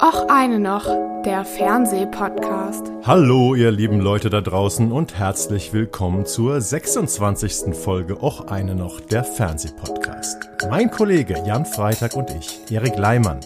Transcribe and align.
Och 0.00 0.30
eine 0.30 0.60
noch, 0.60 0.86
der 1.24 1.44
Fernsehpodcast. 1.44 2.84
Hallo 3.02 3.56
ihr 3.56 3.72
lieben 3.72 3.98
Leute 3.98 4.30
da 4.30 4.40
draußen 4.40 4.92
und 4.92 5.18
herzlich 5.18 5.72
willkommen 5.72 6.24
zur 6.24 6.60
26. 6.60 7.74
Folge 7.74 8.22
Och 8.22 8.46
eine 8.48 8.76
noch, 8.76 9.00
der 9.00 9.24
Fernsehpodcast. 9.24 10.36
Mein 10.70 10.92
Kollege 10.92 11.42
Jan 11.44 11.66
Freitag 11.66 12.14
und 12.14 12.30
ich, 12.30 12.60
Erik 12.70 12.96
Leimann. 12.96 13.40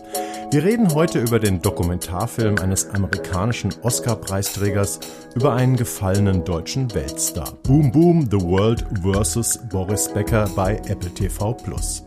Wir 0.51 0.63
reden 0.63 0.93
heute 0.93 1.21
über 1.21 1.39
den 1.39 1.63
Dokumentarfilm 1.63 2.59
eines 2.59 2.91
amerikanischen 2.91 3.73
Oscar-Preisträgers 3.81 5.01
über 5.35 5.55
einen 5.55 5.77
gefallenen 5.77 6.45
deutschen 6.45 6.95
Weltstar. 6.95 7.55
Boom 7.63 7.91
Boom, 7.91 8.29
The 8.31 8.43
World 8.43 8.85
vs. 9.03 9.59
Boris 9.71 10.07
Becker 10.13 10.51
bei 10.55 10.77
Apple 10.87 11.15
TV 11.15 11.55
Plus. 11.55 12.05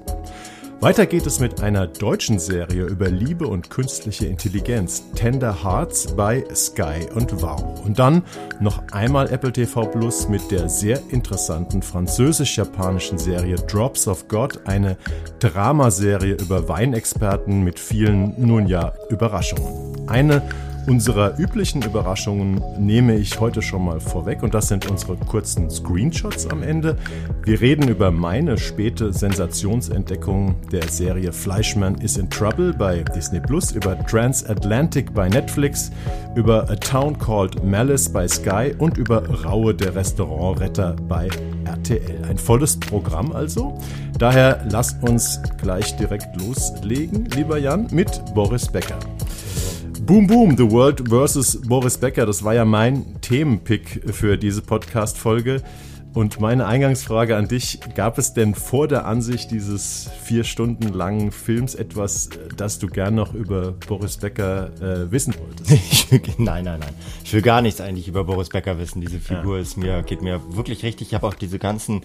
Weiter 0.82 1.06
geht 1.06 1.26
es 1.26 1.40
mit 1.40 1.62
einer 1.64 1.88
deutschen 1.88 2.38
Serie 2.38 2.84
über 2.84 3.10
Liebe 3.10 3.48
und 3.48 3.70
künstliche 3.70 4.28
Intelligenz, 4.28 5.04
Tender 5.16 5.64
Hearts 5.64 6.16
bei 6.16 6.44
Sky 6.54 7.08
und 7.16 7.42
Wow. 7.42 7.84
Und 7.86 7.98
dann 7.98 8.24
noch 8.60 8.84
einmal 8.92 9.32
Apple 9.32 9.54
TV 9.54 9.86
Plus 9.86 10.28
mit 10.28 10.52
der 10.52 10.70
sehr 10.70 11.02
interessanten 11.10 11.82
französisch-japanischen 11.82 13.18
Serie 13.18 13.56
Drops 13.56 14.08
of 14.08 14.28
God, 14.28 14.68
eine 14.68 14.98
Dramaserie 15.40 16.34
über 16.34 16.68
Weinexperten 16.68 17.64
mit 17.64 17.80
vielen, 17.80 18.34
nun 18.38 18.68
ja, 18.68 18.94
Überraschungen. 19.10 20.08
Eine 20.08 20.44
unserer 20.88 21.38
üblichen 21.40 21.82
Überraschungen 21.82 22.62
nehme 22.78 23.16
ich 23.16 23.40
heute 23.40 23.62
schon 23.62 23.86
mal 23.86 24.00
vorweg 24.00 24.44
und 24.44 24.54
das 24.54 24.68
sind 24.68 24.90
unsere 24.90 25.16
kurzen 25.16 25.70
Screenshots 25.70 26.48
am 26.48 26.64
Ende. 26.64 26.98
Wir 27.44 27.62
reden 27.62 27.88
über 27.88 28.12
meine 28.12 28.58
späte 28.58 29.14
Sensationsentdeckung 29.14 30.56
der 30.72 30.88
Serie 30.88 31.32
Fleischmann 31.32 31.96
is 31.96 32.18
in 32.18 32.30
Trouble 32.30 32.74
bei 32.74 33.04
Disney 33.16 33.40
Plus, 33.40 33.72
über 33.72 33.98
Transatlantic 34.06 35.14
bei 35.14 35.30
Netflix, 35.30 35.92
über 36.36 36.70
A 36.70 36.76
Town 36.76 37.18
Called 37.18 37.64
Malice 37.64 38.10
bei 38.10 38.28
Sky 38.28 38.74
und 38.78 38.98
über 38.98 39.28
Raue 39.44 39.74
der 39.74 39.96
Restaurantretter 39.96 40.96
bei 41.08 41.30
RTL. 41.66 42.26
Ein 42.30 42.38
volles 42.38 42.80
Programm 42.80 43.32
also. 43.32 43.78
Daher 44.18 44.66
lasst 44.70 45.02
uns 45.04 45.42
gleich 45.62 45.96
direkt 45.98 46.40
loslegen, 46.40 47.26
lieber 47.36 47.58
Jan, 47.58 47.88
mit 47.92 48.22
Boris 48.34 48.68
Becker. 48.68 49.00
Boom 50.06 50.28
Boom, 50.28 50.56
The 50.56 50.70
World 50.70 51.10
vs. 51.10 51.62
Boris 51.68 51.98
Becker, 51.98 52.28
das 52.28 52.44
war 52.44 52.54
ja 52.54 52.64
mein 52.64 53.20
Themenpick 53.22 54.04
für 54.14 54.38
diese 54.38 54.62
Podcast-Folge. 54.62 55.64
Und 56.16 56.40
meine 56.40 56.66
Eingangsfrage 56.66 57.36
an 57.36 57.50
dich, 57.50 57.82
gab 57.94 58.18
es 58.18 58.34
denn 58.34 58.56
vor 58.56 58.88
der 58.88 59.06
Ansicht 59.06 59.52
dieses 59.52 60.10
vier 60.24 60.46
Stunden 60.46 60.94
langen 60.94 61.30
Films 61.34 61.76
etwas, 61.76 62.30
das 62.56 62.80
du 62.80 62.88
gern 62.88 63.16
noch 63.16 63.34
über 63.34 63.74
Boris 63.74 64.16
Becker 64.16 64.72
äh, 64.82 65.12
wissen 65.12 65.36
wolltest? 65.38 66.40
nein, 66.40 66.64
nein, 66.64 66.80
nein. 66.80 66.94
Ich 67.26 67.34
will 67.34 67.42
gar 67.42 67.62
nichts 67.62 67.82
eigentlich 67.82 68.08
über 68.08 68.24
Boris 68.24 68.48
Becker 68.48 68.80
wissen. 68.80 69.02
Diese 69.02 69.20
Figur 69.20 69.58
ja. 69.58 69.62
ist 69.62 69.76
mir, 69.76 70.04
geht 70.04 70.22
mir 70.22 70.40
wirklich 70.56 70.84
richtig. 70.84 71.10
Ich 71.10 71.14
habe 71.16 71.28
auch 71.28 71.34
diese 71.34 71.60
ganzen 71.60 72.02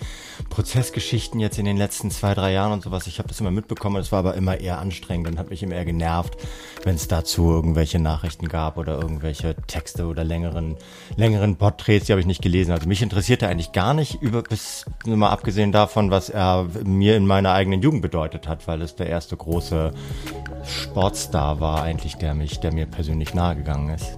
Prozessgeschichten 0.48 1.38
jetzt 1.38 1.60
in 1.60 1.64
den 1.64 1.76
letzten 1.76 2.10
zwei, 2.10 2.34
drei 2.34 2.52
Jahren 2.52 2.72
und 2.72 2.82
sowas, 2.82 3.06
ich 3.06 3.20
habe 3.20 3.28
das 3.28 3.38
immer 3.38 3.52
mitbekommen. 3.52 3.98
Es 3.98 4.10
war 4.10 4.18
aber 4.18 4.34
immer 4.34 4.58
eher 4.58 4.80
anstrengend 4.80 5.28
und 5.28 5.38
hat 5.38 5.50
mich 5.50 5.62
immer 5.62 5.76
eher 5.76 5.84
genervt, 5.84 6.36
wenn 6.82 6.96
es 6.96 7.06
dazu 7.06 7.48
irgendwelche 7.48 8.00
Nachrichten 8.00 8.48
gab 8.48 8.76
oder 8.76 9.00
irgendwelche 9.00 9.54
Texte 9.68 10.06
oder 10.06 10.24
längeren, 10.24 10.76
längeren 11.16 11.54
Porträts, 11.54 12.06
die 12.06 12.12
habe 12.12 12.20
ich 12.20 12.26
nicht 12.26 12.42
gelesen. 12.42 12.72
Also 12.72 12.88
mich 12.88 13.02
interessierte 13.02 13.46
eigentlich 13.46 13.70
gar 13.70 13.94
nicht 13.94 13.99
nicht, 14.00 14.20
über, 14.20 14.42
bis 14.42 14.84
mal 15.04 15.30
abgesehen 15.30 15.72
davon, 15.72 16.10
was 16.10 16.28
er 16.30 16.66
mir 16.84 17.16
in 17.16 17.26
meiner 17.26 17.52
eigenen 17.52 17.82
Jugend 17.82 18.02
bedeutet 18.02 18.48
hat, 18.48 18.66
weil 18.66 18.82
es 18.82 18.96
der 18.96 19.08
erste 19.08 19.36
große 19.36 19.92
Sportstar 20.64 21.60
war 21.60 21.82
eigentlich, 21.82 22.16
der 22.16 22.34
mich, 22.34 22.58
der 22.60 22.72
mir 22.72 22.86
persönlich 22.86 23.34
nahegegangen 23.34 23.94
ist. 23.94 24.16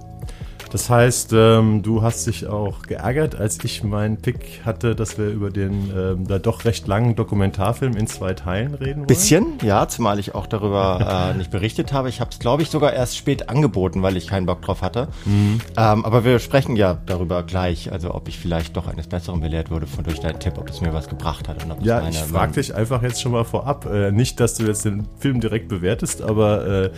Das 0.73 0.89
heißt, 0.89 1.33
ähm, 1.33 1.83
du 1.83 2.01
hast 2.01 2.25
dich 2.25 2.47
auch 2.47 2.81
geärgert, 2.81 3.35
als 3.35 3.63
ich 3.63 3.83
meinen 3.83 4.17
Pick 4.17 4.61
hatte, 4.65 4.95
dass 4.95 5.19
wir 5.19 5.27
über 5.27 5.51
den 5.51 5.91
ähm, 5.95 6.27
da 6.27 6.39
doch 6.39 6.65
recht 6.65 6.87
langen 6.87 7.15
Dokumentarfilm 7.15 7.95
in 7.95 8.07
zwei 8.07 8.33
Teilen 8.33 8.73
reden 8.73 9.01
wollen? 9.01 9.05
Bisschen, 9.05 9.59
ja, 9.61 9.87
zumal 9.87 10.17
ich 10.17 10.33
auch 10.33 10.47
darüber 10.47 11.29
äh, 11.31 11.37
nicht 11.37 11.51
berichtet 11.51 11.93
habe. 11.93 12.09
Ich 12.09 12.19
habe 12.19 12.31
es, 12.31 12.39
glaube 12.39 12.63
ich, 12.63 12.71
sogar 12.71 12.91
erst 12.91 13.15
spät 13.15 13.49
angeboten, 13.49 14.01
weil 14.01 14.17
ich 14.17 14.25
keinen 14.25 14.47
Bock 14.47 14.63
drauf 14.63 14.81
hatte. 14.81 15.09
Mhm. 15.25 15.61
Ähm, 15.77 16.05
aber 16.05 16.25
wir 16.25 16.39
sprechen 16.39 16.75
ja 16.75 16.97
darüber 17.05 17.43
gleich, 17.43 17.91
also 17.91 18.11
ob 18.15 18.27
ich 18.27 18.39
vielleicht 18.39 18.75
doch 18.75 18.87
eines 18.87 19.05
Besseren 19.05 19.41
belehrt 19.41 19.69
wurde 19.69 19.85
von 19.85 20.03
durch 20.03 20.21
deinen 20.21 20.39
Tipp, 20.39 20.57
ob 20.57 20.71
es 20.71 20.81
mir 20.81 20.91
was 20.91 21.07
gebracht 21.07 21.47
hat. 21.47 21.63
Und 21.63 21.71
ob 21.71 21.83
ja, 21.85 22.09
ich 22.09 22.17
frage 22.17 22.53
dich 22.53 22.73
einfach 22.73 23.03
jetzt 23.03 23.21
schon 23.21 23.33
mal 23.33 23.43
vorab. 23.43 23.85
Äh, 23.85 24.11
nicht, 24.11 24.39
dass 24.39 24.55
du 24.55 24.63
jetzt 24.63 24.85
den 24.85 25.07
Film 25.19 25.39
direkt 25.39 25.67
bewertest, 25.67 26.23
aber 26.23 26.65
äh, 26.85 26.91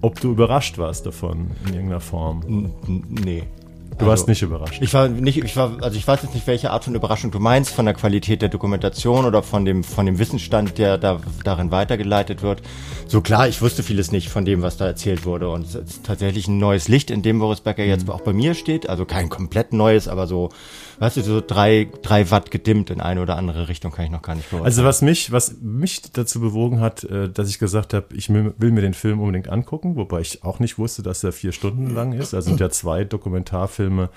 ob 0.00 0.20
du 0.20 0.32
überrascht 0.32 0.78
warst 0.78 1.06
davon 1.06 1.52
in 1.68 1.74
irgendeiner 1.74 2.00
Form. 2.00 2.42
N 2.88 3.19
nee. 3.24 3.44
Du 4.00 4.06
also, 4.06 4.06
warst 4.06 4.28
nicht 4.28 4.40
überrascht. 4.40 4.80
Ich 4.80 4.94
war 4.94 5.08
nicht, 5.08 5.36
ich 5.36 5.56
war, 5.56 5.76
also 5.82 5.96
ich 5.98 6.06
weiß 6.06 6.22
jetzt 6.22 6.34
nicht, 6.34 6.46
welche 6.46 6.70
Art 6.70 6.84
von 6.84 6.94
Überraschung 6.94 7.30
du 7.30 7.38
meinst, 7.38 7.74
von 7.74 7.84
der 7.84 7.94
Qualität 7.94 8.40
der 8.40 8.48
Dokumentation 8.48 9.26
oder 9.26 9.42
von 9.42 9.66
dem, 9.66 9.84
von 9.84 10.06
dem 10.06 10.18
Wissensstand, 10.18 10.78
der 10.78 10.96
da, 10.96 11.20
darin 11.44 11.70
weitergeleitet 11.70 12.42
wird. 12.42 12.62
So 13.06 13.20
klar, 13.20 13.46
ich 13.46 13.60
wusste 13.60 13.82
vieles 13.82 14.10
nicht 14.10 14.30
von 14.30 14.46
dem, 14.46 14.62
was 14.62 14.78
da 14.78 14.86
erzählt 14.86 15.26
wurde. 15.26 15.50
Und 15.50 15.66
es 15.66 15.74
ist 15.74 16.06
tatsächlich 16.06 16.48
ein 16.48 16.58
neues 16.58 16.88
Licht, 16.88 17.10
in 17.10 17.22
dem 17.22 17.40
Boris 17.40 17.60
Becker 17.60 17.84
jetzt 17.84 18.06
mhm. 18.06 18.12
auch 18.12 18.22
bei 18.22 18.32
mir 18.32 18.54
steht. 18.54 18.88
Also 18.88 19.04
kein 19.04 19.28
komplett 19.28 19.74
neues, 19.74 20.08
aber 20.08 20.26
so 20.26 20.48
weißt 21.00 21.16
du, 21.16 21.22
so 21.22 21.40
drei, 21.40 21.88
drei 22.02 22.30
Watt 22.30 22.50
gedimmt 22.50 22.90
in 22.90 23.00
eine 23.00 23.22
oder 23.22 23.36
andere 23.36 23.68
Richtung 23.68 23.90
kann 23.90 24.04
ich 24.04 24.10
noch 24.10 24.22
gar 24.22 24.34
nicht 24.36 24.50
beurteilen. 24.50 24.66
Also 24.66 24.84
was 24.84 25.02
mich, 25.02 25.32
was 25.32 25.56
mich 25.60 26.02
dazu 26.12 26.40
bewogen 26.40 26.80
hat, 26.80 27.04
äh, 27.04 27.28
dass 27.28 27.48
ich 27.48 27.58
gesagt 27.58 27.94
habe, 27.94 28.14
ich 28.14 28.28
will, 28.28 28.54
will 28.58 28.70
mir 28.70 28.82
den 28.82 28.94
Film 28.94 29.20
unbedingt 29.20 29.48
angucken, 29.48 29.96
wobei 29.96 30.20
ich 30.20 30.44
auch 30.44 30.60
nicht 30.60 30.78
wusste, 30.78 31.02
dass 31.02 31.24
er 31.24 31.32
vier 31.32 31.52
Stunden 31.52 31.90
lang 31.90 32.12
ist. 32.12 32.34
Also 32.34 32.50
sind 32.50 32.60
ja 32.60 32.70
zwei 32.70 33.04
Dokumentarfilme 33.04 34.10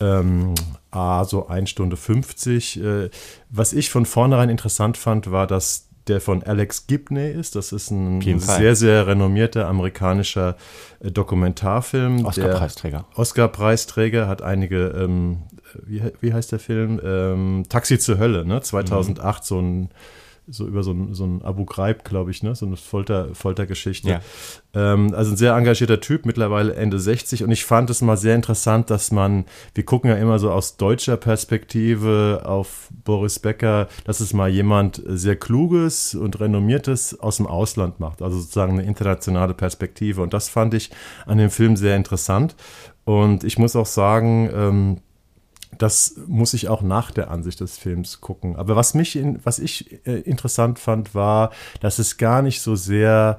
ähm, 0.00 0.54
A, 0.90 1.24
so 1.24 1.46
1 1.46 1.70
Stunde 1.70 1.96
50. 1.96 2.82
Äh, 2.82 3.10
was 3.48 3.72
ich 3.72 3.90
von 3.90 4.04
vornherein 4.04 4.50
interessant 4.50 4.96
fand, 4.96 5.30
war, 5.30 5.46
dass 5.46 5.86
der 6.08 6.20
von 6.20 6.42
Alex 6.42 6.86
Gibney 6.86 7.30
ist. 7.30 7.56
Das 7.56 7.72
ist 7.72 7.90
ein 7.90 8.20
sehr, 8.38 8.76
sehr 8.76 9.06
renommierter 9.06 9.66
amerikanischer 9.68 10.56
äh, 11.00 11.10
Dokumentarfilm. 11.10 12.24
Oscar-Preisträger. 12.24 13.06
Oscar-Preisträger, 13.14 14.28
hat 14.28 14.42
einige, 14.42 14.88
ähm, 14.88 15.42
wie, 15.84 16.02
wie 16.20 16.32
heißt 16.32 16.52
der 16.52 16.58
Film? 16.58 17.00
Ähm, 17.04 17.64
Taxi 17.68 17.98
zur 17.98 18.18
Hölle, 18.18 18.44
ne? 18.44 18.60
2008 18.60 19.42
mhm. 19.42 19.44
so 19.44 19.60
ein 19.60 19.88
so 20.48 20.66
über 20.66 20.82
so 20.82 20.92
ein, 20.92 21.12
so 21.12 21.24
ein 21.24 21.42
Abu 21.42 21.64
Ghraib, 21.64 22.04
glaube 22.04 22.30
ich, 22.30 22.42
ne? 22.42 22.54
so 22.54 22.66
eine 22.66 22.76
Folter, 22.76 23.34
Foltergeschichte. 23.34 24.08
Ja. 24.08 24.20
Ähm, 24.74 25.12
also 25.14 25.32
ein 25.32 25.36
sehr 25.36 25.54
engagierter 25.54 26.00
Typ, 26.00 26.24
mittlerweile 26.24 26.74
Ende 26.74 27.00
60. 27.00 27.42
Und 27.42 27.50
ich 27.50 27.64
fand 27.64 27.90
es 27.90 28.00
mal 28.00 28.16
sehr 28.16 28.36
interessant, 28.36 28.90
dass 28.90 29.10
man, 29.10 29.44
wir 29.74 29.84
gucken 29.84 30.10
ja 30.10 30.16
immer 30.16 30.38
so 30.38 30.52
aus 30.52 30.76
deutscher 30.76 31.16
Perspektive 31.16 32.42
auf 32.44 32.88
Boris 33.04 33.40
Becker, 33.40 33.88
dass 34.04 34.20
es 34.20 34.32
mal 34.32 34.48
jemand 34.48 35.02
sehr 35.06 35.36
Kluges 35.36 36.14
und 36.14 36.38
Renommiertes 36.38 37.18
aus 37.18 37.38
dem 37.38 37.48
Ausland 37.48 37.98
macht. 37.98 38.22
Also 38.22 38.38
sozusagen 38.38 38.74
eine 38.74 38.84
internationale 38.84 39.54
Perspektive. 39.54 40.22
Und 40.22 40.32
das 40.32 40.48
fand 40.48 40.74
ich 40.74 40.90
an 41.26 41.38
dem 41.38 41.50
Film 41.50 41.76
sehr 41.76 41.96
interessant. 41.96 42.54
Und 43.04 43.42
ich 43.44 43.58
muss 43.58 43.74
auch 43.74 43.86
sagen, 43.86 44.50
ähm, 44.52 44.96
das 45.78 46.16
muss 46.26 46.54
ich 46.54 46.68
auch 46.68 46.82
nach 46.82 47.10
der 47.10 47.30
Ansicht 47.30 47.60
des 47.60 47.78
Films 47.78 48.20
gucken. 48.20 48.56
Aber 48.56 48.76
was 48.76 48.94
mich, 48.94 49.16
in, 49.16 49.44
was 49.44 49.58
ich 49.58 50.06
äh, 50.06 50.20
interessant 50.20 50.78
fand, 50.78 51.14
war, 51.14 51.50
dass 51.80 51.98
es 51.98 52.16
gar 52.16 52.42
nicht 52.42 52.60
so 52.60 52.74
sehr 52.76 53.38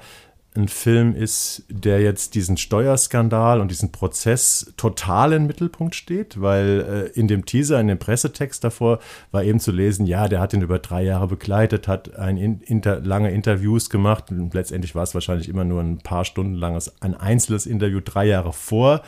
ein 0.58 0.68
Film 0.68 1.16
ist, 1.16 1.64
der 1.70 2.02
jetzt 2.02 2.34
diesen 2.34 2.58
Steuerskandal 2.58 3.62
und 3.62 3.70
diesen 3.70 3.92
Prozess 3.92 4.74
total 4.76 5.34
im 5.34 5.46
Mittelpunkt 5.46 5.94
steht, 5.94 6.42
weil 6.42 7.12
äh, 7.16 7.20
in 7.20 7.28
dem 7.28 7.46
Teaser, 7.46 7.80
in 7.80 7.88
dem 7.88 8.00
Pressetext 8.00 8.64
davor 8.64 9.00
war 9.32 9.44
eben 9.44 9.60
zu 9.60 9.72
lesen, 9.72 10.08
ja, 10.08 10.28
der 10.28 10.40
hat 10.40 10.54
ihn 10.54 10.64
über 10.64 10.80
drei 10.80 11.04
Jahre 11.04 11.28
begleitet, 11.28 11.88
hat 11.88 12.16
ein 12.16 12.38
inter, 12.38 13.00
lange 13.00 13.32
Interviews 13.32 13.90
gemacht 13.90 14.32
und 14.32 14.54
letztendlich 14.54 14.96
war 14.96 15.04
es 15.04 15.14
wahrscheinlich 15.14 15.48
immer 15.48 15.64
nur 15.64 15.82
ein 15.82 16.00
paar 16.00 16.26
Stunden 16.26 16.56
langes, 16.56 17.02
ein 17.02 17.14
einzelnes 17.14 17.68
Interview 17.68 18.02
drei 18.04 18.26
Jahre 18.26 18.52
vor 18.52 19.04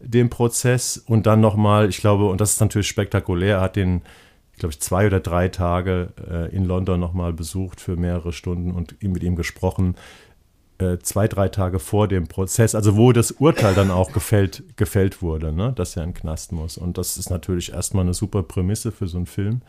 dem 0.00 0.30
Prozess 0.30 0.96
und 0.96 1.26
dann 1.26 1.40
nochmal, 1.40 1.88
ich 1.88 1.98
glaube, 1.98 2.26
und 2.26 2.40
das 2.40 2.52
ist 2.52 2.60
natürlich 2.60 2.88
spektakulär, 2.88 3.60
hat 3.60 3.76
den, 3.76 4.02
glaube 4.58 4.72
ich, 4.72 4.80
zwei 4.80 5.06
oder 5.06 5.20
drei 5.20 5.48
Tage 5.48 6.12
äh, 6.30 6.54
in 6.54 6.64
London 6.64 7.00
nochmal 7.00 7.32
besucht 7.32 7.80
für 7.80 7.96
mehrere 7.96 8.32
Stunden 8.32 8.70
und 8.70 9.02
mit 9.02 9.22
ihm 9.22 9.36
gesprochen, 9.36 9.96
äh, 10.78 10.98
zwei, 10.98 11.28
drei 11.28 11.48
Tage 11.48 11.78
vor 11.78 12.08
dem 12.08 12.26
Prozess, 12.26 12.74
also 12.74 12.96
wo 12.96 13.12
das 13.12 13.30
Urteil 13.30 13.74
dann 13.74 13.90
auch 13.90 14.12
gefällt, 14.12 14.64
gefällt 14.76 15.22
wurde, 15.22 15.52
ne, 15.52 15.72
dass 15.72 15.96
er 15.96 16.02
in 16.02 16.10
den 16.10 16.14
Knast 16.14 16.52
muss. 16.52 16.76
Und 16.76 16.98
das 16.98 17.16
ist 17.16 17.30
natürlich 17.30 17.72
erstmal 17.72 18.04
eine 18.04 18.14
super 18.14 18.42
Prämisse 18.42 18.90
für 18.90 19.06
so 19.06 19.16
einen 19.16 19.26
Film. 19.26 19.62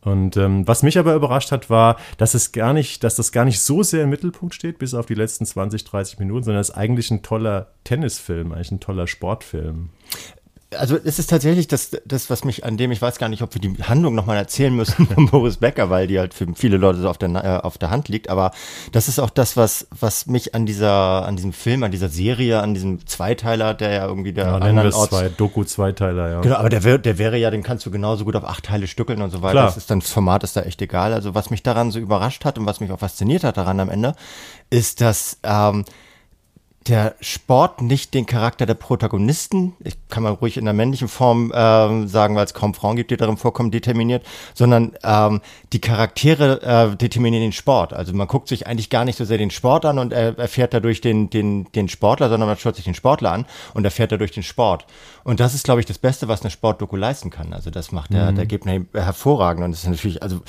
Und 0.00 0.36
ähm, 0.36 0.66
was 0.66 0.82
mich 0.82 0.96
aber 0.96 1.14
überrascht 1.14 1.50
hat, 1.50 1.70
war, 1.70 1.96
dass 2.18 2.34
es 2.34 2.52
gar 2.52 2.72
nicht, 2.72 3.02
dass 3.02 3.16
das 3.16 3.32
gar 3.32 3.44
nicht 3.44 3.60
so 3.60 3.82
sehr 3.82 4.04
im 4.04 4.10
Mittelpunkt 4.10 4.54
steht, 4.54 4.78
bis 4.78 4.94
auf 4.94 5.06
die 5.06 5.14
letzten 5.14 5.44
20, 5.44 5.84
30 5.84 6.18
Minuten, 6.20 6.44
sondern 6.44 6.60
es 6.60 6.70
ist 6.70 6.76
eigentlich 6.76 7.10
ein 7.10 7.22
toller 7.22 7.72
Tennisfilm, 7.84 8.52
eigentlich 8.52 8.70
ein 8.70 8.80
toller 8.80 9.08
Sportfilm. 9.08 9.90
Also 10.76 10.98
es 11.02 11.18
ist 11.18 11.30
tatsächlich 11.30 11.66
das, 11.66 11.90
das, 12.04 12.28
was 12.28 12.44
mich 12.44 12.64
an 12.64 12.76
dem, 12.76 12.92
ich 12.92 13.00
weiß 13.00 13.18
gar 13.18 13.28
nicht, 13.28 13.42
ob 13.42 13.54
wir 13.54 13.60
die 13.60 13.82
Handlung 13.82 14.14
nochmal 14.14 14.36
erzählen 14.36 14.74
müssen 14.74 15.06
von 15.06 15.26
Boris 15.30 15.56
Becker, 15.56 15.88
weil 15.88 16.06
die 16.06 16.18
halt 16.18 16.34
für 16.34 16.46
viele 16.54 16.76
Leute 16.76 17.00
so 17.00 17.08
auf 17.08 17.16
der, 17.16 17.30
äh, 17.30 17.64
auf 17.64 17.78
der 17.78 17.90
Hand 17.90 18.08
liegt, 18.08 18.28
aber 18.28 18.50
das 18.92 19.08
ist 19.08 19.18
auch 19.18 19.30
das, 19.30 19.56
was, 19.56 19.86
was 19.98 20.26
mich 20.26 20.54
an 20.54 20.66
dieser, 20.66 21.26
an 21.26 21.36
diesem 21.36 21.54
Film, 21.54 21.82
an 21.84 21.90
dieser 21.90 22.10
Serie, 22.10 22.60
an 22.60 22.74
diesem 22.74 23.06
Zweiteiler, 23.06 23.72
der 23.72 23.92
ja 23.92 24.06
irgendwie 24.06 24.32
der 24.32 24.46
ja, 24.46 24.84
es 24.84 24.94
zwei, 24.94 25.30
Doku-Zweiteiler, 25.30 26.30
ja. 26.30 26.40
Genau, 26.42 26.56
aber 26.56 26.68
der, 26.68 26.84
wär, 26.84 26.98
der 26.98 27.16
wäre 27.16 27.38
ja, 27.38 27.50
den 27.50 27.62
kannst 27.62 27.86
du 27.86 27.90
genauso 27.90 28.26
gut 28.26 28.36
auf 28.36 28.44
acht 28.44 28.64
Teile 28.64 28.86
stückeln 28.86 29.22
und 29.22 29.30
so 29.30 29.40
weiter. 29.40 29.52
Klar. 29.52 29.66
Das 29.66 29.76
ist 29.78 29.90
dann, 29.90 30.00
das 30.00 30.10
Format 30.10 30.44
ist 30.44 30.56
da 30.56 30.62
echt 30.62 30.82
egal. 30.82 31.14
Also 31.14 31.34
was 31.34 31.48
mich 31.48 31.62
daran 31.62 31.90
so 31.90 31.98
überrascht 31.98 32.44
hat 32.44 32.58
und 32.58 32.66
was 32.66 32.80
mich 32.80 32.92
auch 32.92 32.98
fasziniert 32.98 33.42
hat 33.42 33.56
daran 33.56 33.80
am 33.80 33.88
Ende, 33.88 34.14
ist, 34.68 35.00
dass, 35.00 35.38
ähm, 35.44 35.84
der 36.88 37.14
Sport 37.20 37.82
nicht 37.82 38.14
den 38.14 38.26
Charakter 38.26 38.66
der 38.66 38.74
Protagonisten, 38.74 39.74
ich 39.84 39.96
kann 40.08 40.22
man 40.22 40.34
ruhig 40.34 40.56
in 40.56 40.64
der 40.64 40.74
männlichen 40.74 41.08
Form 41.08 41.52
ähm, 41.54 42.08
sagen, 42.08 42.34
weil 42.34 42.44
es 42.44 42.54
kaum 42.54 42.74
Frauen 42.74 42.96
gibt, 42.96 43.10
die 43.10 43.16
darin 43.16 43.36
vorkommen, 43.36 43.70
determiniert, 43.70 44.24
sondern 44.54 44.92
ähm, 45.04 45.40
die 45.72 45.80
Charaktere 45.80 46.62
äh, 46.62 46.96
determinieren 46.96 47.44
den 47.44 47.52
Sport. 47.52 47.92
Also 47.92 48.14
man 48.14 48.26
guckt 48.26 48.48
sich 48.48 48.66
eigentlich 48.66 48.90
gar 48.90 49.04
nicht 49.04 49.16
so 49.16 49.24
sehr 49.24 49.38
den 49.38 49.50
Sport 49.50 49.84
an 49.84 49.98
und 49.98 50.12
er 50.12 50.38
erfährt 50.38 50.72
dadurch 50.72 51.00
den, 51.00 51.30
den, 51.30 51.70
den 51.72 51.88
Sportler, 51.88 52.28
sondern 52.28 52.48
man 52.48 52.58
schaut 52.58 52.76
sich 52.76 52.84
den 52.84 52.94
Sportler 52.94 53.32
an 53.32 53.46
und 53.74 53.84
erfährt 53.84 54.12
dadurch 54.12 54.30
den 54.30 54.42
Sport. 54.42 54.86
Und 55.24 55.40
das 55.40 55.54
ist, 55.54 55.64
glaube 55.64 55.80
ich, 55.80 55.86
das 55.86 55.98
Beste, 55.98 56.28
was 56.28 56.40
eine 56.40 56.50
Sportdoku 56.50 56.96
leisten 56.96 57.28
kann. 57.30 57.52
Also 57.52 57.70
das 57.70 57.92
macht 57.92 58.14
der, 58.14 58.30
mhm. 58.30 58.36
der 58.36 58.46
Gebner 58.46 58.80
hervorragend 58.94 59.64
und 59.64 59.72
das 59.72 59.82
ist 59.82 59.90
natürlich, 59.90 60.22
also 60.22 60.40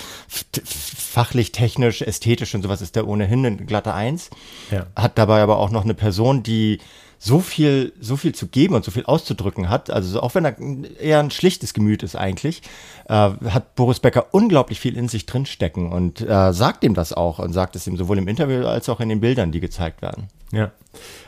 fachlich, 0.63 1.51
technisch, 1.51 2.01
ästhetisch 2.01 2.55
und 2.55 2.61
sowas 2.61 2.81
ist 2.81 2.95
der 2.95 3.07
ohnehin 3.07 3.45
ein 3.45 3.65
glatter 3.65 3.93
Eins. 3.93 4.29
Ja. 4.71 4.85
Hat 4.95 5.17
dabei 5.17 5.41
aber 5.41 5.57
auch 5.57 5.69
noch 5.69 5.83
eine 5.83 5.95
Person, 5.95 6.28
die 6.33 6.79
so 7.19 7.39
viel, 7.41 7.91
so 7.99 8.15
viel 8.15 8.33
zu 8.33 8.47
geben 8.47 8.75
und 8.75 8.85
so 8.85 8.91
viel 8.91 9.05
auszudrücken 9.05 9.69
hat, 9.69 9.89
also 9.89 10.21
auch 10.21 10.35
wenn 10.35 10.45
er 10.45 10.55
eher 10.99 11.19
ein 11.19 11.31
schlichtes 11.31 11.73
Gemüt 11.73 12.01
ist 12.01 12.15
eigentlich, 12.15 12.61
äh, 13.09 13.31
hat 13.49 13.75
Boris 13.75 13.99
Becker 13.99 14.27
unglaublich 14.31 14.79
viel 14.79 14.95
in 14.95 15.09
sich 15.09 15.25
drinstecken 15.25 15.91
und 15.91 16.21
äh, 16.21 16.53
sagt 16.53 16.85
ihm 16.85 16.93
das 16.93 17.11
auch 17.11 17.39
und 17.39 17.51
sagt 17.51 17.75
es 17.75 17.85
ihm 17.87 17.97
sowohl 17.97 18.17
im 18.17 18.29
Interview 18.29 18.65
als 18.65 18.87
auch 18.87 19.01
in 19.01 19.09
den 19.09 19.19
Bildern, 19.19 19.51
die 19.51 19.59
gezeigt 19.59 20.01
werden. 20.01 20.29
Ja. 20.51 20.71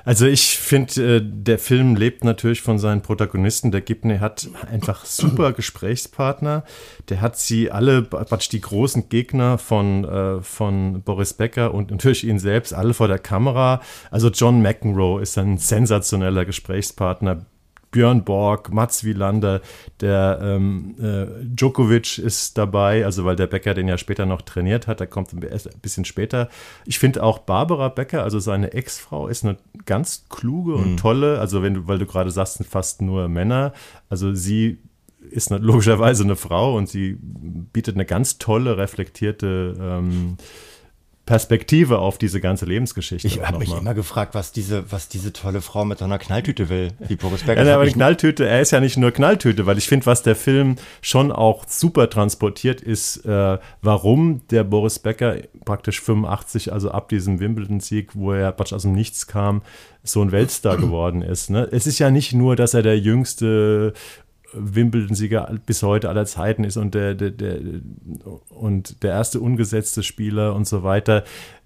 Also 0.04 0.26
ich 0.26 0.58
finde, 0.58 1.18
äh, 1.18 1.22
der 1.24 1.60
Film 1.60 1.96
lebt 1.96 2.24
natürlich 2.24 2.62
von 2.62 2.80
seinen 2.80 3.02
Protagonisten. 3.02 3.72
Der 3.72 3.82
Gibney 3.82 4.18
hat 4.18 4.50
einfach 4.70 5.06
super 5.06 5.54
Gesprächspartner. 5.54 6.64
Der 7.10 7.22
hat 7.22 7.38
sie 7.38 7.70
alle, 7.70 8.04
Quatsch, 8.04 8.52
die 8.52 8.62
großen 8.62 9.10
Gegner 9.10 9.58
von, 9.58 10.04
äh, 10.06 10.42
von 10.42 11.04
Boris 11.04 11.34
Becker 11.34 11.74
und 11.74 11.92
natürlich 11.92 12.26
ihn 12.26 12.40
selbst, 12.40 12.74
alle 12.74 12.94
vor 12.94 13.08
der 13.08 13.20
Kamera. 13.20 13.82
Also 14.10 14.30
John 14.30 14.62
McEnroe 14.62 15.22
ist 15.22 15.38
ein 15.38 15.58
sensationeller 15.58 16.46
Gesprächspartner. 16.46 17.46
Björn 17.92 18.24
Borg, 18.24 18.72
Mats 18.74 19.04
Wielander, 19.04 19.62
der 20.00 20.40
ähm, 20.42 20.96
äh, 21.00 21.28
Djokovic 21.44 22.18
ist 22.18 22.58
dabei, 22.58 23.06
also 23.06 23.26
weil 23.26 23.36
der 23.36 23.48
Becker 23.48 23.74
den 23.74 23.88
ja 23.88 23.98
später 23.98 24.26
noch 24.26 24.42
trainiert 24.42 24.88
hat, 24.88 25.00
der 25.00 25.08
kommt 25.08 25.34
ein 25.34 25.42
bisschen 25.82 26.06
später. 26.06 26.50
Ich 26.86 27.00
finde 27.00 27.22
auch 27.22 27.40
Barbara 27.40 27.90
Becker, 27.90 28.24
also 28.24 28.40
seine 28.40 28.74
Ex-Frau, 28.74 29.28
ist 29.28 29.44
eine 29.44 29.58
ganz 29.86 30.26
kluge 30.30 30.76
und 30.76 30.94
mhm. 30.94 30.98
tolle, 30.98 31.40
also 31.40 31.62
wenn 31.62 31.74
du, 31.74 31.88
weil 31.88 32.00
du 32.00 32.06
gerade 32.06 32.32
sagst, 32.32 32.56
sind 32.56 32.68
fast 32.68 33.02
nur 33.02 33.28
Männer, 33.28 33.74
also 34.10 34.34
sie 34.34 34.80
ist 35.30 35.52
logischerweise 35.52 36.24
eine 36.24 36.36
Frau 36.36 36.76
und 36.76 36.90
sie 36.90 37.18
bietet 37.22 37.96
eine 37.96 38.06
ganz 38.06 38.38
tolle, 38.38 38.78
reflektierte 38.78 39.76
ähm, 39.80 40.38
Perspektive 41.26 42.00
auf 42.00 42.18
diese 42.18 42.42
ganze 42.42 42.66
Lebensgeschichte. 42.66 43.28
Ich 43.28 43.42
habe 43.42 43.60
mich 43.60 43.70
mal. 43.70 43.78
immer 43.78 43.94
gefragt, 43.94 44.34
was 44.34 44.52
diese, 44.52 44.92
was 44.92 45.08
diese 45.08 45.32
tolle 45.32 45.62
Frau 45.62 45.86
mit 45.86 46.00
so 46.00 46.06
einer 46.06 46.18
Knalltüte 46.18 46.68
will, 46.68 46.94
wie 47.00 47.16
Boris 47.16 47.44
Becker. 47.44 47.64
Ja, 47.64 47.76
aber 47.76 47.86
die 47.86 47.92
Knalltüte, 47.92 48.48
er 48.48 48.60
ist 48.60 48.72
ja 48.72 48.80
nicht 48.80 48.98
nur 48.98 49.12
Knalltüte, 49.12 49.68
weil 49.68 49.78
ich 49.78 49.88
finde, 49.88 50.08
was 50.08 50.24
der 50.24 50.36
Film 50.36 50.78
schon 51.02 51.32
auch 51.32 51.66
super 51.68 52.10
transportiert, 52.10 52.82
ist, 52.82 53.24
äh, 53.26 53.60
warum 53.82 54.42
der 54.50 54.64
Boris 54.64 54.98
Becker 54.98 55.38
praktisch 55.64 56.02
85, 56.02 56.74
also 56.74 56.90
ab 56.90 57.10
diesem 57.10 57.40
Wimbledon-Sieg, 57.40 58.16
wo 58.16 58.34
er 58.34 58.52
praktisch 58.52 58.74
aus 58.74 58.82
dem 58.82 58.94
Nichts 58.94 59.28
kam, 59.28 59.62
so 60.04 60.22
ein 60.22 60.32
Weltstar 60.32 60.78
geworden 60.78 61.22
ist. 61.22 61.50
Ne? 61.50 61.68
Es 61.72 61.86
ist 61.86 62.00
ja 62.00 62.10
nicht 62.10 62.34
nur, 62.34 62.56
dass 62.56 62.74
er 62.74 62.82
der 62.82 62.98
jüngste 62.98 63.94
Wimbledon-Sieger 64.53 65.59
bis 65.65 65.83
heute 65.83 66.09
aller 66.09 66.25
Zeiten 66.25 66.63
ist 66.63 66.77
und 66.77 66.94
der, 66.94 67.15
der, 67.15 67.31
der, 67.31 67.59
und 68.50 69.03
der 69.03 69.12
erste 69.12 69.39
ungesetzte 69.39 70.03
Spieler 70.03 70.56
und 70.56 70.68
so 70.68 70.83
weiter. 70.83 71.24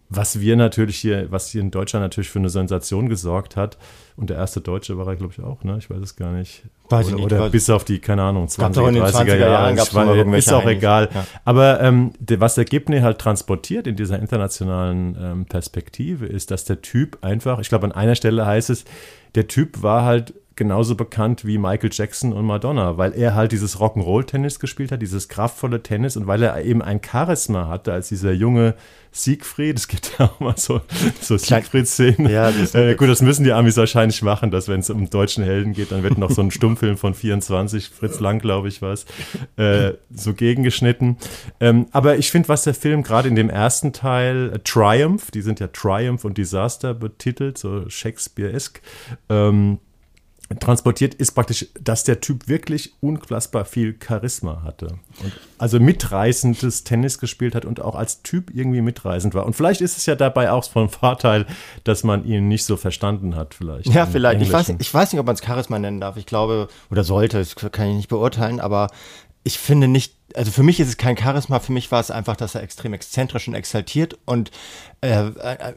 Was 0.07 0.39
wir 0.39 0.55
natürlich 0.55 0.97
hier, 0.97 1.31
was 1.31 1.49
hier 1.49 1.61
in 1.61 1.71
Deutschland 1.71 2.03
natürlich 2.03 2.29
für 2.29 2.37
eine 2.37 2.49
Sensation 2.49 3.09
gesorgt 3.09 3.55
hat. 3.55 3.79
Und 4.15 4.29
der 4.29 4.37
erste 4.37 4.61
Deutsche 4.61 4.97
war 4.99 5.07
er, 5.07 5.15
glaube 5.15 5.33
ich, 5.35 5.43
auch, 5.43 5.63
ne? 5.63 5.77
Ich 5.79 5.89
weiß 5.89 5.99
es 5.99 6.15
gar 6.15 6.31
nicht. 6.31 6.63
Weiß 6.89 7.07
oder, 7.07 7.15
nicht, 7.15 7.25
oder 7.25 7.49
bis 7.49 7.69
auf 7.71 7.83
die, 7.83 7.97
keine 7.97 8.21
Ahnung, 8.21 8.45
20er, 8.45 9.11
30er 9.11 9.35
Jahren. 9.35 9.75
Gab's 9.75 9.95
war, 9.95 10.35
ist 10.35 10.53
auch 10.53 10.67
egal. 10.67 11.09
Ja. 11.11 11.25
Aber 11.43 11.81
ähm, 11.81 12.13
was 12.37 12.53
der 12.53 12.65
Gibney 12.65 12.99
halt 12.99 13.17
transportiert 13.17 13.87
in 13.87 13.95
dieser 13.95 14.19
internationalen 14.19 15.17
ähm, 15.19 15.45
Perspektive, 15.45 16.27
ist, 16.27 16.51
dass 16.51 16.65
der 16.65 16.83
Typ 16.83 17.17
einfach, 17.23 17.57
ich 17.59 17.69
glaube, 17.69 17.85
an 17.85 17.91
einer 17.91 18.13
Stelle 18.13 18.45
heißt 18.45 18.69
es, 18.69 18.85
der 19.33 19.47
Typ 19.47 19.81
war 19.81 20.03
halt 20.03 20.35
genauso 20.56 20.96
bekannt 20.96 21.46
wie 21.46 21.57
Michael 21.57 21.90
Jackson 21.92 22.31
und 22.31 22.46
Madonna, 22.46 22.98
weil 22.98 23.13
er 23.13 23.36
halt 23.36 23.52
dieses 23.52 23.80
Rock'n'Roll-Tennis 23.80 24.60
gespielt 24.60 24.92
hat, 24.92 25.02
dieses 25.02 25.28
kraftvolle 25.28 25.84
Tennis 25.84 26.16
und 26.16 26.28
weil 26.28 26.44
er 26.44 26.62
eben 26.63 26.81
ein 26.81 27.02
Charisma 27.04 27.68
hatte 27.68 27.92
als 27.92 28.10
dieser 28.10 28.31
junge 28.31 28.75
Siegfried. 29.12 29.78
Es 29.86 29.88
gibt 29.88 30.16
ja 30.18 30.25
auch 30.25 30.40
mal 30.40 30.57
so, 30.57 30.81
so 31.22 31.38
Siegfried-Szenen. 31.38 32.30
Ja, 32.30 32.50
äh, 32.74 32.96
gut, 32.96 33.10
das 33.10 33.22
müssen 33.22 33.44
die 33.44 33.52
Amis 33.52 33.78
wahrscheinlich 33.78 34.22
machen, 34.22 34.52
dass 34.52 34.68
wenn 34.68 34.80
es 34.80 34.90
um 34.90 35.10
deutschen 35.10 35.44
Helden 35.44 35.74
geht, 35.74 35.92
dann 35.92 36.04
wird 36.04 36.18
noch 36.18 36.31
so 36.31 36.42
ein 36.42 36.52
Stummfilm 36.52 36.98
von 36.98 37.13
24, 37.13 37.90
Fritz 37.90 38.19
Lang, 38.19 38.40
glaube 38.40 38.68
ich, 38.68 38.81
was, 38.81 39.06
äh, 39.57 39.94
so 40.13 40.34
gegengeschnitten. 40.34 41.18
Ähm, 41.60 41.88
aber 41.92 42.18
ich 42.18 42.31
finde, 42.31 42.50
was 42.50 42.63
der 42.63 42.74
Film 42.74 43.04
gerade 43.04 43.28
in 43.28 43.36
dem 43.36 43.50
ersten 43.50 43.94
Teil, 43.94 44.54
äh, 44.54 44.60
Triumph, 44.60 45.31
die 45.31 45.42
sind 45.42 45.60
ja 45.60 45.68
Triumph 45.68 46.25
und 46.25 46.38
Disaster 46.38 46.94
betitelt, 46.94 47.57
so 47.57 47.90
Shakespeare-esk, 47.90 48.81
ähm, 49.30 49.80
transportiert, 50.59 51.15
ist 51.15 51.31
praktisch, 51.31 51.68
dass 51.81 52.03
der 52.03 52.21
Typ 52.21 52.47
wirklich 52.47 52.94
unfassbar 53.01 53.65
viel 53.65 53.95
Charisma 54.00 54.62
hatte. 54.63 54.88
Und 55.24 55.33
also 55.57 55.80
mitreißendes 55.80 56.83
Tennis 56.83 57.18
gespielt 57.19 57.56
hat 57.56 57.65
und 57.65 57.81
auch 57.81 57.95
als 57.95 58.21
Typ 58.21 58.51
irgendwie 58.53 58.81
mitreißend 58.81 59.33
war. 59.33 59.45
Und 59.45 59.56
vielleicht 59.56 59.81
ist 59.81 59.97
es 59.97 60.06
ja 60.06 60.15
dabei 60.15 60.51
auch 60.51 60.69
von 60.69 60.89
Vorteil, 60.89 61.45
dass 61.83 62.03
man 62.03 62.25
ihn 62.25 62.47
nicht 62.47 62.65
so 62.65 62.77
verstanden 62.77 63.36
hat, 63.36 63.56
vielleicht. 63.56 63.88
Ja, 63.88 64.06
vielleicht. 64.06 64.42
Ich 64.42 64.51
weiß, 64.51 64.74
ich 64.77 64.94
weiß 64.94 65.12
nicht, 65.12 65.19
ob 65.19 65.25
man 65.25 65.36
es 65.36 65.44
Charisma 65.44 65.80
nennen 65.80 66.00
darf. 66.00 66.18
Ich 66.18 66.27
glaube, 66.27 66.68
oder 66.92 67.03
sollte, 67.03 67.39
das 67.39 67.56
kann 67.56 67.89
ich 67.89 67.95
nicht 67.95 68.09
beurteilen, 68.09 68.59
aber 68.59 68.92
ich 69.44 69.57
finde 69.59 69.88
nicht, 69.88 70.14
also 70.33 70.51
für 70.51 70.63
mich 70.63 70.80
ist 70.80 70.88
es 70.88 70.98
kein 70.98 71.18
Charisma, 71.18 71.60
für 71.60 71.72
mich 71.72 71.92
war 71.92 72.00
es 72.00 72.10
einfach, 72.10 72.36
dass 72.36 72.56
er 72.56 72.63
extrem 72.63 72.94
exzentrisch 72.94 73.48
und 73.48 73.54
exaltiert 73.54 74.18
und 74.25 74.50
äh, 75.01 75.24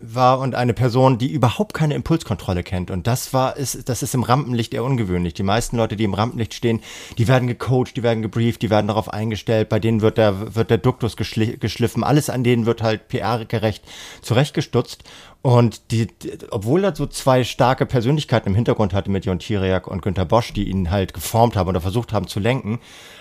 war 0.01 0.39
und 0.39 0.55
eine 0.55 0.73
Person, 0.73 1.19
die 1.19 1.31
überhaupt 1.31 1.75
keine 1.75 1.95
Impulskontrolle 1.95 2.63
kennt. 2.63 2.91
Und 2.91 3.07
das 3.07 3.35
war, 3.35 3.57
ist, 3.57 3.89
das 3.89 4.03
ist 4.03 4.15
im 4.15 4.23
Rampenlicht 4.23 4.73
eher 4.73 4.85
ungewöhnlich. 4.85 5.35
Die 5.35 5.43
meisten 5.43 5.77
Leute, 5.77 5.97
die 5.97 6.05
im 6.05 6.15
Rampenlicht 6.15 6.55
stehen, 6.55 6.81
die 7.19 7.29
werden 7.29 7.47
gecoacht, 7.47 7.97
die 7.97 8.03
werden 8.03 8.23
gebrieft, 8.23 8.63
die 8.63 8.71
werden 8.71 8.89
darauf 8.89 9.13
eingestellt, 9.13 9.69
bei 9.69 9.81
denen 9.81 10.01
wird 10.01 10.17
der, 10.17 10.55
wird 10.55 10.71
der 10.71 10.79
Duktus 10.79 11.17
geschli 11.17 11.59
geschliffen, 11.59 12.03
alles 12.03 12.31
an 12.31 12.43
denen 12.43 12.65
wird 12.65 12.83
halt 12.83 13.09
PR-gerecht 13.09 13.85
zurechtgestutzt. 14.23 15.05
Und 15.43 15.93
die, 15.93 16.07
die, 16.07 16.33
obwohl 16.51 16.85
er 16.85 16.97
so 16.97 17.07
zwei 17.07 17.45
starke 17.45 17.87
Persönlichkeiten 17.87 18.49
im 18.49 18.55
Hintergrund 18.55 18.93
hatte 18.93 19.11
mit 19.11 19.25
Jon 19.25 19.39
Tiriak 19.39 19.87
und 19.87 20.03
Günter 20.03 20.25
Bosch, 20.25 20.53
die 20.53 20.69
ihn 20.69 20.91
halt 20.91 21.15
geformt 21.15 21.55
haben 21.55 21.69
oder 21.69 21.81
versucht 21.81 22.13
haben 22.13 22.27
zu 22.27 22.41
lenken, 22.41 22.81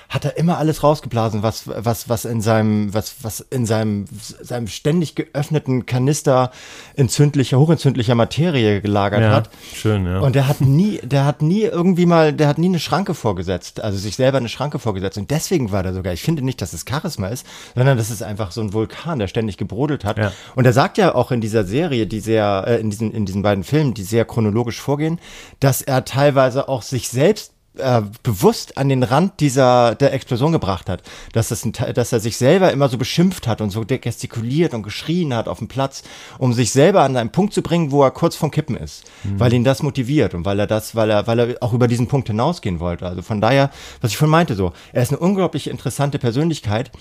hat 0.09 0.25
er 0.25 0.37
immer 0.37 0.57
alles 0.57 0.83
rausgeblasen, 0.83 1.43
was, 1.43 1.63
was, 1.67 2.07
was 2.07 2.25
in 2.25 2.41
seinem, 2.41 2.93
was, 2.93 3.15
was 3.23 3.41
in 3.41 3.65
seinem, 3.65 4.05
seinem 4.41 4.67
ständig 4.67 5.15
geöffneten 5.15 5.85
Kanister 5.85 6.51
entzündlicher, 6.95 7.59
hochentzündlicher 7.59 8.15
Materie 8.15 8.81
gelagert 8.81 9.21
ja, 9.21 9.31
hat. 9.31 9.49
Schön, 9.73 10.05
ja. 10.05 10.19
Und 10.19 10.35
der 10.35 10.47
hat 10.47 10.61
nie, 10.61 10.99
der 11.03 11.25
hat 11.25 11.41
nie 11.41 11.63
irgendwie 11.63 12.05
mal, 12.05 12.31
der 12.31 12.47
hat 12.47 12.57
nie 12.57 12.67
eine 12.67 12.79
Schranke 12.79 13.13
vorgesetzt, 13.13 13.81
also 13.81 13.97
sich 13.97 14.15
selber 14.15 14.37
eine 14.37 14.49
Schranke 14.49 14.79
vorgesetzt. 14.79 15.17
Und 15.17 15.29
deswegen 15.29 15.71
war 15.71 15.83
der 15.83 15.93
sogar, 15.93 16.13
ich 16.13 16.21
finde 16.21 16.41
nicht, 16.41 16.61
dass 16.61 16.73
es 16.73 16.85
Charisma 16.87 17.27
ist, 17.27 17.45
sondern 17.75 17.97
das 17.97 18.09
ist 18.09 18.23
einfach 18.23 18.51
so 18.51 18.61
ein 18.61 18.73
Vulkan, 18.73 19.19
der 19.19 19.27
ständig 19.27 19.57
gebrodelt 19.57 20.05
hat. 20.05 20.17
Ja. 20.17 20.31
Und 20.55 20.65
er 20.65 20.73
sagt 20.73 20.97
ja 20.97 21.15
auch 21.15 21.31
in 21.31 21.41
dieser 21.41 21.65
Serie, 21.65 22.07
die 22.07 22.21
sehr, 22.21 22.63
äh, 22.65 22.79
in 22.79 22.89
diesen, 22.89 23.11
in 23.11 23.25
diesen 23.25 23.41
beiden 23.41 23.63
Filmen, 23.63 23.93
die 23.93 24.03
sehr 24.03 24.23
chronologisch 24.23 24.79
vorgehen, 24.79 25.19
dass 25.59 25.81
er 25.81 26.05
teilweise 26.05 26.69
auch 26.69 26.81
sich 26.81 27.09
selbst 27.09 27.56
äh, 27.79 28.01
bewusst 28.23 28.77
an 28.77 28.89
den 28.89 29.03
Rand 29.03 29.39
dieser 29.39 29.95
der 29.95 30.13
Explosion 30.13 30.51
gebracht 30.51 30.89
hat, 30.89 31.03
dass, 31.33 31.49
das 31.49 31.65
ein, 31.65 31.73
dass 31.93 32.11
er 32.11 32.19
sich 32.19 32.37
selber 32.37 32.71
immer 32.71 32.89
so 32.89 32.97
beschimpft 32.97 33.47
hat 33.47 33.61
und 33.61 33.69
so 33.69 33.85
gestikuliert 33.85 34.73
und 34.73 34.83
geschrien 34.83 35.33
hat 35.33 35.47
auf 35.47 35.59
dem 35.59 35.67
Platz, 35.67 36.03
um 36.37 36.53
sich 36.53 36.71
selber 36.71 37.01
an 37.01 37.17
einen 37.17 37.31
Punkt 37.31 37.53
zu 37.53 37.61
bringen, 37.61 37.91
wo 37.91 38.03
er 38.03 38.11
kurz 38.11 38.35
vom 38.35 38.51
Kippen 38.51 38.75
ist, 38.75 39.05
mhm. 39.23 39.39
weil 39.39 39.53
ihn 39.53 39.63
das 39.63 39.83
motiviert 39.83 40.33
und 40.33 40.45
weil 40.45 40.59
er 40.59 40.67
das, 40.67 40.95
weil 40.95 41.09
er, 41.09 41.27
weil 41.27 41.39
er 41.39 41.63
auch 41.63 41.73
über 41.73 41.87
diesen 41.87 42.07
Punkt 42.07 42.27
hinausgehen 42.27 42.79
wollte. 42.79 43.05
Also 43.05 43.21
von 43.21 43.41
daher, 43.41 43.71
was 44.01 44.11
ich 44.11 44.17
schon 44.17 44.29
meinte, 44.29 44.55
so, 44.55 44.73
er 44.93 45.03
ist 45.03 45.11
eine 45.11 45.19
unglaublich 45.19 45.69
interessante 45.69 46.19
Persönlichkeit, 46.19 46.91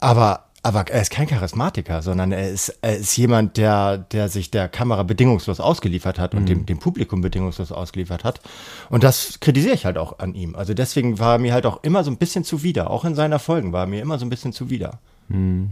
aber 0.00 0.44
aber 0.62 0.88
er 0.88 1.02
ist 1.02 1.10
kein 1.10 1.26
Charismatiker, 1.26 2.02
sondern 2.02 2.30
er 2.30 2.48
ist, 2.48 2.78
er 2.82 2.96
ist 2.96 3.16
jemand, 3.16 3.56
der, 3.56 3.98
der 3.98 4.28
sich 4.28 4.50
der 4.50 4.68
Kamera 4.68 5.02
bedingungslos 5.02 5.58
ausgeliefert 5.58 6.20
hat 6.20 6.34
und 6.34 6.42
mhm. 6.42 6.46
dem, 6.46 6.66
dem 6.66 6.78
Publikum 6.78 7.20
bedingungslos 7.20 7.72
ausgeliefert 7.72 8.22
hat. 8.22 8.40
Und 8.88 9.02
das 9.02 9.40
kritisiere 9.40 9.74
ich 9.74 9.84
halt 9.84 9.98
auch 9.98 10.20
an 10.20 10.34
ihm. 10.34 10.54
Also 10.54 10.72
deswegen 10.72 11.18
war 11.18 11.34
er 11.34 11.38
mir 11.38 11.52
halt 11.52 11.66
auch 11.66 11.82
immer 11.82 12.04
so 12.04 12.12
ein 12.12 12.16
bisschen 12.16 12.44
zuwider. 12.44 12.90
Auch 12.90 13.04
in 13.04 13.16
seinen 13.16 13.32
Erfolgen 13.32 13.72
war 13.72 13.84
er 13.84 13.86
mir 13.88 14.00
immer 14.00 14.18
so 14.18 14.26
ein 14.26 14.30
bisschen 14.30 14.52
zuwider. 14.52 15.00
Mhm. 15.28 15.70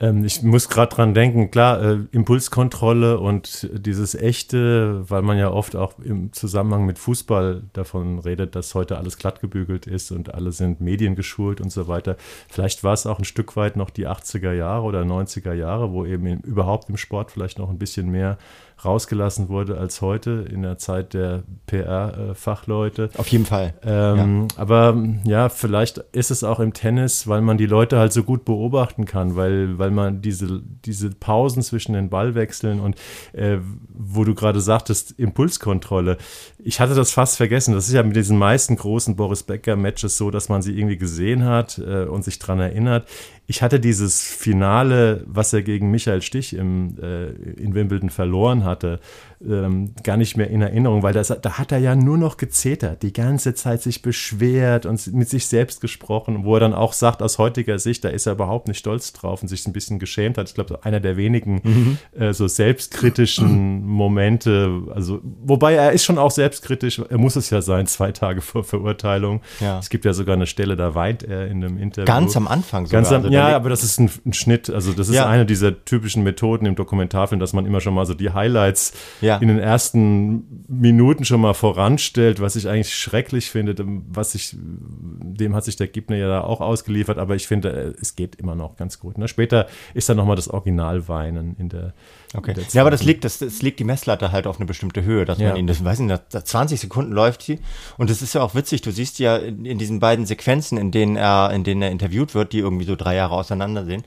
Ähm, 0.00 0.24
ich 0.24 0.42
muss 0.42 0.68
gerade 0.68 0.94
dran 0.94 1.14
denken, 1.14 1.50
klar, 1.50 1.82
äh, 1.82 1.98
Impulskontrolle 2.12 3.18
und 3.18 3.68
dieses 3.72 4.14
echte, 4.14 5.08
weil 5.10 5.22
man 5.22 5.38
ja 5.38 5.50
oft 5.50 5.74
auch 5.74 5.98
im 5.98 6.32
Zusammenhang 6.32 6.86
mit 6.86 6.98
Fußball 6.98 7.64
davon 7.72 8.18
redet, 8.20 8.54
dass 8.54 8.74
heute 8.74 8.98
alles 8.98 9.18
glatt 9.18 9.40
gebügelt 9.40 9.86
ist 9.86 10.12
und 10.12 10.34
alle 10.34 10.52
sind 10.52 10.80
mediengeschult 10.80 11.60
und 11.60 11.70
so 11.70 11.88
weiter. 11.88 12.16
Vielleicht 12.48 12.84
war 12.84 12.92
es 12.92 13.06
auch 13.06 13.18
ein 13.18 13.24
Stück 13.24 13.56
weit 13.56 13.76
noch 13.76 13.90
die 13.90 14.06
80er 14.06 14.52
Jahre 14.52 14.84
oder 14.84 15.02
90er 15.02 15.52
Jahre, 15.52 15.92
wo 15.92 16.04
eben 16.04 16.40
überhaupt 16.42 16.88
im 16.88 16.96
Sport 16.96 17.30
vielleicht 17.32 17.58
noch 17.58 17.70
ein 17.70 17.78
bisschen 17.78 18.08
mehr 18.10 18.38
rausgelassen 18.84 19.48
wurde 19.48 19.78
als 19.78 20.00
heute 20.00 20.46
in 20.50 20.62
der 20.62 20.78
Zeit 20.78 21.14
der 21.14 21.42
PR-Fachleute. 21.66 23.10
Auf 23.16 23.28
jeden 23.28 23.46
Fall. 23.46 23.74
Ähm, 23.82 24.48
ja. 24.50 24.56
Aber 24.56 24.96
ja, 25.24 25.48
vielleicht 25.48 25.98
ist 26.12 26.30
es 26.30 26.44
auch 26.44 26.60
im 26.60 26.72
Tennis, 26.72 27.26
weil 27.26 27.40
man 27.40 27.58
die 27.58 27.66
Leute 27.66 27.98
halt 27.98 28.12
so 28.12 28.22
gut 28.22 28.44
beobachten 28.44 29.04
kann, 29.04 29.36
weil, 29.36 29.78
weil 29.78 29.90
man 29.90 30.22
diese, 30.22 30.62
diese 30.84 31.10
Pausen 31.10 31.62
zwischen 31.62 31.92
den 31.92 32.08
Ballwechseln 32.08 32.80
und 32.80 32.96
äh, 33.32 33.58
wo 33.90 34.24
du 34.24 34.34
gerade 34.34 34.60
sagtest, 34.60 35.12
Impulskontrolle. 35.18 36.18
Ich 36.58 36.80
hatte 36.80 36.94
das 36.94 37.10
fast 37.10 37.36
vergessen. 37.36 37.74
Das 37.74 37.88
ist 37.88 37.94
ja 37.94 38.02
mit 38.02 38.16
diesen 38.16 38.38
meisten 38.38 38.76
großen 38.76 39.16
Boris 39.16 39.42
Becker-Matches 39.42 40.16
so, 40.16 40.30
dass 40.30 40.48
man 40.48 40.62
sie 40.62 40.78
irgendwie 40.78 40.98
gesehen 40.98 41.44
hat 41.44 41.78
äh, 41.78 42.04
und 42.04 42.24
sich 42.24 42.38
daran 42.38 42.60
erinnert 42.60 43.06
ich 43.50 43.62
hatte 43.62 43.80
dieses 43.80 44.22
Finale, 44.22 45.24
was 45.26 45.54
er 45.54 45.62
gegen 45.62 45.90
Michael 45.90 46.20
Stich 46.20 46.54
im, 46.54 46.98
äh, 47.00 47.30
in 47.30 47.74
Wimbledon 47.74 48.10
verloren 48.10 48.62
hatte, 48.62 49.00
ähm, 49.46 49.92
gar 50.02 50.16
nicht 50.16 50.36
mehr 50.36 50.50
in 50.50 50.62
Erinnerung, 50.62 51.02
weil 51.02 51.12
das, 51.12 51.28
da 51.28 51.58
hat 51.58 51.70
er 51.70 51.78
ja 51.78 51.94
nur 51.94 52.18
noch 52.18 52.36
gezetert, 52.38 53.02
die 53.02 53.12
ganze 53.12 53.54
Zeit 53.54 53.82
sich 53.82 54.02
beschwert 54.02 54.84
und 54.84 55.12
mit 55.14 55.28
sich 55.28 55.46
selbst 55.46 55.80
gesprochen, 55.80 56.44
wo 56.44 56.54
er 56.54 56.60
dann 56.60 56.74
auch 56.74 56.92
sagt, 56.92 57.22
aus 57.22 57.38
heutiger 57.38 57.78
Sicht, 57.78 58.04
da 58.04 58.08
ist 58.08 58.26
er 58.26 58.32
überhaupt 58.32 58.66
nicht 58.66 58.78
stolz 58.78 59.12
drauf 59.12 59.42
und 59.42 59.48
sich 59.48 59.66
ein 59.66 59.72
bisschen 59.72 59.98
geschämt 60.00 60.38
hat. 60.38 60.48
Ich 60.48 60.54
glaube, 60.54 60.84
einer 60.84 60.98
der 60.98 61.16
wenigen 61.16 61.60
mhm. 61.62 61.98
äh, 62.20 62.32
so 62.32 62.48
selbstkritischen 62.48 63.86
Momente, 63.86 64.82
also 64.92 65.20
wobei 65.22 65.74
er 65.74 65.92
ist 65.92 66.04
schon 66.04 66.18
auch 66.18 66.32
selbstkritisch, 66.32 66.98
er 66.98 67.18
muss 67.18 67.36
es 67.36 67.50
ja 67.50 67.62
sein, 67.62 67.86
zwei 67.86 68.10
Tage 68.10 68.40
vor 68.40 68.64
Verurteilung. 68.64 69.42
Ja. 69.60 69.78
Es 69.78 69.88
gibt 69.88 70.04
ja 70.04 70.14
sogar 70.14 70.34
eine 70.34 70.46
Stelle, 70.46 70.74
da 70.74 70.96
weint 70.96 71.22
er 71.22 71.46
in 71.46 71.64
einem 71.64 71.78
Interview. 71.78 72.06
Ganz 72.06 72.36
am 72.36 72.48
Anfang 72.48 72.86
sogar. 72.86 73.02
Ganz 73.02 73.12
am, 73.12 73.22
also 73.22 73.32
ja, 73.32 73.54
aber 73.54 73.70
das 73.70 73.84
ist 73.84 74.00
ein, 74.00 74.10
ein, 74.26 74.32
Schnitt, 74.32 74.68
also 74.68 74.92
das 74.92 75.08
ist 75.08 75.14
ja. 75.14 75.26
eine 75.26 75.46
dieser 75.46 75.84
typischen 75.84 76.24
Methoden 76.24 76.66
im 76.66 76.74
Dokumentarfilm, 76.74 77.38
dass 77.38 77.52
man 77.52 77.66
immer 77.66 77.80
schon 77.80 77.94
mal 77.94 78.04
so 78.04 78.14
die 78.14 78.30
Highlights 78.30 78.92
ja 79.20 79.27
ja. 79.28 79.36
in 79.38 79.48
den 79.48 79.58
ersten 79.58 80.64
Minuten 80.68 81.24
schon 81.24 81.40
mal 81.40 81.54
voranstellt, 81.54 82.40
was 82.40 82.56
ich 82.56 82.68
eigentlich 82.68 82.94
schrecklich 82.94 83.50
finde, 83.50 83.74
was 84.08 84.34
ich, 84.34 84.56
dem 84.58 85.54
hat 85.54 85.64
sich 85.64 85.76
der 85.76 85.88
Gibner 85.88 86.16
ja 86.16 86.28
da 86.28 86.40
auch 86.42 86.60
ausgeliefert, 86.60 87.18
aber 87.18 87.36
ich 87.36 87.46
finde, 87.46 87.70
äh, 87.72 87.94
es 88.00 88.16
geht 88.16 88.36
immer 88.36 88.54
noch 88.54 88.76
ganz 88.76 88.98
gut. 88.98 89.18
Ne? 89.18 89.28
Später 89.28 89.66
ist 89.94 90.08
dann 90.08 90.16
nochmal 90.16 90.36
das 90.36 90.48
Originalweinen 90.48 91.56
in 91.58 91.68
der 91.68 91.94
Okay. 92.34 92.54
Ja, 92.72 92.82
aber 92.82 92.90
das 92.90 93.04
liegt, 93.04 93.24
das, 93.24 93.38
das 93.38 93.62
liegt 93.62 93.80
die 93.80 93.84
Messlatte 93.84 94.32
halt 94.32 94.46
auf 94.46 94.56
eine 94.56 94.66
bestimmte 94.66 95.02
Höhe, 95.02 95.24
dass 95.24 95.38
ja. 95.38 95.48
man 95.48 95.56
ihn, 95.56 95.66
das 95.66 95.82
weiß 95.82 96.00
nicht, 96.00 96.22
20 96.30 96.78
Sekunden 96.78 97.12
läuft 97.12 97.42
sie. 97.42 97.58
Und 97.96 98.10
das 98.10 98.20
ist 98.20 98.34
ja 98.34 98.42
auch 98.42 98.54
witzig. 98.54 98.82
Du 98.82 98.90
siehst 98.90 99.18
ja 99.18 99.36
in, 99.36 99.64
in, 99.64 99.78
diesen 99.78 99.98
beiden 99.98 100.26
Sequenzen, 100.26 100.76
in 100.76 100.90
denen 100.90 101.16
er, 101.16 101.50
in 101.52 101.64
denen 101.64 101.80
er 101.80 101.90
interviewt 101.90 102.34
wird, 102.34 102.52
die 102.52 102.58
irgendwie 102.58 102.84
so 102.84 102.96
drei 102.96 103.14
Jahre 103.14 103.34
auseinander 103.34 103.86
sehen, 103.86 104.04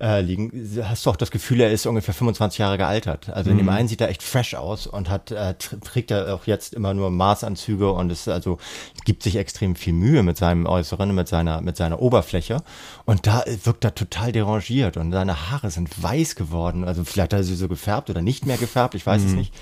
äh, 0.00 0.20
liegen, 0.20 0.50
hast 0.82 1.04
du 1.04 1.10
auch 1.10 1.16
das 1.16 1.30
Gefühl, 1.30 1.60
er 1.60 1.70
ist 1.70 1.86
ungefähr 1.86 2.14
25 2.14 2.58
Jahre 2.58 2.78
gealtert. 2.78 3.28
Also 3.30 3.50
in 3.50 3.58
dem 3.58 3.66
mhm. 3.66 3.72
einen 3.72 3.88
sieht 3.88 4.00
er 4.00 4.08
echt 4.08 4.22
fresh 4.22 4.54
aus 4.54 4.86
und 4.86 5.10
hat 5.10 5.30
äh, 5.30 5.54
trägt 5.54 6.10
er 6.10 6.34
auch 6.34 6.46
jetzt 6.46 6.74
immer 6.74 6.94
nur 6.94 7.10
Maßanzüge 7.10 7.92
und 7.92 8.10
es 8.10 8.26
also 8.26 8.58
gibt 9.04 9.22
sich 9.22 9.36
extrem 9.36 9.76
viel 9.76 9.92
Mühe 9.92 10.22
mit 10.22 10.36
seinem 10.36 10.66
Äußeren, 10.66 11.14
mit 11.14 11.28
seiner 11.28 11.60
mit 11.60 11.76
seiner 11.76 12.00
Oberfläche 12.00 12.62
und 13.04 13.26
da 13.26 13.44
wirkt 13.64 13.84
er 13.84 13.94
total 13.94 14.32
derangiert 14.32 14.96
und 14.96 15.12
seine 15.12 15.50
Haare 15.50 15.70
sind 15.70 16.02
weiß 16.02 16.34
geworden. 16.34 16.84
Also 16.84 17.04
vielleicht 17.04 17.32
hat 17.32 17.40
er 17.40 17.44
sie 17.44 17.54
so 17.54 17.68
gefärbt 17.68 18.10
oder 18.10 18.22
nicht 18.22 18.46
mehr 18.46 18.56
gefärbt, 18.56 18.94
ich 18.94 19.06
weiß 19.06 19.22
mhm. 19.22 19.28
es 19.28 19.34
nicht. 19.34 19.54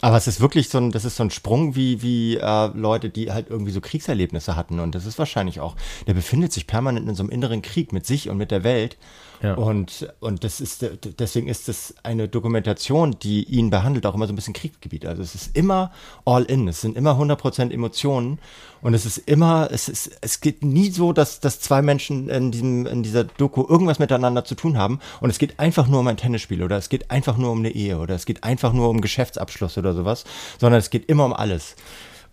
Aber 0.00 0.16
es 0.16 0.28
ist 0.28 0.40
wirklich 0.40 0.68
so 0.68 0.78
ein, 0.78 0.92
das 0.92 1.04
ist 1.04 1.16
so 1.16 1.24
ein 1.24 1.30
Sprung 1.30 1.74
wie, 1.74 2.02
wie 2.02 2.36
äh, 2.36 2.66
Leute, 2.74 3.10
die 3.10 3.32
halt 3.32 3.50
irgendwie 3.50 3.72
so 3.72 3.80
Kriegserlebnisse 3.80 4.54
hatten. 4.54 4.78
Und 4.78 4.94
das 4.94 5.06
ist 5.06 5.18
wahrscheinlich 5.18 5.60
auch, 5.60 5.74
der 6.06 6.14
befindet 6.14 6.52
sich 6.52 6.66
permanent 6.66 7.08
in 7.08 7.14
so 7.14 7.22
einem 7.24 7.30
inneren 7.30 7.62
Krieg 7.62 7.92
mit 7.92 8.06
sich 8.06 8.28
und 8.28 8.36
mit 8.36 8.50
der 8.50 8.62
Welt. 8.62 8.96
Ja. 9.42 9.54
Und, 9.54 10.08
und 10.20 10.42
das 10.42 10.60
ist, 10.60 10.84
deswegen 11.18 11.48
ist 11.48 11.68
das 11.68 11.94
eine 12.02 12.28
Dokumentation, 12.28 13.16
die 13.20 13.44
ihn 13.44 13.70
behandelt, 13.70 14.04
auch 14.06 14.14
immer 14.14 14.26
so 14.26 14.32
ein 14.32 14.36
bisschen 14.36 14.54
Kriegsgebiet. 14.54 15.06
Also 15.06 15.22
es 15.22 15.34
ist 15.34 15.56
immer 15.56 15.92
all 16.24 16.44
in. 16.44 16.66
Es 16.66 16.80
sind 16.80 16.96
immer 16.96 17.12
100% 17.12 17.70
Emotionen. 17.70 18.38
Und 18.80 18.94
es 18.94 19.06
ist 19.06 19.18
immer, 19.18 19.68
es 19.72 19.88
ist, 19.88 20.18
es 20.20 20.40
geht 20.40 20.62
nie 20.62 20.90
so, 20.90 21.12
dass, 21.12 21.40
dass 21.40 21.60
zwei 21.60 21.82
Menschen 21.82 22.28
in 22.28 22.50
diesem, 22.50 22.86
in 22.86 23.02
dieser 23.02 23.24
Doku 23.24 23.64
irgendwas 23.68 23.98
miteinander 23.98 24.44
zu 24.44 24.54
tun 24.54 24.78
haben. 24.78 25.00
Und 25.20 25.30
es 25.30 25.38
geht 25.38 25.58
einfach 25.58 25.88
nur 25.88 26.00
um 26.00 26.06
ein 26.06 26.16
Tennisspiel 26.16 26.62
oder 26.62 26.76
es 26.76 26.88
geht 26.88 27.10
einfach 27.10 27.36
nur 27.36 27.50
um 27.50 27.58
eine 27.58 27.70
Ehe 27.70 27.98
oder 27.98 28.14
es 28.14 28.26
geht 28.26 28.44
einfach 28.44 28.72
nur 28.72 28.88
um 28.88 29.00
Geschäftsabschluss 29.00 29.78
oder 29.78 29.94
sowas, 29.94 30.24
sondern 30.60 30.78
es 30.78 30.90
geht 30.90 31.08
immer 31.08 31.24
um 31.24 31.32
alles. 31.32 31.76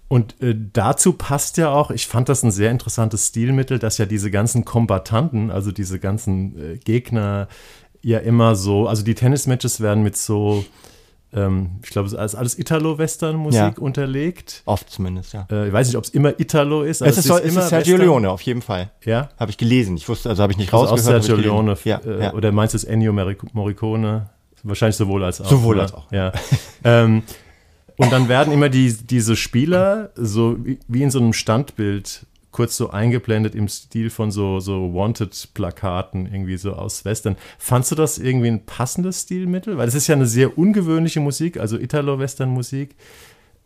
Und 0.08 0.42
äh, 0.42 0.56
dazu 0.74 1.14
passt 1.14 1.58
ja 1.58 1.72
auch, 1.72 1.90
ich 1.90 2.08
fand 2.08 2.30
das 2.30 2.44
ein 2.44 2.52
sehr 2.52 2.70
interessantes 2.72 3.28
Stilmittel, 3.28 3.80
dass 3.80 3.98
ja 3.98 4.06
diese 4.06 4.30
ganzen 4.30 4.64
Kombatanten, 4.64 5.50
also 5.50 5.72
diese 5.72 6.00
ganzen 6.00 6.74
äh, 6.74 6.78
Gegner, 6.78 7.48
ja 8.02 8.20
immer 8.20 8.56
so, 8.56 8.88
also 8.88 9.04
die 9.04 9.16
Tennismatches 9.16 9.82
werden 9.82 10.04
mit 10.04 10.16
so, 10.16 10.64
ähm, 11.34 11.80
ich 11.84 11.90
glaube, 11.90 12.08
es 12.08 12.14
ist 12.14 12.36
alles 12.36 12.58
Italo-Western-Musik 12.60 13.60
ja. 13.60 13.74
unterlegt. 13.80 14.62
Oft 14.66 14.92
zumindest, 14.92 15.34
ja. 15.34 15.48
Äh, 15.52 15.68
ich 15.68 15.74
weiß 15.74 15.88
nicht, 15.88 15.98
ob 15.98 16.04
es 16.04 16.12
immer 16.12 16.40
Italo 16.40 16.84
ist. 16.84 17.02
Also 17.02 17.20
es 17.20 17.26
ist, 17.26 17.32
es 17.32 17.40
ist, 17.40 17.52
immer 17.52 17.62
ist 17.62 17.70
Sergio 17.70 17.94
Western. 17.94 18.08
Leone, 18.08 18.30
auf 18.30 18.42
jeden 18.42 18.62
Fall. 18.62 18.92
Ja? 19.04 19.30
Habe 19.40 19.50
ich 19.50 19.58
gelesen. 19.58 19.98
Ich 19.98 20.08
wusste, 20.08 20.30
also 20.30 20.44
habe 20.44 20.54
ich 20.54 20.60
nicht 20.60 20.72
also 20.72 20.86
rausgehört. 20.86 21.24
Sergio 21.24 21.42
Leone. 21.44 21.76
Ja, 21.84 21.98
äh, 21.98 22.26
ja. 22.26 22.34
Oder 22.34 22.52
meinst 22.52 22.76
du 22.76 22.78
es 22.78 22.84
Ennio 22.84 23.12
Morricone? 23.12 24.30
Wahrscheinlich 24.62 24.98
sowohl 24.98 25.24
als 25.24 25.42
auch. 25.42 25.50
Sowohl 25.50 25.76
oder? 25.76 25.84
als 25.84 25.94
auch. 25.94 26.12
Ja. 26.12 26.32
ähm, 26.84 27.24
und 27.98 28.12
dann 28.12 28.28
werden 28.28 28.54
immer 28.54 28.70
die, 28.70 28.94
diese 28.94 29.36
Spieler 29.36 30.12
so 30.16 30.58
wie, 30.88 31.02
in 31.02 31.12
so 31.12 31.20
einem 31.20 31.34
Standbild 31.34 32.25
kurz 32.52 32.78
so 32.78 32.90
eingeblendet 32.90 33.54
im 33.54 33.68
Stil 33.68 34.10
von 34.10 34.32
so, 34.32 34.62
so 34.62 34.94
Wanted-Plakaten, 34.94 36.25
irgendwie 36.25 36.56
so 36.56 36.72
aus 36.74 37.04
Western. 37.04 37.36
Fandst 37.60 37.92
du 37.92 37.96
das 37.96 38.18
irgendwie 38.18 38.48
ein 38.48 38.66
passendes 38.66 39.24
Stilmittel? 39.24 39.78
Weil 39.78 39.90
es 39.90 39.96
ist 39.96 40.08
ja 40.08 40.16
eine 40.16 40.25
sehr 40.25 40.58
ungewöhnliche 40.58 41.20
Musik, 41.20 41.58
also 41.58 41.78
Italo-Western-Musik. 41.78 42.96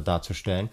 da 0.02 0.21
darzustellen. 0.22 0.70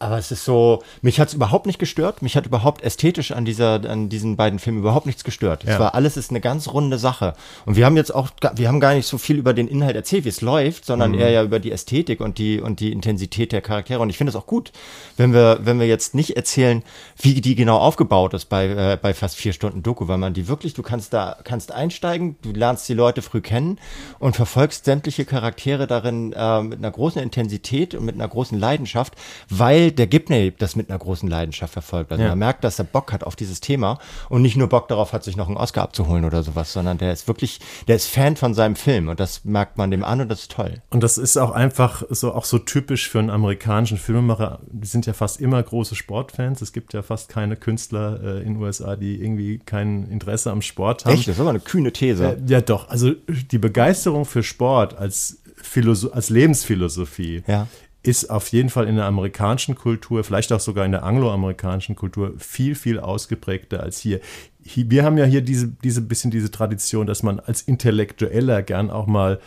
Aber 0.00 0.16
es 0.16 0.32
ist 0.32 0.46
so, 0.46 0.82
mich 1.02 1.20
hat 1.20 1.28
es 1.28 1.34
überhaupt 1.34 1.66
nicht 1.66 1.78
gestört. 1.78 2.22
Mich 2.22 2.34
hat 2.34 2.46
überhaupt 2.46 2.82
ästhetisch 2.82 3.32
an 3.32 3.44
dieser, 3.44 3.88
an 3.88 4.08
diesen 4.08 4.34
beiden 4.36 4.58
Filmen 4.58 4.78
überhaupt 4.78 5.04
nichts 5.04 5.24
gestört. 5.24 5.64
Ja. 5.64 5.74
Es 5.74 5.78
war 5.78 5.94
alles 5.94 6.16
ist 6.16 6.30
eine 6.30 6.40
ganz 6.40 6.68
runde 6.68 6.98
Sache. 6.98 7.34
Und 7.66 7.76
wir 7.76 7.84
haben 7.84 7.98
jetzt 7.98 8.14
auch, 8.14 8.30
wir 8.54 8.68
haben 8.68 8.80
gar 8.80 8.94
nicht 8.94 9.06
so 9.06 9.18
viel 9.18 9.36
über 9.36 9.52
den 9.52 9.68
Inhalt 9.68 9.96
erzählt, 9.96 10.24
wie 10.24 10.30
es 10.30 10.40
läuft, 10.40 10.86
sondern 10.86 11.12
mhm. 11.12 11.18
eher 11.18 11.30
ja 11.30 11.42
über 11.42 11.60
die 11.60 11.70
Ästhetik 11.70 12.20
und 12.20 12.38
die, 12.38 12.60
und 12.60 12.80
die 12.80 12.92
Intensität 12.92 13.52
der 13.52 13.60
Charaktere. 13.60 14.00
Und 14.00 14.08
ich 14.08 14.16
finde 14.16 14.30
es 14.30 14.36
auch 14.36 14.46
gut, 14.46 14.72
wenn 15.18 15.34
wir, 15.34 15.58
wenn 15.62 15.78
wir 15.78 15.86
jetzt 15.86 16.14
nicht 16.14 16.34
erzählen, 16.34 16.82
wie 17.20 17.42
die 17.42 17.54
genau 17.54 17.76
aufgebaut 17.76 18.32
ist 18.32 18.46
bei, 18.46 18.68
äh, 18.68 18.98
bei 19.00 19.12
fast 19.12 19.36
vier 19.36 19.52
Stunden 19.52 19.82
Doku, 19.82 20.08
weil 20.08 20.16
man 20.16 20.32
die 20.32 20.48
wirklich, 20.48 20.72
du 20.72 20.82
kannst 20.82 21.12
da, 21.12 21.36
kannst 21.44 21.72
einsteigen, 21.72 22.36
du 22.40 22.52
lernst 22.52 22.88
die 22.88 22.94
Leute 22.94 23.20
früh 23.20 23.42
kennen 23.42 23.78
und 24.18 24.34
verfolgst 24.34 24.86
sämtliche 24.86 25.26
Charaktere 25.26 25.86
darin 25.86 26.32
äh, 26.32 26.62
mit 26.62 26.78
einer 26.78 26.90
großen 26.90 27.20
Intensität 27.20 27.94
und 27.94 28.06
mit 28.06 28.14
einer 28.14 28.28
großen 28.28 28.58
Leidenschaft, 28.58 29.14
weil 29.50 29.89
der 29.98 30.06
Gibney 30.06 30.52
das 30.56 30.76
mit 30.76 30.88
einer 30.90 30.98
großen 30.98 31.28
Leidenschaft 31.28 31.72
verfolgt. 31.72 32.10
Also 32.12 32.22
Ja. 32.22 32.30
man 32.30 32.38
merkt, 32.38 32.64
dass 32.64 32.78
er 32.78 32.84
Bock 32.84 33.12
hat 33.12 33.24
auf 33.24 33.36
dieses 33.36 33.60
Thema 33.60 33.98
und 34.28 34.42
nicht 34.42 34.56
nur 34.56 34.68
Bock 34.68 34.88
darauf 34.88 35.12
hat, 35.12 35.24
sich 35.24 35.36
noch 35.36 35.48
einen 35.48 35.56
Oscar 35.56 35.82
abzuholen 35.82 36.24
oder 36.24 36.42
sowas, 36.42 36.72
sondern 36.72 36.98
der 36.98 37.12
ist 37.12 37.28
wirklich, 37.28 37.60
der 37.88 37.96
ist 37.96 38.06
Fan 38.08 38.36
von 38.36 38.54
seinem 38.54 38.76
Film 38.76 39.08
und 39.08 39.20
das 39.20 39.44
merkt 39.44 39.78
man 39.78 39.90
dem 39.90 40.04
an 40.04 40.20
und 40.20 40.28
das 40.28 40.40
ist 40.42 40.52
toll. 40.52 40.80
Und 40.90 41.02
das 41.02 41.18
ist 41.18 41.36
auch 41.36 41.50
einfach 41.50 42.02
so 42.10 42.32
auch 42.32 42.44
so 42.44 42.58
typisch 42.58 43.08
für 43.08 43.18
einen 43.18 43.30
amerikanischen 43.30 43.98
Filmemacher. 43.98 44.60
Die 44.70 44.86
sind 44.86 45.06
ja 45.06 45.12
fast 45.12 45.40
immer 45.40 45.62
große 45.62 45.94
Sportfans. 45.94 46.60
Es 46.62 46.72
gibt 46.72 46.92
ja 46.94 47.02
fast 47.02 47.28
keine 47.28 47.56
Künstler 47.56 48.20
äh, 48.22 48.38
in 48.42 48.54
den 48.54 48.62
USA, 48.62 48.96
die 48.96 49.20
irgendwie 49.22 49.58
kein 49.58 50.08
Interesse 50.10 50.50
am 50.50 50.62
Sport 50.62 51.04
haben. 51.04 51.14
Echt, 51.14 51.28
das 51.28 51.36
ist 51.36 51.40
aber 51.40 51.50
eine 51.50 51.60
kühne 51.60 51.92
These. 51.92 52.24
Äh, 52.24 52.36
ja, 52.46 52.60
doch. 52.60 52.88
Also 52.88 53.12
die 53.28 53.58
Begeisterung 53.58 54.24
für 54.24 54.42
Sport 54.42 54.96
als, 54.96 55.38
Philosoph 55.62 56.14
als 56.14 56.30
Lebensphilosophie 56.30 57.42
Ja. 57.46 57.66
Ist 58.02 58.30
auf 58.30 58.48
jeden 58.48 58.70
Fall 58.70 58.88
in 58.88 58.96
der 58.96 59.04
amerikanischen 59.04 59.74
Kultur, 59.74 60.24
vielleicht 60.24 60.52
auch 60.52 60.60
sogar 60.60 60.86
in 60.86 60.92
der 60.92 61.02
angloamerikanischen 61.02 61.96
Kultur, 61.96 62.32
viel, 62.38 62.74
viel 62.74 62.98
ausgeprägter 62.98 63.82
als 63.82 63.98
hier. 63.98 64.20
Wir 64.62 65.04
haben 65.04 65.18
ja 65.18 65.24
hier 65.24 65.42
diese, 65.42 65.68
diese 65.68 66.00
bisschen 66.00 66.30
diese 66.30 66.50
Tradition, 66.50 67.06
dass 67.06 67.22
man 67.22 67.40
als 67.40 67.62
Intellektueller 67.62 68.62
gern 68.62 68.90
auch 68.90 69.06
mal 69.06 69.40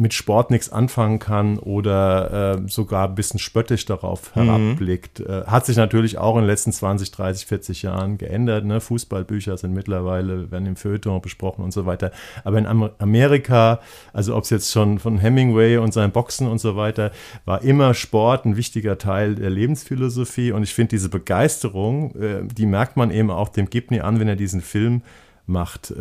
mit 0.00 0.14
Sport 0.14 0.50
nichts 0.50 0.72
anfangen 0.72 1.18
kann 1.18 1.58
oder 1.58 2.56
äh, 2.56 2.68
sogar 2.68 3.08
ein 3.08 3.14
bisschen 3.14 3.38
spöttisch 3.38 3.84
darauf 3.84 4.34
herabblickt. 4.34 5.20
Äh, 5.20 5.44
hat 5.44 5.66
sich 5.66 5.76
natürlich 5.76 6.16
auch 6.16 6.36
in 6.36 6.42
den 6.42 6.46
letzten 6.46 6.72
20, 6.72 7.10
30, 7.10 7.46
40 7.46 7.82
Jahren 7.82 8.16
geändert. 8.16 8.64
Ne? 8.64 8.80
Fußballbücher 8.80 9.58
sind 9.58 9.74
mittlerweile, 9.74 10.50
werden 10.50 10.64
im 10.64 10.76
Feuilleton 10.76 11.20
besprochen 11.20 11.62
und 11.62 11.72
so 11.72 11.84
weiter. 11.84 12.12
Aber 12.44 12.56
in 12.56 12.66
Amer 12.66 12.92
Amerika, 12.98 13.80
also 14.14 14.36
ob 14.36 14.44
es 14.44 14.50
jetzt 14.50 14.72
schon 14.72 14.98
von 14.98 15.18
Hemingway 15.18 15.76
und 15.76 15.92
seinem 15.92 16.12
Boxen 16.12 16.48
und 16.48 16.60
so 16.60 16.76
weiter, 16.76 17.12
war 17.44 17.60
immer 17.60 17.92
Sport 17.92 18.46
ein 18.46 18.56
wichtiger 18.56 18.96
Teil 18.96 19.34
der 19.34 19.50
Lebensphilosophie. 19.50 20.52
Und 20.52 20.62
ich 20.62 20.72
finde 20.72 20.90
diese 20.90 21.10
Begeisterung, 21.10 22.14
äh, 22.14 22.42
die 22.44 22.64
merkt 22.64 22.96
man 22.96 23.10
eben 23.10 23.30
auch 23.30 23.50
dem 23.50 23.68
Gibney 23.68 24.00
an, 24.00 24.18
wenn 24.18 24.28
er 24.28 24.36
diesen 24.36 24.62
Film 24.62 25.02
macht. 25.46 25.92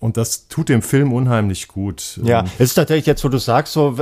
Und 0.00 0.16
das 0.16 0.46
tut 0.46 0.68
dem 0.68 0.80
Film 0.80 1.12
unheimlich 1.12 1.66
gut. 1.66 2.20
Ja, 2.22 2.44
es 2.58 2.70
ist 2.70 2.74
tatsächlich 2.74 3.06
jetzt, 3.06 3.24
wo 3.24 3.28
du 3.28 3.38
sagst, 3.38 3.72
so, 3.72 3.96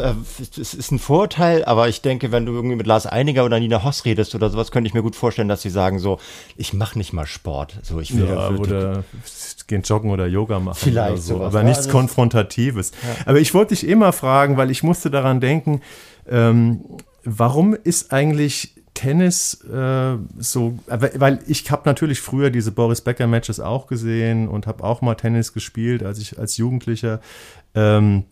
es 0.60 0.74
ist 0.74 0.90
ein 0.92 0.98
Vorurteil, 0.98 1.64
aber 1.64 1.88
ich 1.88 2.02
denke, 2.02 2.32
wenn 2.32 2.44
du 2.44 2.52
irgendwie 2.52 2.76
mit 2.76 2.86
Lars 2.86 3.06
Einiger 3.06 3.46
oder 3.46 3.58
Nina 3.58 3.82
Hoss 3.82 4.04
redest 4.04 4.34
oder 4.34 4.50
sowas, 4.50 4.70
könnte 4.70 4.88
ich 4.88 4.94
mir 4.94 5.00
gut 5.02 5.16
vorstellen, 5.16 5.48
dass 5.48 5.62
sie 5.62 5.70
sagen 5.70 5.98
so, 5.98 6.18
ich 6.58 6.74
mache 6.74 6.98
nicht 6.98 7.14
mal 7.14 7.24
Sport. 7.24 7.78
So, 7.82 7.98
ich 7.98 8.14
will, 8.14 8.26
Ja, 8.28 8.50
oder 8.50 9.04
gehen 9.68 9.82
joggen 9.82 10.10
oder 10.10 10.26
Yoga 10.26 10.60
machen 10.60 10.76
Vielleicht 10.78 11.12
oder 11.14 11.16
so, 11.22 11.34
sowas, 11.36 11.54
aber 11.54 11.62
nichts 11.62 11.78
Also- 11.86 11.90
Konfrontatives. 11.92 12.92
Aber 13.24 13.40
ich 13.40 13.54
wollte 13.54 13.74
dich 13.74 13.86
immer 13.88 14.12
fragen, 14.12 14.58
weil 14.58 14.70
ich 14.70 14.82
musste 14.82 15.10
daran 15.10 15.40
denken, 15.40 15.80
ähm, 16.28 16.80
warum 17.24 17.74
ist 17.74 18.12
eigentlich 18.12 18.75
Tennis 18.96 19.62
äh, 19.72 20.16
so, 20.38 20.78
aber- 20.88 21.10
weil 21.20 21.38
ich 21.46 21.70
habe 21.70 21.82
natürlich 21.84 22.20
früher 22.20 22.50
diese 22.50 22.72
Boris 22.72 23.00
Becker 23.02 23.28
Matches 23.28 23.60
auch 23.60 23.86
gesehen 23.86 24.48
und 24.48 24.66
habe 24.66 24.82
auch 24.82 25.02
mal 25.02 25.14
Tennis 25.14 25.52
gespielt, 25.52 26.02
als 26.02 26.18
ich 26.18 26.38
als 26.38 26.56
Jugendlicher. 26.56 27.20
Ähm, 27.74 28.24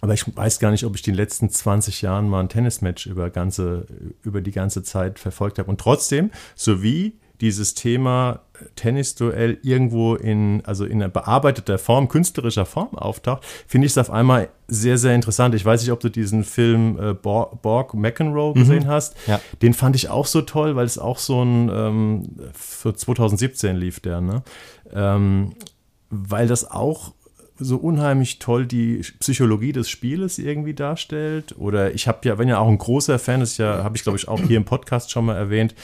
aber 0.00 0.14
ich 0.14 0.24
weiß 0.36 0.58
gar 0.58 0.70
nicht, 0.70 0.84
ob 0.84 0.94
ich 0.96 1.02
die 1.02 1.12
letzten 1.12 1.48
20 1.48 2.02
Jahren 2.02 2.28
mal 2.28 2.40
ein 2.40 2.48
Tennismatch 2.48 3.06
über, 3.06 3.30
ganze, 3.30 3.86
über 4.22 4.40
die 4.40 4.50
ganze 4.50 4.82
Zeit 4.82 5.18
verfolgt 5.18 5.58
habe. 5.58 5.70
Und 5.70 5.80
trotzdem, 5.80 6.30
sowie 6.56 7.14
dieses 7.42 7.74
Thema 7.74 8.40
Tennisduell 8.76 9.58
irgendwo 9.62 10.14
in, 10.14 10.64
also 10.64 10.84
in 10.84 11.02
einer 11.02 11.08
bearbeiteter 11.08 11.78
Form, 11.78 12.06
künstlerischer 12.06 12.64
Form 12.64 12.94
auftaucht, 12.94 13.44
finde 13.66 13.86
ich 13.86 13.92
es 13.92 13.98
auf 13.98 14.10
einmal 14.10 14.48
sehr, 14.68 14.96
sehr 14.96 15.14
interessant. 15.16 15.56
Ich 15.56 15.64
weiß 15.64 15.82
nicht, 15.82 15.90
ob 15.90 15.98
du 15.98 16.08
diesen 16.08 16.44
Film 16.44 16.98
äh, 17.00 17.14
Bor 17.14 17.58
Borg 17.60 17.94
McEnroe 17.94 18.54
gesehen 18.54 18.86
hast. 18.86 19.16
Ja. 19.26 19.40
Den 19.60 19.74
fand 19.74 19.96
ich 19.96 20.08
auch 20.08 20.26
so 20.26 20.42
toll, 20.42 20.76
weil 20.76 20.86
es 20.86 20.98
auch 20.98 21.18
so 21.18 21.42
ein, 21.42 21.68
ähm, 21.68 22.36
für 22.52 22.94
2017 22.94 23.76
lief 23.76 23.98
der, 23.98 24.20
ne? 24.20 24.44
Ähm, 24.94 25.50
weil 26.10 26.46
das 26.46 26.70
auch 26.70 27.12
so 27.62 27.76
unheimlich 27.76 28.38
toll 28.38 28.66
die 28.66 29.02
Psychologie 29.20 29.72
des 29.72 29.88
Spieles 29.88 30.38
irgendwie 30.38 30.74
darstellt. 30.74 31.54
Oder 31.58 31.94
ich 31.94 32.08
habe 32.08 32.18
ja, 32.24 32.38
wenn 32.38 32.48
ja 32.48 32.58
auch 32.58 32.68
ein 32.68 32.78
großer 32.78 33.18
Fan 33.18 33.40
ist, 33.40 33.58
ja, 33.58 33.84
habe 33.84 33.96
ich 33.96 34.02
glaube 34.02 34.18
ich 34.18 34.28
auch 34.28 34.40
hier 34.40 34.56
im 34.56 34.64
Podcast 34.64 35.10
schon 35.10 35.26
mal 35.26 35.36
erwähnt, 35.36 35.74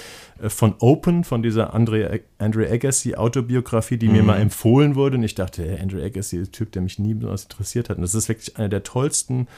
äh, 0.42 0.48
von 0.48 0.74
Open, 0.80 1.24
von 1.24 1.42
dieser 1.42 1.74
Andre, 1.74 2.20
Andre 2.38 2.70
Agassi 2.70 3.14
Autobiografie, 3.14 3.96
die 3.96 4.08
mir 4.08 4.22
mal 4.22 4.40
empfohlen 4.40 4.94
wurde. 4.94 5.16
Und 5.16 5.22
ich 5.22 5.34
dachte, 5.34 5.62
hey, 5.62 5.80
Andre 5.80 6.04
Agassi 6.04 6.36
ist 6.36 6.48
ein 6.48 6.52
Typ, 6.52 6.72
der 6.72 6.82
mich 6.82 6.98
nie 6.98 7.14
besonders 7.14 7.44
interessiert 7.44 7.88
hat. 7.88 7.96
Und 7.96 8.02
das 8.02 8.14
ist 8.14 8.28
wirklich 8.28 8.56
eine 8.56 8.68
der 8.68 8.82
tollsten 8.82 9.48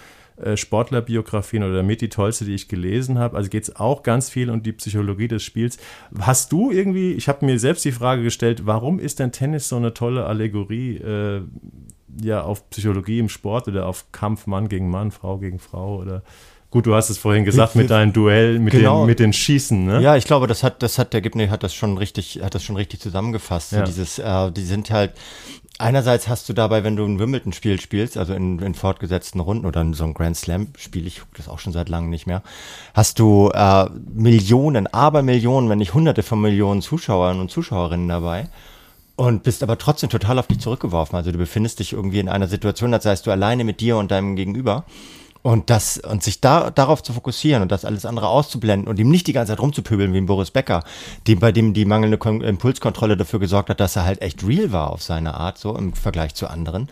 äh, 0.41 0.57
Sportlerbiografien 0.57 1.63
oder 1.63 1.83
mit 1.83 2.01
die 2.01 2.09
tollste, 2.09 2.45
die 2.45 2.55
ich 2.55 2.69
gelesen 2.69 3.19
habe. 3.19 3.37
Also 3.37 3.51
geht 3.51 3.65
es 3.65 3.77
auch 3.77 4.03
ganz 4.03 4.31
viel 4.31 4.49
um 4.49 4.63
die 4.63 4.73
Psychologie 4.73 5.29
des 5.29 5.43
Spiels. 5.43 5.77
Hast 6.19 6.53
du 6.53 6.71
irgendwie, 6.71 7.13
ich 7.13 7.29
habe 7.29 7.45
mir 7.45 7.59
selbst 7.59 7.85
die 7.85 7.93
Frage 7.93 8.23
gestellt, 8.23 8.63
warum 8.65 8.99
ist 8.99 9.19
denn 9.19 9.33
Tennis 9.33 9.69
so 9.69 9.77
eine 9.77 9.93
tolle 9.93 10.25
Allegorie 10.25 10.97
äh, 10.97 11.43
ja 12.23 12.43
auf 12.43 12.69
Psychologie 12.71 13.19
im 13.19 13.29
Sport 13.29 13.69
oder 13.69 13.87
auf 13.87 14.07
Kampf 14.13 14.47
Mann 14.47 14.69
gegen 14.69 14.91
Mann, 14.91 15.11
Frau 15.11 15.39
gegen 15.39 15.59
Frau 15.59 15.97
oder 15.99 16.23
gut, 16.71 16.87
du 16.87 16.95
hast 16.95 17.11
es 17.11 17.19
vorhin 17.19 17.45
gesagt 17.45 17.75
mit 17.75 17.91
deinem 17.91 18.13
Duell, 18.13 18.59
mit, 18.61 18.73
Genau. 18.73 19.01
den, 19.03 19.07
mit 19.07 19.19
den 19.19 19.33
Schießen, 19.33 19.87
ne? 19.87 20.01
Ja, 20.01 20.17
ich 20.17 20.25
glaube, 20.25 20.47
das 20.47 20.63
hat, 20.63 20.83
das 20.83 20.99
hat 20.99 21.13
der 21.13 21.21
Gibney 21.21 21.49
hat 21.49 21.63
das 21.65 21.75
schon 21.75 21.99
richtig, 21.99 22.41
hat 22.43 22.55
das 22.55 22.63
schon 22.63 22.77
richtig 22.77 23.01
zusammengefasst. 23.01 23.71
So 23.71 23.77
Ja. 23.77 23.83
dieses, 23.83 24.19
äh, 24.19 24.53
die 24.53 24.63
sind 24.63 24.91
halt. 24.91 25.13
Einerseits 25.79 26.29
hast 26.29 26.47
du 26.49 26.53
dabei, 26.53 26.85
wenn 26.85 26.95
du 26.95 27.07
ein 27.07 27.19
Wimbledon-Spiel 27.19 27.81
spielst, 27.81 28.19
also 28.19 28.35
in, 28.35 28.59
in 28.59 28.75
fortgesetzten 28.75 29.41
Runden 29.41 29.65
oder 29.65 29.81
in 29.81 29.95
so 29.95 30.05
ein 30.05 30.13
Grand 30.13 30.37
Slam-Spiel, 30.37 31.07
ich 31.07 31.21
gucke 31.21 31.33
das 31.39 31.49
auch 31.49 31.59
schon 31.59 31.73
seit 31.73 31.89
langem 31.89 32.11
nicht 32.11 32.27
mehr, 32.27 32.43
hast 32.93 33.19
du 33.19 33.49
äh, 33.55 33.87
Millionen, 34.13 34.87
Abermillionen, 34.89 35.71
wenn 35.71 35.79
nicht 35.79 35.95
Hunderte 35.95 36.23
von 36.23 36.39
Millionen 36.41 36.83
Zuschauern 36.83 37.41
und 37.41 37.51
Zuschauerinnen 37.51 38.09
dabei. 38.09 38.49
Und 39.21 39.43
bist 39.43 39.63
aber 39.63 39.77
trotzdem 39.77 40.09
total 40.09 40.39
auf 40.39 40.47
dich 40.47 40.61
zurückgeworfen. 40.61 41.15
Also 41.15 41.31
du 41.31 41.37
befindest 41.37 41.79
dich 41.79 41.93
irgendwie 41.93 42.21
in 42.21 42.31
einer 42.31 42.49
Situation, 42.49 42.95
als 42.95 43.05
seist 43.05 43.27
du 43.27 43.31
alleine 43.31 43.65
mit 43.65 43.83
dir 43.83 43.99
und 43.99 44.11
deinem 44.11 44.35
Gegenüber. 44.35 44.87
Und 45.43 45.69
das, 45.69 45.99
und 45.99 46.23
sich 46.23 46.41
da, 46.41 46.71
darauf 46.71 47.03
zu 47.03 47.13
fokussieren 47.13 47.61
und 47.61 47.71
das 47.71 47.85
alles 47.85 48.07
andere 48.07 48.29
auszublenden 48.29 48.89
und 48.89 48.99
ihm 48.99 49.11
nicht 49.11 49.27
die 49.27 49.35
ganze 49.35 49.53
Zeit 49.53 49.61
rumzupöbeln 49.61 50.15
wie 50.15 50.17
ein 50.17 50.25
Boris 50.25 50.51
Becker, 50.51 50.85
dem, 51.27 51.39
bei 51.39 51.53
dem 51.53 51.75
die 51.75 51.85
mangelnde 51.85 52.17
Kon 52.17 52.41
Impulskontrolle 52.41 53.19
dafür 53.19 53.41
gesorgt 53.41 53.69
hat, 53.69 53.79
dass 53.81 53.95
er 53.95 54.07
halt 54.07 54.23
echt 54.23 54.43
real 54.43 54.73
war 54.73 54.91
auf 54.91 55.03
seine 55.03 55.35
Art, 55.35 55.59
so 55.59 55.77
im 55.77 55.93
Vergleich 55.93 56.35
zu 56.35 56.49
anderen. 56.49 56.89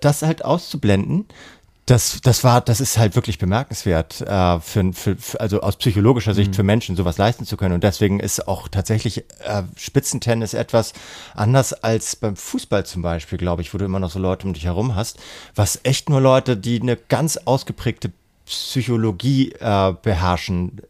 Das 0.00 0.22
halt 0.22 0.42
auszublenden, 0.42 1.26
das, 1.86 2.20
das 2.22 2.44
war, 2.44 2.60
das 2.60 2.80
ist 2.80 2.98
halt 2.98 3.16
wirklich 3.16 3.38
bemerkenswert, 3.38 4.20
äh, 4.20 4.60
für, 4.60 4.92
für, 4.92 5.16
für, 5.16 5.40
also 5.40 5.60
aus 5.60 5.76
psychologischer 5.76 6.34
Sicht 6.34 6.54
für 6.54 6.62
Menschen 6.62 6.94
sowas 6.94 7.18
leisten 7.18 7.46
zu 7.46 7.56
können. 7.56 7.74
Und 7.74 7.82
deswegen 7.82 8.20
ist 8.20 8.46
auch 8.46 8.68
tatsächlich 8.68 9.24
äh, 9.40 9.62
Spitzentennis 9.76 10.54
etwas 10.54 10.92
anders 11.34 11.72
als 11.72 12.14
beim 12.16 12.36
Fußball 12.36 12.86
zum 12.86 13.02
Beispiel, 13.02 13.38
glaube 13.38 13.62
ich, 13.62 13.74
wo 13.74 13.78
du 13.78 13.84
immer 13.84 13.98
noch 13.98 14.10
so 14.10 14.18
Leute 14.18 14.46
um 14.46 14.54
dich 14.54 14.66
herum 14.66 14.94
hast, 14.94 15.18
was 15.54 15.80
echt 15.82 16.08
nur 16.08 16.20
Leute, 16.20 16.56
die 16.56 16.80
eine 16.80 16.96
ganz 16.96 17.36
ausgeprägte 17.38 18.12
Psychologie 18.46 19.52
äh, 19.60 19.92
beherrschen, 20.02 20.82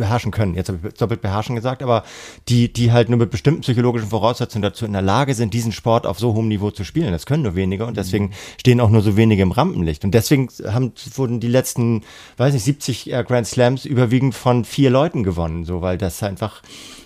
beherrschen 0.00 0.32
können. 0.32 0.54
Jetzt 0.54 0.68
habe 0.68 0.80
ich 0.88 0.94
doppelt 0.94 1.22
beherrschen 1.22 1.54
gesagt, 1.54 1.82
aber 1.82 2.02
die, 2.48 2.72
die 2.72 2.90
halt 2.90 3.08
nur 3.08 3.18
mit 3.18 3.30
bestimmten 3.30 3.60
psychologischen 3.60 4.08
Voraussetzungen 4.08 4.62
dazu 4.62 4.84
in 4.84 4.92
der 4.92 5.02
Lage 5.02 5.34
sind, 5.34 5.54
diesen 5.54 5.72
Sport 5.72 6.06
auf 6.06 6.18
so 6.18 6.34
hohem 6.34 6.48
Niveau 6.48 6.70
zu 6.70 6.84
spielen. 6.84 7.12
Das 7.12 7.26
können 7.26 7.44
nur 7.44 7.54
wenige 7.54 7.86
und 7.86 7.96
deswegen 7.96 8.32
stehen 8.58 8.80
auch 8.80 8.90
nur 8.90 9.02
so 9.02 9.16
wenige 9.16 9.42
im 9.42 9.52
Rampenlicht. 9.52 10.04
Und 10.04 10.12
deswegen 10.12 10.48
haben, 10.66 10.92
wurden 11.14 11.38
die 11.38 11.48
letzten, 11.48 12.02
weiß 12.36 12.52
nicht, 12.54 12.64
70 12.64 13.12
äh, 13.12 13.24
Grand 13.24 13.46
Slams 13.46 13.84
überwiegend 13.84 14.34
von 14.34 14.64
vier 14.64 14.90
Leuten 14.90 15.22
gewonnen, 15.22 15.64
so, 15.64 15.82
weil 15.82 15.98
das 15.98 16.22
einfach, 16.22 16.62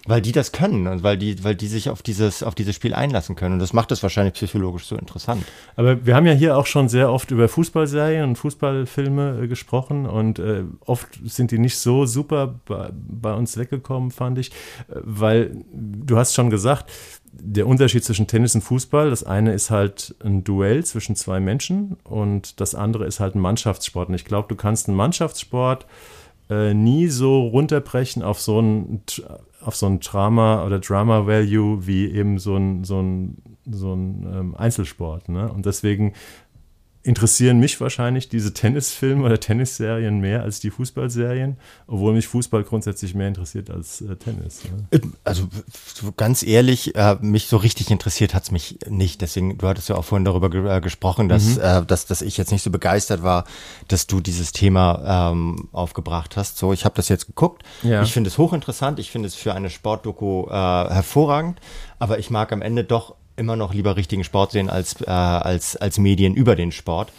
weil 0.06 0.20
die 0.20 0.32
das 0.32 0.52
können 0.52 0.86
und 0.86 1.02
weil 1.02 1.16
die, 1.16 1.42
weil 1.44 1.54
die 1.54 1.66
sich 1.66 1.88
auf 1.88 2.02
dieses, 2.02 2.42
auf 2.42 2.54
dieses 2.54 2.74
Spiel 2.74 2.94
einlassen 2.94 3.36
können. 3.36 3.54
Und 3.54 3.58
das 3.60 3.72
macht 3.72 3.90
es 3.90 4.02
wahrscheinlich 4.02 4.34
psychologisch 4.34 4.84
so 4.84 4.96
interessant. 4.96 5.44
Aber 5.76 6.04
wir 6.04 6.14
haben 6.14 6.26
ja 6.26 6.32
hier 6.32 6.56
auch 6.58 6.66
schon 6.66 6.88
sehr 6.88 7.10
oft 7.10 7.30
über 7.30 7.48
Fußballserien 7.48 8.24
und 8.24 8.36
Fußballfilme 8.36 9.40
äh, 9.42 9.48
gesprochen 9.48 10.06
und 10.06 10.38
äh, 10.38 10.64
oft 10.84 11.08
sind 11.24 11.50
die 11.50 11.58
nicht 11.58 11.78
so 11.78 12.04
super 12.04 12.60
bei, 12.66 12.90
bei 12.92 13.32
uns 13.32 13.56
weggekommen, 13.56 14.10
fand 14.10 14.38
ich, 14.38 14.50
äh, 14.50 14.96
weil 15.02 15.56
du 15.72 16.16
hast 16.16 16.34
schon 16.34 16.50
gesagt, 16.50 16.90
der 17.32 17.66
Unterschied 17.66 18.04
zwischen 18.04 18.26
Tennis 18.26 18.54
und 18.54 18.60
Fußball, 18.60 19.10
das 19.10 19.24
eine 19.24 19.54
ist 19.54 19.70
halt 19.70 20.14
ein 20.22 20.44
Duell 20.44 20.84
zwischen 20.84 21.16
zwei 21.16 21.40
Menschen 21.40 21.96
und 22.04 22.60
das 22.60 22.74
andere 22.74 23.06
ist 23.06 23.20
halt 23.20 23.34
ein 23.34 23.40
Mannschaftssport. 23.40 24.08
Und 24.08 24.14
ich 24.14 24.24
glaube, 24.24 24.48
du 24.48 24.54
kannst 24.54 24.86
einen 24.88 24.96
Mannschaftssport 24.96 25.86
äh, 26.50 26.74
nie 26.74 27.08
so 27.08 27.40
runterbrechen 27.48 28.22
auf 28.22 28.40
so 28.40 28.60
ein 28.60 29.02
auf 29.64 29.76
so 29.76 29.86
ein 29.86 30.00
Drama 30.00 30.64
oder 30.64 30.78
Drama 30.78 31.26
Value 31.26 31.86
wie 31.86 32.10
eben 32.10 32.38
so 32.38 32.56
ein 32.56 32.84
so 32.84 33.00
ein 33.00 33.42
so 33.66 33.94
ein 33.94 34.26
ähm, 34.32 34.54
Einzelsport. 34.54 35.28
Ne? 35.28 35.50
Und 35.50 35.66
deswegen 35.66 36.12
interessieren 37.04 37.58
mich 37.60 37.80
wahrscheinlich 37.80 38.30
diese 38.30 38.54
Tennisfilme 38.54 39.24
oder 39.24 39.38
Tennisserien 39.38 40.20
mehr 40.20 40.42
als 40.42 40.58
die 40.58 40.70
Fußballserien, 40.70 41.58
obwohl 41.86 42.14
mich 42.14 42.26
Fußball 42.26 42.64
grundsätzlich 42.64 43.14
mehr 43.14 43.28
interessiert 43.28 43.70
als 43.70 44.00
äh, 44.00 44.16
Tennis. 44.16 44.62
Ja. 44.64 45.00
Also 45.22 45.48
ganz 46.16 46.42
ehrlich, 46.42 46.96
äh, 46.96 47.16
mich 47.20 47.46
so 47.46 47.58
richtig 47.58 47.90
interessiert 47.90 48.32
hat 48.32 48.44
es 48.44 48.50
mich 48.50 48.78
nicht. 48.88 49.20
Deswegen, 49.20 49.58
du 49.58 49.68
hattest 49.68 49.90
ja 49.90 49.96
auch 49.96 50.04
vorhin 50.04 50.24
darüber 50.24 50.48
ge 50.48 50.66
äh, 50.66 50.80
gesprochen, 50.80 51.28
dass, 51.28 51.56
mhm. 51.56 51.60
äh, 51.60 51.84
dass, 51.84 52.06
dass 52.06 52.22
ich 52.22 52.38
jetzt 52.38 52.50
nicht 52.50 52.62
so 52.62 52.70
begeistert 52.70 53.22
war, 53.22 53.44
dass 53.88 54.06
du 54.06 54.20
dieses 54.20 54.52
Thema 54.52 55.30
ähm, 55.30 55.68
aufgebracht 55.72 56.38
hast. 56.38 56.56
So, 56.56 56.72
ich 56.72 56.86
habe 56.86 56.94
das 56.96 57.10
jetzt 57.10 57.26
geguckt. 57.26 57.62
Ja. 57.82 58.02
Ich 58.02 58.14
finde 58.14 58.28
es 58.28 58.38
hochinteressant. 58.38 58.98
Ich 58.98 59.10
finde 59.10 59.28
es 59.28 59.34
für 59.34 59.52
eine 59.52 59.68
Sportdoku 59.68 60.46
äh, 60.48 60.52
hervorragend. 60.52 61.60
Aber 61.98 62.18
ich 62.18 62.30
mag 62.30 62.50
am 62.50 62.62
Ende 62.62 62.82
doch 62.82 63.14
immer 63.36 63.56
noch 63.56 63.74
lieber 63.74 63.96
richtigen 63.96 64.24
Sport 64.24 64.52
sehen 64.52 64.70
als, 64.70 65.00
äh, 65.00 65.10
als, 65.10 65.76
als 65.76 65.98
Medien 65.98 66.34
über 66.34 66.56
den 66.56 66.72
Sport. 66.72 67.12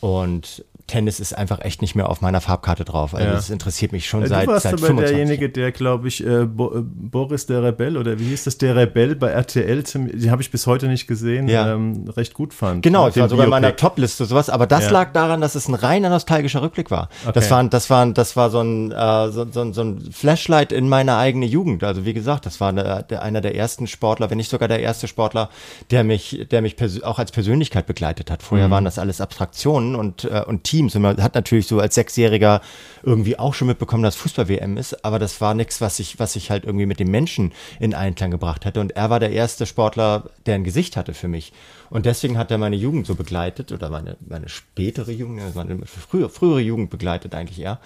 Und 0.00 0.64
Tennis 0.90 1.20
ist 1.20 1.32
einfach 1.38 1.60
echt 1.60 1.82
nicht 1.82 1.94
mehr 1.94 2.08
auf 2.08 2.20
meiner 2.20 2.40
Farbkarte 2.40 2.84
drauf. 2.84 3.14
Also 3.14 3.26
ja. 3.28 3.32
das 3.32 3.48
interessiert 3.48 3.92
mich 3.92 4.08
schon 4.08 4.22
ja, 4.22 4.26
seit, 4.26 4.48
du 4.48 4.52
warst 4.52 4.64
seit 4.64 4.72
aber 4.72 4.86
25 4.88 5.16
derjenige, 5.16 5.48
der, 5.48 5.70
glaube 5.70 6.08
ich, 6.08 6.26
äh, 6.26 6.46
Bo 6.46 6.74
äh, 6.74 6.82
Boris 6.82 7.46
der 7.46 7.62
Rebell 7.62 7.96
oder 7.96 8.18
wie 8.18 8.24
hieß 8.24 8.42
das, 8.44 8.58
der 8.58 8.74
Rebell 8.74 9.14
bei 9.14 9.28
RTL, 9.28 9.84
die 9.84 10.30
habe 10.32 10.42
ich 10.42 10.50
bis 10.50 10.66
heute 10.66 10.88
nicht 10.88 11.06
gesehen, 11.06 11.46
ja. 11.46 11.74
ähm, 11.74 12.08
recht 12.08 12.34
gut 12.34 12.52
fand. 12.52 12.82
Genau, 12.82 13.06
das 13.06 13.16
war 13.18 13.28
sogar 13.28 13.44
in 13.44 13.50
meiner 13.50 13.76
Topliste 13.76 14.24
sowas, 14.24 14.50
aber 14.50 14.66
das 14.66 14.90
lag 14.90 15.12
daran, 15.12 15.40
dass 15.40 15.54
es 15.54 15.68
ein 15.68 15.74
reiner 15.74 16.08
nostalgischer 16.08 16.60
Rückblick 16.60 16.90
war. 16.90 17.08
Okay. 17.22 17.32
Das, 17.34 17.50
war, 17.52 17.62
das, 17.62 17.88
war, 17.88 18.06
das 18.06 18.34
war 18.34 18.50
so 18.50 18.60
ein, 18.60 18.90
äh, 18.90 19.30
so, 19.30 19.46
so, 19.48 19.72
so 19.72 19.82
ein 19.82 20.10
Flashlight 20.10 20.72
in 20.72 20.88
meine 20.88 21.16
eigene 21.16 21.46
Jugend. 21.46 21.84
Also 21.84 22.04
wie 22.04 22.14
gesagt, 22.14 22.46
das 22.46 22.60
war 22.60 22.70
eine, 22.70 23.06
der, 23.08 23.22
einer 23.22 23.40
der 23.40 23.54
ersten 23.54 23.86
Sportler, 23.86 24.28
wenn 24.28 24.38
nicht 24.38 24.50
sogar 24.50 24.66
der 24.66 24.80
erste 24.80 25.06
Sportler, 25.06 25.50
der 25.92 26.02
mich, 26.02 26.48
der 26.50 26.62
mich 26.62 26.76
auch 27.04 27.20
als 27.20 27.30
Persönlichkeit 27.30 27.86
begleitet 27.86 28.28
hat. 28.28 28.42
Vorher 28.42 28.66
mhm. 28.66 28.72
waren 28.72 28.84
das 28.84 28.98
alles 28.98 29.20
Abstraktionen 29.20 29.94
und, 29.94 30.24
äh, 30.24 30.42
und 30.44 30.64
Teams 30.64 30.79
und 30.80 31.02
man 31.02 31.22
hat 31.22 31.34
natürlich 31.34 31.66
so 31.66 31.80
als 31.80 31.94
Sechsjähriger 31.94 32.60
irgendwie 33.02 33.38
auch 33.38 33.54
schon 33.54 33.68
mitbekommen, 33.68 34.02
dass 34.02 34.16
Fußball-WM 34.16 34.76
ist, 34.76 35.04
aber 35.04 35.18
das 35.18 35.40
war 35.40 35.54
nichts, 35.54 35.80
was 35.80 35.98
ich, 35.98 36.18
was 36.18 36.36
ich 36.36 36.50
halt 36.50 36.64
irgendwie 36.64 36.86
mit 36.86 37.00
dem 37.00 37.10
Menschen 37.10 37.52
in 37.78 37.94
Einklang 37.94 38.30
gebracht 38.30 38.64
hätte. 38.64 38.80
Und 38.80 38.92
er 38.92 39.10
war 39.10 39.20
der 39.20 39.32
erste 39.32 39.66
Sportler, 39.66 40.30
der 40.46 40.56
ein 40.56 40.64
Gesicht 40.64 40.96
hatte 40.96 41.14
für 41.14 41.28
mich. 41.28 41.52
Und 41.90 42.06
deswegen 42.06 42.38
hat 42.38 42.50
er 42.50 42.58
meine 42.58 42.76
Jugend 42.76 43.06
so 43.06 43.14
begleitet 43.14 43.72
oder 43.72 43.90
meine, 43.90 44.16
meine 44.26 44.48
spätere 44.48 45.10
Jugend, 45.10 45.54
meine 45.54 45.84
frühere, 45.86 46.28
frühere 46.28 46.60
Jugend 46.60 46.90
begleitet 46.90 47.34
eigentlich 47.34 47.60
eher. 47.60 47.80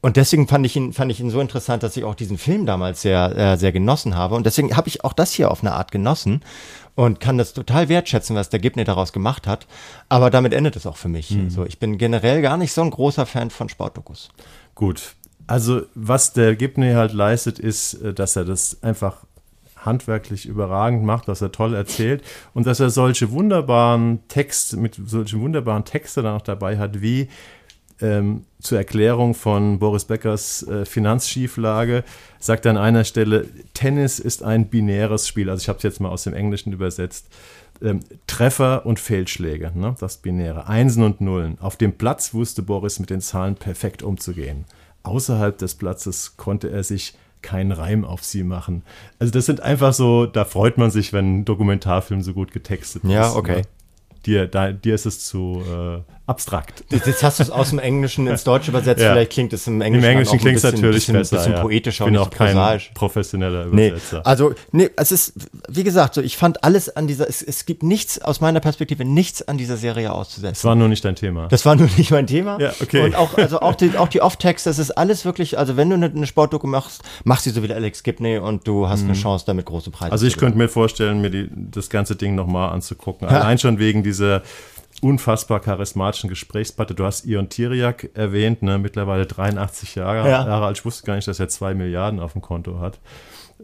Und 0.00 0.16
deswegen 0.16 0.46
fand 0.46 0.64
ich 0.64 0.76
ihn, 0.76 0.92
fand 0.92 1.10
ich 1.10 1.18
ihn 1.18 1.30
so 1.30 1.40
interessant, 1.40 1.82
dass 1.82 1.96
ich 1.96 2.04
auch 2.04 2.14
diesen 2.14 2.38
Film 2.38 2.66
damals 2.66 3.02
sehr, 3.02 3.36
äh, 3.36 3.56
sehr 3.56 3.72
genossen 3.72 4.14
habe. 4.14 4.36
Und 4.36 4.46
deswegen 4.46 4.76
habe 4.76 4.88
ich 4.88 5.04
auch 5.04 5.12
das 5.12 5.32
hier 5.32 5.50
auf 5.50 5.62
eine 5.62 5.72
Art 5.72 5.90
genossen 5.90 6.42
und 6.98 7.20
kann 7.20 7.38
das 7.38 7.52
total 7.52 7.88
wertschätzen, 7.88 8.34
was 8.34 8.48
der 8.50 8.58
Gibney 8.58 8.82
daraus 8.82 9.12
gemacht 9.12 9.46
hat. 9.46 9.68
Aber 10.08 10.30
damit 10.30 10.52
endet 10.52 10.74
es 10.74 10.84
auch 10.84 10.96
für 10.96 11.06
mich. 11.06 11.30
Mhm. 11.30 11.48
So, 11.48 11.64
ich 11.64 11.78
bin 11.78 11.96
generell 11.96 12.42
gar 12.42 12.56
nicht 12.56 12.72
so 12.72 12.82
ein 12.82 12.90
großer 12.90 13.24
Fan 13.24 13.50
von 13.50 13.68
Sportdokus. 13.68 14.30
Gut. 14.74 15.14
Also, 15.46 15.82
was 15.94 16.32
der 16.32 16.56
Gibney 16.56 16.94
halt 16.94 17.12
leistet, 17.12 17.60
ist, 17.60 17.94
äh, 17.94 18.12
dass 18.12 18.34
er 18.34 18.44
das 18.44 18.82
einfach 18.82 19.18
handwerklich 19.76 20.46
überragend 20.46 21.04
macht, 21.04 21.28
dass 21.28 21.40
er 21.40 21.52
toll 21.52 21.72
erzählt 21.72 22.24
und 22.52 22.66
dass 22.66 22.80
er 22.80 22.90
solche 22.90 23.30
wunderbaren 23.30 24.26
Texte, 24.26 24.76
mit 24.76 24.96
solchen 24.96 25.40
wunderbaren 25.40 25.84
Texte 25.84 26.22
dann 26.22 26.34
auch 26.34 26.42
dabei 26.42 26.78
hat, 26.78 27.00
wie 27.00 27.28
ähm, 28.00 28.44
zur 28.60 28.78
Erklärung 28.78 29.34
von 29.34 29.78
Boris 29.78 30.04
Beckers 30.04 30.62
äh, 30.64 30.84
Finanzschieflage 30.84 32.04
sagt 32.38 32.66
er 32.66 32.70
an 32.70 32.76
einer 32.76 33.04
Stelle, 33.04 33.46
Tennis 33.74 34.18
ist 34.18 34.42
ein 34.42 34.68
binäres 34.68 35.26
Spiel. 35.26 35.50
Also 35.50 35.62
ich 35.62 35.68
habe 35.68 35.78
es 35.78 35.82
jetzt 35.82 36.00
mal 36.00 36.08
aus 36.08 36.24
dem 36.24 36.34
Englischen 36.34 36.72
übersetzt. 36.72 37.28
Ähm, 37.80 38.00
Treffer 38.26 38.86
und 38.86 38.98
Fehlschläge, 38.98 39.72
ne? 39.74 39.94
das 40.00 40.18
Binäre. 40.18 40.66
Einsen 40.66 41.04
und 41.04 41.20
Nullen. 41.20 41.58
Auf 41.60 41.76
dem 41.76 41.92
Platz 41.92 42.34
wusste 42.34 42.62
Boris 42.62 42.98
mit 42.98 43.10
den 43.10 43.20
Zahlen 43.20 43.54
perfekt 43.54 44.02
umzugehen. 44.02 44.64
Außerhalb 45.04 45.56
des 45.56 45.76
Platzes 45.76 46.36
konnte 46.36 46.70
er 46.70 46.82
sich 46.82 47.14
keinen 47.40 47.70
Reim 47.70 48.04
auf 48.04 48.24
sie 48.24 48.42
machen. 48.42 48.82
Also 49.20 49.32
das 49.32 49.46
sind 49.46 49.60
einfach 49.60 49.92
so, 49.92 50.26
da 50.26 50.44
freut 50.44 50.76
man 50.76 50.90
sich, 50.90 51.12
wenn 51.12 51.40
ein 51.40 51.44
Dokumentarfilm 51.44 52.20
so 52.22 52.34
gut 52.34 52.52
getextet 52.52 53.04
ja, 53.04 53.26
ist. 53.26 53.32
Ja, 53.32 53.38
okay. 53.38 53.56
Ne? 53.56 53.62
Dir, 54.26 54.46
da, 54.48 54.72
dir 54.72 54.96
ist 54.96 55.06
es 55.06 55.24
zu 55.24 55.62
äh, 55.64 56.00
abstrakt. 56.28 56.84
Jetzt 56.90 57.22
hast 57.22 57.38
du 57.38 57.42
es 57.42 57.50
aus 57.50 57.70
dem 57.70 57.78
Englischen 57.78 58.26
ins 58.26 58.44
Deutsche 58.44 58.70
übersetzt. 58.70 58.98
Ja. 59.08 59.12
Vielleicht 59.12 59.30
klingt 59.32 59.52
es 59.52 59.66
im 59.68 59.80
Englischen, 59.80 60.04
Im 60.04 60.10
Englischen 60.10 60.38
klingt 60.40 60.56
es 60.56 60.64
natürlich 60.64 60.96
bisschen, 60.96 61.14
besser. 61.14 61.36
bisschen 61.36 61.52
ja. 61.52 61.60
poetischer 61.60 62.04
ich 62.04 62.10
bin 62.10 62.20
auch 62.20 62.30
kein 62.30 62.54
prosaisch. 62.54 62.90
professioneller 62.94 63.66
Übersetzer. 63.66 64.16
Nee, 64.16 64.22
also, 64.24 64.54
nee, 64.72 64.90
es 64.96 65.12
ist, 65.12 65.34
wie 65.68 65.84
gesagt, 65.84 66.14
so, 66.14 66.20
ich 66.20 66.36
fand 66.36 66.64
alles 66.64 66.88
an 66.94 67.06
dieser, 67.06 67.28
es, 67.28 67.40
es 67.40 67.64
gibt 67.64 67.84
nichts, 67.84 68.20
aus 68.20 68.40
meiner 68.40 68.58
Perspektive, 68.58 69.04
nichts 69.04 69.46
an 69.46 69.56
dieser 69.56 69.76
Serie 69.76 70.12
auszusetzen. 70.12 70.54
Das 70.54 70.64
war 70.64 70.74
nur 70.74 70.88
nicht 70.88 71.04
dein 71.04 71.14
Thema. 71.14 71.46
Das 71.46 71.64
war 71.64 71.76
nur 71.76 71.88
nicht 71.96 72.10
mein 72.10 72.26
Thema. 72.26 72.60
Ja, 72.60 72.72
okay. 72.80 73.02
Und 73.04 73.14
auch, 73.14 73.38
also 73.38 73.60
auch 73.60 73.76
die, 73.76 73.96
auch 73.96 74.08
die 74.08 74.20
Off-Text, 74.20 74.66
das 74.66 74.80
ist 74.80 74.90
alles 74.90 75.24
wirklich, 75.24 75.58
also 75.58 75.76
wenn 75.76 75.88
du 75.88 75.94
eine, 75.94 76.06
eine 76.06 76.26
Sportdoku 76.26 76.66
machst, 76.66 77.02
mach 77.22 77.38
sie 77.38 77.50
so 77.50 77.62
wie 77.62 77.72
Alex 77.72 78.02
Gibney 78.02 78.38
und 78.38 78.66
du 78.66 78.88
hast 78.88 79.02
mhm. 79.02 79.10
eine 79.10 79.18
Chance, 79.18 79.44
damit 79.46 79.66
große 79.66 79.90
Preise 79.90 80.10
Also 80.10 80.26
ich 80.26 80.36
könnte 80.36 80.58
mir 80.58 80.68
vorstellen, 80.68 81.20
mir 81.20 81.30
die, 81.30 81.48
das 81.54 81.88
ganze 81.88 82.16
Ding 82.16 82.34
nochmal 82.34 82.72
anzugucken. 82.72 83.28
Allein 83.28 83.58
schon 83.58 83.78
wegen 83.78 84.02
dieser 84.02 84.42
unfassbar 85.02 85.60
charismatischen 85.60 86.28
Gesprächspartner. 86.28 86.96
Du 86.96 87.04
hast 87.04 87.24
Ion 87.24 87.48
Tiriak 87.48 88.10
erwähnt, 88.14 88.62
ne? 88.62 88.78
mittlerweile 88.78 89.26
83 89.26 89.94
Jahre, 89.94 90.28
ja. 90.28 90.46
Jahre 90.46 90.66
alt. 90.66 90.78
Ich 90.78 90.84
wusste 90.84 91.06
gar 91.06 91.16
nicht, 91.16 91.28
dass 91.28 91.40
er 91.40 91.48
zwei 91.48 91.74
Milliarden 91.74 92.20
auf 92.20 92.32
dem 92.32 92.42
Konto 92.42 92.80
hat. 92.80 92.98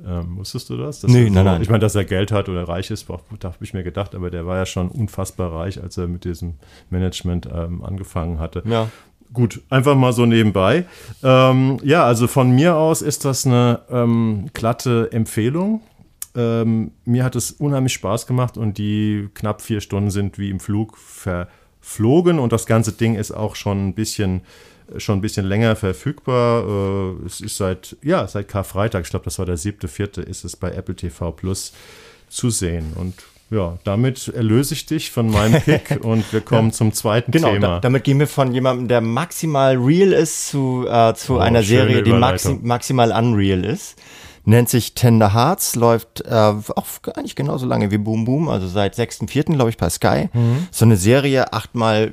Ähm, 0.04 0.38
wusstest 0.38 0.70
du 0.70 0.76
das? 0.76 1.02
nee, 1.04 1.26
so, 1.26 1.32
nein, 1.32 1.44
nein. 1.44 1.62
Ich 1.62 1.68
meine, 1.68 1.80
dass 1.80 1.94
er 1.94 2.04
Geld 2.04 2.32
hat 2.32 2.48
oder 2.48 2.68
reich 2.68 2.90
ist, 2.90 3.08
da 3.08 3.48
habe 3.48 3.64
ich 3.64 3.74
mir 3.74 3.84
gedacht, 3.84 4.14
aber 4.14 4.30
der 4.30 4.46
war 4.46 4.56
ja 4.56 4.66
schon 4.66 4.88
unfassbar 4.88 5.52
reich, 5.52 5.80
als 5.80 5.96
er 5.96 6.08
mit 6.08 6.24
diesem 6.24 6.54
Management 6.90 7.48
ähm, 7.52 7.82
angefangen 7.84 8.38
hatte. 8.38 8.62
Ja. 8.66 8.88
Gut, 9.32 9.62
einfach 9.68 9.96
mal 9.96 10.12
so 10.12 10.26
nebenbei. 10.26 10.86
Ähm, 11.22 11.78
ja, 11.82 12.04
also 12.04 12.28
von 12.28 12.50
mir 12.50 12.76
aus 12.76 13.02
ist 13.02 13.24
das 13.24 13.46
eine 13.46 13.80
ähm, 13.90 14.50
glatte 14.52 15.10
Empfehlung. 15.10 15.80
Ähm, 16.36 16.90
mir 17.04 17.24
hat 17.24 17.36
es 17.36 17.52
unheimlich 17.52 17.92
Spaß 17.92 18.26
gemacht 18.26 18.56
und 18.56 18.78
die 18.78 19.28
knapp 19.34 19.62
vier 19.62 19.80
Stunden 19.80 20.10
sind 20.10 20.38
wie 20.38 20.50
im 20.50 20.58
Flug 20.58 20.96
verflogen 20.98 22.38
und 22.38 22.52
das 22.52 22.66
ganze 22.66 22.92
Ding 22.92 23.14
ist 23.14 23.30
auch 23.30 23.54
schon 23.56 23.88
ein 23.88 23.94
bisschen 23.94 24.42
schon 24.98 25.18
ein 25.18 25.20
bisschen 25.22 25.46
länger 25.46 25.76
verfügbar. 25.76 26.64
Äh, 27.22 27.26
es 27.26 27.40
ist 27.40 27.56
seit, 27.56 27.96
ja, 28.02 28.26
seit 28.26 28.48
Karfreitag, 28.48 29.04
ich 29.04 29.10
glaube, 29.10 29.24
das 29.24 29.38
war 29.38 29.46
der 29.46 29.56
siebte, 29.56 29.88
vierte, 29.88 30.20
ist 30.20 30.44
es 30.44 30.56
bei 30.56 30.70
Apple 30.72 30.94
TV 30.94 31.32
Plus 31.32 31.72
zu 32.28 32.50
sehen. 32.50 32.92
Und 32.94 33.14
ja, 33.50 33.78
damit 33.84 34.28
erlöse 34.28 34.74
ich 34.74 34.86
dich 34.86 35.10
von 35.10 35.30
meinem 35.30 35.60
Pick 35.64 36.00
und 36.02 36.30
wir 36.32 36.40
kommen 36.40 36.68
ja. 36.68 36.74
zum 36.74 36.92
zweiten 36.92 37.30
genau, 37.30 37.52
Thema. 37.52 37.66
Da, 37.66 37.80
damit 37.80 38.04
gehen 38.04 38.18
wir 38.18 38.26
von 38.26 38.52
jemandem, 38.52 38.88
der 38.88 39.00
maximal 39.00 39.76
real 39.76 40.12
ist, 40.12 40.48
zu, 40.48 40.86
äh, 40.88 41.14
zu 41.14 41.36
oh, 41.36 41.38
einer 41.38 41.62
Serie, 41.62 42.02
die 42.02 42.12
maxi 42.12 42.58
maximal 42.62 43.12
unreal 43.12 43.64
ist 43.64 43.96
nennt 44.44 44.68
sich 44.68 44.94
Tender 44.94 45.34
Hearts, 45.34 45.74
läuft 45.74 46.22
äh, 46.22 46.34
auch 46.34 46.86
nicht 47.22 47.36
genauso 47.36 47.66
lange 47.66 47.90
wie 47.90 47.98
Boom 47.98 48.24
Boom, 48.24 48.48
also 48.48 48.68
seit 48.68 48.96
6.4. 48.96 49.54
glaube 49.54 49.70
ich 49.70 49.76
bei 49.76 49.88
Sky. 49.90 50.28
Mhm. 50.32 50.68
So 50.70 50.84
eine 50.84 50.96
Serie, 50.96 51.52
achtmal 51.52 52.12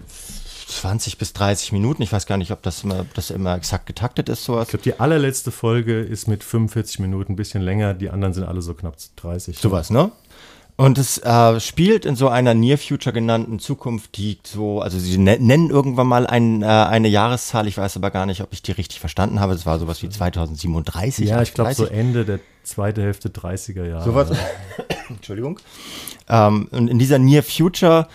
20 0.71 1.17
bis 1.17 1.33
30 1.33 1.73
Minuten. 1.73 2.01
Ich 2.01 2.11
weiß 2.11 2.25
gar 2.25 2.37
nicht, 2.37 2.51
ob 2.51 2.61
das 2.61 2.83
immer, 2.83 3.05
das 3.13 3.29
immer 3.29 3.55
exakt 3.55 3.85
getaktet 3.85 4.29
ist. 4.29 4.45
Sowas. 4.45 4.67
Ich 4.67 4.69
glaube, 4.69 4.83
die 4.83 4.99
allerletzte 4.99 5.51
Folge 5.51 5.99
ist 5.99 6.27
mit 6.27 6.43
45 6.43 6.99
Minuten, 6.99 7.33
ein 7.33 7.35
bisschen 7.35 7.61
länger. 7.61 7.93
Die 7.93 8.09
anderen 8.09 8.33
sind 8.33 8.45
alle 8.45 8.61
so 8.61 8.73
knapp 8.73 8.95
30. 9.17 9.59
Sowas, 9.59 9.89
ne? 9.89 10.11
Und 10.77 10.97
es 10.97 11.19
äh, 11.19 11.59
spielt 11.59 12.05
in 12.05 12.15
so 12.15 12.27
einer 12.27 12.53
Near 12.53 12.77
Future 12.77 13.13
genannten 13.13 13.59
Zukunft, 13.59 14.17
die 14.17 14.39
so, 14.43 14.81
also 14.81 14.97
sie 14.97 15.17
ne 15.17 15.37
nennen 15.39 15.69
irgendwann 15.69 16.07
mal 16.07 16.25
ein, 16.25 16.63
äh, 16.63 16.65
eine 16.65 17.07
Jahreszahl, 17.07 17.67
ich 17.67 17.77
weiß 17.77 17.97
aber 17.97 18.09
gar 18.09 18.25
nicht, 18.25 18.41
ob 18.41 18.51
ich 18.51 18.61
die 18.61 18.71
richtig 18.71 18.99
verstanden 18.99 19.39
habe. 19.39 19.53
Es 19.53 19.65
war 19.65 19.77
sowas 19.79 20.01
wie 20.01 20.09
2037. 20.09 21.29
Ja, 21.29 21.41
ich 21.41 21.53
glaube 21.53 21.73
so 21.73 21.85
Ende 21.85 22.25
der 22.25 22.39
zweite 22.63 23.01
Hälfte 23.01 23.29
30er 23.29 23.85
Jahre. 23.85 24.03
Sowas. 24.03 24.31
Entschuldigung. 25.09 25.59
Ähm, 26.29 26.67
und 26.71 26.87
in 26.87 26.99
dieser 26.99 27.19
Near 27.19 27.43
Future, 27.43 28.07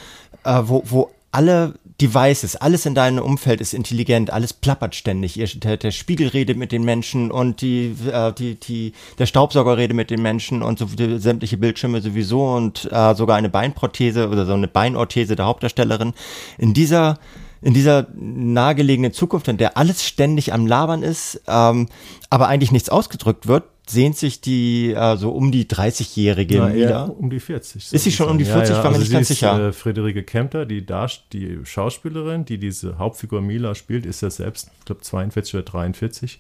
äh, 0.45 0.63
wo, 0.65 0.83
wo 0.87 1.11
alle 1.31 1.75
Devices, 2.01 2.57
alles 2.57 2.85
in 2.85 2.95
deinem 2.95 3.25
Umfeld 3.25 3.63
ist 3.63 3.73
intelligent, 3.73 4.31
alles 4.31 4.53
plappert 4.53 4.95
ständig. 4.95 5.35
Der, 5.63 5.79
der 5.79 5.91
Spiegel 5.91 6.29
redet 6.29 6.59
mit 6.59 6.71
den 6.71 6.85
Menschen 6.85 7.31
und 7.31 7.63
die, 7.63 7.95
äh, 8.13 8.33
die, 8.35 8.57
die, 8.57 8.93
der 9.19 9.25
Staubsauger 9.25 9.79
redet 9.79 9.97
mit 9.97 10.11
den 10.11 10.21
Menschen 10.21 10.63
und 10.63 10.79
so 10.79 10.85
die, 10.85 11.19
sämtliche 11.19 11.57
Bildschirme 11.57 12.03
sowieso 12.03 12.47
und 12.55 12.91
äh, 12.93 13.15
sogar 13.15 13.37
eine 13.37 13.49
Beinprothese 13.49 14.29
oder 14.29 14.45
so 14.45 14.53
eine 14.53 14.69
Beinorthese 14.69 15.37
der 15.37 15.47
Hauptdarstellerin. 15.47 16.13
In 16.59 16.75
dieser 16.75 17.19
in 17.63 17.73
dieser 17.73 18.07
nahegelegenen 18.15 19.13
Zukunft, 19.13 19.49
in 19.49 19.57
der 19.57 19.77
alles 19.79 20.05
ständig 20.07 20.53
am 20.53 20.67
Labern 20.67 21.03
ist, 21.03 21.41
ähm, 21.49 21.89
aber 22.29 22.49
eigentlich 22.49 22.71
nichts 22.71 22.91
ausgedrückt 22.91 23.49
wird, 23.49 23.65
sehnt 23.89 24.17
sich 24.17 24.41
die 24.41 24.93
äh, 24.93 25.17
so 25.17 25.31
um 25.31 25.53
die 25.53 25.65
30-Jährige 25.67 26.59
Na, 26.59 26.75
wieder. 26.75 27.19
Um 27.19 27.31
die 27.31 27.41
40. 27.41 27.93
Ist 27.93 28.05
sie 28.05 28.13
schon 28.13 28.29
um 28.29 28.39
die 28.39 28.45
40? 28.45 28.71
Ja, 28.71 28.77
ja. 28.77 28.85
War 28.85 28.91
mir 28.91 28.97
also 28.97 29.01
nicht 29.01 29.13
ganz 29.13 29.31
ist, 29.31 29.39
sicher. 29.39 29.69
Äh, 29.69 29.73
Friederike 29.73 30.25
Kempter, 30.25 30.67
die, 30.67 30.85
die 31.33 31.59
Schauspielerin, 31.65 32.45
die 32.45 32.59
diese 32.59 32.99
Hauptfigur 32.99 33.41
Mila 33.41 33.75
spielt, 33.75 34.05
ist 34.05 34.23
ja 34.23 34.31
selbst, 34.31 34.71
ich 34.79 34.85
glaube, 34.85 35.03
42 35.03 35.55
oder 35.55 35.63
43. 35.63 36.39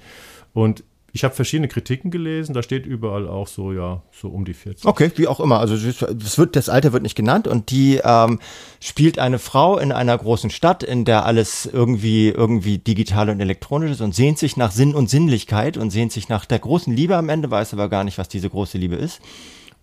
Und 0.55 0.83
Ich 1.17 1.25
habe 1.25 1.35
verschiedene 1.35 1.67
Kritiken 1.67 2.11
gelesen, 2.11 2.53
da 2.53 2.63
steht 2.63 2.85
überall 2.85 3.27
auch 3.27 3.47
so, 3.47 3.73
ja, 3.73 4.03
so 4.13 4.29
um 4.29 4.45
die 4.45 4.53
40. 4.53 4.85
Okay, 4.85 5.11
wie 5.17 5.27
auch 5.27 5.41
immer. 5.41 5.61
Also 5.61 5.75
das, 5.75 6.37
wird, 6.37 6.57
das 6.57 6.69
Alter 6.69 6.93
wird 6.93 7.03
nicht 7.03 7.15
genannt 7.15 7.49
und 7.49 7.71
die 7.71 8.03
ähm, 8.05 8.39
spielt 8.81 9.19
eine 9.19 9.39
Frau 9.39 9.79
in 9.79 9.93
einer 9.93 10.19
großen 10.19 10.51
Stadt, 10.51 10.83
in 10.83 11.07
der 11.07 11.25
alles 11.25 11.65
irgendwie, 11.65 12.29
irgendwie 12.29 12.77
digital 12.77 13.31
und 13.31 13.41
elektronisch 13.41 13.93
ist 13.93 14.03
und 14.03 14.15
sehnt 14.15 14.37
sich 14.37 14.59
nach 14.59 14.73
Sinn 14.73 14.95
und 14.95 15.09
Sinnlichkeit 15.09 15.79
und 15.79 15.89
sehnt 15.89 16.13
sich 16.13 16.29
nach 16.29 16.45
der 16.45 16.59
großen 16.59 16.95
Liebe 16.95 17.17
am 17.17 17.31
Ende, 17.31 17.51
weiß 17.51 17.73
aber 17.73 17.89
gar 17.89 18.05
nicht, 18.05 18.19
was 18.19 18.29
diese 18.29 18.51
große 18.51 18.77
Liebe 18.77 18.97
ist 18.97 19.23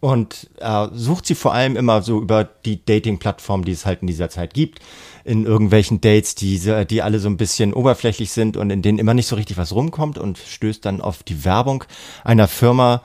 und 0.04 0.50
äh, 0.60 0.89
sucht 0.91 1.26
sie 1.26 1.34
vor 1.34 1.54
allem 1.54 1.78
immer 1.78 2.02
so 2.02 2.19
über 2.19 2.43
die 2.43 2.86
Dating-Plattform, 2.86 3.63
die 3.63 3.72
es 3.72 3.86
halt 3.86 4.02
in 4.02 4.08
dieser 4.08 4.30
Zeit 4.30 4.54
gibt, 4.54 4.80
in 5.24 5.46
irgendwelchen 5.46 6.02
Dates, 6.02 6.36
die, 6.36 6.60
die 6.90 7.02
alle 7.02 7.20
so 7.20 7.30
ein 7.30 7.38
bisschen 7.38 7.74
oberflächlich 7.74 8.32
sind 8.32 8.58
und 8.58 8.70
in 8.70 8.82
denen 8.82 9.00
immer 9.00 9.14
nicht 9.14 9.28
so 9.28 9.36
richtig 9.36 9.58
was 9.58 9.74
rumkommt 9.74 10.18
und 10.18 10.38
stößt 10.38 10.86
dann 10.86 11.02
auf 11.02 11.24
die 11.24 11.46
Werbung 11.46 11.86
einer 12.24 12.48
Firma, 12.48 13.02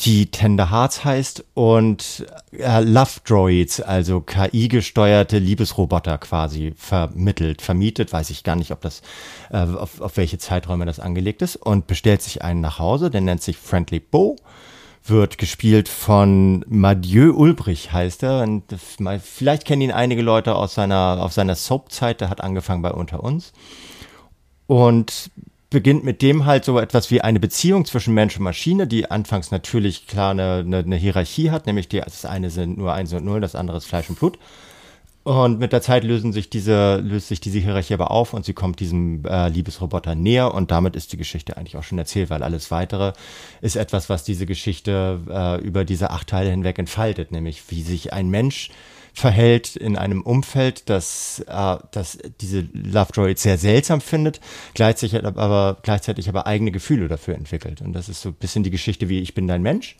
die 0.00 0.30
Tender 0.30 0.70
Hearts 0.70 1.04
heißt 1.04 1.44
und 1.54 2.26
äh, 2.52 2.80
Love 2.82 3.20
Droids, 3.24 3.80
also 3.80 4.20
KI-gesteuerte 4.20 5.38
Liebesroboter 5.38 6.18
quasi 6.18 6.72
vermittelt, 6.76 7.62
vermietet, 7.62 8.12
weiß 8.12 8.30
ich 8.30 8.42
gar 8.42 8.56
nicht, 8.56 8.72
ob 8.72 8.80
das, 8.80 9.02
äh, 9.50 9.58
auf, 9.58 10.00
auf 10.00 10.16
welche 10.16 10.38
Zeiträume 10.38 10.86
das 10.86 10.98
angelegt 10.98 11.42
ist 11.42 11.56
und 11.56 11.86
bestellt 11.86 12.22
sich 12.22 12.42
einen 12.42 12.60
nach 12.60 12.78
Hause, 12.78 13.10
der 13.10 13.20
nennt 13.20 13.42
sich 13.42 13.56
Friendly 13.56 14.00
Bo 14.00 14.36
wird 15.04 15.38
gespielt 15.38 15.88
von 15.88 16.64
Mathieu 16.68 17.32
Ulbrich, 17.32 17.92
heißt 17.92 18.22
er. 18.22 18.42
Und 18.42 18.64
vielleicht 19.22 19.64
kennen 19.64 19.82
ihn 19.82 19.92
einige 19.92 20.22
Leute 20.22 20.54
aus 20.54 20.74
seiner, 20.74 21.18
aus 21.20 21.34
seiner 21.34 21.54
Soap-Zeit. 21.54 22.20
Der 22.20 22.30
hat 22.30 22.40
angefangen 22.40 22.82
bei 22.82 22.92
Unter 22.92 23.22
uns. 23.22 23.52
Und 24.66 25.30
beginnt 25.72 26.04
mit 26.04 26.22
dem 26.22 26.44
halt 26.44 26.64
so 26.64 26.78
etwas 26.78 27.10
wie 27.10 27.22
eine 27.22 27.40
Beziehung 27.40 27.84
zwischen 27.84 28.14
Mensch 28.14 28.36
und 28.36 28.44
Maschine, 28.44 28.86
die 28.86 29.10
anfangs 29.10 29.50
natürlich 29.50 30.06
klar 30.06 30.30
eine, 30.30 30.58
eine, 30.58 30.78
eine 30.78 30.96
Hierarchie 30.96 31.50
hat, 31.50 31.66
nämlich 31.66 31.88
die, 31.88 32.00
das 32.00 32.24
eine 32.26 32.50
sind 32.50 32.76
nur 32.76 32.92
eins 32.92 33.12
und 33.12 33.24
null, 33.24 33.40
das 33.40 33.54
andere 33.54 33.78
ist 33.78 33.86
Fleisch 33.86 34.08
und 34.10 34.18
Blut. 34.18 34.38
Und 35.24 35.60
mit 35.60 35.72
der 35.72 35.82
Zeit 35.82 36.02
lösen 36.02 36.32
sich 36.32 36.50
diese, 36.50 36.96
löst 36.96 37.28
sich 37.28 37.40
diese 37.40 37.60
Hierarchie 37.60 37.94
aber 37.94 38.10
auf 38.10 38.34
und 38.34 38.44
sie 38.44 38.54
kommt 38.54 38.80
diesem 38.80 39.24
äh, 39.24 39.48
Liebesroboter 39.48 40.16
näher 40.16 40.52
und 40.52 40.72
damit 40.72 40.96
ist 40.96 41.12
die 41.12 41.16
Geschichte 41.16 41.56
eigentlich 41.56 41.76
auch 41.76 41.84
schon 41.84 41.98
erzählt, 41.98 42.28
weil 42.28 42.42
alles 42.42 42.72
weitere 42.72 43.12
ist 43.60 43.76
etwas, 43.76 44.08
was 44.08 44.24
diese 44.24 44.46
Geschichte 44.46 45.20
äh, 45.30 45.60
über 45.60 45.84
diese 45.84 46.10
acht 46.10 46.26
Teile 46.26 46.50
hinweg 46.50 46.76
entfaltet, 46.80 47.30
nämlich 47.30 47.62
wie 47.68 47.82
sich 47.82 48.12
ein 48.12 48.30
Mensch 48.30 48.70
verhält 49.14 49.76
in 49.76 49.96
einem 49.96 50.22
Umfeld, 50.22 50.88
das, 50.88 51.44
äh, 51.46 51.76
das 51.92 52.18
diese 52.40 52.66
Love 52.72 53.12
Droid 53.12 53.38
sehr 53.38 53.58
seltsam 53.58 54.00
findet, 54.00 54.40
gleichzeitig 54.74 55.24
aber, 55.24 55.76
gleichzeitig 55.82 56.28
aber 56.28 56.48
eigene 56.48 56.72
Gefühle 56.72 57.06
dafür 57.06 57.36
entwickelt. 57.36 57.80
Und 57.80 57.92
das 57.92 58.08
ist 58.08 58.22
so 58.22 58.30
ein 58.30 58.34
bisschen 58.34 58.64
die 58.64 58.70
Geschichte 58.70 59.08
wie 59.08 59.20
Ich 59.20 59.34
bin 59.34 59.46
dein 59.46 59.62
Mensch 59.62 59.96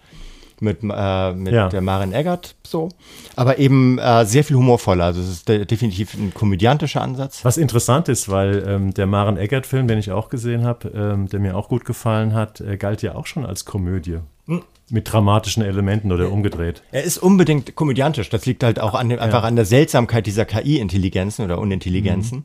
mit, 0.62 0.79
äh, 0.83 1.33
mit 1.33 1.53
ja. 1.53 1.68
der 1.68 1.81
Marin 1.81 2.12
Eggert 2.12 2.55
so. 2.66 2.88
Aber 3.37 3.59
eben 3.59 3.98
äh, 3.98 4.25
sehr 4.25 4.44
viel 4.44 4.57
humorvoller. 4.57 5.05
Also 5.05 5.20
es 5.20 5.29
ist 5.29 5.48
de 5.48 5.64
definitiv 5.64 6.14
ein 6.14 6.33
komödiantischer 6.33 7.03
Ansatz. 7.03 7.44
Was 7.44 7.57
interessant 7.57 8.09
ist, 8.09 8.29
weil 8.29 8.64
ähm, 8.66 8.94
der 8.94 9.07
Maren 9.07 9.37
Eggert-Film, 9.37 9.88
den 9.88 9.98
ich 9.98 10.11
auch 10.11 10.29
gesehen 10.29 10.64
habe, 10.64 10.88
ähm, 10.88 11.29
der 11.29 11.40
mir 11.40 11.57
auch 11.57 11.68
gut 11.68 11.85
gefallen 11.85 12.35
hat, 12.35 12.61
äh, 12.61 12.77
galt 12.77 13.03
ja 13.03 13.14
auch 13.14 13.27
schon 13.27 13.44
als 13.44 13.64
Komödie. 13.64 14.18
Mhm 14.46 14.62
mit 14.92 15.11
dramatischen 15.11 15.62
Elementen 15.62 16.12
oder 16.12 16.31
umgedreht. 16.31 16.83
Er 16.92 17.03
ist 17.03 17.16
unbedingt 17.16 17.75
komödiantisch. 17.75 18.29
Das 18.29 18.44
liegt 18.44 18.62
halt 18.62 18.79
auch 18.79 18.92
an 18.92 19.09
dem, 19.09 19.20
einfach 19.20 19.42
an 19.42 19.57
der 19.57 19.64
Seltsamkeit 19.64 20.27
dieser 20.27 20.44
KI-Intelligenzen 20.44 21.46
oder 21.46 21.59
Unintelligenzen. 21.59 22.38
Mhm. 22.38 22.44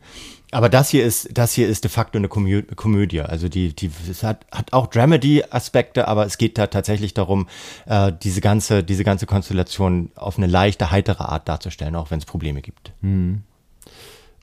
Aber 0.52 0.70
das 0.70 0.90
hier 0.90 1.06
ist, 1.06 1.38
das 1.38 1.54
hier 1.54 1.68
ist 1.68 1.84
de 1.84 1.92
facto 1.92 2.18
eine 2.18 2.30
Komö 2.30 2.62
Komödie. 2.76 3.22
Also 3.22 3.50
die, 3.50 3.76
die, 3.76 3.92
es 4.10 4.24
hat, 4.24 4.46
hat 4.52 4.72
auch 4.72 4.88
Dramedy-Aspekte, 4.88 6.08
aber 6.08 6.26
es 6.26 6.38
geht 6.38 6.58
da 6.58 6.68
tatsächlich 6.68 7.14
darum, 7.14 7.48
äh, 7.86 8.14
diese 8.24 8.40
ganze, 8.40 8.84
diese 8.84 9.04
ganze 9.04 9.26
Konstellation 9.26 10.12
auf 10.16 10.38
eine 10.38 10.48
leichte, 10.48 10.90
heitere 10.90 11.26
Art 11.26 11.50
darzustellen, 11.50 11.96
auch 11.96 12.12
wenn 12.12 12.20
es 12.20 12.26
Probleme 12.26 12.62
gibt. 12.62 12.94
Mhm. 13.02 13.44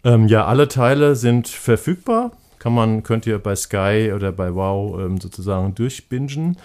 Ähm, 0.05 0.29
ja, 0.29 0.45
alle 0.45 0.69
Teile 0.69 1.17
sind 1.17 1.49
verfügbar. 1.49 2.33
Kann 2.59 2.75
man, 2.75 3.03
könnt 3.03 3.27
ihr 3.27 3.39
bei 3.39 3.57
Sky 3.57 4.13
oder 4.15 4.33
bei 4.33 4.55
Wow 4.55 5.01
ähm, 5.01 5.21
sozusagen 5.21 5.75
durchbingen. 5.75 6.59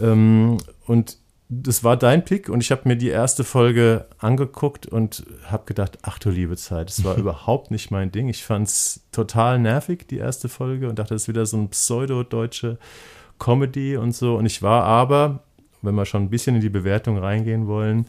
Ähm, 0.00 0.58
und 0.86 1.16
das 1.54 1.84
war 1.84 1.98
dein 1.98 2.24
Pick 2.24 2.48
und 2.48 2.62
ich 2.62 2.70
habe 2.70 2.88
mir 2.88 2.96
die 2.96 3.10
erste 3.10 3.44
Folge 3.44 4.06
angeguckt 4.18 4.86
und 4.86 5.26
habe 5.44 5.64
gedacht, 5.66 5.98
ach 6.00 6.18
du 6.18 6.30
liebe 6.30 6.56
Zeit, 6.56 6.88
das 6.88 7.04
war 7.04 7.16
überhaupt 7.18 7.70
nicht 7.70 7.90
mein 7.90 8.10
Ding. 8.10 8.28
Ich 8.28 8.42
fand 8.42 8.68
es 8.68 9.02
total 9.12 9.58
nervig, 9.58 10.06
die 10.08 10.16
erste 10.16 10.48
Folge, 10.48 10.88
und 10.88 10.98
dachte, 10.98 11.12
das 11.12 11.22
ist 11.22 11.28
wieder 11.28 11.44
so 11.44 11.58
ein 11.58 11.68
pseudo-deutsche 11.68 12.78
Comedy 13.38 13.98
und 13.98 14.14
so. 14.14 14.36
Und 14.36 14.46
ich 14.46 14.62
war 14.62 14.84
aber, 14.84 15.42
wenn 15.82 15.94
wir 15.94 16.06
schon 16.06 16.22
ein 16.22 16.30
bisschen 16.30 16.54
in 16.54 16.62
die 16.62 16.70
Bewertung 16.70 17.18
reingehen 17.18 17.66
wollen, 17.66 18.06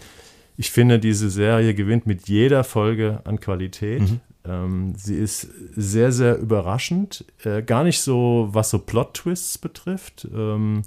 ich 0.56 0.72
finde, 0.72 1.00
diese 1.00 1.30
Serie 1.30 1.74
gewinnt 1.74 2.06
mit 2.06 2.30
jeder 2.30 2.64
Folge 2.64 3.22
an 3.26 3.42
Qualität. 3.42 4.02
Mhm. 4.02 4.20
Ähm, 4.46 4.94
sie 4.96 5.16
ist 5.16 5.48
sehr, 5.76 6.14
sehr 6.14 6.38
überraschend. 6.38 7.26
Äh, 7.44 7.64
gar 7.64 7.84
nicht 7.84 8.00
so, 8.00 8.48
was 8.52 8.70
so 8.70 8.80
Plot-Twists 8.80 9.58
betrifft. 9.58 10.28
Ähm, 10.34 10.84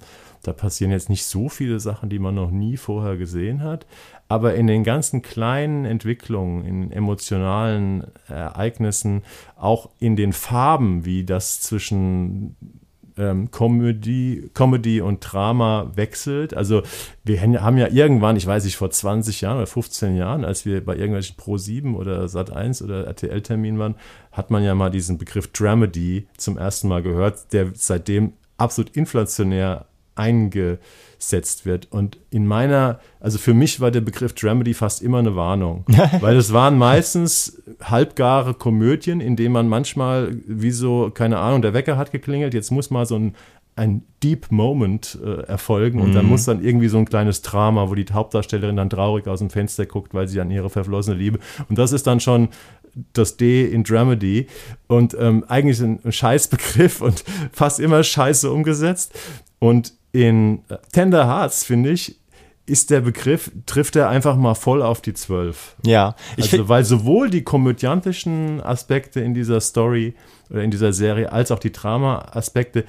da 0.46 0.52
passieren 0.52 0.92
jetzt 0.92 1.10
nicht 1.10 1.24
so 1.24 1.48
viele 1.48 1.80
Sachen, 1.80 2.08
die 2.08 2.18
man 2.18 2.34
noch 2.34 2.50
nie 2.50 2.76
vorher 2.76 3.16
gesehen 3.16 3.62
hat. 3.62 3.86
Aber 4.28 4.54
in 4.54 4.66
den 4.66 4.84
ganzen 4.84 5.22
kleinen 5.22 5.84
Entwicklungen, 5.84 6.64
in 6.64 6.92
emotionalen 6.92 8.06
Ereignissen, 8.28 9.22
auch 9.56 9.90
in 9.98 10.16
den 10.16 10.32
Farben, 10.32 11.04
wie 11.04 11.24
das 11.24 11.60
zwischen 11.60 12.56
ähm, 13.16 13.50
Comedy, 13.50 14.50
Comedy 14.54 15.00
und 15.00 15.20
Drama 15.20 15.90
wechselt. 15.94 16.54
Also 16.54 16.82
wir 17.24 17.40
haben 17.40 17.78
ja 17.78 17.88
irgendwann, 17.88 18.36
ich 18.36 18.46
weiß 18.46 18.64
nicht, 18.64 18.76
vor 18.76 18.90
20 18.90 19.40
Jahren 19.40 19.56
oder 19.56 19.66
15 19.66 20.16
Jahren, 20.16 20.44
als 20.44 20.66
wir 20.66 20.84
bei 20.84 20.94
irgendwelchen 20.94 21.36
Pro7 21.36 21.94
oder 21.94 22.24
Sat1 22.26 22.84
oder 22.84 23.06
RTL-Terminen 23.06 23.78
waren, 23.78 23.94
hat 24.32 24.50
man 24.50 24.62
ja 24.62 24.74
mal 24.74 24.90
diesen 24.90 25.18
Begriff 25.18 25.48
Dramedy 25.48 26.28
zum 26.36 26.58
ersten 26.58 26.88
Mal 26.88 27.02
gehört, 27.02 27.52
der 27.52 27.70
seitdem 27.74 28.34
absolut 28.58 28.96
inflationär 28.96 29.86
eingesetzt 30.16 31.64
wird. 31.64 31.92
Und 31.92 32.18
in 32.30 32.46
meiner, 32.46 32.98
also 33.20 33.38
für 33.38 33.54
mich 33.54 33.80
war 33.80 33.90
der 33.90 34.00
Begriff 34.00 34.34
Dramedy 34.34 34.74
fast 34.74 35.02
immer 35.02 35.18
eine 35.18 35.36
Warnung, 35.36 35.84
weil 36.20 36.36
es 36.36 36.52
waren 36.52 36.76
meistens 36.78 37.62
halbgare 37.82 38.54
Komödien, 38.54 39.20
in 39.20 39.36
denen 39.36 39.52
man 39.52 39.68
manchmal, 39.68 40.36
wie 40.46 40.72
so, 40.72 41.10
keine 41.12 41.38
Ahnung, 41.38 41.62
der 41.62 41.74
Wecker 41.74 41.96
hat 41.96 42.12
geklingelt, 42.12 42.54
jetzt 42.54 42.70
muss 42.70 42.90
mal 42.90 43.06
so 43.06 43.16
ein 43.16 43.34
ein 43.76 44.02
Deep 44.22 44.50
Moment 44.50 45.18
äh, 45.22 45.42
erfolgen. 45.42 46.00
Und 46.00 46.10
mhm. 46.10 46.14
dann 46.14 46.26
muss 46.26 46.46
dann 46.46 46.64
irgendwie 46.64 46.88
so 46.88 46.96
ein 46.96 47.04
kleines 47.04 47.42
Drama, 47.42 47.90
wo 47.90 47.94
die 47.94 48.06
Hauptdarstellerin 48.10 48.76
dann 48.76 48.88
traurig 48.88 49.28
aus 49.28 49.40
dem 49.40 49.50
Fenster 49.50 49.84
guckt, 49.84 50.14
weil 50.14 50.26
sie 50.28 50.40
an 50.40 50.50
ihre 50.50 50.70
verflossene 50.70 51.16
Liebe. 51.16 51.38
Und 51.68 51.78
das 51.78 51.92
ist 51.92 52.06
dann 52.06 52.18
schon 52.18 52.48
das 53.12 53.36
D 53.36 53.66
in 53.66 53.84
Dramedy. 53.84 54.46
Und 54.86 55.14
ähm, 55.20 55.44
eigentlich 55.46 55.80
ein 55.80 56.00
Scheißbegriff 56.10 57.02
und 57.02 57.22
fast 57.52 57.78
immer 57.78 58.02
scheiße 58.02 58.50
umgesetzt. 58.50 59.14
Und 59.58 59.92
in 60.16 60.62
Tender 60.92 61.26
Hearts, 61.26 61.64
finde 61.64 61.90
ich, 61.90 62.18
ist 62.64 62.90
der 62.90 63.02
Begriff, 63.02 63.50
trifft 63.66 63.96
er 63.96 64.08
einfach 64.08 64.36
mal 64.36 64.54
voll 64.54 64.82
auf 64.82 65.02
die 65.02 65.12
Zwölf. 65.12 65.76
Ja. 65.84 66.16
Ich 66.36 66.52
also, 66.52 66.68
weil 66.68 66.84
sowohl 66.84 67.28
die 67.28 67.42
komödiantischen 67.42 68.62
Aspekte 68.62 69.20
in 69.20 69.34
dieser 69.34 69.60
Story 69.60 70.14
oder 70.50 70.62
in 70.62 70.70
dieser 70.70 70.92
Serie 70.92 71.30
als 71.30 71.50
auch 71.50 71.58
die 71.58 71.70
Drama-Aspekte 71.70 72.84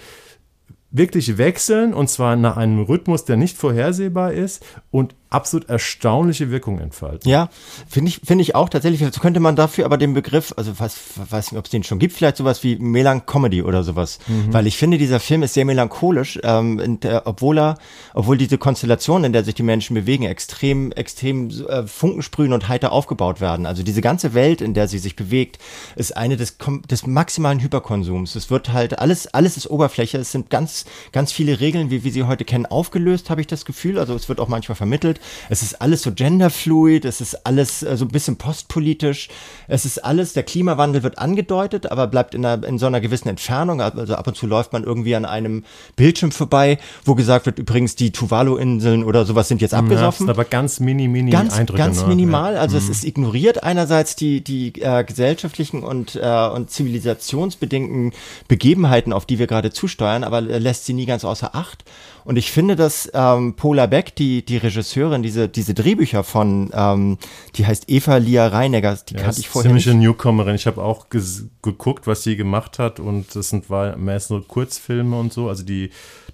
wirklich 0.89 1.37
wechseln 1.37 1.93
und 1.93 2.09
zwar 2.09 2.37
nach 2.37 2.55
einem 2.55 2.79
Rhythmus, 2.79 3.25
der 3.25 3.35
nicht 3.35 3.57
vorhersehbar 3.57 4.31
ist 4.31 4.65
und 4.89 5.15
absolut 5.29 5.67
erstaunliche 5.69 6.51
Wirkung 6.51 6.79
entfalten. 6.79 7.29
Ja, 7.29 7.49
finde 7.89 8.09
ich, 8.09 8.21
finde 8.23 8.43
ich 8.43 8.55
auch 8.55 8.69
tatsächlich. 8.69 9.01
Jetzt 9.01 9.19
könnte 9.19 9.39
man 9.39 9.55
dafür 9.55 9.85
aber 9.85 9.97
den 9.97 10.13
Begriff, 10.13 10.53
also 10.55 10.79
was, 10.79 10.97
weiß 11.15 11.51
nicht, 11.51 11.59
ob 11.59 11.65
es 11.65 11.71
den 11.71 11.83
schon 11.83 11.99
gibt, 11.99 12.13
vielleicht 12.13 12.37
sowas 12.37 12.63
wie 12.63 12.77
Melancomedy 12.77 13.61
oder 13.61 13.83
sowas. 13.83 14.19
Mhm. 14.27 14.53
Weil 14.53 14.67
ich 14.67 14.77
finde, 14.77 14.97
dieser 14.97 15.19
Film 15.19 15.43
ist 15.43 15.53
sehr 15.53 15.65
melancholisch, 15.65 16.39
ähm, 16.43 16.99
der, 17.01 17.27
obwohl 17.27 17.59
er, 17.59 17.77
obwohl 18.13 18.37
diese 18.37 18.57
Konstellation, 18.57 19.25
in 19.25 19.33
der 19.33 19.43
sich 19.43 19.55
die 19.55 19.63
Menschen 19.63 19.95
bewegen, 19.95 20.23
extrem, 20.23 20.91
extrem 20.93 21.49
äh, 21.49 21.85
Funkensprühen 21.85 22.53
und 22.53 22.69
heiter 22.69 22.93
aufgebaut 22.93 23.41
werden. 23.41 23.65
Also 23.65 23.83
diese 23.83 24.01
ganze 24.01 24.33
Welt, 24.33 24.61
in 24.61 24.73
der 24.73 24.87
sie 24.87 24.99
sich 24.99 25.15
bewegt, 25.15 25.59
ist 25.97 26.15
eine 26.15 26.37
des, 26.37 26.57
des 26.89 27.05
maximalen 27.05 27.59
Hyperkonsums. 27.59 28.35
Es 28.35 28.49
wird 28.49 28.71
halt 28.71 28.99
alles, 28.99 29.27
alles 29.27 29.57
ist 29.57 29.69
Oberfläche. 29.69 30.17
Es 30.17 30.31
sind 30.31 30.49
ganz, 30.49 30.85
ganz 31.11 31.33
viele 31.33 31.59
Regeln, 31.59 31.91
wie 31.91 32.05
wir 32.05 32.11
sie 32.13 32.23
heute 32.23 32.45
kennen, 32.45 32.65
aufgelöst, 32.65 33.29
habe 33.29 33.41
ich 33.41 33.47
das 33.47 33.65
Gefühl. 33.65 33.99
Also 33.99 34.15
es 34.15 34.29
wird 34.29 34.39
auch 34.39 34.47
manchmal 34.47 34.75
vermittelt 34.75 35.16
sind. 35.17 35.47
Es 35.49 35.61
ist 35.61 35.81
alles 35.81 36.01
so 36.01 36.11
genderfluid, 36.11 37.05
es 37.05 37.21
ist 37.21 37.45
alles 37.45 37.83
äh, 37.83 37.97
so 37.97 38.05
ein 38.05 38.09
bisschen 38.09 38.37
postpolitisch. 38.37 39.29
Es 39.67 39.85
ist 39.85 40.03
alles, 40.03 40.33
der 40.33 40.43
Klimawandel 40.43 41.03
wird 41.03 41.19
angedeutet, 41.19 41.91
aber 41.91 42.07
bleibt 42.07 42.35
in, 42.35 42.45
einer, 42.45 42.65
in 42.65 42.77
so 42.77 42.85
einer 42.85 43.01
gewissen 43.01 43.27
Entfernung. 43.29 43.81
Also 43.81 44.15
ab 44.15 44.27
und 44.27 44.35
zu 44.35 44.47
läuft 44.47 44.73
man 44.73 44.83
irgendwie 44.83 45.15
an 45.15 45.25
einem 45.25 45.63
Bildschirm 45.95 46.31
vorbei, 46.31 46.77
wo 47.05 47.15
gesagt 47.15 47.45
wird, 47.45 47.59
übrigens 47.59 47.95
die 47.95 48.11
Tuvalu-Inseln 48.11 49.03
oder 49.03 49.25
sowas 49.25 49.47
sind 49.47 49.61
jetzt 49.61 49.73
abgesoffen. 49.73 50.27
Ja, 50.27 50.33
aber 50.33 50.45
ganz 50.45 50.79
mini, 50.79 51.07
mini 51.07 51.31
ganz, 51.31 51.53
Eindrücke. 51.53 51.77
Ganz 51.77 52.01
ne? 52.01 52.07
minimal. 52.07 52.57
Also 52.57 52.77
mhm. 52.77 52.83
es 52.83 52.89
ist 52.89 53.05
ignoriert 53.05 53.63
einerseits 53.63 54.15
die, 54.15 54.43
die 54.43 54.73
äh, 54.81 55.03
gesellschaftlichen 55.03 55.83
und, 55.83 56.15
äh, 56.15 56.47
und 56.47 56.69
zivilisationsbedingten 56.69 58.13
Begebenheiten, 58.47 59.13
auf 59.13 59.25
die 59.25 59.39
wir 59.39 59.47
gerade 59.47 59.71
zusteuern, 59.71 60.23
aber 60.23 60.41
lässt 60.41 60.85
sie 60.85 60.93
nie 60.93 61.05
ganz 61.05 61.25
außer 61.25 61.55
Acht. 61.55 61.83
Und 62.27 62.35
ich 62.35 62.51
finde, 62.51 62.75
dass 62.75 63.09
ähm, 63.13 63.53
Paula 63.53 63.85
Beck, 63.85 64.13
die, 64.13 64.43
die 64.43 64.57
Regisseurin, 64.57 65.23
diese, 65.23 65.47
diese 65.47 65.73
Drehbücher 65.73 66.25
von, 66.25 66.69
ähm, 66.73 67.17
die 67.55 67.65
heißt 67.65 67.85
Eva 67.87 68.17
Lia 68.17 68.47
Reinegger, 68.47 68.99
die 69.07 69.13
ja, 69.13 69.21
kannte 69.21 69.39
ich 69.39 69.47
vorher 69.47 69.69
ziemliche 69.69 69.93
Newcomerin. 69.93 70.53
Ich 70.55 70.67
habe 70.67 70.83
auch 70.83 71.07
geguckt, 71.07 72.05
was 72.05 72.23
sie 72.23 72.35
gemacht 72.35 72.79
hat 72.79 72.99
und 72.99 73.33
das 73.33 73.51
sind 73.51 73.69
war 73.69 73.95
meist 73.95 74.29
nur 74.29 74.45
Kurzfilme 74.45 75.17
und 75.17 75.31
so. 75.31 75.47
Also 75.47 75.63
die, 75.63 75.89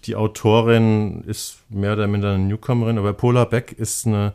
die 0.06 0.16
Autorin 0.16 1.26
ist 1.26 1.60
mehr 1.70 1.94
oder 1.94 2.08
minder 2.08 2.34
eine 2.34 2.44
Newcomerin, 2.44 2.98
aber 2.98 3.14
Paula 3.14 3.46
Beck 3.46 3.74
ist 3.74 4.08
eine 4.08 4.34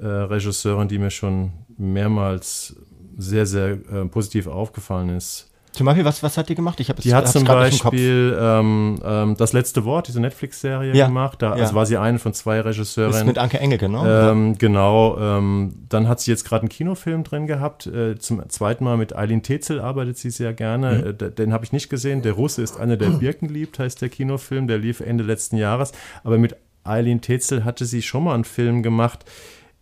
äh, 0.00 0.06
Regisseurin, 0.06 0.86
die 0.86 1.00
mir 1.00 1.10
schon 1.10 1.50
mehrmals 1.76 2.76
sehr, 3.18 3.46
sehr 3.46 3.70
äh, 3.70 4.04
positiv 4.04 4.46
aufgefallen 4.46 5.08
ist. 5.08 5.50
Zum 5.76 5.84
Beispiel, 5.84 6.06
was, 6.06 6.22
was 6.22 6.38
hat 6.38 6.48
die 6.48 6.54
gemacht? 6.54 6.80
Ich 6.80 6.90
die 6.90 7.14
hat 7.14 7.28
zum 7.28 7.44
Beispiel 7.44 8.34
ähm, 8.40 8.98
ähm, 9.04 9.36
das 9.36 9.52
letzte 9.52 9.84
Wort, 9.84 10.08
diese 10.08 10.20
Netflix-Serie 10.20 10.94
ja. 10.94 11.06
gemacht. 11.06 11.42
Da 11.42 11.54
ja. 11.54 11.64
also 11.64 11.74
war 11.74 11.84
sie 11.84 11.98
eine 11.98 12.18
von 12.18 12.32
zwei 12.32 12.62
Regisseurinnen. 12.62 13.12
Das 13.12 13.20
ist 13.20 13.26
mit 13.26 13.36
Anke 13.36 13.60
Engelke, 13.60 13.90
ne? 13.90 14.30
Ähm, 14.30 14.56
genau. 14.56 15.18
Ähm, 15.18 15.74
dann 15.90 16.08
hat 16.08 16.20
sie 16.20 16.30
jetzt 16.30 16.46
gerade 16.46 16.62
einen 16.62 16.70
Kinofilm 16.70 17.24
drin 17.24 17.46
gehabt. 17.46 17.86
Äh, 17.86 18.16
zum 18.16 18.48
zweiten 18.48 18.84
Mal 18.84 18.96
mit 18.96 19.14
Eileen 19.14 19.42
Tetzel 19.42 19.78
arbeitet 19.78 20.16
sie 20.16 20.30
sehr 20.30 20.54
gerne. 20.54 21.14
Mhm. 21.20 21.26
Äh, 21.26 21.30
den 21.32 21.52
habe 21.52 21.66
ich 21.66 21.72
nicht 21.72 21.90
gesehen. 21.90 22.22
Der 22.22 22.32
Russe 22.32 22.62
ist 22.62 22.80
einer, 22.80 22.96
der 22.96 23.10
Birken 23.20 23.50
liebt, 23.50 23.78
heißt 23.78 24.00
der 24.00 24.08
Kinofilm. 24.08 24.68
Der 24.68 24.78
lief 24.78 25.00
Ende 25.00 25.24
letzten 25.24 25.58
Jahres. 25.58 25.92
Aber 26.24 26.38
mit 26.38 26.56
Eileen 26.84 27.20
Tetzel 27.20 27.66
hatte 27.66 27.84
sie 27.84 28.00
schon 28.00 28.24
mal 28.24 28.34
einen 28.34 28.44
Film 28.44 28.82
gemacht 28.82 29.26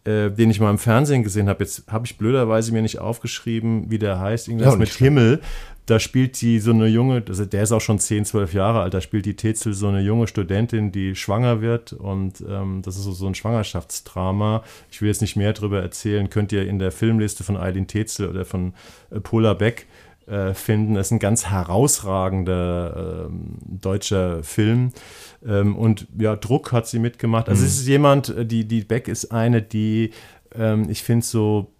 äh, 0.04 0.30
den 0.30 0.50
ich 0.50 0.60
mal 0.60 0.70
im 0.70 0.76
Fernsehen 0.76 1.22
gesehen 1.22 1.48
habe. 1.48 1.64
Jetzt 1.64 1.84
habe 1.90 2.04
ich 2.04 2.18
blöderweise 2.18 2.72
mir 2.72 2.82
nicht 2.82 2.98
aufgeschrieben, 2.98 3.90
wie 3.90 3.98
der 3.98 4.18
heißt. 4.18 4.48
Irgendwas 4.48 4.74
ja, 4.74 4.78
mit 4.78 4.90
Himmel 4.90 5.40
da 5.86 6.00
spielt 6.00 6.36
sie 6.36 6.60
so 6.60 6.70
eine 6.70 6.86
junge, 6.86 7.22
also 7.28 7.44
der 7.44 7.62
ist 7.62 7.72
auch 7.72 7.80
schon 7.80 7.98
10, 7.98 8.24
12 8.24 8.54
Jahre 8.54 8.80
alt, 8.80 8.94
da 8.94 9.00
spielt 9.00 9.26
die 9.26 9.36
Tetzel 9.36 9.74
so 9.74 9.88
eine 9.88 10.00
junge 10.00 10.26
Studentin, 10.26 10.92
die 10.92 11.14
schwanger 11.14 11.60
wird 11.60 11.92
und 11.92 12.42
ähm, 12.48 12.80
das 12.82 12.96
ist 12.96 13.04
so, 13.04 13.12
so 13.12 13.26
ein 13.26 13.34
Schwangerschaftsdrama. 13.34 14.62
Ich 14.90 15.02
will 15.02 15.08
jetzt 15.08 15.20
nicht 15.20 15.36
mehr 15.36 15.52
darüber 15.52 15.82
erzählen, 15.82 16.30
könnt 16.30 16.52
ihr 16.52 16.66
in 16.66 16.78
der 16.78 16.90
Filmliste 16.90 17.44
von 17.44 17.56
Eileen 17.56 17.86
Tetzel 17.86 18.28
oder 18.28 18.44
von 18.44 18.72
äh, 19.10 19.20
Pola 19.20 19.52
Beck 19.52 19.86
äh, 20.26 20.54
finden. 20.54 20.94
Das 20.94 21.08
ist 21.08 21.12
ein 21.12 21.18
ganz 21.18 21.46
herausragender 21.46 23.28
äh, 23.28 23.32
deutscher 23.78 24.42
Film. 24.42 24.92
Ähm, 25.46 25.76
und 25.76 26.06
ja, 26.18 26.34
Druck 26.34 26.72
hat 26.72 26.86
sie 26.86 26.98
mitgemacht. 26.98 27.50
Also 27.50 27.60
mhm. 27.60 27.66
es 27.66 27.80
ist 27.80 27.86
jemand, 27.86 28.30
äh, 28.30 28.46
die, 28.46 28.66
die 28.66 28.84
Beck 28.84 29.08
ist 29.08 29.32
eine, 29.32 29.60
die 29.60 30.12
ähm, 30.54 30.88
ich 30.88 31.02
finde 31.02 31.26
so 31.26 31.73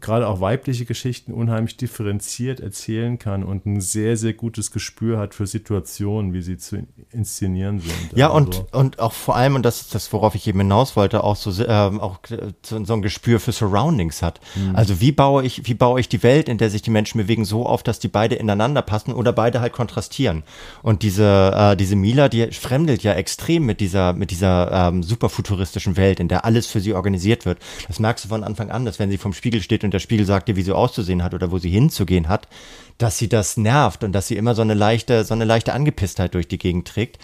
gerade 0.00 0.28
auch 0.28 0.40
weibliche 0.40 0.84
Geschichten 0.84 1.32
unheimlich 1.32 1.76
differenziert 1.76 2.60
erzählen 2.60 3.18
kann 3.18 3.44
und 3.44 3.66
ein 3.66 3.80
sehr, 3.80 4.16
sehr 4.16 4.32
gutes 4.32 4.70
Gespür 4.70 5.18
hat 5.18 5.34
für 5.34 5.46
Situationen, 5.46 6.32
wie 6.32 6.42
sie 6.42 6.56
zu 6.56 6.86
inszenieren 7.10 7.80
sind. 7.80 7.94
Ja, 8.14 8.32
also. 8.32 8.36
und, 8.36 8.74
und 8.74 8.98
auch 8.98 9.12
vor 9.12 9.36
allem, 9.36 9.54
und 9.54 9.64
das 9.64 9.82
ist 9.82 9.94
das, 9.94 10.12
worauf 10.12 10.34
ich 10.34 10.46
eben 10.46 10.60
hinaus 10.60 10.96
wollte, 10.96 11.24
auch 11.24 11.36
so, 11.36 11.50
ähm, 11.64 12.00
auch 12.00 12.18
so, 12.62 12.84
so, 12.84 12.92
ein 12.92 13.02
Gespür 13.02 13.40
für 13.40 13.52
Surroundings 13.52 14.22
hat. 14.22 14.40
Mhm. 14.54 14.76
Also 14.76 15.00
wie 15.00 15.12
baue 15.12 15.44
ich, 15.44 15.66
wie 15.66 15.74
baue 15.74 16.00
ich 16.00 16.08
die 16.08 16.22
Welt, 16.22 16.48
in 16.48 16.58
der 16.58 16.70
sich 16.70 16.82
die 16.82 16.90
Menschen 16.90 17.18
bewegen, 17.18 17.44
so 17.44 17.66
auf, 17.66 17.82
dass 17.82 17.98
die 17.98 18.08
beide 18.08 18.34
ineinander 18.34 18.82
passen 18.82 19.12
oder 19.12 19.32
beide 19.32 19.60
halt 19.60 19.72
kontrastieren. 19.72 20.42
Und 20.82 21.02
diese, 21.02 21.52
äh, 21.54 21.76
diese 21.76 21.96
Mila, 21.96 22.28
die 22.28 22.46
fremdelt 22.52 23.02
ja 23.02 23.14
extrem 23.14 23.64
mit 23.64 23.80
dieser, 23.80 24.12
mit 24.12 24.30
dieser 24.30 24.88
ähm, 24.88 25.02
superfuturistischen 25.02 25.96
Welt, 25.96 26.20
in 26.20 26.28
der 26.28 26.44
alles 26.44 26.66
für 26.66 26.80
sie 26.80 26.94
organisiert 26.94 27.46
wird. 27.46 27.58
Das 27.88 27.98
merkst 27.98 28.24
du 28.24 28.28
von 28.28 28.44
Anfang 28.44 28.70
an, 28.70 28.84
dass 28.84 28.98
wenn 28.98 29.10
sie 29.10 29.18
vom 29.18 29.32
Spiegel 29.32 29.53
Spiegel 29.54 29.62
steht 29.62 29.84
und 29.84 29.94
der 29.94 30.00
Spiegel 30.00 30.26
sagt 30.26 30.48
dir, 30.48 30.56
wie 30.56 30.62
sie 30.62 30.72
auszusehen 30.72 31.22
hat 31.22 31.32
oder 31.32 31.52
wo 31.52 31.58
sie 31.58 31.70
hinzugehen 31.70 32.28
hat, 32.28 32.48
dass 32.98 33.18
sie 33.18 33.28
das 33.28 33.56
nervt 33.56 34.04
und 34.04 34.12
dass 34.12 34.28
sie 34.28 34.36
immer 34.36 34.54
so 34.54 34.62
eine 34.62 34.74
leichte, 34.74 35.24
so 35.24 35.34
eine 35.34 35.44
leichte 35.44 35.72
Angepisstheit 35.72 36.34
durch 36.34 36.48
die 36.48 36.58
Gegend 36.58 36.86
trägt. 36.86 37.18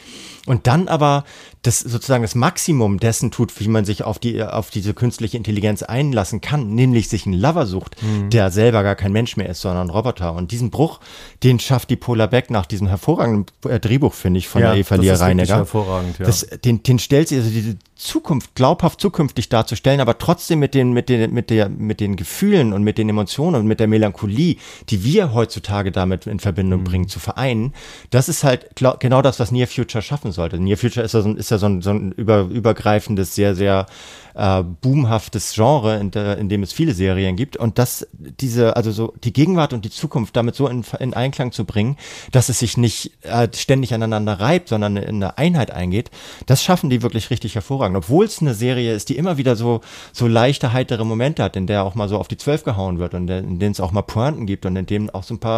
Und 0.46 0.66
dann 0.66 0.88
aber 0.88 1.24
das 1.62 1.80
sozusagen 1.80 2.22
das 2.22 2.34
Maximum 2.34 2.98
dessen 2.98 3.30
tut, 3.30 3.60
wie 3.60 3.68
man 3.68 3.84
sich 3.84 4.02
auf 4.02 4.18
die, 4.18 4.42
auf 4.42 4.70
diese 4.70 4.94
künstliche 4.94 5.36
Intelligenz 5.36 5.82
einlassen 5.82 6.40
kann, 6.40 6.74
nämlich 6.74 7.08
sich 7.08 7.26
einen 7.26 7.38
Lover 7.38 7.66
sucht, 7.66 8.02
mhm. 8.02 8.30
der 8.30 8.50
selber 8.50 8.82
gar 8.82 8.96
kein 8.96 9.12
Mensch 9.12 9.36
mehr 9.36 9.48
ist, 9.48 9.60
sondern 9.60 9.88
ein 9.88 9.90
Roboter. 9.90 10.32
Und 10.32 10.52
diesen 10.52 10.70
Bruch, 10.70 11.00
den 11.42 11.60
schafft 11.60 11.90
die 11.90 11.96
Polar 11.96 12.28
Beck 12.28 12.50
nach 12.50 12.64
diesem 12.64 12.86
hervorragenden 12.86 13.46
äh, 13.68 13.78
Drehbuch, 13.78 14.14
finde 14.14 14.38
ich, 14.38 14.48
von 14.48 14.62
ja, 14.62 14.72
der 14.72 14.80
Eva 14.80 14.94
Lia 14.96 15.14
Reinegger. 15.16 15.56
hervorragend, 15.56 16.18
ja. 16.18 16.24
Das, 16.24 16.46
den, 16.64 16.82
den 16.82 16.98
stellt 16.98 17.28
sie, 17.28 17.36
also 17.36 17.50
diese 17.50 17.76
Zukunft, 17.94 18.54
glaubhaft 18.54 18.98
zukünftig 18.98 19.50
darzustellen, 19.50 20.00
aber 20.00 20.16
trotzdem 20.16 20.58
mit 20.58 20.74
den, 20.74 20.92
mit 20.92 21.10
den, 21.10 21.34
mit 21.34 21.50
der, 21.50 21.68
mit 21.68 22.00
den 22.00 22.16
Gefühlen 22.16 22.72
und 22.72 22.82
mit 22.82 22.96
den 22.96 23.10
Emotionen 23.10 23.56
und 23.56 23.66
mit 23.66 23.78
der 23.78 23.88
Melancholie, 23.88 24.56
die 24.88 25.04
wir 25.04 25.34
heutzutage 25.34 25.59
damit 25.62 26.26
in 26.26 26.40
Verbindung 26.40 26.80
mhm. 26.80 26.84
bringen, 26.84 27.08
zu 27.08 27.20
vereinen. 27.20 27.74
Das 28.10 28.28
ist 28.28 28.44
halt 28.44 28.66
genau 28.98 29.22
das, 29.22 29.40
was 29.40 29.50
Near 29.50 29.66
Future 29.66 30.02
schaffen 30.02 30.32
sollte. 30.32 30.58
Near 30.58 30.76
Future 30.76 31.04
ist 31.04 31.14
ja 31.14 31.20
so, 31.22 31.32
ist 31.32 31.50
ja 31.50 31.58
so 31.58 31.66
ein, 31.66 31.82
so 31.82 31.90
ein 31.90 32.12
über, 32.12 32.42
übergreifendes, 32.42 33.34
sehr, 33.34 33.54
sehr 33.54 33.86
äh, 34.34 34.62
boomhaftes 34.62 35.54
Genre, 35.54 35.98
in, 35.98 36.10
der, 36.10 36.38
in 36.38 36.48
dem 36.48 36.62
es 36.62 36.72
viele 36.72 36.94
Serien 36.94 37.36
gibt. 37.36 37.56
Und 37.56 37.78
das, 37.78 38.06
diese, 38.12 38.76
also 38.76 38.92
so 38.92 39.12
die 39.24 39.32
Gegenwart 39.32 39.72
und 39.72 39.84
die 39.84 39.90
Zukunft 39.90 40.36
damit 40.36 40.54
so 40.54 40.68
in, 40.68 40.84
in 40.98 41.14
Einklang 41.14 41.52
zu 41.52 41.64
bringen, 41.64 41.96
dass 42.32 42.48
es 42.48 42.58
sich 42.58 42.76
nicht 42.76 43.12
äh, 43.22 43.48
ständig 43.54 43.94
aneinander 43.94 44.40
reibt, 44.40 44.68
sondern 44.68 44.96
in 44.96 45.16
eine 45.16 45.38
Einheit 45.38 45.70
eingeht, 45.70 46.10
das 46.46 46.62
schaffen 46.62 46.90
die 46.90 47.02
wirklich 47.02 47.30
richtig 47.30 47.54
hervorragend. 47.54 47.96
Obwohl 47.96 48.24
es 48.24 48.40
eine 48.40 48.54
Serie 48.54 48.94
ist, 48.94 49.08
die 49.08 49.16
immer 49.16 49.36
wieder 49.36 49.56
so, 49.56 49.80
so 50.12 50.26
leichte, 50.26 50.72
heitere 50.72 51.04
Momente 51.04 51.42
hat, 51.42 51.56
in 51.56 51.66
der 51.66 51.84
auch 51.84 51.94
mal 51.94 52.08
so 52.08 52.18
auf 52.18 52.28
die 52.28 52.36
Zwölf 52.36 52.64
gehauen 52.64 52.98
wird 52.98 53.14
und 53.14 53.28
in 53.28 53.58
denen 53.58 53.72
es 53.72 53.80
auch 53.80 53.92
mal 53.92 54.02
Pointen 54.02 54.46
gibt 54.46 54.66
und 54.66 54.76
in 54.76 54.86
denen 54.86 55.10
auch 55.10 55.24
so 55.24 55.34
ein 55.34 55.40
paar 55.40 55.49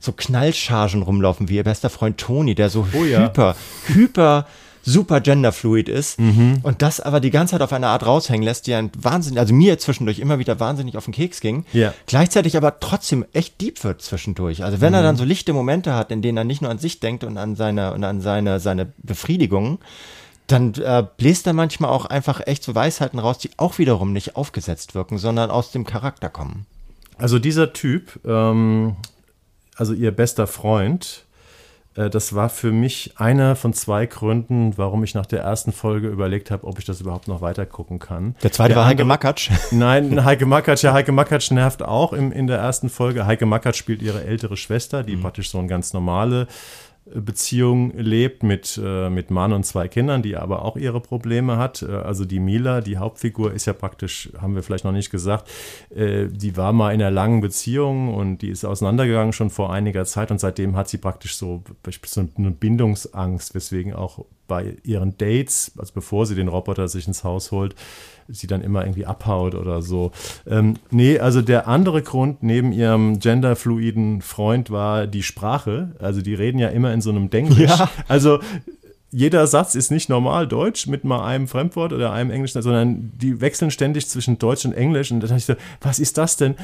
so 0.00 0.12
Knallchargen 0.12 1.02
rumlaufen, 1.02 1.48
wie 1.48 1.56
ihr 1.56 1.64
bester 1.64 1.90
Freund 1.90 2.18
Toni, 2.18 2.54
der 2.54 2.70
so 2.70 2.86
oh 2.92 3.04
ja. 3.04 3.20
hyper, 3.20 3.56
hyper 3.88 4.46
super 4.84 5.20
genderfluid 5.20 5.88
ist 5.88 6.18
mhm. 6.18 6.58
und 6.62 6.82
das 6.82 7.00
aber 7.00 7.20
die 7.20 7.30
ganze 7.30 7.52
Zeit 7.52 7.62
auf 7.62 7.72
eine 7.72 7.86
Art 7.86 8.04
raushängen 8.04 8.42
lässt, 8.42 8.66
die 8.66 8.74
ein 8.74 8.90
wahnsinnig, 8.98 9.38
also 9.38 9.54
mir 9.54 9.78
zwischendurch 9.78 10.18
immer 10.18 10.38
wieder 10.38 10.58
wahnsinnig 10.58 10.96
auf 10.96 11.04
den 11.04 11.14
Keks 11.14 11.40
ging, 11.40 11.64
yeah. 11.72 11.94
gleichzeitig 12.06 12.56
aber 12.56 12.80
trotzdem 12.80 13.24
echt 13.32 13.60
deep 13.60 13.82
wird 13.84 14.02
zwischendurch. 14.02 14.64
Also 14.64 14.80
wenn 14.80 14.90
mhm. 14.90 14.96
er 14.96 15.02
dann 15.02 15.16
so 15.16 15.24
lichte 15.24 15.52
Momente 15.52 15.94
hat, 15.94 16.10
in 16.10 16.20
denen 16.20 16.38
er 16.38 16.44
nicht 16.44 16.62
nur 16.62 16.70
an 16.70 16.78
sich 16.78 17.00
denkt 17.00 17.24
und 17.24 17.38
an 17.38 17.54
seine 17.54 17.94
und 17.94 18.02
an 18.02 18.20
seine 18.20 18.58
seine 18.58 18.92
Befriedigung, 18.98 19.78
dann 20.48 20.74
äh, 20.74 21.04
bläst 21.16 21.46
er 21.46 21.52
manchmal 21.52 21.90
auch 21.90 22.06
einfach 22.06 22.40
echt 22.46 22.64
so 22.64 22.74
Weisheiten 22.74 23.18
raus, 23.18 23.38
die 23.38 23.50
auch 23.56 23.78
wiederum 23.78 24.12
nicht 24.12 24.36
aufgesetzt 24.36 24.94
wirken, 24.94 25.18
sondern 25.18 25.50
aus 25.50 25.70
dem 25.70 25.86
Charakter 25.86 26.28
kommen. 26.28 26.66
Also 27.18 27.38
dieser 27.38 27.72
Typ, 27.72 28.18
ähm, 28.26 28.96
also 29.76 29.94
ihr 29.94 30.10
bester 30.10 30.46
Freund, 30.46 31.26
äh, 31.96 32.10
das 32.10 32.34
war 32.34 32.48
für 32.48 32.72
mich 32.72 33.14
einer 33.16 33.56
von 33.56 33.72
zwei 33.72 34.06
Gründen, 34.06 34.76
warum 34.76 35.04
ich 35.04 35.14
nach 35.14 35.26
der 35.26 35.40
ersten 35.40 35.72
Folge 35.72 36.08
überlegt 36.08 36.50
habe, 36.50 36.66
ob 36.66 36.78
ich 36.78 36.84
das 36.84 37.00
überhaupt 37.00 37.28
noch 37.28 37.40
weiter 37.40 37.66
gucken 37.66 37.98
kann. 37.98 38.34
Der 38.42 38.52
zweite 38.52 38.70
der 38.70 38.76
war 38.78 38.86
Heike 38.86 39.04
Makatsch. 39.04 39.50
Nein, 39.70 40.24
Heike 40.24 40.46
Makatsch, 40.46 40.82
ja, 40.84 40.92
Heike 40.92 41.12
Makatsch 41.12 41.50
nervt 41.50 41.82
auch 41.82 42.12
im, 42.12 42.32
in 42.32 42.46
der 42.46 42.58
ersten 42.58 42.88
Folge. 42.88 43.26
Heike 43.26 43.46
Makatsch 43.46 43.76
spielt 43.76 44.02
ihre 44.02 44.24
ältere 44.24 44.56
Schwester, 44.56 45.02
die 45.02 45.16
mhm. 45.16 45.22
praktisch 45.22 45.50
so 45.50 45.58
ein 45.58 45.68
ganz 45.68 45.92
normale 45.92 46.46
Beziehung 47.04 47.92
lebt 47.96 48.44
mit, 48.44 48.80
äh, 48.82 49.10
mit 49.10 49.30
Mann 49.30 49.52
und 49.52 49.64
zwei 49.64 49.88
Kindern, 49.88 50.22
die 50.22 50.36
aber 50.36 50.64
auch 50.64 50.76
ihre 50.76 51.00
Probleme 51.00 51.56
hat. 51.56 51.82
Äh, 51.82 51.92
also 51.92 52.24
die 52.24 52.38
Mila, 52.38 52.80
die 52.80 52.96
Hauptfigur, 52.96 53.52
ist 53.52 53.66
ja 53.66 53.72
praktisch, 53.72 54.30
haben 54.40 54.54
wir 54.54 54.62
vielleicht 54.62 54.84
noch 54.84 54.92
nicht 54.92 55.10
gesagt, 55.10 55.50
äh, 55.94 56.28
die 56.28 56.56
war 56.56 56.72
mal 56.72 56.94
in 56.94 57.02
einer 57.02 57.10
langen 57.10 57.40
Beziehung 57.40 58.14
und 58.14 58.38
die 58.38 58.50
ist 58.50 58.64
auseinandergegangen 58.64 59.32
schon 59.32 59.50
vor 59.50 59.72
einiger 59.72 60.04
Zeit 60.04 60.30
und 60.30 60.38
seitdem 60.38 60.76
hat 60.76 60.88
sie 60.88 60.98
praktisch 60.98 61.36
so, 61.36 61.64
so 62.06 62.28
eine 62.36 62.50
Bindungsangst, 62.52 63.54
weswegen 63.54 63.94
auch 63.94 64.24
bei 64.46 64.76
ihren 64.84 65.16
Dates, 65.18 65.72
also 65.78 65.92
bevor 65.94 66.26
sie 66.26 66.34
den 66.34 66.48
Roboter 66.48 66.86
sich 66.86 67.06
ins 67.08 67.24
Haus 67.24 67.50
holt, 67.50 67.74
sie 68.28 68.46
dann 68.46 68.62
immer 68.62 68.82
irgendwie 68.82 69.06
abhaut 69.06 69.54
oder 69.54 69.82
so. 69.82 70.12
Ähm, 70.46 70.76
nee, 70.90 71.18
also 71.18 71.42
der 71.42 71.68
andere 71.68 72.02
Grund 72.02 72.42
neben 72.42 72.72
ihrem 72.72 73.18
genderfluiden 73.18 74.22
Freund 74.22 74.70
war 74.70 75.06
die 75.06 75.22
Sprache. 75.22 75.94
Also 75.98 76.22
die 76.22 76.34
reden 76.34 76.58
ja 76.58 76.68
immer 76.68 76.92
in 76.92 77.00
so 77.00 77.10
einem 77.10 77.30
Denglisch. 77.30 77.70
Ja. 77.70 77.90
Also 78.08 78.40
jeder 79.12 79.46
Satz 79.46 79.74
ist 79.74 79.90
nicht 79.90 80.08
normal 80.08 80.48
Deutsch 80.48 80.86
mit 80.86 81.04
mal 81.04 81.24
einem 81.24 81.46
Fremdwort 81.46 81.92
oder 81.92 82.12
einem 82.12 82.30
Englischen, 82.30 82.62
sondern 82.62 83.12
die 83.14 83.42
wechseln 83.42 83.70
ständig 83.70 84.08
zwischen 84.08 84.38
Deutsch 84.38 84.64
und 84.64 84.72
Englisch. 84.72 85.10
Und 85.10 85.20
dann 85.20 85.28
dachte 85.28 85.38
ich 85.38 85.44
so, 85.44 85.54
was 85.82 85.98
ist 85.98 86.16
das 86.16 86.36
denn? 86.36 86.54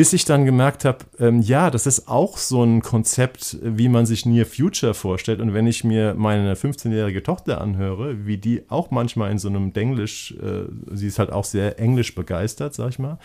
Bis 0.00 0.14
ich 0.14 0.24
dann 0.24 0.46
gemerkt 0.46 0.86
habe, 0.86 1.04
ähm, 1.18 1.42
ja, 1.42 1.70
das 1.70 1.86
ist 1.86 2.08
auch 2.08 2.38
so 2.38 2.64
ein 2.64 2.80
Konzept, 2.80 3.58
wie 3.60 3.90
man 3.90 4.06
sich 4.06 4.24
Near 4.24 4.46
Future 4.46 4.94
vorstellt. 4.94 5.40
Und 5.42 5.52
wenn 5.52 5.66
ich 5.66 5.84
mir 5.84 6.14
meine 6.14 6.54
15-jährige 6.54 7.22
Tochter 7.22 7.60
anhöre, 7.60 8.24
wie 8.24 8.38
die 8.38 8.62
auch 8.70 8.90
manchmal 8.90 9.30
in 9.30 9.36
so 9.38 9.50
einem 9.50 9.74
Denglisch, 9.74 10.34
äh, 10.40 10.62
sie 10.90 11.06
ist 11.06 11.18
halt 11.18 11.30
auch 11.30 11.44
sehr 11.44 11.78
englisch 11.78 12.14
begeistert, 12.14 12.72
sag 12.72 12.88
ich 12.88 12.98
mal, 12.98 13.18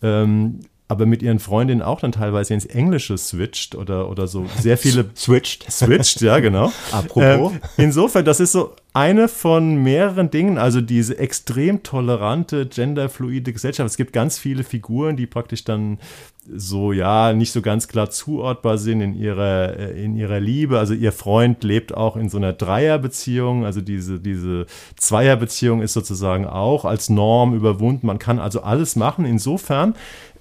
ähm, 0.00 0.60
aber 0.88 1.06
mit 1.06 1.22
ihren 1.22 1.38
Freundinnen 1.38 1.80
auch 1.80 2.00
dann 2.00 2.12
teilweise 2.12 2.52
ins 2.52 2.66
Englische 2.66 3.16
switcht 3.16 3.74
oder, 3.74 4.10
oder 4.10 4.26
so 4.26 4.46
sehr 4.58 4.76
viele. 4.76 5.10
Switcht. 5.16 5.70
Switcht, 5.70 6.20
ja, 6.20 6.38
genau. 6.40 6.70
Apropos. 6.90 7.52
Ähm, 7.52 7.60
insofern, 7.78 8.24
das 8.24 8.40
ist 8.40 8.52
so 8.52 8.74
eine 8.92 9.28
von 9.28 9.76
mehreren 9.76 10.30
Dingen, 10.30 10.58
also 10.58 10.82
diese 10.82 11.18
extrem 11.18 11.82
tolerante, 11.82 12.66
genderfluide 12.66 13.52
Gesellschaft. 13.52 13.88
Es 13.88 13.96
gibt 13.96 14.12
ganz 14.12 14.38
viele 14.38 14.64
Figuren, 14.64 15.16
die 15.16 15.26
praktisch 15.26 15.64
dann 15.64 15.98
so, 16.46 16.92
ja, 16.92 17.32
nicht 17.32 17.52
so 17.52 17.62
ganz 17.62 17.86
klar 17.86 18.10
zuortbar 18.10 18.76
sind 18.76 19.00
in 19.00 19.14
ihrer, 19.14 19.78
äh, 19.78 20.04
in 20.04 20.16
ihrer 20.16 20.40
Liebe. 20.40 20.78
Also 20.78 20.92
ihr 20.92 21.12
Freund 21.12 21.62
lebt 21.62 21.94
auch 21.94 22.16
in 22.16 22.28
so 22.28 22.36
einer 22.36 22.52
Dreierbeziehung. 22.52 23.64
Also 23.64 23.80
diese, 23.80 24.18
diese 24.18 24.66
Zweierbeziehung 24.96 25.82
ist 25.82 25.92
sozusagen 25.92 26.44
auch 26.46 26.84
als 26.84 27.08
Norm 27.08 27.54
überwunden. 27.54 28.06
Man 28.06 28.18
kann 28.18 28.40
also 28.40 28.62
alles 28.62 28.96
machen. 28.96 29.24
Insofern 29.24 29.94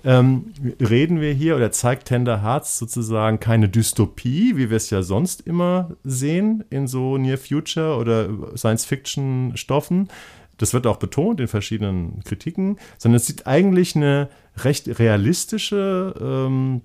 ähm, 0.03 0.53
reden 0.79 1.21
wir 1.21 1.33
hier 1.33 1.55
oder 1.55 1.71
zeigt 1.71 2.07
Tender 2.07 2.41
Hearts 2.41 2.77
sozusagen 2.77 3.39
keine 3.39 3.69
Dystopie, 3.69 4.57
wie 4.57 4.69
wir 4.69 4.77
es 4.77 4.89
ja 4.89 5.03
sonst 5.03 5.41
immer 5.41 5.91
sehen 6.03 6.63
in 6.69 6.87
so 6.87 7.17
Near 7.17 7.37
Future 7.37 7.97
oder 7.97 8.29
Science-Fiction-Stoffen. 8.55 10.09
Das 10.57 10.73
wird 10.73 10.87
auch 10.87 10.97
betont 10.97 11.39
in 11.39 11.47
verschiedenen 11.47 12.23
Kritiken, 12.23 12.77
sondern 12.97 13.17
es 13.17 13.27
sieht 13.27 13.47
eigentlich 13.47 13.95
eine 13.95 14.29
recht 14.57 14.99
realistische 14.99 16.13
ähm, 16.19 16.81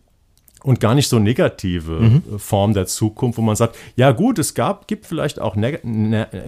und 0.62 0.80
gar 0.80 0.94
nicht 0.94 1.08
so 1.08 1.18
negative 1.18 2.00
mhm. 2.00 2.38
Form 2.38 2.74
der 2.74 2.86
Zukunft, 2.86 3.38
wo 3.38 3.42
man 3.42 3.56
sagt, 3.56 3.76
ja 3.96 4.12
gut, 4.12 4.38
es 4.38 4.54
gab, 4.54 4.88
gibt 4.88 5.06
vielleicht 5.06 5.40
auch 5.40 5.56
ner 5.56 5.78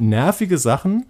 nervige 0.00 0.58
Sachen, 0.58 1.06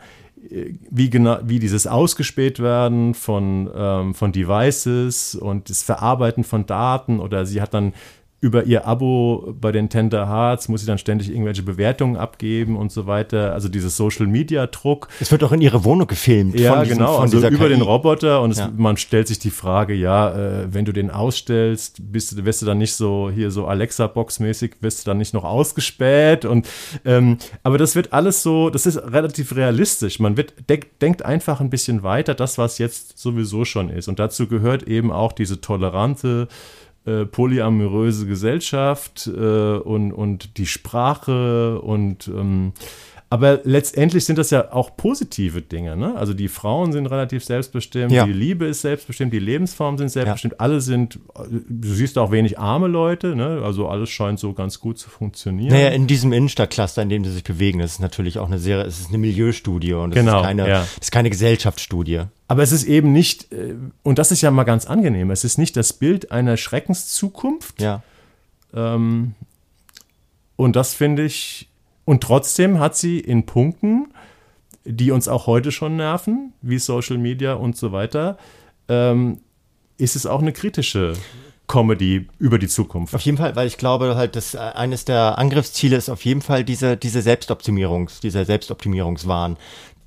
wie, 0.91 1.11
genau, 1.11 1.39
wie 1.45 1.59
dieses 1.59 1.87
Ausgespäht 1.87 2.61
werden 2.61 3.15
von, 3.15 3.71
ähm, 3.75 4.15
von 4.15 4.33
Devices 4.33 5.35
und 5.35 5.71
das 5.71 5.83
Verarbeiten 5.83 6.45
von 6.45 6.67
Daten 6.67 7.21
oder 7.21 7.47
sie 7.47 7.61
hat 7.61 7.75
dann 7.75 7.93
über 8.41 8.65
ihr 8.65 8.87
Abo 8.87 9.53
bei 9.61 9.73
den 9.73 9.89
Tender 9.89 10.29
Hearts 10.29 10.69
muss 10.69 10.83
sie 10.83 10.87
dann 10.87 10.99
ständig 10.99 11.29
irgendwelche 11.29 11.63
Bewertungen 11.63 12.17
abgeben 12.17 12.77
und 12.77 12.93
so 12.93 13.09
weiter. 13.09 13.53
Also 13.53 13.69
dieses 13.69 13.97
Social 13.97 14.29
Media 14.29 14.69
Druck. 14.69 15.09
Es 15.19 15.33
wird 15.33 15.43
auch 15.43 15.51
in 15.51 15.61
ihre 15.61 15.85
Wohnung 15.85 16.07
gefilmt. 16.07 16.59
Ja, 16.59 16.85
diesen, 16.85 16.99
genau. 16.99 17.19
also 17.19 17.39
über 17.39 17.51
KI. 17.51 17.69
den 17.71 17.83
Roboter 17.83 18.41
und 18.43 18.53
es, 18.53 18.59
ja. 18.59 18.71
man 18.77 18.97
stellt 18.97 19.27
sich 19.27 19.41
die 19.41 19.51
Frage, 19.51 19.93
ja, 19.93 20.31
äh, 20.31 20.73
wenn 20.73 20.85
du 20.85 20.93
den 20.93 21.11
ausstellst, 21.11 22.13
bist, 22.13 22.45
wirst 22.45 22.63
du 22.63 22.67
dann 22.67 22.79
nicht 22.79 22.95
so 22.95 23.29
hier 23.29 23.51
so 23.51 23.67
Alexa-Box-mäßig, 23.67 24.77
wirst 24.83 25.05
du 25.05 25.11
dann 25.11 25.19
nicht 25.19 25.35
noch 25.35 25.45
ausgespäht 25.45 26.45
und 26.45 26.69
ähm, 27.05 27.39
aber 27.65 27.77
das 27.77 27.97
wird 27.97 28.13
alles 28.13 28.45
so, 28.45 28.71
das 28.71 28.87
ist 28.87 28.99
relativ 28.99 29.57
realistisch. 29.57 30.21
Man 30.21 30.37
wird 30.37 30.55
denk, 30.69 30.97
denkt 31.01 31.25
einfach 31.25 31.61
ein 31.61 31.71
bisschen 31.71 32.05
weiter, 32.05 32.37
das 32.37 32.57
was 32.57 32.79
jetzt 32.79 33.19
sowieso 33.19 33.65
schon 33.65 33.91
ist 33.91 34.07
und 34.07 34.21
dazu 34.21 34.47
gehört 34.47 34.85
eben 34.85 35.11
auch 35.11 35.33
diese 35.33 35.61
tolerante 35.61 36.47
äh, 37.09 37.25
polyamoröse 37.25 38.27
Gesellschaft 38.27 39.27
äh, 39.27 39.41
und, 39.79 40.13
und 40.13 40.59
die 40.59 40.67
Sprache 40.67 41.81
und 41.81 42.29
ähm, 42.29 42.73
aber 43.31 43.61
letztendlich 43.65 44.25
sind 44.25 44.39
das 44.39 44.51
ja 44.51 44.73
auch 44.73 44.97
positive 44.97 45.61
Dinge. 45.61 45.97
Ne? 45.97 46.15
Also 46.17 46.33
die 46.33 46.49
Frauen 46.49 46.93
sind 46.93 47.07
relativ 47.07 47.45
selbstbestimmt, 47.45 48.11
ja. 48.11 48.25
die 48.25 48.33
Liebe 48.33 48.65
ist 48.65 48.81
selbstbestimmt, 48.81 49.35
die 49.35 49.39
Lebensformen 49.39 49.99
sind 49.99 50.09
selbstbestimmt, 50.09 50.55
ja. 50.55 50.61
alle 50.61 50.81
sind, 50.81 51.19
du 51.35 51.89
siehst 51.93 52.17
auch 52.17 52.31
wenig 52.31 52.59
arme 52.59 52.87
Leute, 52.87 53.37
ne? 53.37 53.61
also 53.63 53.87
alles 53.87 54.09
scheint 54.09 54.39
so 54.39 54.55
ganz 54.55 54.81
gut 54.81 54.99
zu 54.99 55.11
funktionieren. 55.11 55.75
Naja, 55.75 55.89
in 55.89 56.07
diesem 56.07 56.33
Innenstadtcluster, 56.33 57.03
in 57.03 57.11
dem 57.11 57.25
sie 57.25 57.33
sich 57.33 57.45
bewegen, 57.45 57.81
das 57.81 57.93
ist 57.93 58.01
natürlich 58.01 58.39
auch 58.39 58.47
eine 58.47 58.59
sehr, 58.59 58.87
es 58.87 58.99
ist 58.99 59.11
eine 59.11 59.19
Milieustudie 59.19 59.93
und 59.93 60.13
es 60.13 60.15
genau, 60.15 60.41
ist, 60.41 60.47
keine, 60.47 60.69
ja. 60.69 60.87
ist 60.99 61.13
keine 61.13 61.29
Gesellschaftsstudie. 61.29 62.23
Aber 62.47 62.63
es 62.63 62.73
ist 62.73 62.85
eben 62.85 63.13
nicht, 63.13 63.53
äh, 63.53 63.75
und 64.05 64.19
das 64.19 64.33
ist 64.33 64.41
ja 64.41 64.51
mal 64.51 64.65
ganz 64.65 64.87
angenehm, 64.87 65.31
es 65.31 65.45
ist 65.45 65.59
nicht 65.59 65.77
das 65.77 65.93
Bild 65.93 66.33
einer 66.33 66.57
Schreckenszukunft. 66.57 67.83
Ja. 67.83 68.03
Ähm, 68.75 69.35
und 70.57 70.77
das 70.77 70.95
finde 70.95 71.25
ich, 71.25 71.68
und 72.09 72.23
trotzdem 72.23 72.79
hat 72.79 72.97
sie 72.97 73.21
in 73.21 73.45
Punkten, 73.45 74.15
die 74.87 75.11
uns 75.11 75.29
auch 75.29 75.47
heute 75.47 75.71
schon 75.71 75.97
nerven, 75.97 76.55
wie 76.63 76.79
Social 76.79 77.19
Media 77.19 77.53
und 77.53 77.77
so 77.77 77.93
weiter, 77.93 78.39
ähm, 78.89 79.43
ist 79.99 80.17
es 80.17 80.25
auch 80.25 80.41
eine 80.41 80.55
kritische 80.55 81.13
Comedy 81.67 82.27
über 82.39 82.59
die 82.59 82.67
Zukunft. 82.67 83.15
Auf 83.15 83.21
jeden 83.21 83.37
Fall, 83.37 83.55
weil 83.57 83.67
ich 83.67 83.77
glaube 83.77 84.17
halt, 84.17 84.37
dass 84.37 84.55
äh, 84.55 84.57
eines 84.57 85.05
der 85.05 85.37
Angriffsziele 85.37 85.97
ist 85.97 86.09
auf 86.09 86.25
jeden 86.25 86.41
Fall 86.41 86.65
diese, 86.65 86.97
diese 86.97 87.21
Selbstoptimierungs, 87.21 88.21
dieser 88.21 88.47
Selbstoptimierungswahn, 88.47 89.59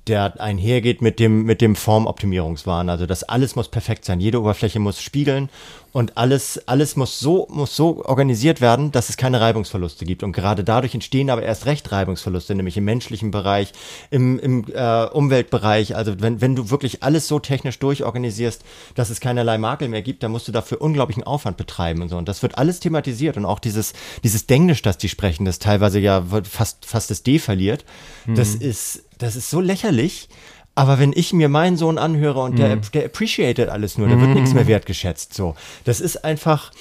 der 0.08 0.40
einhergeht 0.40 1.02
mit 1.02 1.20
dem, 1.20 1.44
mit 1.44 1.60
dem 1.60 1.76
Formoptimierungswahn. 1.76 2.88
Also 2.88 3.06
das 3.06 3.22
alles 3.22 3.54
muss 3.54 3.68
perfekt 3.68 4.04
sein. 4.04 4.18
Jede 4.18 4.40
Oberfläche 4.40 4.80
muss 4.80 5.00
spiegeln 5.00 5.50
und 5.92 6.16
alles, 6.16 6.66
alles 6.66 6.96
muss 6.96 7.20
so, 7.20 7.46
muss 7.50 7.76
so 7.76 8.04
organisiert 8.04 8.60
werden, 8.60 8.92
dass 8.92 9.10
es 9.10 9.16
keine 9.16 9.40
Reibungsverluste 9.40 10.06
gibt. 10.06 10.22
Und 10.22 10.32
gerade 10.32 10.64
dadurch 10.64 10.94
entstehen 10.94 11.28
aber 11.28 11.42
erst 11.42 11.66
recht 11.66 11.92
Reibungsverluste, 11.92 12.54
nämlich 12.54 12.78
im 12.78 12.84
menschlichen 12.84 13.30
Bereich, 13.30 13.72
im, 14.10 14.38
im 14.38 14.64
äh, 14.72 15.04
Umweltbereich. 15.04 15.94
Also 15.94 16.20
wenn, 16.20 16.40
wenn 16.40 16.56
du 16.56 16.70
wirklich 16.70 17.02
alles 17.02 17.28
so 17.28 17.38
technisch 17.38 17.78
durchorganisierst, 17.78 18.62
dass 18.94 19.10
es 19.10 19.20
keinerlei 19.20 19.58
Makel 19.58 19.88
mehr 19.88 20.02
gibt, 20.02 20.22
dann 20.22 20.32
musst 20.32 20.48
du 20.48 20.52
dafür 20.52 20.80
unglaublichen 20.80 21.24
Aufwand 21.24 21.58
betreiben 21.58 22.00
und 22.00 22.08
so. 22.08 22.16
Und 22.16 22.28
das 22.28 22.42
wird 22.42 22.56
alles 22.56 22.80
thematisiert 22.80 23.36
und 23.36 23.44
auch 23.44 23.58
dieses, 23.58 23.92
dieses 24.24 24.46
Denglisch, 24.46 24.80
das 24.80 24.96
die 24.96 25.10
sprechen, 25.10 25.44
das 25.44 25.58
teilweise 25.58 25.98
ja 25.98 26.24
fast, 26.48 26.86
fast 26.86 27.10
das 27.10 27.22
D 27.22 27.38
verliert. 27.38 27.84
Mhm. 28.24 28.34
Das 28.36 28.54
ist, 28.54 29.04
das 29.18 29.36
ist 29.36 29.50
so 29.50 29.60
lächerlich. 29.60 30.28
Aber 30.74 30.98
wenn 30.98 31.12
ich 31.14 31.32
mir 31.32 31.48
meinen 31.48 31.76
Sohn 31.76 31.98
anhöre 31.98 32.40
und 32.40 32.58
der, 32.58 32.76
mhm. 32.76 32.80
der 32.94 33.04
appreciated 33.04 33.68
alles 33.68 33.98
nur, 33.98 34.08
da 34.08 34.18
wird 34.18 34.30
nichts 34.30 34.54
mehr 34.54 34.66
wertgeschätzt. 34.66 35.34
So, 35.34 35.54
das 35.84 36.00
ist 36.00 36.24
einfach. 36.24 36.72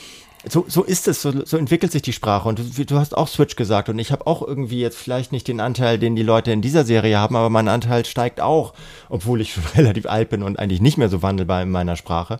So, 0.49 0.65
so 0.67 0.81
ist 0.81 1.07
es, 1.07 1.21
so, 1.21 1.45
so 1.45 1.55
entwickelt 1.55 1.91
sich 1.91 2.01
die 2.01 2.13
Sprache. 2.13 2.49
Und 2.49 2.57
du, 2.57 2.85
du 2.85 2.95
hast 2.95 3.15
auch 3.15 3.27
Switch 3.27 3.55
gesagt 3.55 3.89
und 3.89 3.99
ich 3.99 4.11
habe 4.11 4.25
auch 4.25 4.41
irgendwie 4.41 4.79
jetzt 4.79 4.97
vielleicht 4.97 5.31
nicht 5.31 5.47
den 5.47 5.59
Anteil, 5.59 5.99
den 5.99 6.15
die 6.15 6.23
Leute 6.23 6.51
in 6.51 6.63
dieser 6.63 6.83
Serie 6.83 7.19
haben, 7.19 7.35
aber 7.35 7.51
mein 7.51 7.67
Anteil 7.67 8.05
steigt 8.05 8.41
auch, 8.41 8.73
obwohl 9.07 9.39
ich 9.41 9.53
schon 9.53 9.63
relativ 9.75 10.07
alt 10.07 10.29
bin 10.29 10.41
und 10.41 10.57
eigentlich 10.57 10.81
nicht 10.81 10.97
mehr 10.97 11.09
so 11.09 11.21
wandelbar 11.21 11.61
in 11.61 11.69
meiner 11.69 11.95
Sprache. 11.95 12.39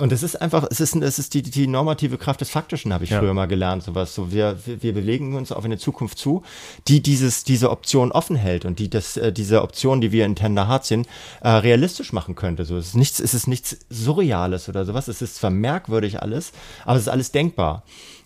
Und 0.00 0.12
es 0.12 0.22
ist 0.22 0.40
einfach, 0.40 0.66
es 0.70 0.80
ist, 0.80 0.96
es 0.96 1.18
ist 1.18 1.34
die, 1.34 1.42
die 1.42 1.66
normative 1.66 2.16
Kraft 2.16 2.40
des 2.40 2.48
Faktischen, 2.48 2.92
habe 2.94 3.04
ich 3.04 3.10
ja. 3.10 3.18
früher 3.18 3.34
mal 3.34 3.46
gelernt, 3.46 3.82
sowas. 3.82 4.14
So, 4.14 4.32
wir, 4.32 4.58
wir 4.64 4.94
bewegen 4.94 5.34
uns 5.36 5.52
auf 5.52 5.62
eine 5.62 5.76
Zukunft 5.76 6.16
zu, 6.16 6.42
die 6.88 7.02
dieses, 7.02 7.44
diese 7.44 7.70
Option 7.70 8.10
offen 8.10 8.34
hält 8.34 8.64
und 8.64 8.78
die 8.78 8.88
das, 8.88 9.18
äh, 9.18 9.30
diese 9.30 9.60
Option, 9.60 10.00
die 10.00 10.10
wir 10.10 10.24
in 10.24 10.36
Tender 10.36 10.68
Heart 10.68 10.86
sind, 10.86 11.06
äh, 11.42 11.50
realistisch 11.50 12.14
machen 12.14 12.34
könnte. 12.34 12.64
So, 12.64 12.78
es 12.78 12.88
ist 12.88 12.96
nichts, 12.96 13.20
es 13.20 13.34
ist 13.34 13.46
nichts 13.46 13.76
Surreales 13.90 14.70
oder 14.70 14.86
sowas. 14.86 15.06
Es 15.06 15.20
ist 15.20 15.36
zwar 15.36 15.50
merkwürdig 15.50 16.22
alles, 16.22 16.52
aber 16.86 16.96
es 16.96 17.02
ist 17.02 17.08
alles 17.08 17.30
denkbar. 17.30 17.82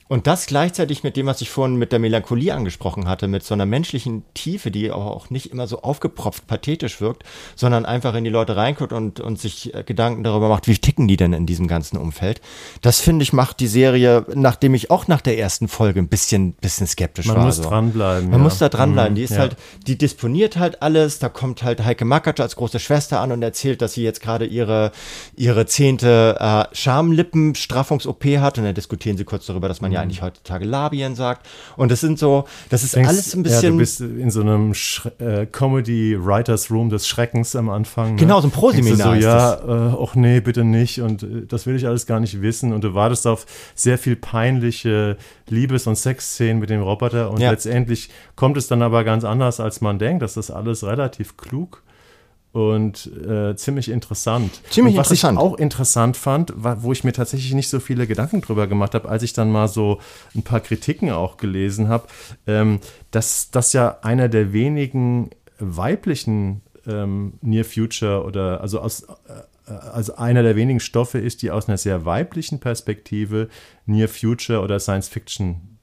Und 0.06 0.26
das 0.26 0.44
gleichzeitig 0.44 1.02
mit 1.02 1.16
dem, 1.16 1.24
was 1.24 1.40
ich 1.40 1.48
vorhin 1.48 1.76
mit 1.76 1.90
der 1.90 1.98
Melancholie 1.98 2.54
angesprochen 2.54 3.08
hatte, 3.08 3.26
mit 3.26 3.42
so 3.42 3.54
einer 3.54 3.64
menschlichen 3.64 4.22
Tiefe, 4.34 4.70
die 4.70 4.90
auch 4.90 5.30
nicht 5.30 5.50
immer 5.50 5.66
so 5.66 5.80
aufgepropft 5.80 6.46
pathetisch 6.46 7.00
wirkt, 7.00 7.22
sondern 7.56 7.86
einfach 7.86 8.14
in 8.14 8.24
die 8.24 8.30
Leute 8.30 8.54
reinguckt 8.54 8.92
und, 8.92 9.20
und 9.20 9.40
sich 9.40 9.72
äh, 9.74 9.82
Gedanken 9.82 10.22
darüber 10.22 10.50
macht, 10.50 10.68
wie 10.68 10.76
ticken 10.76 11.08
die 11.08 11.16
denn 11.16 11.32
in 11.32 11.46
diesem 11.46 11.68
ganzen 11.68 11.96
Umfeld. 11.96 12.42
Das 12.82 13.00
finde 13.00 13.22
ich 13.22 13.32
macht 13.32 13.60
die 13.60 13.66
Serie, 13.66 14.26
nachdem 14.34 14.74
ich 14.74 14.90
auch 14.90 15.08
nach 15.08 15.22
der 15.22 15.38
ersten 15.38 15.68
Folge 15.68 16.00
ein 16.00 16.08
bisschen, 16.08 16.52
bisschen 16.52 16.86
skeptisch 16.86 17.24
Man 17.24 17.36
war. 17.36 17.42
Man 17.44 17.46
muss 17.46 17.56
so. 17.56 17.62
dranbleiben. 17.62 18.28
Man 18.28 18.40
ja. 18.40 18.44
muss 18.44 18.58
da 18.58 18.68
dranbleiben. 18.68 19.14
Die 19.14 19.22
ist 19.22 19.30
mhm, 19.30 19.36
ja. 19.36 19.40
halt, 19.40 19.56
die 19.86 19.96
disponiert 19.96 20.58
halt 20.58 20.82
alles. 20.82 21.18
Da 21.18 21.30
kommt 21.30 21.62
halt 21.62 21.82
Heike 21.82 22.04
Makatsch 22.04 22.40
als 22.40 22.56
große 22.56 22.78
Schwester 22.78 23.20
an 23.20 23.32
und 23.32 23.42
erzählt, 23.42 23.80
dass 23.80 23.94
sie 23.94 24.02
jetzt 24.02 24.20
gerade 24.20 24.44
ihre, 24.44 24.92
ihre 25.34 25.64
zehnte 25.64 26.36
äh, 26.38 26.76
Schamlippenstraffungs-OP 26.76 28.24
hat 28.38 28.58
und 28.58 28.64
dann 28.64 28.74
diskutieren 28.74 29.16
sie 29.16 29.24
kurz 29.24 29.46
darüber, 29.46 29.66
dass 29.66 29.80
man 29.80 29.93
ja 29.94 30.00
eigentlich 30.02 30.22
heutzutage 30.22 30.64
Labien 30.64 31.14
sagt. 31.14 31.46
Und 31.76 31.90
das 31.90 32.00
sind 32.00 32.18
so, 32.18 32.44
das 32.68 32.82
ist 32.82 32.94
Denkst, 32.94 33.08
alles 33.08 33.34
ein 33.34 33.42
bisschen. 33.42 33.62
Ja, 33.62 33.70
du 33.70 33.76
bist 33.78 34.00
in 34.00 34.30
so 34.30 34.40
einem 34.40 34.74
Sch 34.74 35.06
äh, 35.18 35.46
Comedy 35.46 36.16
Writers 36.18 36.70
Room 36.70 36.90
des 36.90 37.06
Schreckens 37.06 37.56
am 37.56 37.68
Anfang. 37.70 38.14
Ne? 38.14 38.20
Genau, 38.20 38.40
so 38.40 38.48
ein 38.48 38.50
Proseminar. 38.50 39.14
So, 39.14 39.20
ja, 39.20 39.54
äh, 39.54 39.96
ach 40.02 40.14
nee, 40.14 40.40
bitte 40.40 40.64
nicht. 40.64 41.00
Und 41.00 41.22
äh, 41.22 41.46
das 41.46 41.66
will 41.66 41.76
ich 41.76 41.86
alles 41.86 42.06
gar 42.06 42.20
nicht 42.20 42.42
wissen. 42.42 42.72
Und 42.72 42.84
du 42.84 42.94
wartest 42.94 43.26
auf 43.26 43.46
sehr 43.74 43.98
viel 43.98 44.16
peinliche 44.16 45.16
Liebes- 45.48 45.86
und 45.86 45.96
Sexszenen 45.96 46.58
mit 46.58 46.70
dem 46.70 46.82
Roboter. 46.82 47.30
Und 47.30 47.40
ja. 47.40 47.50
letztendlich 47.50 48.10
kommt 48.36 48.56
es 48.56 48.66
dann 48.66 48.82
aber 48.82 49.04
ganz 49.04 49.24
anders, 49.24 49.60
als 49.60 49.80
man 49.80 49.98
denkt. 49.98 50.22
Das 50.22 50.36
ist 50.36 50.50
alles 50.50 50.84
relativ 50.84 51.36
klug 51.36 51.83
und 52.54 53.10
äh, 53.26 53.56
ziemlich 53.56 53.90
interessant. 53.90 54.60
Ziemlich 54.70 54.94
und 54.94 55.00
was 55.00 55.10
interessant. 55.10 55.38
ich 55.38 55.44
auch 55.44 55.58
interessant 55.58 56.16
fand, 56.16 56.52
war, 56.54 56.84
wo 56.84 56.92
ich 56.92 57.02
mir 57.02 57.12
tatsächlich 57.12 57.52
nicht 57.52 57.68
so 57.68 57.80
viele 57.80 58.06
Gedanken 58.06 58.42
drüber 58.42 58.68
gemacht 58.68 58.94
habe, 58.94 59.08
als 59.08 59.24
ich 59.24 59.32
dann 59.32 59.50
mal 59.50 59.66
so 59.66 59.98
ein 60.36 60.44
paar 60.44 60.60
Kritiken 60.60 61.10
auch 61.10 61.36
gelesen 61.36 61.88
habe, 61.88 62.06
ähm, 62.46 62.78
dass 63.10 63.50
das 63.50 63.72
ja 63.72 63.98
einer 64.02 64.28
der 64.28 64.52
wenigen 64.52 65.30
weiblichen 65.58 66.62
ähm, 66.86 67.34
Near 67.42 67.64
Future 67.64 68.24
oder 68.24 68.60
also 68.60 68.78
aus, 68.78 69.02
äh, 69.02 69.72
also 69.72 70.14
einer 70.14 70.44
der 70.44 70.54
wenigen 70.54 70.78
Stoffe 70.78 71.18
ist, 71.18 71.42
die 71.42 71.50
aus 71.50 71.66
einer 71.68 71.78
sehr 71.78 72.04
weiblichen 72.04 72.60
Perspektive 72.60 73.48
Near 73.84 74.06
Future 74.06 74.60
oder 74.60 74.78
Science 74.78 75.08
Fiction 75.08 75.76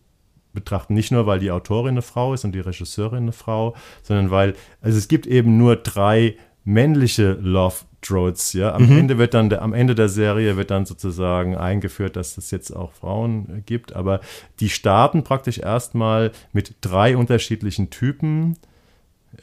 betrachten. 0.53 0.93
Nicht 0.93 1.11
nur, 1.11 1.26
weil 1.26 1.39
die 1.39 1.51
Autorin 1.51 1.91
eine 1.91 2.01
Frau 2.01 2.34
ist 2.34 2.45
und 2.45 2.53
die 2.53 2.59
Regisseurin 2.61 3.24
eine 3.24 3.34
Frau, 3.34 3.76
sondern 4.03 4.32
weil, 4.32 4.55
also 4.82 4.97
es 4.97 5.09
gibt 5.09 5.28
eben 5.28 5.57
nur 5.57 5.76
drei 5.76 6.38
männliche 6.64 7.34
Love 7.34 7.76
Droids, 8.01 8.53
ja. 8.53 8.74
Am 8.74 8.88
mhm. 8.89 8.97
Ende 8.97 9.18
wird 9.18 9.34
dann, 9.34 9.49
der, 9.49 9.62
am 9.62 9.74
Ende 9.74 9.95
der 9.95 10.09
Serie 10.09 10.57
wird 10.57 10.72
dann 10.72 10.86
sozusagen 10.86 11.55
eingeführt, 11.55 12.16
dass 12.16 12.38
es 12.38 12.51
jetzt 12.51 12.72
auch 12.72 12.93
Frauen 12.93 13.57
äh, 13.57 13.62
gibt, 13.62 13.93
aber 13.93 14.22
die 14.59 14.70
starten 14.70 15.24
praktisch 15.24 15.59
erstmal 15.59 16.32
mit 16.51 16.76
drei 16.82 17.16
unterschiedlichen 17.16 17.91
Typen, 17.91 18.57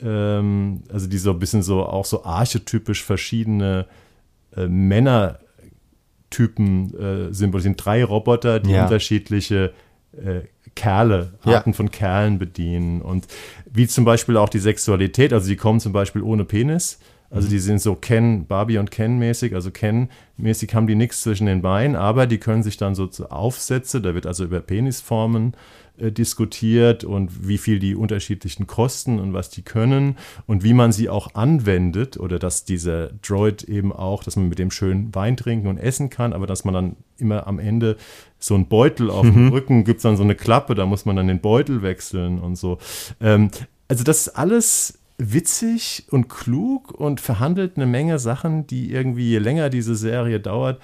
ähm, 0.03 0.83
also 0.93 1.07
die 1.07 1.19
so 1.19 1.31
ein 1.31 1.39
bisschen 1.39 1.63
so, 1.63 1.85
auch 1.85 2.05
so 2.05 2.25
archetypisch 2.25 3.05
verschiedene 3.05 3.87
äh, 4.57 4.67
Männertypen 4.67 5.39
äh, 7.31 7.33
symbolisieren. 7.33 7.77
Drei 7.77 8.03
Roboter, 8.05 8.59
die 8.61 8.73
ja. 8.73 8.83
unterschiedliche 8.85 9.73
äh, 10.13 10.41
Kerle, 10.79 11.33
Arten 11.43 11.71
ja. 11.71 11.77
von 11.77 11.91
Kerlen 11.91 12.39
bedienen. 12.39 13.03
Und 13.03 13.27
wie 13.71 13.89
zum 13.89 14.05
Beispiel 14.05 14.37
auch 14.37 14.49
die 14.49 14.61
Sexualität, 14.61 15.33
also 15.33 15.49
die 15.49 15.57
kommen 15.57 15.81
zum 15.81 15.93
Beispiel 15.93 16.23
ohne 16.23 16.45
Penis. 16.45 17.01
Also 17.31 17.49
die 17.49 17.59
sind 17.59 17.81
so 17.81 17.95
Ken, 17.95 18.47
Barbie 18.47 18.79
und 18.79 18.91
Ken 18.91 19.19
mäßig, 19.19 19.55
also 19.55 19.71
Ken 19.71 20.09
mäßig 20.39 20.75
haben 20.75 20.87
die 20.87 20.95
nichts 20.95 21.21
zwischen 21.21 21.47
den 21.47 21.61
Beinen, 21.61 21.95
aber 21.95 22.27
die 22.27 22.39
können 22.39 22.63
sich 22.63 22.79
dann 22.79 22.95
so 22.95 23.07
zu 23.07 23.31
Aufsätze, 23.31 24.01
da 24.01 24.15
wird 24.15 24.27
also 24.27 24.45
über 24.45 24.61
Penisformen 24.61 25.55
äh, 25.99 26.11
diskutiert 26.11 27.05
und 27.05 27.47
wie 27.47 27.59
viel 27.59 27.81
die 27.81 27.95
unterschiedlichen 27.95 28.67
kosten 28.67 29.19
und 29.19 29.35
was 29.35 29.51
die 29.51 29.61
können 29.61 30.17
und 30.47 30.65
wie 30.65 30.73
man 30.73 30.91
sie 30.91 31.11
auch 31.11 31.35
anwendet 31.35 32.19
oder 32.19 32.39
dass 32.39 32.65
dieser 32.65 33.09
Droid 33.21 33.65
eben 33.65 33.93
auch, 33.93 34.25
dass 34.25 34.37
man 34.37 34.49
mit 34.49 34.59
dem 34.59 34.71
schön 34.71 35.15
Wein 35.15 35.37
trinken 35.37 35.67
und 35.67 35.77
essen 35.77 36.09
kann, 36.09 36.33
aber 36.33 36.47
dass 36.47 36.65
man 36.65 36.73
dann 36.73 36.97
immer 37.19 37.47
am 37.47 37.59
Ende 37.59 37.97
so 38.39 38.55
einen 38.55 38.69
Beutel 38.69 39.11
auf 39.11 39.25
mhm. 39.25 39.35
dem 39.35 39.49
Rücken, 39.49 39.85
gibt 39.85 39.99
es 39.99 40.03
dann 40.05 40.17
so 40.17 40.23
eine 40.23 40.35
Klappe, 40.35 40.75
da 40.75 40.87
muss 40.87 41.05
man 41.05 41.17
dann 41.17 41.29
den 41.29 41.41
Beutel 41.41 41.83
wechseln 41.83 42.39
und 42.39 42.57
so. 42.57 42.79
Ähm, 43.21 43.51
also 43.89 44.03
das 44.03 44.29
ist 44.29 44.29
alles 44.29 44.99
witzig 45.19 46.07
und 46.11 46.29
klug 46.29 46.93
und 46.93 47.21
verhandelt 47.21 47.77
eine 47.77 47.87
Menge 47.87 48.19
Sachen, 48.19 48.67
die 48.67 48.93
irgendwie, 48.93 49.29
je 49.31 49.39
länger 49.39 49.69
diese 49.69 49.97
Serie 49.97 50.41
dauert, 50.41 50.81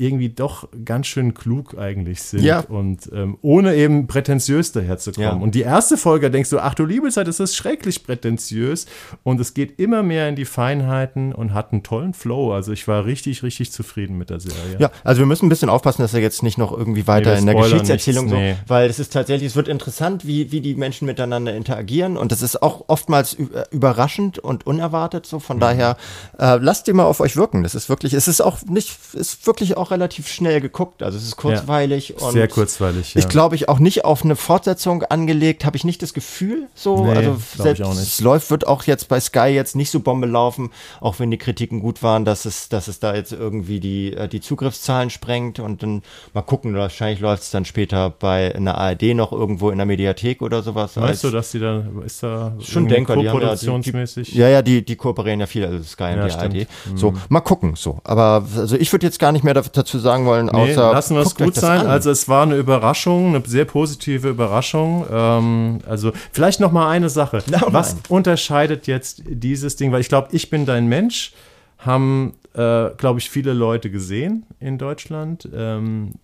irgendwie 0.00 0.28
doch 0.28 0.68
ganz 0.84 1.06
schön 1.06 1.34
klug 1.34 1.76
eigentlich 1.78 2.22
sind 2.22 2.42
ja. 2.42 2.60
und 2.60 3.10
ähm, 3.12 3.38
ohne 3.42 3.74
eben 3.74 4.06
prätentiös 4.06 4.72
daherzukommen. 4.72 5.28
Ja. 5.28 5.36
Und 5.36 5.54
die 5.54 5.62
erste 5.62 5.96
Folge 5.96 6.30
denkst 6.30 6.50
du, 6.50 6.58
ach 6.58 6.74
du 6.74 6.84
liebe 6.84 7.10
Zeit, 7.10 7.28
es 7.28 7.40
ist 7.40 7.56
schrecklich 7.56 8.04
prätentiös 8.04 8.86
und 9.22 9.40
es 9.40 9.54
geht 9.54 9.78
immer 9.78 10.02
mehr 10.02 10.28
in 10.28 10.36
die 10.36 10.44
Feinheiten 10.44 11.32
und 11.32 11.54
hat 11.54 11.72
einen 11.72 11.82
tollen 11.82 12.14
Flow. 12.14 12.52
Also 12.52 12.72
ich 12.72 12.86
war 12.88 13.04
richtig, 13.04 13.42
richtig 13.42 13.72
zufrieden 13.72 14.18
mit 14.18 14.30
der 14.30 14.40
Serie. 14.40 14.76
Ja, 14.78 14.90
also 15.04 15.20
wir 15.20 15.26
müssen 15.26 15.46
ein 15.46 15.48
bisschen 15.48 15.68
aufpassen, 15.68 16.02
dass 16.02 16.14
er 16.14 16.20
jetzt 16.20 16.42
nicht 16.42 16.58
noch 16.58 16.76
irgendwie 16.76 17.06
weiter 17.06 17.32
nee, 17.32 17.40
in 17.40 17.46
der 17.46 17.54
Geschichtserzählung 17.54 18.26
nichts, 18.26 18.38
nee. 18.38 18.52
so, 18.52 18.58
weil 18.68 18.90
es 18.90 18.98
ist 18.98 19.12
tatsächlich, 19.12 19.48
es 19.48 19.56
wird 19.56 19.68
interessant, 19.68 20.26
wie, 20.26 20.52
wie 20.52 20.60
die 20.60 20.74
Menschen 20.74 21.06
miteinander 21.06 21.54
interagieren 21.54 22.16
und 22.16 22.32
das 22.32 22.42
ist 22.42 22.62
auch 22.62 22.84
oftmals 22.88 23.36
überraschend 23.70 24.38
und 24.38 24.66
unerwartet 24.66 25.26
so. 25.26 25.38
Von 25.38 25.56
mhm. 25.56 25.60
daher 25.60 25.96
äh, 26.38 26.56
lasst 26.56 26.88
ihr 26.88 26.94
mal 26.94 27.04
auf 27.04 27.20
euch 27.20 27.36
wirken. 27.36 27.62
Das 27.62 27.74
ist 27.74 27.88
wirklich, 27.88 28.12
es 28.14 28.28
ist 28.28 28.40
auch 28.40 28.62
nicht, 28.62 28.96
ist 29.14 29.46
wirklich 29.46 29.76
auch 29.76 29.85
auch 29.86 29.90
relativ 29.90 30.28
schnell 30.28 30.60
geguckt. 30.60 31.02
Also 31.02 31.18
es 31.18 31.24
ist 31.24 31.36
kurzweilig 31.36 32.14
ja, 32.18 32.26
und 32.26 32.32
sehr 32.32 32.48
kurzweilig. 32.48 33.14
Ja. 33.14 33.20
Ich 33.20 33.28
glaube 33.28 33.54
ich 33.54 33.68
auch 33.68 33.78
nicht 33.78 34.04
auf 34.04 34.24
eine 34.24 34.36
Fortsetzung 34.36 35.02
angelegt, 35.04 35.64
habe 35.64 35.76
ich 35.76 35.84
nicht 35.84 36.02
das 36.02 36.12
Gefühl. 36.12 36.66
So, 36.74 37.04
nee, 37.04 37.12
also 37.12 37.36
selbst 37.56 37.80
es 37.80 38.20
läuft, 38.20 38.50
wird 38.50 38.66
auch 38.66 38.84
jetzt 38.84 39.08
bei 39.08 39.20
Sky 39.20 39.48
jetzt 39.48 39.76
nicht 39.76 39.90
so 39.90 40.00
Bombe 40.00 40.26
laufen, 40.26 40.70
auch 41.00 41.18
wenn 41.18 41.30
die 41.30 41.38
Kritiken 41.38 41.80
gut 41.80 42.02
waren, 42.02 42.24
dass 42.24 42.44
es, 42.44 42.68
dass 42.68 42.88
es 42.88 43.00
da 43.00 43.14
jetzt 43.14 43.32
irgendwie 43.32 43.80
die, 43.80 44.12
äh, 44.14 44.28
die 44.28 44.40
Zugriffszahlen 44.40 45.10
sprengt 45.10 45.60
und 45.60 45.82
dann 45.82 46.02
mal 46.34 46.42
gucken, 46.42 46.74
wahrscheinlich 46.74 47.20
läuft 47.20 47.44
es 47.44 47.50
dann 47.50 47.64
später 47.64 48.10
bei 48.10 48.54
einer 48.54 48.76
ARD 48.76 49.14
noch 49.14 49.32
irgendwo 49.32 49.70
in 49.70 49.78
der 49.78 49.86
Mediathek 49.86 50.42
oder 50.42 50.62
sowas. 50.62 50.96
Weißt 50.96 51.24
du, 51.24 51.30
dass 51.30 51.50
die 51.52 51.60
da, 51.60 51.84
ist 52.04 52.22
da 52.22 52.54
schon 52.60 52.88
denkbar, 52.88 53.16
die 53.16 53.28
haben 53.28 53.40
ja, 53.40 53.54
die, 53.54 53.92
die, 53.92 54.38
ja, 54.38 54.48
ja, 54.48 54.62
die, 54.62 54.84
die 54.84 54.96
kooperieren 54.96 55.40
ja 55.40 55.46
viel, 55.46 55.64
also 55.64 55.82
Sky 55.82 56.04
und 56.04 56.28
ja, 56.28 56.48
die 56.48 56.60
ARD. 56.60 56.68
So, 56.94 57.12
mhm. 57.12 57.20
mal 57.28 57.40
gucken, 57.40 57.76
so. 57.76 58.00
Aber 58.04 58.46
also 58.56 58.76
ich 58.76 58.92
würde 58.92 59.06
jetzt 59.06 59.18
gar 59.18 59.32
nicht 59.32 59.44
mehr 59.44 59.54
dazu 59.76 59.98
sagen 59.98 60.26
wollen, 60.26 60.48
außer. 60.48 60.66
Nee, 60.66 60.74
lassen 60.74 61.14
wir 61.14 61.22
es 61.22 61.34
gut 61.34 61.54
sein. 61.54 61.80
An. 61.80 61.86
Also 61.86 62.10
es 62.10 62.28
war 62.28 62.42
eine 62.42 62.56
Überraschung, 62.56 63.34
eine 63.34 63.42
sehr 63.46 63.64
positive 63.64 64.28
Überraschung. 64.28 65.06
Ähm, 65.10 65.78
also 65.86 66.12
vielleicht 66.32 66.60
noch 66.60 66.72
mal 66.72 66.88
eine 66.88 67.08
Sache. 67.08 67.42
No, 67.50 67.58
Was 67.68 67.94
nein. 67.94 68.02
unterscheidet 68.08 68.86
jetzt 68.86 69.22
dieses 69.26 69.76
Ding? 69.76 69.92
Weil 69.92 70.00
ich 70.00 70.08
glaube, 70.08 70.28
ich 70.32 70.50
bin 70.50 70.66
dein 70.66 70.86
Mensch. 70.86 71.32
Haben, 71.78 72.34
äh, 72.54 72.88
glaube 72.96 73.18
ich, 73.18 73.28
viele 73.30 73.52
Leute 73.52 73.90
gesehen 73.90 74.46
in 74.60 74.78
Deutschland. 74.78 75.48
Ähm, 75.54 76.14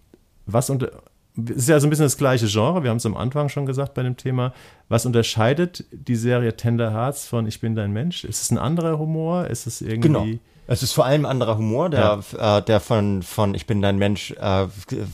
was 0.46 0.70
unter 0.70 0.90
ist 1.36 1.68
ja 1.68 1.80
so 1.80 1.86
ein 1.86 1.90
bisschen 1.90 2.04
das 2.04 2.18
gleiche 2.18 2.46
Genre, 2.46 2.82
wir 2.82 2.90
haben 2.90 2.98
es 2.98 3.06
am 3.06 3.16
Anfang 3.16 3.48
schon 3.48 3.64
gesagt 3.64 3.94
bei 3.94 4.02
dem 4.02 4.16
Thema. 4.16 4.52
Was 4.88 5.06
unterscheidet 5.06 5.84
die 5.90 6.16
Serie 6.16 6.56
Tender 6.56 6.92
Hearts 6.92 7.26
von 7.26 7.46
Ich 7.46 7.60
bin 7.60 7.74
dein 7.74 7.92
Mensch? 7.92 8.24
Ist 8.24 8.42
es 8.42 8.50
ein 8.50 8.58
anderer 8.58 8.98
Humor? 8.98 9.46
Ist 9.46 9.66
es 9.66 9.80
irgendwie. 9.80 10.08
Genau. 10.08 10.26
Es 10.68 10.82
ist 10.82 10.92
vor 10.92 11.04
allem 11.04 11.26
anderer 11.26 11.58
Humor, 11.58 11.90
der, 11.90 12.22
ja. 12.32 12.58
äh, 12.58 12.62
der 12.62 12.78
von, 12.78 13.22
von 13.22 13.54
Ich 13.54 13.66
bin 13.66 13.82
dein 13.82 13.98
Mensch 13.98 14.30
äh, 14.32 14.66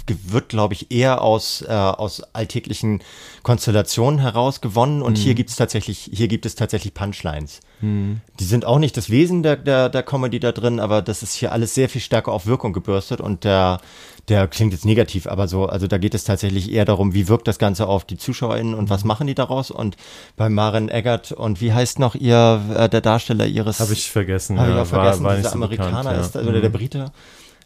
wird, 0.06 0.50
glaube 0.50 0.74
ich, 0.74 0.90
eher 0.90 1.22
aus, 1.22 1.62
äh, 1.62 1.72
aus 1.72 2.22
alltäglichen 2.34 3.02
Konstellationen 3.42 4.20
heraus 4.20 4.60
gewonnen. 4.60 5.00
Und 5.00 5.18
mhm. 5.18 5.22
hier 5.22 5.34
gibt 5.34 5.48
es 5.48 5.56
tatsächlich, 5.56 6.10
hier 6.12 6.28
gibt 6.28 6.44
es 6.44 6.54
tatsächlich 6.54 6.92
Punchlines. 6.92 7.60
Mhm. 7.80 8.20
Die 8.38 8.44
sind 8.44 8.66
auch 8.66 8.78
nicht 8.78 8.96
das 8.96 9.08
Wesen 9.08 9.42
der, 9.42 9.56
der, 9.56 9.88
der 9.88 10.02
Comedy 10.02 10.38
da 10.38 10.52
drin, 10.52 10.80
aber 10.80 11.00
das 11.00 11.22
ist 11.22 11.34
hier 11.34 11.50
alles 11.50 11.74
sehr 11.74 11.88
viel 11.88 12.02
stärker 12.02 12.32
auf 12.32 12.46
Wirkung 12.46 12.74
gebürstet 12.74 13.20
und 13.20 13.44
der, 13.44 13.80
der 14.28 14.46
klingt 14.48 14.72
jetzt 14.72 14.84
negativ, 14.84 15.26
aber 15.26 15.48
so, 15.48 15.66
also 15.66 15.86
da 15.86 15.98
geht 15.98 16.14
es 16.14 16.24
tatsächlich 16.24 16.72
eher 16.72 16.84
darum, 16.84 17.14
wie 17.14 17.28
wirkt 17.28 17.48
das 17.48 17.58
Ganze 17.58 17.86
auf 17.86 18.04
die 18.04 18.16
ZuschauerInnen 18.16 18.74
und 18.74 18.90
was 18.90 19.04
mhm. 19.04 19.08
machen 19.08 19.26
die 19.26 19.34
daraus? 19.34 19.70
Und 19.70 19.96
bei 20.36 20.48
Maren 20.48 20.88
Eggert 20.88 21.32
und 21.32 21.60
wie 21.60 21.72
heißt 21.72 21.98
noch 21.98 22.14
ihr, 22.14 22.60
äh, 22.76 22.88
der 22.88 23.00
Darsteller 23.00 23.46
ihres. 23.46 23.80
Habe 23.80 23.92
ich 23.92 24.10
vergessen. 24.10 24.58
Habe 24.58 24.70
ja, 24.70 24.76
ich 24.76 24.82
auch 24.82 24.86
vergessen, 24.86 25.24
war, 25.24 25.30
war 25.30 25.36
dieser 25.36 25.50
so 25.50 25.54
Amerikaner 25.54 26.02
bekannt, 26.02 26.26
ist, 26.26 26.36
also 26.36 26.50
mhm. 26.50 26.60
der 26.60 26.68
Brite. 26.68 27.12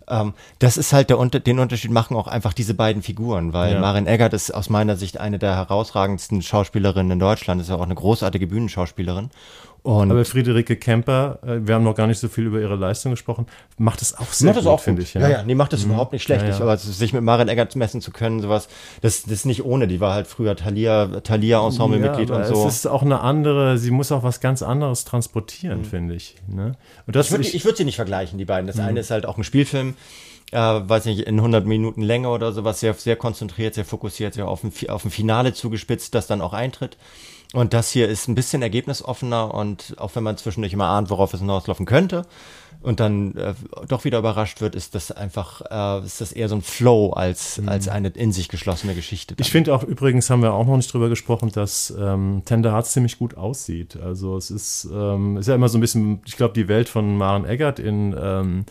Ähm, 0.09 0.35
das 0.59 0.77
ist 0.77 0.93
halt 0.93 1.11
der, 1.11 1.17
den 1.25 1.59
Unterschied 1.59 1.91
machen 1.91 2.17
auch 2.17 2.27
einfach 2.27 2.53
diese 2.53 2.75
beiden 2.75 3.03
Figuren, 3.03 3.53
weil 3.53 3.75
ja. 3.75 3.81
Maren 3.81 4.07
Eggert 4.07 4.33
ist 4.33 4.53
aus 4.53 4.69
meiner 4.69 4.97
Sicht 4.97 5.19
eine 5.19 5.39
der 5.39 5.57
herausragendsten 5.57 6.43
Schauspielerinnen 6.43 7.13
in 7.13 7.19
Deutschland, 7.19 7.61
ist 7.61 7.71
ja 7.71 7.77
auch 7.77 7.83
eine 7.83 7.95
großartige 7.95 8.47
Bühnenschauspielerin. 8.47 9.31
Und 9.85 10.12
Aber 10.12 10.24
Friederike 10.24 10.76
Kemper, 10.76 11.41
äh, 11.43 11.59
wir 11.66 11.74
haben 11.74 11.83
noch 11.83 11.97
gar 11.97 12.07
nicht 12.07 12.20
so 12.20 12.28
viel 12.28 12.45
über 12.45 12.61
ihre 12.61 12.76
Leistung 12.76 13.11
gesprochen, 13.11 13.47
macht 13.78 14.01
es 14.01 14.16
auch 14.16 14.33
sehr 14.33 14.55
macht 14.55 14.64
gut, 14.64 14.80
finde 14.80 15.03
ich. 15.03 15.14
Ja, 15.14 15.22
ja, 15.22 15.28
ja 15.30 15.43
nee, 15.43 15.57
macht 15.57 15.72
das 15.72 15.85
mhm. 15.85 15.91
überhaupt 15.91 16.12
nicht 16.12 16.22
schlecht. 16.22 16.45
Ja, 16.45 16.51
ja. 16.51 16.61
aber 16.61 16.76
sich 16.76 17.12
mit 17.12 17.24
Maren 17.24 17.49
Eggert 17.49 17.74
messen 17.74 18.01
zu 18.01 18.12
können, 18.12 18.41
sowas, 18.41 18.68
das, 19.01 19.24
das 19.24 19.33
ist 19.33 19.45
nicht 19.45 19.64
ohne. 19.64 19.89
Die 19.89 19.99
war 19.99 20.14
halt 20.14 20.28
früher 20.28 20.55
Thalia, 20.55 21.09
Thalia 21.22 21.66
Ensemble-Mitglied 21.66 22.30
ja, 22.30 22.37
und 22.37 22.47
so. 22.47 22.64
Es 22.64 22.76
ist 22.76 22.87
auch 22.87 23.03
eine 23.03 23.22
andere, 23.22 23.76
sie 23.76 23.91
muss 23.91 24.12
auch 24.12 24.22
was 24.22 24.41
ganz 24.41 24.62
anderes 24.62 25.05
transportieren, 25.05 25.80
mhm. 25.80 25.85
finde 25.85 26.14
ich. 26.14 26.37
Ne? 26.47 26.76
Und 27.09 27.16
das 27.16 27.26
ich 27.26 27.33
würde 27.33 27.49
ich, 27.49 27.64
würd 27.64 27.76
sie 27.76 27.85
nicht 27.85 27.97
vergleichen, 27.97 28.39
die 28.39 28.45
beiden. 28.45 28.68
Das 28.68 28.76
mhm. 28.76 28.83
eine 28.85 29.01
ist 29.01 29.11
halt 29.11 29.26
auch 29.26 29.37
ein 29.37 29.43
Spielfilm, 29.43 29.95
äh, 30.53 30.59
weiß 30.59 31.07
nicht, 31.07 31.22
in 31.22 31.39
100 31.39 31.66
Minuten 31.66 32.03
Länge 32.03 32.28
oder 32.28 32.53
sowas, 32.53 32.78
sehr, 32.78 32.95
sehr 32.95 33.16
konzentriert, 33.16 33.74
sehr 33.74 33.85
fokussiert, 33.85 34.35
sehr 34.35 34.47
auf 34.47 34.62
ein, 34.62 34.72
auf 34.91 35.05
ein 35.05 35.11
Finale 35.11 35.55
zugespitzt, 35.55 36.14
das 36.14 36.28
dann 36.28 36.41
auch 36.41 36.53
eintritt. 36.53 36.97
Und 37.53 37.74
das 37.74 37.90
hier 37.90 38.09
ist 38.09 38.28
ein 38.28 38.34
bisschen 38.34 38.62
ergebnisoffener 38.62 39.53
und 39.53 39.94
auch 39.98 40.14
wenn 40.14 40.22
man 40.22 40.38
zwischendurch 40.38 40.72
immer 40.72 40.86
ahnt, 40.86 41.11
worauf 41.11 41.34
es 41.34 41.40
hinauslaufen 41.40 41.84
könnte 41.84 42.24
und 42.82 43.00
dann 43.00 43.36
äh, 43.36 43.55
doch 43.88 44.05
wieder 44.05 44.18
überrascht 44.18 44.61
wird, 44.61 44.74
ist 44.74 44.94
das 44.94 45.12
einfach, 45.12 45.62
äh, 45.70 46.05
ist 46.05 46.20
das 46.20 46.32
eher 46.32 46.48
so 46.48 46.57
ein 46.57 46.62
Flow 46.62 47.11
als, 47.11 47.59
mhm. 47.59 47.68
als 47.68 47.88
eine 47.88 48.09
in 48.09 48.32
sich 48.32 48.48
geschlossene 48.48 48.94
Geschichte. 48.94 49.34
Dann. 49.34 49.44
Ich 49.44 49.53
finde 49.53 49.74
auch, 49.74 49.82
übrigens 49.82 50.30
haben 50.30 50.42
wir 50.42 50.53
auch 50.53 50.66
noch 50.66 50.76
nicht 50.76 50.92
drüber 50.92 51.09
gesprochen, 51.09 51.50
dass 51.53 51.94
ähm, 51.98 52.42
Tender 52.44 52.72
Hearts 52.72 52.92
ziemlich 52.92 53.18
gut 53.18 53.36
aussieht. 53.36 53.96
Also 53.96 54.36
es 54.36 54.50
ist, 54.50 54.88
ähm, 54.92 55.36
ist 55.36 55.48
ja 55.48 55.55
immer 55.55 55.68
so 55.68 55.78
ein 55.78 55.80
bisschen, 55.80 56.22
ich 56.26 56.36
glaube, 56.36 56.55
die 56.55 56.68
Welt 56.68 56.88
von 56.88 57.16
Maren 57.16 57.44
Eggert 57.44 57.78
in, 57.78 58.16
ähm, 58.18 58.64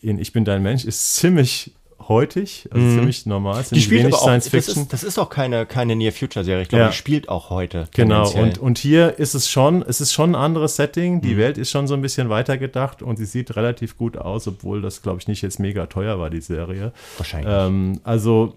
in 0.00 0.18
Ich 0.18 0.32
bin 0.32 0.44
dein 0.44 0.62
Mensch 0.62 0.84
ist 0.84 1.14
ziemlich 1.14 1.74
heutig, 2.08 2.68
also 2.70 2.84
mhm. 2.84 2.98
ziemlich 2.98 3.26
normal. 3.26 3.64
Die 3.70 3.80
spielt 3.80 4.06
aber 4.06 4.16
auch, 4.16 4.22
Science 4.22 4.48
Fiction. 4.48 4.74
Das 4.74 4.82
ist, 4.82 4.92
das 4.92 5.02
ist 5.04 5.18
auch 5.18 5.28
keine, 5.28 5.66
keine 5.66 5.96
Near 5.96 6.12
Future 6.12 6.44
Serie. 6.44 6.62
Ich 6.62 6.68
glaube, 6.68 6.84
ja. 6.84 6.90
die 6.90 6.96
spielt 6.96 7.28
auch 7.28 7.50
heute. 7.50 7.88
Genau. 7.94 8.30
Und, 8.30 8.58
und 8.58 8.78
hier 8.78 9.18
ist 9.18 9.34
es 9.34 9.48
schon, 9.48 9.82
es 9.82 10.00
ist 10.00 10.12
schon 10.12 10.32
ein 10.32 10.34
anderes 10.34 10.76
Setting. 10.76 11.20
Die 11.20 11.34
mhm. 11.34 11.38
Welt 11.38 11.58
ist 11.58 11.70
schon 11.70 11.86
so 11.86 11.94
ein 11.94 12.02
bisschen 12.02 12.28
weitergedacht 12.28 13.02
und 13.02 13.16
sie 13.16 13.26
sieht 13.26 13.56
relativ 13.56 13.96
gut 13.96 14.16
aus, 14.16 14.46
obwohl 14.46 14.82
das, 14.82 15.02
glaube 15.02 15.18
ich, 15.20 15.28
nicht 15.28 15.42
jetzt 15.42 15.58
mega 15.60 15.86
teuer 15.86 16.18
war, 16.18 16.30
die 16.30 16.40
Serie. 16.40 16.92
Wahrscheinlich. 17.18 17.52
Ähm, 17.52 18.00
also 18.04 18.54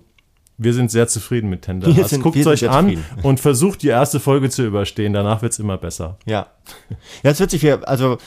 wir 0.57 0.73
sind 0.73 0.89
sehr 0.89 1.07
zufrieden 1.07 1.49
mit 1.49 1.61
Tender. 1.63 1.91
Guckt 2.19 2.35
es 2.35 2.47
euch 2.47 2.67
an 2.69 3.03
und 3.23 3.39
versucht 3.39 3.83
die 3.83 3.89
erste 3.89 4.19
Folge 4.19 4.49
zu 4.49 4.65
überstehen. 4.65 5.13
Danach 5.13 5.41
wird 5.43 5.53
es 5.53 5.59
immer 5.59 5.77
besser. 5.77 6.17
Ja. 6.25 6.47
Ja, 7.23 7.31
es 7.31 7.39
wird 7.39 7.51
sich 7.51 7.61
wieder, 7.61 7.87
also 7.87 8.17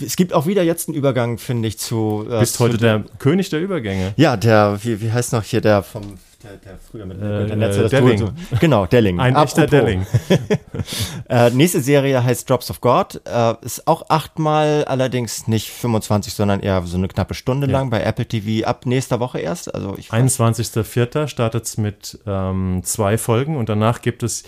es 0.00 0.16
gibt 0.16 0.32
auch 0.32 0.46
wieder 0.46 0.62
jetzt 0.62 0.88
einen 0.88 0.96
Übergang, 0.96 1.38
finde 1.38 1.68
ich, 1.68 1.78
zu. 1.78 2.26
Äh, 2.30 2.40
Bist 2.40 2.54
zu 2.54 2.64
heute 2.64 2.78
der 2.78 3.04
König 3.18 3.50
der 3.50 3.60
Übergänge. 3.60 4.14
Ja, 4.16 4.36
der, 4.36 4.78
wie, 4.82 5.00
wie 5.00 5.12
heißt 5.12 5.32
noch 5.32 5.42
hier 5.42 5.60
der 5.60 5.82
vom 5.82 6.02
Der, 6.42 6.56
der 6.56 6.78
früher 6.78 7.06
mit 7.06 7.20
äh, 7.20 7.54
Netze, 7.56 7.88
Delling. 7.88 8.18
So. 8.18 8.28
Genau, 8.58 8.86
Delling. 8.86 9.20
Ein 9.20 9.36
Apropos. 9.36 9.58
echter 9.58 9.66
Delling. 9.66 10.06
äh, 11.28 11.50
nächste 11.50 11.80
Serie 11.80 12.24
heißt 12.24 12.48
Drops 12.48 12.70
of 12.70 12.80
God. 12.80 13.20
Äh, 13.26 13.54
ist 13.62 13.86
auch 13.86 14.08
achtmal, 14.08 14.84
allerdings 14.84 15.46
nicht 15.46 15.68
25, 15.70 16.34
sondern 16.34 16.60
eher 16.60 16.82
so 16.82 16.96
eine 16.96 17.08
knappe 17.08 17.34
Stunde 17.34 17.66
ja. 17.66 17.72
lang 17.72 17.90
bei 17.90 18.02
Apple 18.02 18.26
TV 18.26 18.66
ab 18.66 18.86
nächster 18.86 19.20
Woche 19.20 19.40
erst. 19.40 19.74
Also 19.74 19.92
21.04. 19.92 21.28
startet 21.28 21.64
es 21.64 21.76
mit 21.76 22.18
ähm, 22.26 22.80
zwei 22.84 23.18
Folgen 23.18 23.56
und 23.56 23.68
danach 23.68 24.02
gibt 24.02 24.22
es 24.22 24.44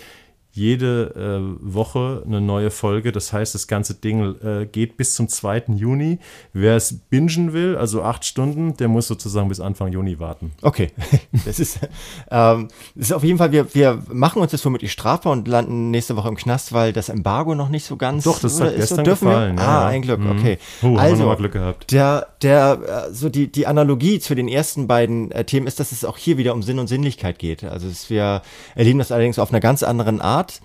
jede 0.55 1.13
äh, 1.15 1.73
Woche 1.73 2.23
eine 2.25 2.41
neue 2.41 2.71
Folge. 2.71 3.11
Das 3.11 3.33
heißt, 3.33 3.53
das 3.53 3.67
ganze 3.67 3.93
Ding 3.93 4.35
äh, 4.41 4.65
geht 4.65 4.97
bis 4.97 5.15
zum 5.15 5.27
2. 5.27 5.63
Juni. 5.75 6.19
Wer 6.53 6.75
es 6.75 6.93
bingen 7.09 7.53
will, 7.53 7.75
also 7.75 8.03
acht 8.03 8.25
Stunden, 8.25 8.77
der 8.77 8.87
muss 8.87 9.07
sozusagen 9.07 9.49
bis 9.49 9.59
Anfang 9.59 9.91
Juni 9.91 10.19
warten. 10.19 10.51
Okay, 10.61 10.91
das 11.45 11.59
ist, 11.59 11.79
ähm, 12.31 12.69
das 12.95 13.07
ist 13.07 13.11
auf 13.11 13.23
jeden 13.23 13.37
Fall, 13.37 13.51
wir, 13.51 13.73
wir 13.75 14.01
machen 14.11 14.41
uns 14.41 14.51
das 14.51 14.63
womöglich 14.65 14.91
strafbar 14.91 15.33
und 15.33 15.47
landen 15.47 15.91
nächste 15.91 16.15
Woche 16.15 16.29
im 16.29 16.35
Knast, 16.35 16.73
weil 16.73 16.93
das 16.93 17.09
Embargo 17.09 17.53
noch 17.53 17.69
nicht 17.69 17.85
so 17.85 17.97
ganz. 17.97 18.23
Doch, 18.23 18.39
das 18.39 18.59
hat 18.61 18.75
gestern 18.75 19.05
so, 19.05 19.11
gefallen. 19.11 19.57
Wir? 19.57 19.63
Ja, 19.63 19.79
ah, 19.81 19.87
ein 19.87 20.01
Glück, 20.01 20.19
mhm. 20.19 20.31
okay. 20.31 20.57
Oh, 20.81 20.95
also, 20.95 21.29
haben 21.29 21.37
Glück 21.37 21.53
gehabt. 21.53 21.91
Der, 21.91 22.27
der, 22.41 23.07
äh, 23.09 23.13
so 23.13 23.29
die, 23.29 23.51
die 23.51 23.67
Analogie 23.67 24.19
zu 24.19 24.35
den 24.35 24.47
ersten 24.47 24.87
beiden 24.87 25.31
äh, 25.31 25.43
Themen 25.43 25.67
ist, 25.67 25.79
dass 25.79 25.91
es 25.91 26.05
auch 26.05 26.17
hier 26.17 26.37
wieder 26.37 26.53
um 26.53 26.63
Sinn 26.63 26.79
und 26.79 26.87
Sinnlichkeit 26.87 27.39
geht. 27.39 27.63
Also 27.63 27.87
es, 27.87 28.09
wir 28.09 28.41
erleben 28.75 28.99
das 28.99 29.11
allerdings 29.11 29.39
auf 29.39 29.51
einer 29.51 29.59
ganz 29.59 29.83
anderen 29.83 30.21
Art. 30.21 30.44
Art. 30.45 30.61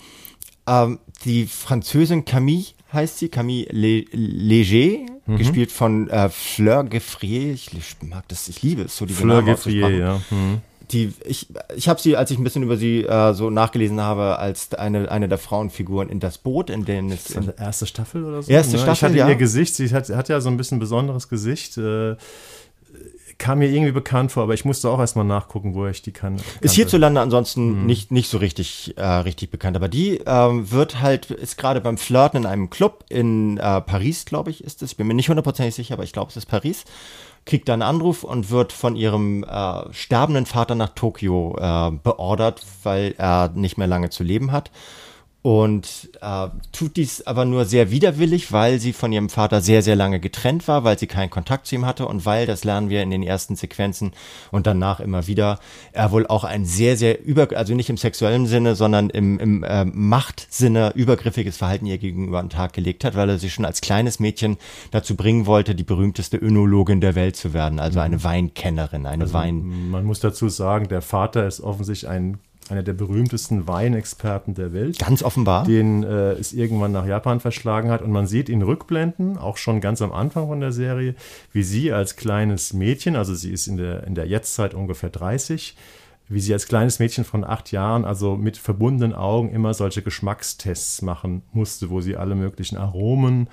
Ähm, 0.66 0.98
die 1.24 1.46
Französin 1.46 2.24
Camille 2.24 2.66
heißt 2.92 3.18
sie, 3.18 3.28
Camille 3.28 3.66
Le 3.70 4.04
Léger, 4.12 5.06
mhm. 5.26 5.36
gespielt 5.36 5.72
von 5.72 6.08
äh, 6.08 6.28
Fleur 6.28 6.84
Geffrier. 6.84 7.52
Ich, 7.52 7.72
ich, 7.72 7.96
mag 8.02 8.26
das, 8.28 8.48
ich 8.48 8.62
liebe 8.62 8.82
es 8.82 8.96
so, 8.96 9.06
diese 9.06 9.20
Fleur 9.20 9.42
Geffrier, 9.42 9.90
ja. 9.90 10.22
Mhm. 10.30 10.60
Die, 10.90 11.12
ich 11.24 11.46
ich 11.76 11.88
habe 11.88 12.00
sie, 12.00 12.16
als 12.16 12.32
ich 12.32 12.38
ein 12.38 12.42
bisschen 12.42 12.64
über 12.64 12.76
sie 12.76 13.04
äh, 13.04 13.32
so 13.32 13.48
nachgelesen 13.48 14.00
habe, 14.00 14.40
als 14.40 14.74
eine, 14.74 15.08
eine 15.08 15.28
der 15.28 15.38
Frauenfiguren 15.38 16.08
in 16.08 16.18
das 16.18 16.38
Boot, 16.38 16.68
in 16.68 16.84
dem 16.84 17.12
es. 17.12 17.30
In, 17.30 17.52
erste 17.56 17.86
Staffel 17.86 18.24
oder 18.24 18.42
so? 18.42 18.50
Erste 18.50 18.76
ja, 18.76 18.82
Staffel. 18.82 18.94
Ich 18.94 19.02
hatte 19.04 19.16
ja. 19.18 19.28
ihr 19.28 19.36
Gesicht, 19.36 19.76
sie 19.76 19.88
hat, 19.90 20.08
hat 20.08 20.28
ja 20.28 20.40
so 20.40 20.48
ein 20.48 20.56
bisschen 20.56 20.80
besonderes 20.80 21.28
Gesicht. 21.28 21.78
Äh, 21.78 22.16
kam 23.40 23.58
mir 23.58 23.68
irgendwie 23.68 23.90
bekannt 23.90 24.30
vor, 24.30 24.44
aber 24.44 24.54
ich 24.54 24.64
musste 24.64 24.88
auch 24.90 25.00
erstmal 25.00 25.24
nachgucken, 25.24 25.74
wo 25.74 25.86
ich 25.86 26.02
die 26.02 26.12
kann. 26.12 26.36
Ist 26.60 26.74
hierzulande 26.74 27.20
ansonsten 27.20 27.80
mhm. 27.80 27.86
nicht, 27.86 28.12
nicht 28.12 28.28
so 28.28 28.38
richtig, 28.38 28.94
äh, 28.96 29.02
richtig 29.02 29.50
bekannt. 29.50 29.76
Aber 29.76 29.88
die 29.88 30.20
ähm, 30.26 30.70
wird 30.70 31.00
halt, 31.00 31.30
ist 31.30 31.56
gerade 31.56 31.80
beim 31.80 31.96
Flirten 31.96 32.40
in 32.40 32.46
einem 32.46 32.70
Club 32.70 33.04
in 33.08 33.56
äh, 33.56 33.80
Paris, 33.80 34.26
glaube 34.26 34.50
ich, 34.50 34.62
ist 34.62 34.82
es. 34.82 34.92
Ich 34.92 34.96
bin 34.98 35.06
mir 35.06 35.14
nicht 35.14 35.30
hundertprozentig 35.30 35.74
sicher, 35.74 35.94
aber 35.94 36.04
ich 36.04 36.12
glaube, 36.12 36.30
es 36.30 36.36
ist 36.36 36.46
Paris. 36.46 36.84
Kriegt 37.46 37.68
dann 37.70 37.80
einen 37.80 37.96
Anruf 37.96 38.22
und 38.22 38.50
wird 38.50 38.72
von 38.72 38.94
ihrem 38.94 39.42
äh, 39.44 39.92
sterbenden 39.92 40.44
Vater 40.44 40.74
nach 40.74 40.90
Tokio 40.90 41.56
äh, 41.58 41.90
beordert, 41.90 42.62
weil 42.82 43.14
er 43.16 43.50
nicht 43.54 43.78
mehr 43.78 43.86
lange 43.86 44.10
zu 44.10 44.22
leben 44.22 44.52
hat 44.52 44.70
und 45.42 46.10
äh, 46.20 46.48
tut 46.70 46.96
dies 46.96 47.26
aber 47.26 47.46
nur 47.46 47.64
sehr 47.64 47.90
widerwillig, 47.90 48.52
weil 48.52 48.78
sie 48.78 48.92
von 48.92 49.10
ihrem 49.10 49.30
Vater 49.30 49.62
sehr, 49.62 49.80
sehr 49.80 49.96
lange 49.96 50.20
getrennt 50.20 50.68
war, 50.68 50.84
weil 50.84 50.98
sie 50.98 51.06
keinen 51.06 51.30
Kontakt 51.30 51.66
zu 51.66 51.74
ihm 51.74 51.86
hatte 51.86 52.06
und 52.06 52.26
weil, 52.26 52.46
das 52.46 52.64
lernen 52.64 52.90
wir 52.90 53.02
in 53.02 53.08
den 53.08 53.22
ersten 53.22 53.56
Sequenzen 53.56 54.12
und 54.50 54.66
danach 54.66 55.00
immer 55.00 55.26
wieder, 55.26 55.58
er 55.92 56.12
wohl 56.12 56.26
auch 56.26 56.44
ein 56.44 56.66
sehr, 56.66 56.98
sehr 56.98 57.24
über, 57.24 57.48
also 57.56 57.74
nicht 57.74 57.88
im 57.88 57.96
sexuellen 57.96 58.46
Sinne, 58.46 58.74
sondern 58.74 59.08
im, 59.08 59.38
im 59.38 59.64
äh, 59.64 59.86
Machtsinne 59.86 60.92
übergriffiges 60.94 61.56
Verhalten 61.56 61.86
ihr 61.86 61.96
gegenüber 61.96 62.38
an 62.38 62.46
den 62.46 62.50
Tag 62.50 62.74
gelegt 62.74 63.04
hat, 63.04 63.14
weil 63.14 63.30
er 63.30 63.38
sie 63.38 63.48
schon 63.48 63.64
als 63.64 63.80
kleines 63.80 64.20
Mädchen 64.20 64.58
dazu 64.90 65.16
bringen 65.16 65.46
wollte, 65.46 65.74
die 65.74 65.84
berühmteste 65.84 66.36
Önologin 66.36 67.00
der 67.00 67.14
Welt 67.14 67.36
zu 67.36 67.54
werden, 67.54 67.80
also 67.80 68.00
eine 68.00 68.16
mhm. 68.16 68.24
Weinkennerin, 68.24 69.06
eine 69.06 69.22
also 69.22 69.34
Wein. 69.34 69.90
Man 69.90 70.04
muss 70.04 70.20
dazu 70.20 70.50
sagen, 70.50 70.88
der 70.88 71.00
Vater 71.00 71.46
ist 71.46 71.62
offensichtlich 71.62 72.10
ein 72.10 72.38
einer 72.70 72.82
der 72.82 72.92
berühmtesten 72.92 73.66
Weinexperten 73.66 74.54
der 74.54 74.72
Welt. 74.72 74.98
Ganz 74.98 75.22
offenbar. 75.22 75.64
Den 75.64 76.02
äh, 76.02 76.32
es 76.32 76.52
irgendwann 76.52 76.92
nach 76.92 77.06
Japan 77.06 77.40
verschlagen 77.40 77.90
hat. 77.90 78.02
Und 78.02 78.12
man 78.12 78.26
sieht 78.26 78.48
in 78.48 78.62
Rückblenden, 78.62 79.38
auch 79.38 79.56
schon 79.56 79.80
ganz 79.80 80.02
am 80.02 80.12
Anfang 80.12 80.48
von 80.48 80.60
der 80.60 80.72
Serie, 80.72 81.14
wie 81.52 81.62
sie 81.62 81.92
als 81.92 82.16
kleines 82.16 82.72
Mädchen, 82.72 83.16
also 83.16 83.34
sie 83.34 83.52
ist 83.52 83.66
in 83.66 83.76
der, 83.76 84.04
in 84.04 84.14
der 84.14 84.26
Jetztzeit 84.26 84.74
ungefähr 84.74 85.10
30, 85.10 85.76
wie 86.28 86.40
sie 86.40 86.52
als 86.52 86.66
kleines 86.66 87.00
Mädchen 87.00 87.24
von 87.24 87.44
acht 87.44 87.72
Jahren, 87.72 88.04
also 88.04 88.36
mit 88.36 88.56
verbundenen 88.56 89.14
Augen, 89.14 89.50
immer 89.50 89.74
solche 89.74 90.02
Geschmackstests 90.02 91.02
machen 91.02 91.42
musste, 91.52 91.90
wo 91.90 92.00
sie 92.00 92.16
alle 92.16 92.36
möglichen 92.36 92.76
Aromen 92.76 93.48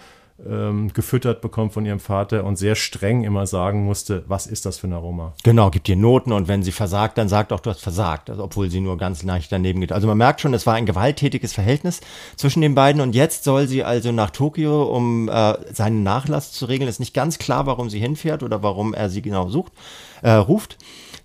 ähm, 0.45 0.93
gefüttert 0.93 1.41
bekommt 1.41 1.73
von 1.73 1.85
ihrem 1.85 1.99
Vater 1.99 2.43
und 2.43 2.57
sehr 2.57 2.75
streng 2.75 3.23
immer 3.23 3.47
sagen 3.47 3.85
musste, 3.85 4.23
was 4.27 4.45
ist 4.45 4.65
das 4.65 4.77
für 4.77 4.87
ein 4.87 4.93
Aroma? 4.93 5.33
Genau, 5.43 5.71
gibt 5.71 5.89
ihr 5.89 5.95
Noten 5.95 6.31
und 6.31 6.47
wenn 6.47 6.63
sie 6.63 6.71
versagt, 6.71 7.17
dann 7.17 7.27
sagt 7.27 7.51
auch, 7.51 7.59
du 7.59 7.69
hast 7.69 7.81
versagt, 7.81 8.29
also 8.29 8.43
obwohl 8.43 8.69
sie 8.69 8.79
nur 8.79 8.97
ganz 8.97 9.23
leicht 9.23 9.51
daneben 9.51 9.81
geht. 9.81 9.91
Also 9.91 10.07
man 10.07 10.17
merkt 10.17 10.41
schon, 10.41 10.53
es 10.53 10.67
war 10.67 10.75
ein 10.75 10.85
gewalttätiges 10.85 11.53
Verhältnis 11.53 12.01
zwischen 12.35 12.61
den 12.61 12.75
beiden 12.75 13.01
und 13.01 13.15
jetzt 13.15 13.43
soll 13.43 13.67
sie 13.67 13.83
also 13.83 14.11
nach 14.11 14.29
Tokio, 14.29 14.83
um 14.83 15.27
äh, 15.27 15.55
seinen 15.73 16.03
Nachlass 16.03 16.51
zu 16.51 16.65
regeln. 16.65 16.89
Ist 16.89 16.99
nicht 16.99 17.13
ganz 17.13 17.39
klar, 17.39 17.65
warum 17.65 17.89
sie 17.89 17.99
hinfährt 17.99 18.43
oder 18.43 18.61
warum 18.61 18.93
er 18.93 19.09
sie 19.09 19.21
genau 19.21 19.49
sucht, 19.49 19.73
äh, 20.21 20.31
ruft. 20.31 20.77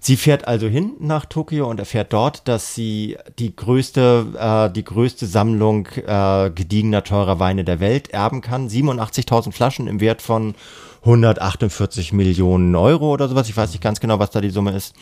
Sie 0.05 0.17
fährt 0.17 0.49
also 0.49 0.67
hin 0.67 0.95
nach 0.99 1.27
Tokio 1.27 1.71
und 1.71 1.79
erfährt 1.79 2.13
dort, 2.13 2.49
dass 2.49 2.75
sie 2.75 3.17
die 3.39 3.55
größte, 3.55 4.27
äh, 4.37 4.73
die 4.73 4.83
größte 4.83 5.27
Sammlung 5.27 5.87
äh, 5.87 6.51
gediegener 6.53 7.05
teurer 7.05 7.39
Weine 7.39 7.63
der 7.63 7.79
Welt 7.79 8.11
erben 8.11 8.41
kann. 8.41 8.69
87.000 8.69 9.53
Flaschen 9.53 9.87
im 9.87 10.01
Wert 10.01 10.21
von 10.21 10.57
148 11.03 12.13
Millionen 12.13 12.75
Euro 12.75 13.13
oder 13.13 13.29
sowas. 13.29 13.49
Ich 13.49 13.57
weiß 13.57 13.71
nicht 13.71 13.81
ganz 13.81 14.01
genau, 14.01 14.19
was 14.19 14.31
da 14.31 14.41
die 14.41 14.51
Summe 14.51 14.73
ist. 14.73 14.93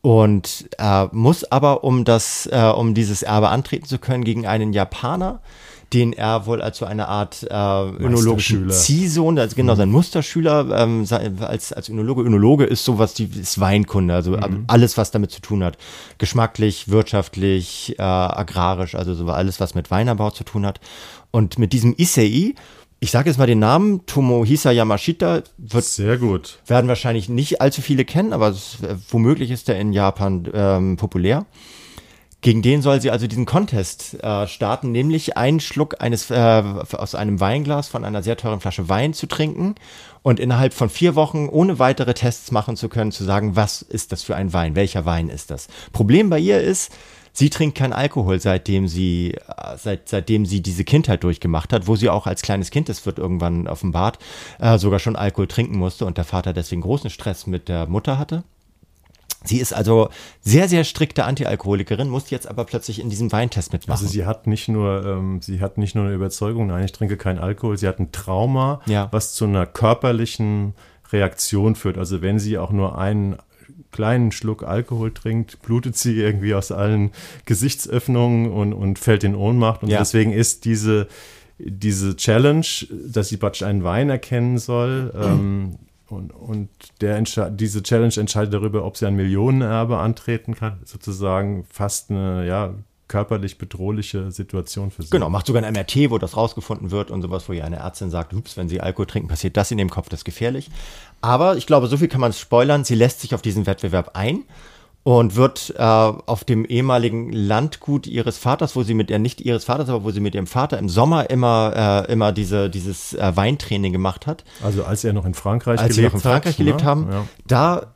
Und 0.00 0.68
äh, 0.76 1.06
muss 1.12 1.44
aber, 1.44 1.84
um 1.84 2.04
das, 2.04 2.48
äh, 2.50 2.72
um 2.76 2.94
dieses 2.94 3.22
Erbe 3.22 3.48
antreten 3.48 3.86
zu 3.86 4.00
können, 4.00 4.24
gegen 4.24 4.48
einen 4.48 4.72
Japaner, 4.72 5.40
den 5.92 6.12
er 6.12 6.46
wohl 6.46 6.62
als 6.62 6.78
so 6.78 6.86
eine 6.86 7.08
Art 7.08 7.42
äh, 7.42 7.54
önologischen 7.54 8.70
Ziehsohn, 8.70 9.38
also 9.38 9.54
genau, 9.54 9.74
mhm. 9.74 9.78
sein 9.78 9.90
Musterschüler, 9.90 10.80
ähm, 10.80 11.06
als, 11.40 11.72
als 11.72 11.88
Önologe. 11.88 12.22
Önologe 12.22 12.64
ist 12.64 12.84
sowas, 12.84 13.14
die 13.14 13.24
ist 13.24 13.60
Weinkunde, 13.60 14.14
also 14.14 14.32
mhm. 14.32 14.64
alles, 14.68 14.96
was 14.96 15.10
damit 15.10 15.30
zu 15.30 15.40
tun 15.40 15.62
hat. 15.62 15.76
Geschmacklich, 16.18 16.88
wirtschaftlich, 16.88 17.96
äh, 17.98 18.02
agrarisch, 18.02 18.94
also 18.94 19.14
so 19.14 19.26
alles, 19.26 19.60
was 19.60 19.74
mit 19.74 19.90
Weinanbau 19.90 20.30
zu 20.30 20.44
tun 20.44 20.64
hat. 20.64 20.80
Und 21.30 21.58
mit 21.58 21.72
diesem 21.72 21.94
Issei, 21.96 22.54
ich 23.00 23.10
sage 23.10 23.28
jetzt 23.28 23.38
mal 23.38 23.46
den 23.46 23.58
Namen, 23.58 24.06
Tomohisa 24.06 24.70
Yamashita, 24.70 25.42
wird, 25.58 25.84
Sehr 25.84 26.18
gut. 26.18 26.58
werden 26.66 26.88
wahrscheinlich 26.88 27.28
nicht 27.28 27.60
allzu 27.60 27.82
viele 27.82 28.04
kennen, 28.04 28.32
aber 28.32 28.48
es, 28.48 28.78
äh, 28.82 28.94
womöglich 29.10 29.50
ist 29.50 29.68
er 29.68 29.78
in 29.78 29.92
Japan 29.92 30.48
ähm, 30.54 30.96
populär. 30.96 31.44
Gegen 32.42 32.60
den 32.60 32.82
soll 32.82 33.00
sie 33.00 33.12
also 33.12 33.28
diesen 33.28 33.46
Contest 33.46 34.20
äh, 34.20 34.48
starten, 34.48 34.90
nämlich 34.90 35.36
einen 35.36 35.60
Schluck 35.60 36.00
eines 36.00 36.28
äh, 36.28 36.62
aus 36.92 37.14
einem 37.14 37.38
Weinglas 37.38 37.86
von 37.86 38.04
einer 38.04 38.24
sehr 38.24 38.36
teuren 38.36 38.58
Flasche 38.58 38.88
Wein 38.88 39.14
zu 39.14 39.28
trinken 39.28 39.76
und 40.22 40.40
innerhalb 40.40 40.74
von 40.74 40.90
vier 40.90 41.14
Wochen 41.14 41.48
ohne 41.48 41.78
weitere 41.78 42.14
Tests 42.14 42.50
machen 42.50 42.76
zu 42.76 42.88
können, 42.88 43.12
zu 43.12 43.22
sagen, 43.22 43.54
was 43.54 43.80
ist 43.80 44.10
das 44.10 44.24
für 44.24 44.34
ein 44.34 44.52
Wein, 44.52 44.74
welcher 44.74 45.04
Wein 45.04 45.28
ist 45.28 45.52
das. 45.52 45.68
Problem 45.92 46.30
bei 46.30 46.40
ihr 46.40 46.60
ist, 46.60 46.92
sie 47.32 47.48
trinkt 47.48 47.78
keinen 47.78 47.92
Alkohol, 47.92 48.40
seitdem 48.40 48.88
sie, 48.88 49.34
äh, 49.34 49.76
seit, 49.76 50.08
seitdem 50.08 50.44
sie 50.44 50.62
diese 50.62 50.82
Kindheit 50.82 51.22
durchgemacht 51.22 51.72
hat, 51.72 51.86
wo 51.86 51.94
sie 51.94 52.10
auch 52.10 52.26
als 52.26 52.42
kleines 52.42 52.72
Kind, 52.72 52.88
das 52.88 53.06
wird 53.06 53.18
irgendwann 53.18 53.68
offenbart, 53.68 54.18
äh, 54.58 54.78
sogar 54.78 54.98
schon 54.98 55.14
Alkohol 55.14 55.46
trinken 55.46 55.78
musste 55.78 56.06
und 56.06 56.18
der 56.18 56.24
Vater 56.24 56.52
deswegen 56.52 56.80
großen 56.82 57.08
Stress 57.08 57.46
mit 57.46 57.68
der 57.68 57.86
Mutter 57.86 58.18
hatte. 58.18 58.42
Sie 59.44 59.58
ist 59.58 59.72
also 59.72 60.08
sehr, 60.40 60.68
sehr 60.68 60.84
strikte 60.84 61.24
Antialkoholikerin, 61.24 62.08
muss 62.08 62.30
jetzt 62.30 62.48
aber 62.48 62.64
plötzlich 62.64 63.00
in 63.00 63.10
diesem 63.10 63.32
Weintest 63.32 63.72
mitmachen. 63.72 64.00
Also 64.00 64.12
sie 64.12 64.24
hat 64.24 64.46
nicht 64.46 64.68
nur, 64.68 65.04
ähm, 65.04 65.40
sie 65.42 65.60
hat 65.60 65.78
nicht 65.78 65.94
nur 65.94 66.04
eine 66.04 66.14
Überzeugung, 66.14 66.68
nein, 66.68 66.84
ich 66.84 66.92
trinke 66.92 67.16
keinen 67.16 67.38
Alkohol, 67.38 67.76
sie 67.76 67.88
hat 67.88 67.98
ein 67.98 68.12
Trauma, 68.12 68.80
ja. 68.86 69.08
was 69.10 69.34
zu 69.34 69.44
einer 69.44 69.66
körperlichen 69.66 70.74
Reaktion 71.12 71.74
führt. 71.74 71.98
Also 71.98 72.22
wenn 72.22 72.38
sie 72.38 72.58
auch 72.58 72.70
nur 72.70 72.98
einen 72.98 73.36
kleinen 73.90 74.32
Schluck 74.32 74.64
Alkohol 74.64 75.12
trinkt, 75.12 75.62
blutet 75.62 75.96
sie 75.96 76.18
irgendwie 76.18 76.54
aus 76.54 76.72
allen 76.72 77.12
Gesichtsöffnungen 77.44 78.50
und, 78.50 78.72
und 78.72 78.98
fällt 78.98 79.22
in 79.22 79.34
Ohnmacht. 79.34 79.82
Und 79.82 79.90
ja. 79.90 79.98
deswegen 79.98 80.32
ist 80.32 80.64
diese, 80.64 81.06
diese 81.58 82.16
Challenge, 82.16 82.66
dass 82.90 83.28
sie 83.28 83.36
praktisch 83.36 83.62
einen 83.62 83.84
Wein 83.84 84.10
erkennen 84.10 84.58
soll, 84.58 85.12
ähm, 85.22 85.76
und, 86.12 86.32
und 86.32 86.68
der 87.00 87.20
diese 87.50 87.82
Challenge 87.82 88.14
entscheidet 88.16 88.52
darüber, 88.54 88.84
ob 88.84 88.96
sie 88.96 89.06
ein 89.06 89.16
Millionenerbe 89.16 89.98
antreten 89.98 90.54
kann. 90.54 90.78
Sozusagen 90.84 91.64
fast 91.70 92.10
eine 92.10 92.46
ja, 92.46 92.74
körperlich 93.08 93.58
bedrohliche 93.58 94.30
Situation 94.30 94.90
für 94.90 95.02
sie. 95.02 95.10
Genau, 95.10 95.28
macht 95.30 95.46
sogar 95.46 95.62
ein 95.62 95.72
MRT, 95.72 96.10
wo 96.10 96.18
das 96.18 96.36
rausgefunden 96.36 96.90
wird 96.90 97.10
und 97.10 97.22
sowas, 97.22 97.48
wo 97.48 97.52
ihr 97.52 97.64
eine 97.64 97.76
Ärztin 97.76 98.10
sagt, 98.10 98.34
ups, 98.34 98.56
wenn 98.56 98.68
sie 98.68 98.80
Alkohol 98.80 99.06
trinken, 99.06 99.28
passiert 99.28 99.56
das 99.56 99.70
in 99.70 99.78
dem 99.78 99.90
Kopf, 99.90 100.08
das 100.08 100.20
ist 100.20 100.24
gefährlich. 100.24 100.70
Aber 101.20 101.56
ich 101.56 101.66
glaube, 101.66 101.86
so 101.86 101.96
viel 101.96 102.08
kann 102.08 102.20
man 102.20 102.32
spoilern, 102.32 102.84
sie 102.84 102.94
lässt 102.94 103.20
sich 103.20 103.34
auf 103.34 103.42
diesen 103.42 103.66
Wettbewerb 103.66 104.10
ein 104.14 104.44
und 105.04 105.34
wird 105.34 105.74
äh, 105.76 105.82
auf 105.82 106.44
dem 106.44 106.64
ehemaligen 106.64 107.32
Landgut 107.32 108.06
ihres 108.06 108.38
Vaters, 108.38 108.76
wo 108.76 108.82
sie 108.82 108.94
mit, 108.94 109.10
äh, 109.10 109.18
nicht 109.18 109.40
ihres 109.40 109.64
Vaters, 109.64 109.88
aber 109.88 110.04
wo 110.04 110.10
sie 110.10 110.20
mit 110.20 110.34
ihrem 110.34 110.46
Vater 110.46 110.78
im 110.78 110.88
Sommer 110.88 111.28
immer, 111.30 112.06
äh, 112.08 112.12
immer 112.12 112.32
diese, 112.32 112.70
dieses 112.70 113.14
äh, 113.14 113.32
Weintraining 113.34 113.92
gemacht 113.92 114.26
hat. 114.26 114.44
Also 114.62 114.84
als 114.84 115.02
er 115.02 115.12
noch 115.12 115.24
in 115.24 115.34
Frankreich 115.34 115.80
als 115.80 115.96
gelebt 115.96 115.96
sie 115.96 116.02
noch 116.02 116.14
in 116.14 116.20
Frankreich 116.20 116.52
hat, 116.52 116.56
gelebt 116.58 116.80
ne? 116.80 116.86
haben, 116.86 117.08
ja. 117.10 117.24
da 117.46 117.86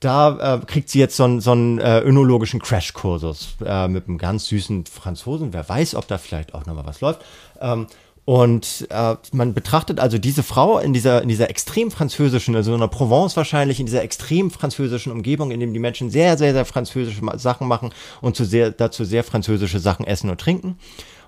da 0.00 0.56
äh, 0.56 0.66
kriegt 0.66 0.90
sie 0.90 0.98
jetzt 0.98 1.16
so 1.16 1.24
einen, 1.24 1.40
so 1.40 1.52
einen 1.52 1.78
äh, 1.78 2.00
önologischen 2.00 2.60
Crashkursus 2.60 3.56
äh, 3.64 3.88
mit 3.88 4.08
einem 4.08 4.18
ganz 4.18 4.46
süßen 4.46 4.84
Franzosen. 4.84 5.54
Wer 5.54 5.66
weiß, 5.66 5.94
ob 5.94 6.06
da 6.06 6.18
vielleicht 6.18 6.54
auch 6.54 6.66
nochmal 6.66 6.84
was 6.84 7.00
läuft. 7.00 7.24
Ähm, 7.60 7.86
und 8.26 8.88
äh, 8.90 9.14
man 9.32 9.54
betrachtet 9.54 10.00
also 10.00 10.18
diese 10.18 10.42
Frau 10.42 10.80
in 10.80 10.92
dieser, 10.92 11.22
in 11.22 11.28
dieser 11.28 11.48
extrem 11.48 11.92
französischen, 11.92 12.56
also 12.56 12.74
in 12.74 12.80
der 12.80 12.88
Provence 12.88 13.36
wahrscheinlich, 13.36 13.78
in 13.78 13.86
dieser 13.86 14.02
extrem 14.02 14.50
französischen 14.50 15.12
Umgebung, 15.12 15.52
in 15.52 15.60
dem 15.60 15.72
die 15.72 15.78
Menschen 15.78 16.10
sehr, 16.10 16.36
sehr, 16.36 16.52
sehr 16.52 16.64
französische 16.64 17.22
Sachen 17.36 17.68
machen 17.68 17.90
und 18.20 18.34
zu 18.34 18.44
sehr, 18.44 18.72
dazu 18.72 19.04
sehr 19.04 19.22
französische 19.22 19.78
Sachen 19.78 20.04
essen 20.04 20.28
und 20.28 20.40
trinken. 20.40 20.76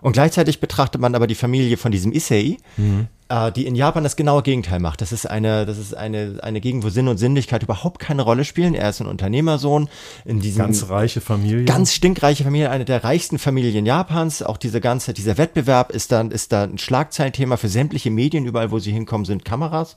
Und 0.01 0.13
gleichzeitig 0.13 0.61
betrachtet 0.61 1.01
man 1.01 1.15
aber 1.15 1.27
die 1.27 1.35
Familie 1.35 1.77
von 1.77 1.93
diesem 1.93 2.13
Issei, 2.13 2.57
mhm. 2.77 3.09
äh, 3.29 3.53
die 3.53 3.67
in 3.67 3.75
Japan 3.75 4.05
das 4.05 4.17
genaue 4.17 4.43
Gegenteil 4.43 4.81
macht. 4.81 5.01
Das 5.01 5.13
ist 5.13 5.27
eine, 5.27 5.67
das 5.67 5.79
ist 5.79 5.97
eine, 5.97 6.39
eine 6.43 6.61
Gegend, 6.61 6.85
wo 6.85 6.89
Sinn 6.89 7.09
und 7.09 7.19
Sinnlichkeit 7.19 7.63
überhaupt 7.63 7.99
keine 7.99 8.23
Rolle 8.23 8.45
spielen. 8.45 8.75
Er 8.75 8.91
ist 8.91 9.01
ein 9.01 9.07
Unternehmersohn 9.07 9.89
in 10.25 10.41
diesem 10.41 10.63
ganz 10.63 10.89
reiche 10.89 11.21
Familie, 11.21 11.65
ganz 11.65 11.93
stinkreiche 11.93 12.45
Familie, 12.45 12.71
eine 12.71 12.85
der 12.85 13.05
reichsten 13.05 13.39
Familien 13.39 13.87
Japans. 13.87 14.43
Auch 14.43 14.57
diese 14.57 14.81
ganze, 14.81 15.13
dieser 15.13 15.39
Wettbewerb 15.39 15.91
ist 15.91 16.13
dann, 16.13 16.31
ist 16.31 16.53
da 16.53 16.65
ein 16.65 16.79
Schlagzeilthema 16.79 17.57
für 17.57 17.69
sämtliche 17.69 18.11
Medien. 18.11 18.47
Überall, 18.47 18.71
wo 18.71 18.79
sie 18.79 18.93
hinkommen, 18.93 19.25
sind 19.25 19.45
Kameras. 19.45 19.97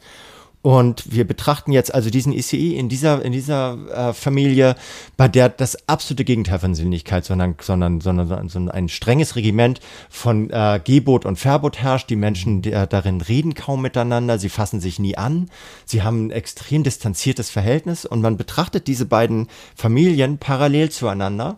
Und 0.63 1.11
wir 1.11 1.25
betrachten 1.25 1.71
jetzt 1.71 1.93
also 1.93 2.11
diesen 2.11 2.33
ICE 2.33 2.77
in 2.77 2.87
dieser, 2.87 3.25
in 3.25 3.31
dieser 3.31 3.77
äh, 3.89 4.13
Familie, 4.13 4.75
bei 5.17 5.27
der 5.27 5.49
das 5.49 5.87
absolute 5.89 6.23
Gegenteil 6.23 6.59
von 6.59 6.75
Sinnlichkeit, 6.75 7.25
sondern, 7.25 7.55
sondern, 7.59 7.99
sondern, 7.99 8.47
sondern 8.47 8.69
ein 8.69 8.87
strenges 8.87 9.35
Regiment 9.35 9.79
von 10.09 10.51
äh, 10.51 10.79
Gebot 10.83 11.25
und 11.25 11.37
Verbot 11.37 11.79
herrscht. 11.79 12.11
Die 12.11 12.15
Menschen 12.15 12.61
die, 12.61 12.73
äh, 12.73 12.85
darin 12.85 13.21
reden 13.21 13.55
kaum 13.55 13.81
miteinander, 13.81 14.37
sie 14.37 14.49
fassen 14.49 14.79
sich 14.79 14.99
nie 14.99 15.17
an, 15.17 15.49
sie 15.85 16.03
haben 16.03 16.27
ein 16.27 16.31
extrem 16.31 16.83
distanziertes 16.83 17.49
Verhältnis 17.49 18.05
und 18.05 18.21
man 18.21 18.37
betrachtet 18.37 18.85
diese 18.85 19.05
beiden 19.05 19.47
Familien 19.75 20.37
parallel 20.37 20.91
zueinander 20.91 21.57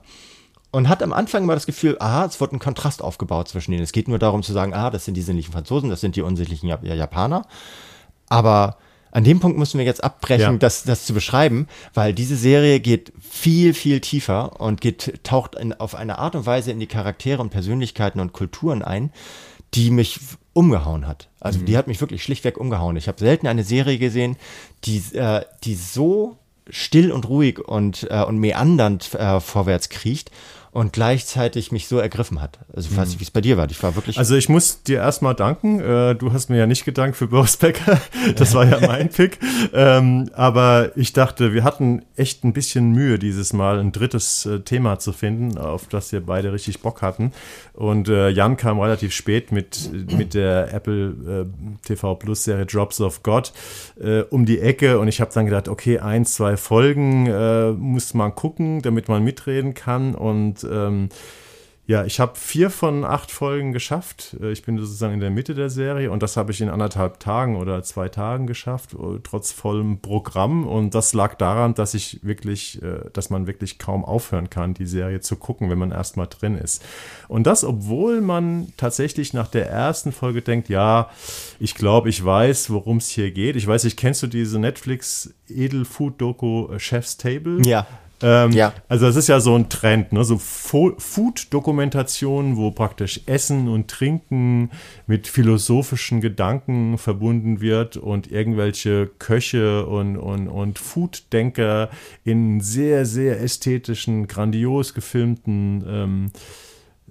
und 0.72 0.88
hat 0.88 1.04
am 1.04 1.12
Anfang 1.12 1.44
immer 1.44 1.56
das 1.56 1.66
Gefühl, 1.66 1.98
aha, 2.00 2.24
es 2.24 2.40
wird 2.40 2.54
ein 2.54 2.60
Kontrast 2.60 3.02
aufgebaut 3.02 3.50
zwischen 3.50 3.74
ihnen. 3.74 3.84
Es 3.84 3.92
geht 3.92 4.08
nur 4.08 4.18
darum 4.18 4.44
zu 4.44 4.54
sagen, 4.54 4.74
ah, 4.74 4.90
das 4.90 5.04
sind 5.04 5.16
die 5.16 5.22
sinnlichen 5.22 5.52
Franzosen, 5.52 5.90
das 5.90 6.00
sind 6.00 6.16
die 6.16 6.22
unsinnlichen 6.22 6.70
Japaner. 6.70 7.46
Aber 8.30 8.78
an 9.14 9.24
dem 9.24 9.40
Punkt 9.40 9.60
müssen 9.60 9.78
wir 9.78 9.86
jetzt 9.86 10.04
abbrechen, 10.04 10.54
ja. 10.54 10.58
das, 10.58 10.84
das 10.84 11.06
zu 11.06 11.14
beschreiben, 11.14 11.68
weil 11.94 12.14
diese 12.14 12.36
Serie 12.36 12.80
geht 12.80 13.14
viel, 13.22 13.76
viel 13.76 14.02
tiefer 14.02 14.60
und 14.60 14.82
geht, 14.82 15.24
taucht 15.24 15.54
in, 15.54 15.72
auf 15.72 15.94
eine 15.94 16.18
Art 16.18 16.36
und 16.36 16.48
Weise 16.48 16.72
in 16.72 16.80
die 16.80 16.88
Charaktere 16.88 17.40
und 17.40 17.52
Persönlichkeiten 17.52 18.20
und 18.20 18.34
Kulturen 18.34 18.82
ein, 18.82 19.12
die 19.76 19.92
mich 19.92 20.20
umgehauen 20.54 21.08
hat. 21.08 21.30
Also 21.40 21.60
mhm. 21.60 21.66
die 21.66 21.78
hat 21.78 21.88
mich 21.88 22.02
wirklich 22.02 22.24
schlichtweg 22.24 22.58
umgehauen. 22.58 22.96
Ich 22.96 23.08
habe 23.08 23.20
selten 23.20 23.46
eine 23.46 23.64
Serie 23.64 24.00
gesehen, 24.00 24.36
die, 24.86 25.04
äh, 25.14 25.42
die 25.64 25.76
so 25.76 26.38
still 26.70 27.12
und 27.12 27.30
ruhig 27.30 27.60
und, 27.60 28.08
äh, 28.10 28.24
und 28.24 28.40
meandernd 28.40 29.14
äh, 29.14 29.40
vorwärts 29.40 29.90
kriecht 29.90 30.32
und 30.74 30.92
gleichzeitig 30.92 31.72
mich 31.72 31.88
so 31.88 32.00
ergriffen 32.00 32.42
hat. 32.42 32.58
Also 32.74 32.90
ich 32.90 32.98
weiß 32.98 33.10
nicht, 33.10 33.20
wie 33.20 33.24
es 33.24 33.30
bei 33.30 33.42
dir 33.42 33.58
war. 33.58 33.70
Ich 33.70 33.82
war 33.84 33.96
wirklich. 33.96 34.18
Also 34.18 34.36
ich 34.36 34.50
muss 34.50 34.82
dir 34.82 34.98
erstmal 34.98 35.36
danken. 35.36 35.80
Äh, 35.80 36.16
du 36.16 36.34
hast 36.34 36.50
mir 36.50 36.58
ja 36.58 36.66
nicht 36.66 36.84
gedankt 36.84 37.16
für 37.16 37.28
Boris 37.28 37.58
Becker. 37.58 38.02
Das 38.38 38.56
war 38.56 38.66
ja 38.66 38.80
mein 38.80 39.10
Pick. 39.12 39.38
Ähm, 39.74 40.30
aber 40.34 40.92
ich 40.96 41.14
dachte, 41.14 41.54
wir 41.54 41.64
hatten 41.64 42.04
echt 42.16 42.44
ein 42.44 42.54
bisschen 42.54 42.92
Mühe 42.92 43.20
dieses 43.20 43.54
Mal, 43.54 43.80
ein 43.80 43.92
drittes 43.92 44.46
äh, 44.46 44.62
Thema 44.62 44.98
zu 44.98 45.14
finden, 45.14 45.58
auf 45.58 45.88
das 45.88 46.12
wir 46.12 46.26
beide 46.26 46.54
richtig 46.54 46.82
Bock 46.82 47.02
hatten. 47.02 47.32
Und 47.74 48.08
äh, 48.08 48.30
Jan 48.30 48.58
kam 48.58 48.80
relativ 48.80 49.14
spät 49.14 49.52
mit, 49.52 49.92
mit 50.12 50.34
der 50.34 50.74
Apple 50.74 51.48
TV 51.84 52.16
Plus 52.16 52.46
Serie 52.46 52.66
Drops 52.66 53.02
of 53.02 53.24
God 53.24 53.52
um 54.30 54.46
die 54.46 54.60
Ecke. 54.60 55.00
Und 55.00 55.08
ich 55.08 55.22
habe 55.22 55.32
dann 55.34 55.46
gedacht, 55.46 55.68
okay, 55.68 56.00
ein, 56.00 56.26
zwei 56.26 56.56
Folgen 56.58 57.24
muss 57.78 58.14
man 58.14 58.34
gucken, 58.36 58.82
damit 58.82 59.08
man 59.08 59.24
mitreden 59.24 59.74
kann. 59.74 60.16
Und 60.16 60.63
ähm, 60.64 61.10
ja, 61.86 62.06
ich 62.06 62.22
habe 62.22 62.34
vier 62.36 62.70
von 62.70 63.04
acht 63.04 63.30
Folgen 63.30 63.74
geschafft. 63.74 64.38
Äh, 64.42 64.54
ich 64.54 64.64
bin 64.64 64.78
sozusagen 64.78 65.16
in 65.16 65.20
der 65.20 65.32
Mitte 65.32 65.54
der 65.54 65.70
Serie 65.70 66.12
und 66.12 66.24
das 66.24 66.38
habe 66.38 66.54
ich 66.54 66.62
in 66.62 66.70
anderthalb 66.70 67.20
Tagen 67.20 67.58
oder 67.58 67.84
zwei 67.84 68.08
Tagen 68.08 68.48
geschafft, 68.48 68.94
äh, 68.94 69.20
trotz 69.22 69.52
vollem 69.52 70.00
Programm. 70.00 70.66
Und 70.66 70.96
das 70.96 71.14
lag 71.14 71.36
daran, 71.36 71.74
dass 71.74 71.94
ich 71.94 72.24
wirklich, 72.24 72.82
äh, 72.82 73.10
dass 73.12 73.30
man 73.30 73.48
wirklich 73.48 73.80
kaum 73.80 74.06
aufhören 74.06 74.50
kann, 74.50 74.74
die 74.74 74.86
Serie 74.86 75.20
zu 75.20 75.36
gucken, 75.36 75.70
wenn 75.70 75.78
man 75.78 75.92
erstmal 75.92 76.28
drin 76.28 76.56
ist. 76.58 76.82
Und 77.28 77.48
das, 77.48 77.66
obwohl 77.66 78.22
man 78.22 78.72
tatsächlich 78.78 79.34
nach 79.34 79.50
der 79.50 79.70
ersten 79.70 80.14
Folge 80.14 80.42
denkt, 80.42 80.70
ja, 80.70 81.10
ich 81.60 81.76
glaube, 81.76 82.08
ich 82.08 82.24
weiß, 82.24 82.70
worum 82.70 82.98
es 82.98 83.10
hier 83.10 83.32
geht. 83.32 83.58
Ich 83.58 83.68
weiß 83.68 83.84
nicht, 83.84 83.98
kennst 83.98 84.24
du 84.24 84.28
diese 84.28 84.58
Netflix 84.58 85.34
Edelfood-Doku 85.50 86.80
Chef's 86.80 87.18
Table? 87.18 87.62
Ja. 87.66 87.86
Ähm, 88.24 88.52
ja. 88.52 88.74
Also 88.88 89.06
das 89.06 89.18
ist 89.18 89.28
ja 89.28 89.40
so 89.40 89.56
ein 89.56 89.70
Trend, 89.70 90.14
ne? 90.14 90.24
so 90.24 90.38
Food-Dokumentationen, 90.38 92.58
wo 92.58 92.72
praktisch 92.72 93.22
Essen 93.26 93.68
und 93.68 93.90
Trinken 93.90 94.70
mit 95.06 95.28
philosophischen 95.28 96.22
Gedanken 96.22 96.98
verbunden 96.98 97.62
wird 97.62 97.98
und 97.98 98.32
irgendwelche 98.32 99.12
Köche 99.20 99.86
und, 99.86 100.18
und, 100.18 100.48
und 100.48 100.80
Food-Denker 100.80 101.90
in 102.24 102.62
sehr, 102.62 103.06
sehr 103.06 103.42
ästhetischen, 103.42 104.28
grandios 104.28 104.94
gefilmten 104.94 105.84
ähm, 105.88 106.32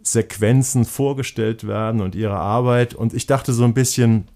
Sequenzen 0.02 0.84
vorgestellt 0.84 1.66
werden 1.66 2.00
und 2.00 2.14
ihre 2.14 2.36
Arbeit. 2.36 2.94
Und 2.94 3.14
ich 3.14 3.26
dachte 3.26 3.52
so 3.52 3.64
ein 3.64 3.74
bisschen, 3.74 4.28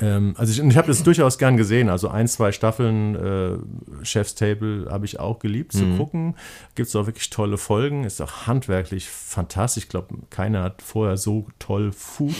ähm, 0.00 0.34
also 0.36 0.52
ich, 0.52 0.66
ich 0.66 0.76
habe 0.76 0.88
das 0.88 1.02
durchaus 1.02 1.38
gern 1.38 1.56
gesehen. 1.56 1.88
Also 1.88 2.08
ein, 2.08 2.26
zwei 2.26 2.52
Staffeln 2.52 3.14
äh, 3.14 4.04
Chef's 4.04 4.34
Table 4.34 4.86
habe 4.90 5.04
ich 5.04 5.20
auch 5.20 5.38
geliebt 5.38 5.72
zu 5.72 5.84
mhm. 5.84 5.98
gucken. 5.98 6.34
Gibt 6.74 6.88
es 6.88 6.96
auch 6.96 7.06
wirklich 7.06 7.30
tolle 7.30 7.58
Folgen. 7.58 8.04
Ist 8.04 8.20
auch 8.20 8.46
handwerklich 8.46 9.08
fantastisch. 9.08 9.84
Ich 9.84 9.88
glaube, 9.88 10.14
keiner 10.30 10.62
hat 10.62 10.82
vorher 10.82 11.16
so 11.16 11.46
toll 11.58 11.92
Food 11.92 12.34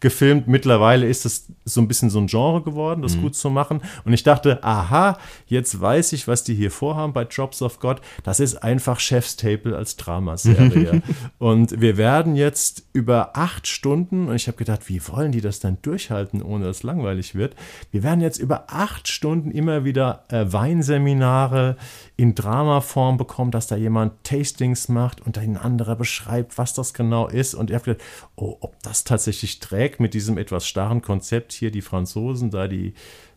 gefilmt. 0.00 0.48
Mittlerweile 0.48 1.06
ist 1.06 1.26
es 1.26 1.48
so 1.64 1.80
ein 1.80 1.88
bisschen 1.88 2.10
so 2.10 2.18
ein 2.18 2.26
Genre 2.26 2.62
geworden, 2.62 3.02
das 3.02 3.16
mhm. 3.16 3.22
gut 3.22 3.34
zu 3.34 3.50
machen. 3.50 3.82
Und 4.04 4.12
ich 4.12 4.22
dachte, 4.22 4.64
aha, 4.64 5.18
jetzt 5.46 5.80
weiß 5.80 6.12
ich, 6.14 6.26
was 6.28 6.44
die 6.44 6.54
hier 6.54 6.70
vorhaben 6.70 7.12
bei 7.12 7.24
Drops 7.24 7.62
of 7.62 7.78
God. 7.78 8.00
Das 8.24 8.40
ist 8.40 8.62
einfach 8.62 9.00
Chef's 9.00 9.36
Table 9.36 9.76
als 9.76 9.96
Dramaserie. 9.96 11.02
und 11.38 11.80
wir 11.80 11.96
werden 11.96 12.36
jetzt 12.36 12.84
über 12.92 13.36
acht 13.36 13.66
Stunden, 13.66 14.28
und 14.28 14.36
ich 14.36 14.48
habe 14.48 14.56
gedacht, 14.56 14.88
wie 14.88 15.06
wollen 15.08 15.32
die 15.32 15.40
das 15.40 15.60
dann 15.60 15.78
durchhalten, 15.82 16.42
ohne 16.42 16.64
das 16.64 16.82
langweilig 16.82 17.01
langweilig 17.02 17.34
wird. 17.34 17.54
Wir 17.90 18.02
werden 18.02 18.20
jetzt 18.20 18.38
über 18.38 18.64
acht 18.68 19.08
Stunden 19.08 19.50
immer 19.50 19.84
wieder 19.84 20.24
äh, 20.28 20.44
Weinseminare 20.52 21.76
in 22.16 22.34
Dramaform 22.34 23.16
bekommen, 23.16 23.50
dass 23.50 23.66
da 23.66 23.76
jemand 23.76 24.24
Tastings 24.24 24.88
macht 24.88 25.20
und 25.20 25.38
ein 25.38 25.56
anderer 25.56 25.96
beschreibt, 25.96 26.58
was 26.58 26.74
das 26.74 26.94
genau 26.94 27.28
ist. 27.28 27.54
Und 27.54 27.70
er 27.70 27.76
hat 27.76 27.84
gedacht, 27.84 28.04
oh, 28.36 28.56
ob 28.60 28.80
das 28.82 29.04
tatsächlich 29.04 29.60
trägt 29.60 30.00
mit 30.00 30.14
diesem 30.14 30.38
etwas 30.38 30.66
starren 30.66 31.02
Konzept 31.02 31.52
hier, 31.52 31.70
die 31.70 31.82
Franzosen, 31.82 32.50
da 32.50 32.68
die 32.68 32.94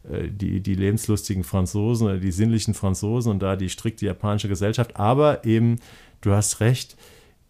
äh, 0.10 0.30
die, 0.30 0.62
die 0.62 0.76
lebenslustigen 0.76 1.44
Franzosen 1.44 2.08
oder 2.08 2.18
die 2.18 2.32
sinnlichen 2.32 2.74
Franzosen 2.74 3.32
und 3.32 3.40
da 3.40 3.56
die 3.56 3.70
strikte 3.70 4.06
japanische 4.06 4.48
Gesellschaft. 4.48 4.96
Aber 4.98 5.46
eben, 5.46 5.80
du 6.22 6.32
hast 6.32 6.60
recht, 6.60 6.96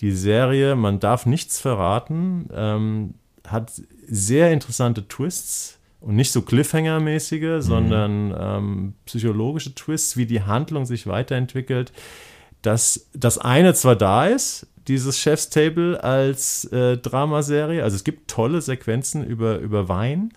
die 0.02 0.12
Serie, 0.12 0.76
man 0.76 1.00
darf 1.00 1.26
nichts 1.26 1.60
verraten, 1.60 2.50
ähm, 2.54 3.14
hat 3.48 3.72
sehr 4.08 4.52
interessante 4.52 5.08
Twists 5.08 5.75
und 6.06 6.16
nicht 6.16 6.32
so 6.32 6.42
Cliffhanger-mäßige, 6.42 7.58
mhm. 7.58 7.62
sondern 7.62 8.36
ähm, 8.40 8.94
psychologische 9.06 9.74
Twists, 9.74 10.16
wie 10.18 10.28
die 10.28 10.44
Handlung 10.44 10.86
sich 10.86 11.08
weiterentwickelt. 11.08 11.92
Dass 12.62 13.08
das 13.14 13.40
eine 13.40 13.74
zwar 13.74 13.96
da 13.96 14.28
ist, 14.28 14.68
dieses 14.88 15.20
Chef's 15.20 15.50
Table 15.50 16.04
als 16.04 16.66
äh, 16.66 16.98
Dramaserie, 16.98 17.84
also 17.84 17.96
es 17.96 18.04
gibt 18.04 18.30
tolle 18.30 18.62
Sequenzen 18.62 19.26
über, 19.26 19.58
über 19.58 19.90
Wein, 19.90 20.32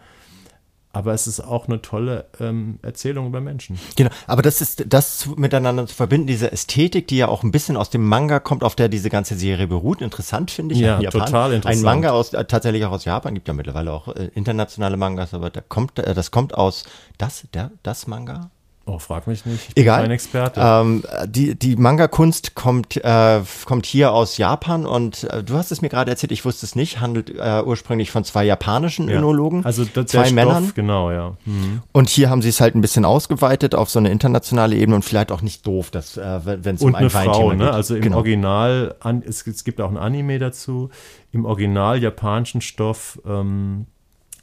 aber 0.92 1.12
es 1.12 1.26
ist 1.26 1.40
auch 1.40 1.68
eine 1.68 1.82
tolle 1.82 2.26
ähm, 2.40 2.78
Erzählung 2.82 3.26
über 3.26 3.40
Menschen. 3.40 3.78
Genau, 3.96 4.10
aber 4.26 4.42
das 4.42 4.60
ist 4.60 4.84
das 4.88 5.28
miteinander 5.36 5.86
zu 5.86 5.94
verbinden, 5.94 6.26
diese 6.26 6.50
Ästhetik, 6.50 7.08
die 7.08 7.18
ja 7.18 7.28
auch 7.28 7.42
ein 7.42 7.50
bisschen 7.50 7.76
aus 7.76 7.90
dem 7.90 8.06
Manga 8.06 8.40
kommt, 8.40 8.64
auf 8.64 8.74
der 8.74 8.88
diese 8.88 9.10
ganze 9.10 9.36
Serie 9.36 9.66
beruht. 9.66 10.00
Interessant 10.00 10.50
finde 10.50 10.74
ich. 10.74 10.80
Ja, 10.80 10.98
total 10.98 11.52
interessant. 11.52 11.80
Ein 11.80 11.82
Manga 11.82 12.10
aus 12.10 12.32
äh, 12.32 12.44
tatsächlich 12.44 12.84
auch 12.84 12.92
aus 12.92 13.04
Japan 13.04 13.34
gibt 13.34 13.48
ja 13.48 13.54
mittlerweile 13.54 13.92
auch 13.92 14.08
äh, 14.08 14.30
internationale 14.34 14.96
Mangas, 14.96 15.34
aber 15.34 15.50
da 15.50 15.60
kommt 15.60 15.98
äh, 15.98 16.14
das 16.14 16.30
kommt 16.30 16.54
aus 16.54 16.84
das 17.18 17.46
der 17.52 17.70
das 17.82 18.06
Manga 18.06 18.50
Oh, 18.88 18.98
frag 18.98 19.26
mich 19.26 19.44
nicht. 19.44 19.68
Ich 19.68 19.74
bin 19.74 19.82
Egal. 19.82 20.02
kein 20.02 20.10
Experte. 20.12 20.60
Ähm, 20.64 21.04
die 21.26 21.54
die 21.54 21.76
Manga-Kunst 21.76 22.54
kommt, 22.54 22.96
äh, 22.96 23.40
kommt 23.66 23.84
hier 23.84 24.12
aus 24.12 24.38
Japan 24.38 24.86
und 24.86 25.24
äh, 25.24 25.44
du 25.44 25.54
hast 25.54 25.70
es 25.70 25.82
mir 25.82 25.90
gerade 25.90 26.10
erzählt, 26.10 26.32
ich 26.32 26.46
wusste 26.46 26.64
es 26.64 26.74
nicht, 26.74 26.98
handelt 26.98 27.28
äh, 27.28 27.62
ursprünglich 27.62 28.10
von 28.10 28.24
zwei 28.24 28.44
japanischen 28.44 29.10
ja. 29.10 29.18
Önologen. 29.18 29.62
Also 29.66 29.84
zwei 29.84 30.04
Stoff, 30.04 30.32
Männern. 30.32 30.72
Genau, 30.74 31.10
ja. 31.10 31.36
Mhm. 31.44 31.82
Und 31.92 32.08
hier 32.08 32.30
haben 32.30 32.40
sie 32.40 32.48
es 32.48 32.62
halt 32.62 32.74
ein 32.74 32.80
bisschen 32.80 33.04
ausgeweitet 33.04 33.74
auf 33.74 33.90
so 33.90 33.98
eine 33.98 34.10
internationale 34.10 34.74
Ebene 34.74 34.96
und 34.96 35.04
vielleicht 35.04 35.32
auch 35.32 35.42
nicht 35.42 35.66
doof, 35.66 35.90
dass 35.90 36.16
äh, 36.16 36.40
wenn 36.44 36.76
es 36.76 36.80
um 36.80 36.94
ein 36.94 37.10
Frau, 37.10 37.52
ne? 37.52 37.70
Also 37.70 37.94
im 37.94 38.00
genau. 38.00 38.16
Original, 38.16 38.94
an, 39.00 39.22
es, 39.26 39.46
es, 39.46 39.64
gibt 39.64 39.82
auch 39.82 39.90
ein 39.90 39.98
Anime 39.98 40.38
dazu, 40.38 40.88
im 41.30 41.44
Original 41.44 42.02
japanischen 42.02 42.62
Stoff 42.62 43.20
ähm, 43.26 43.86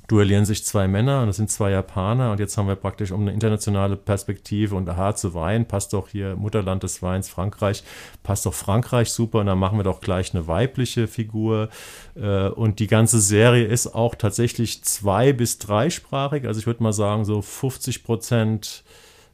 duellieren 0.08 0.45
sich 0.45 0.66
zwei 0.66 0.88
Männer 0.88 1.22
und 1.22 1.28
das 1.28 1.38
sind 1.38 1.49
zwei 1.49 1.72
Japaner 1.72 2.32
und 2.32 2.39
jetzt 2.39 2.58
haben 2.58 2.68
wir 2.68 2.76
praktisch 2.76 3.12
um 3.12 3.22
eine 3.22 3.34
internationale 3.34 3.95
Perspektive 3.95 4.76
und 4.76 4.88
aha 4.89 5.16
zu 5.16 5.34
Wein 5.34 5.68
passt 5.68 5.93
doch 5.93 6.10
hier 6.10 6.36
Mutterland 6.36 6.84
des 6.84 7.01
Weins 7.01 7.30
Frankreich 7.30 7.84
passt 8.24 8.45
doch 8.45 8.53
Frankreich 8.53 9.12
super 9.12 9.39
und 9.39 9.47
dann 9.47 9.60
machen 9.60 9.78
wir 9.78 9.84
doch 9.84 10.01
gleich 10.01 10.34
eine 10.34 10.47
weibliche 10.47 11.08
Figur. 11.08 11.70
Äh, 12.16 12.49
und 12.49 12.80
die 12.80 12.88
ganze 12.88 13.20
Serie 13.20 13.66
ist 13.66 13.88
auch 13.88 14.16
tatsächlich 14.16 14.84
zwei 14.84 15.34
bis 15.34 15.58
dreisprachig 15.58 16.45
also 16.45 16.60
ich 16.60 16.68
würde 16.68 16.84
mal 16.84 16.93
sagen 16.93 17.26
so 17.26 17.41
50 17.41 18.03
Prozent 18.03 18.84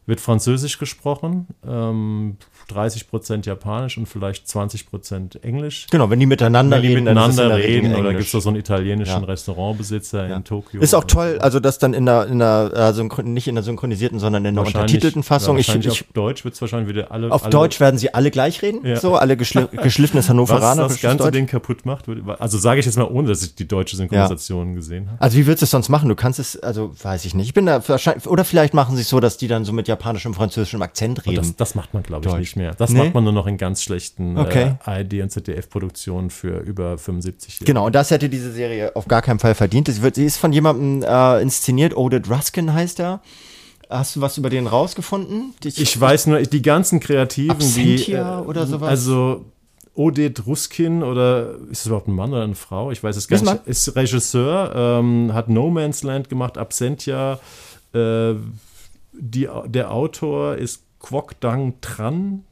wird 0.06 0.20
Französisch 0.20 0.78
gesprochen, 0.78 1.48
ähm, 1.66 2.38
30 2.74 3.10
Prozent 3.10 3.46
Japanisch 3.46 3.98
und 3.98 4.08
vielleicht 4.08 4.48
20 4.48 4.90
Prozent 4.90 5.44
Englisch. 5.44 5.88
Genau, 5.92 6.10
wenn 6.10 6.20
die 6.20 6.26
miteinander 6.26 6.78
wenn 6.78 6.82
die 6.84 6.88
reden, 6.90 7.04
miteinander 7.04 7.56
reden 7.58 7.96
oder 7.96 8.12
gibt 8.12 8.26
es 8.26 8.32
da 8.32 8.42
so 8.42 8.50
einen 8.50 8.58
italienischen 8.60 9.22
Ja. 9.22 9.28
Restaurantbesitzer 9.28 10.28
Ja. 10.30 10.36
in 10.36 10.44
Tokio. 10.44 10.82
Ist 10.82 10.94
auch 10.94 11.04
toll, 11.04 11.36
so. 11.38 11.42
also 11.42 11.60
das 11.60 11.80
dann 11.80 11.94
in 11.94 12.06
der, 12.06 12.28
in 12.28 12.40
der 12.40 12.94
synchron 12.94 13.34
nicht 13.34 13.48
in 13.48 13.56
der 13.56 13.64
synchronisierten, 13.64 14.20
sondern 14.20 14.46
in 14.46 14.56
der 14.56 14.66
untertitelten 14.66 15.24
Fassung. 15.24 15.58
Ja, 15.58 15.62
ich, 15.62 15.76
ich, 15.76 15.90
auf 15.90 16.04
Deutsch 16.14 16.44
wird 16.44 16.54
es 16.56 16.62
wahrscheinlich 16.62 16.90
wieder 16.90 17.12
alle. 17.12 17.32
auf 17.32 17.44
alle, 17.44 17.52
Deutsch 17.52 17.80
werden 17.80 17.98
sie 17.98 18.14
alle 18.14 18.32
gleich 18.32 18.62
reden, 18.62 18.86
Ja. 18.86 18.96
so 18.98 19.16
alle 19.16 19.38
geschli 19.38 19.66
geschliffenes 19.84 20.26
Was 20.26 20.30
Hannoveraner. 20.30 20.84
das 20.88 21.02
ganze 21.02 21.32
Ding 21.32 21.48
kaputt 21.48 21.86
macht. 21.86 22.06
Also 22.40 22.58
sage 22.58 22.80
ich 22.80 22.86
jetzt 22.86 22.98
mal, 22.98 23.06
ohne 23.06 23.28
dass 23.30 23.44
ich 23.44 23.56
die 23.56 23.68
deutsche 23.68 23.96
Synchronisation 23.96 24.76
gesehen 24.76 25.10
habe. 25.10 25.22
Also 25.22 25.38
wie 25.38 25.46
würdest 25.46 25.62
du 25.62 25.66
es 25.66 25.72
sonst 25.72 25.90
machen? 25.90 26.10
Du 26.10 26.16
kannst 26.16 26.40
es, 26.40 26.58
also 26.60 26.92
weiß 27.02 27.26
ich 27.26 27.36
nicht. 27.36 27.48
Ich 27.48 27.54
bin 27.54 27.66
da 27.66 27.88
wahrscheinlich, 27.88 28.28
oder 28.28 28.44
vielleicht 28.46 28.74
machen 28.74 28.96
sie 28.96 29.02
es 29.02 29.10
so, 29.10 29.20
dass 29.20 29.38
die 29.38 29.48
dann 29.48 29.66
so 29.66 29.74
mit 29.74 29.88
japanischem, 29.88 30.34
französischem 30.34 30.82
Akzent 30.82 31.20
Und 31.20 31.28
reden. 31.28 31.38
das, 31.38 31.56
das 31.56 31.76
macht 31.76 31.94
man, 31.94 32.04
glaube 32.04 32.26
ich, 32.26 32.32
Deutsch. 32.32 32.40
nicht 32.40 32.56
mehr. 32.56 32.61
Das 32.78 32.92
Nee? 32.92 33.00
macht 33.00 33.14
man 33.14 33.24
nur 33.24 33.34
noch 33.34 33.48
in 33.48 33.58
ganz 33.58 33.82
schlechten 33.84 34.38
Okay. 34.38 34.76
äh, 34.86 34.90
ARD- 34.90 35.22
und 35.24 35.30
ZDF-Produktionen 35.32 36.30
für 36.30 36.60
über 36.60 36.98
75 36.98 37.56
Jahre. 37.56 37.66
Genau, 37.66 37.86
und 37.88 37.96
das 37.96 38.12
hätte 38.12 38.30
diese 38.30 38.52
Serie 38.52 38.96
auf 38.96 39.08
gar 39.08 39.22
keinen 39.22 39.40
Fall 39.40 39.56
verdient. 39.56 39.88
Sie, 39.88 40.02
wird, 40.02 40.16
sie 40.16 40.26
ist 40.26 40.38
von 40.38 40.54
jemandem 40.54 41.04
äh, 41.08 41.42
inszeniert, 41.42 41.96
Oded 41.98 42.30
Ruskin 42.30 42.74
heißt 42.74 43.00
er. 43.00 43.22
Hast 43.90 44.16
du 44.16 44.22
was 44.22 44.38
über 44.38 44.50
den 44.50 44.68
rausgefunden? 44.68 45.54
Ich 45.66 46.00
weiß 46.00 46.28
nur, 46.28 46.40
die 46.42 46.62
ganzen 46.62 47.00
Kreativen, 47.02 47.52
Absentia 47.52 48.38
die. 48.38 48.44
äh, 48.44 48.48
oder 48.48 48.66
sowas? 48.68 48.88
Also. 48.90 49.46
Oded 49.94 50.48
Ruskin 50.48 51.04
oder 51.04 51.56
ist 51.70 51.82
es 51.82 51.86
überhaupt 51.88 52.08
ein 52.08 52.14
Mann 52.16 52.32
oder 52.32 52.44
eine 52.46 52.56
Frau? 52.56 52.92
Ich 52.92 53.04
weiß 53.04 53.18
es 53.18 53.28
gar 53.28 53.36
Ist 53.36 53.46
ein 53.46 53.56
nicht. 53.56 53.68
Ist 53.68 53.94
Regisseur, 53.94 54.72
ähm, 54.74 55.34
hat 55.34 55.50
No 55.50 55.70
Man's 55.70 56.02
Land 56.04 56.30
gemacht, 56.30 56.58
Absentia. 56.58 57.40
Äh, 57.94 58.36
die, 59.12 59.50
der 59.66 59.92
Autor 59.92 60.56
ist 60.56 60.84
Kwok 61.02 61.38
Dang 61.42 61.74
Tran, 61.82 62.46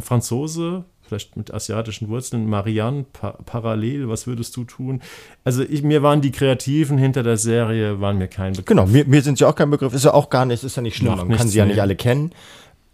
Franzose, 0.00 0.84
vielleicht 1.02 1.36
mit 1.36 1.52
asiatischen 1.52 2.08
Wurzeln. 2.08 2.48
Marianne 2.48 3.04
pa 3.12 3.32
Parallel, 3.44 4.08
was 4.08 4.26
würdest 4.26 4.56
du 4.56 4.64
tun? 4.64 5.02
Also 5.44 5.62
ich, 5.62 5.82
mir 5.82 6.02
waren 6.02 6.20
die 6.20 6.32
Kreativen 6.32 6.98
hinter 6.98 7.22
der 7.22 7.36
Serie, 7.36 8.00
waren 8.00 8.18
mir 8.18 8.28
kein 8.28 8.52
Begriff. 8.52 8.66
Genau, 8.66 8.86
mir, 8.86 9.04
mir 9.06 9.22
sind 9.22 9.38
sie 9.38 9.44
auch 9.44 9.54
kein 9.54 9.70
Begriff. 9.70 9.94
Ist 9.94 10.04
ja 10.04 10.14
auch 10.14 10.30
gar 10.30 10.44
nicht, 10.44 10.62
ist 10.64 10.76
ja 10.76 10.82
nicht 10.82 10.96
schlimm. 10.96 11.16
Macht 11.16 11.28
Man 11.28 11.38
kann 11.38 11.48
sie 11.48 11.58
ja 11.58 11.64
nee. 11.64 11.72
nicht 11.72 11.80
alle 11.80 11.96
kennen. 11.96 12.32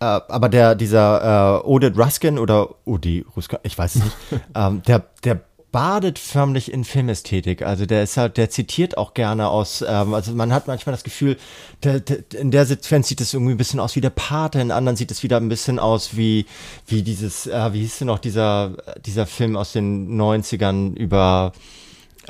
Äh, 0.00 0.04
aber 0.04 0.48
der, 0.48 0.74
dieser 0.74 1.62
äh, 1.62 1.66
Oded 1.66 1.96
Ruskin 1.96 2.38
oder 2.38 2.74
Odi 2.84 3.24
Ruskin, 3.36 3.58
ich 3.62 3.78
weiß 3.78 3.96
es 3.96 4.04
nicht, 4.04 4.16
ähm, 4.54 4.82
der, 4.86 5.04
der 5.22 5.40
badet 5.72 6.18
förmlich 6.18 6.70
in 6.70 6.84
Filmästhetik. 6.84 7.62
Also 7.62 7.86
der 7.86 8.02
ist 8.02 8.18
halt, 8.18 8.36
der 8.36 8.50
zitiert 8.50 8.98
auch 8.98 9.14
gerne 9.14 9.48
aus, 9.48 9.82
ähm, 9.86 10.14
also 10.14 10.32
man 10.32 10.52
hat 10.52 10.66
manchmal 10.66 10.92
das 10.92 11.02
Gefühl, 11.02 11.38
der, 11.82 12.00
der, 12.00 12.18
in 12.38 12.50
der 12.50 12.66
Sequenz 12.66 13.08
sieht 13.08 13.22
es 13.22 13.32
irgendwie 13.32 13.52
ein 13.52 13.58
bisschen 13.58 13.80
aus 13.80 13.96
wie 13.96 14.02
der 14.02 14.10
Pate, 14.10 14.60
in 14.60 14.70
anderen 14.70 14.96
sieht 14.96 15.10
es 15.10 15.22
wieder 15.22 15.38
ein 15.38 15.48
bisschen 15.48 15.78
aus 15.78 16.16
wie, 16.16 16.46
wie 16.86 17.02
dieses, 17.02 17.46
äh, 17.46 17.72
wie 17.72 17.80
hieß 17.80 17.98
denn 17.98 18.06
noch 18.06 18.18
dieser, 18.18 18.76
dieser 19.04 19.26
Film 19.26 19.56
aus 19.56 19.72
den 19.72 20.20
90ern 20.20 20.94
über 20.94 21.52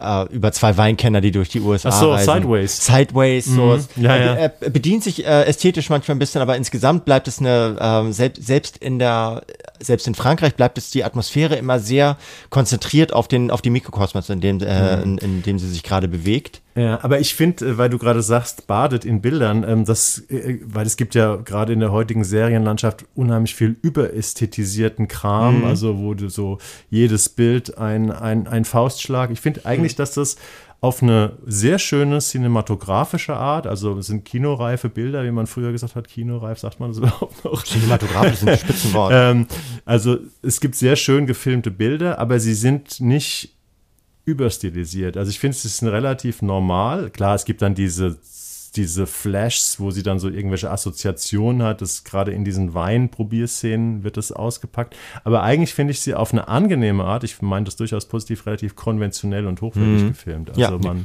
äh, 0.00 0.26
über 0.32 0.52
zwei 0.52 0.76
Weinkenner, 0.76 1.20
die 1.20 1.30
durch 1.30 1.48
die 1.48 1.60
USA 1.60 1.90
Ach 1.90 2.00
so, 2.00 2.10
reisen. 2.12 2.34
Sideways. 2.34 2.84
Sideways, 2.86 3.44
so. 3.46 3.78
Ja, 3.96 4.16
ja. 4.16 4.34
Er, 4.34 4.52
er 4.60 4.70
bedient 4.70 5.04
sich 5.04 5.24
äh, 5.24 5.44
ästhetisch 5.44 5.90
manchmal 5.90 6.16
ein 6.16 6.18
bisschen, 6.18 6.40
aber 6.42 6.56
insgesamt 6.56 7.04
bleibt 7.04 7.28
es 7.28 7.38
eine, 7.40 7.76
ähm, 7.80 8.12
selbst, 8.12 8.44
selbst 8.46 8.76
in 8.78 8.98
der, 8.98 9.42
selbst 9.80 10.06
in 10.06 10.14
Frankreich 10.14 10.54
bleibt 10.54 10.78
es 10.78 10.90
die 10.90 11.04
Atmosphäre 11.04 11.56
immer 11.56 11.78
sehr 11.78 12.16
konzentriert 12.50 13.12
auf 13.12 13.28
den, 13.28 13.50
auf 13.50 13.62
die 13.62 13.70
Mikrokosmos, 13.70 14.28
in 14.30 14.40
dem, 14.40 14.60
äh, 14.60 14.96
Mhm. 14.96 15.02
in, 15.02 15.18
in 15.18 15.42
dem 15.42 15.58
sie 15.58 15.68
sich 15.68 15.82
gerade 15.82 16.08
bewegt. 16.08 16.60
Ja, 16.74 17.00
aber 17.02 17.20
ich 17.20 17.34
finde, 17.34 17.66
äh, 17.66 17.78
weil 17.78 17.90
du 17.90 17.98
gerade 17.98 18.22
sagst, 18.22 18.66
badet 18.66 19.04
in 19.04 19.20
Bildern, 19.20 19.62
ähm, 19.68 19.84
das, 19.84 20.18
äh, 20.30 20.58
weil 20.64 20.86
es 20.86 20.96
gibt 20.96 21.14
ja 21.14 21.36
gerade 21.36 21.72
in 21.74 21.80
der 21.80 21.92
heutigen 21.92 22.24
Serienlandschaft 22.24 23.04
unheimlich 23.14 23.54
viel 23.54 23.76
überästhetisierten 23.82 25.08
Kram, 25.08 25.58
Mhm. 25.58 25.64
also 25.64 25.98
wo 25.98 26.14
du 26.14 26.28
so 26.30 26.58
jedes 26.90 27.28
Bild 27.28 27.76
ein, 27.78 28.10
ein, 28.10 28.46
ein 28.46 28.64
Faustschlag. 28.64 29.30
Ich 29.30 29.40
finde 29.40 29.66
eigentlich, 29.66 29.96
dass 29.96 30.12
das 30.14 30.36
auf 30.80 31.00
eine 31.02 31.34
sehr 31.46 31.78
schöne 31.78 32.18
cinematografische 32.20 33.34
Art, 33.36 33.66
also 33.68 33.98
es 33.98 34.06
sind 34.06 34.24
kinoreife 34.24 34.88
Bilder, 34.88 35.24
wie 35.24 35.30
man 35.30 35.46
früher 35.46 35.70
gesagt 35.72 35.94
hat, 35.94 36.08
kinoreif, 36.08 36.58
sagt 36.58 36.80
man 36.80 36.88
das 36.90 36.98
überhaupt 36.98 37.44
noch? 37.44 37.62
Cinematografisch 37.64 38.38
sind 38.40 38.50
Spitzenwort. 38.58 39.12
Ähm, 39.14 39.46
also 39.84 40.18
es 40.42 40.60
gibt 40.60 40.74
sehr 40.74 40.96
schön 40.96 41.26
gefilmte 41.26 41.70
Bilder, 41.70 42.18
aber 42.18 42.40
sie 42.40 42.54
sind 42.54 43.00
nicht 43.00 43.54
überstilisiert. 44.24 45.16
Also 45.16 45.30
ich 45.30 45.38
finde, 45.38 45.56
es 45.56 45.64
ist 45.64 45.82
relativ 45.82 46.42
normal. 46.42 47.10
Klar, 47.10 47.34
es 47.34 47.44
gibt 47.44 47.62
dann 47.62 47.74
diese, 47.74 48.18
diese 48.76 49.06
Flashs, 49.06 49.80
wo 49.80 49.90
sie 49.90 50.02
dann 50.02 50.18
so 50.18 50.28
irgendwelche 50.28 50.70
Assoziationen 50.70 51.62
hat. 51.62 51.80
Das 51.82 52.04
gerade 52.04 52.32
in 52.32 52.44
diesen 52.44 52.74
Weinprobierszenen 52.74 54.04
wird 54.04 54.16
das 54.16 54.32
ausgepackt. 54.32 54.96
Aber 55.24 55.42
eigentlich 55.42 55.74
finde 55.74 55.90
ich 55.92 56.00
sie 56.00 56.14
auf 56.14 56.32
eine 56.32 56.48
angenehme 56.48 57.04
Art, 57.04 57.24
ich 57.24 57.42
meine 57.42 57.64
das 57.64 57.76
durchaus 57.76 58.06
positiv, 58.06 58.46
relativ 58.46 58.76
konventionell 58.76 59.46
und 59.46 59.60
hochwertig 59.60 60.08
gefilmt. 60.08 60.50
Also 60.50 60.60
Ja. 60.60 60.70
man. 60.78 61.04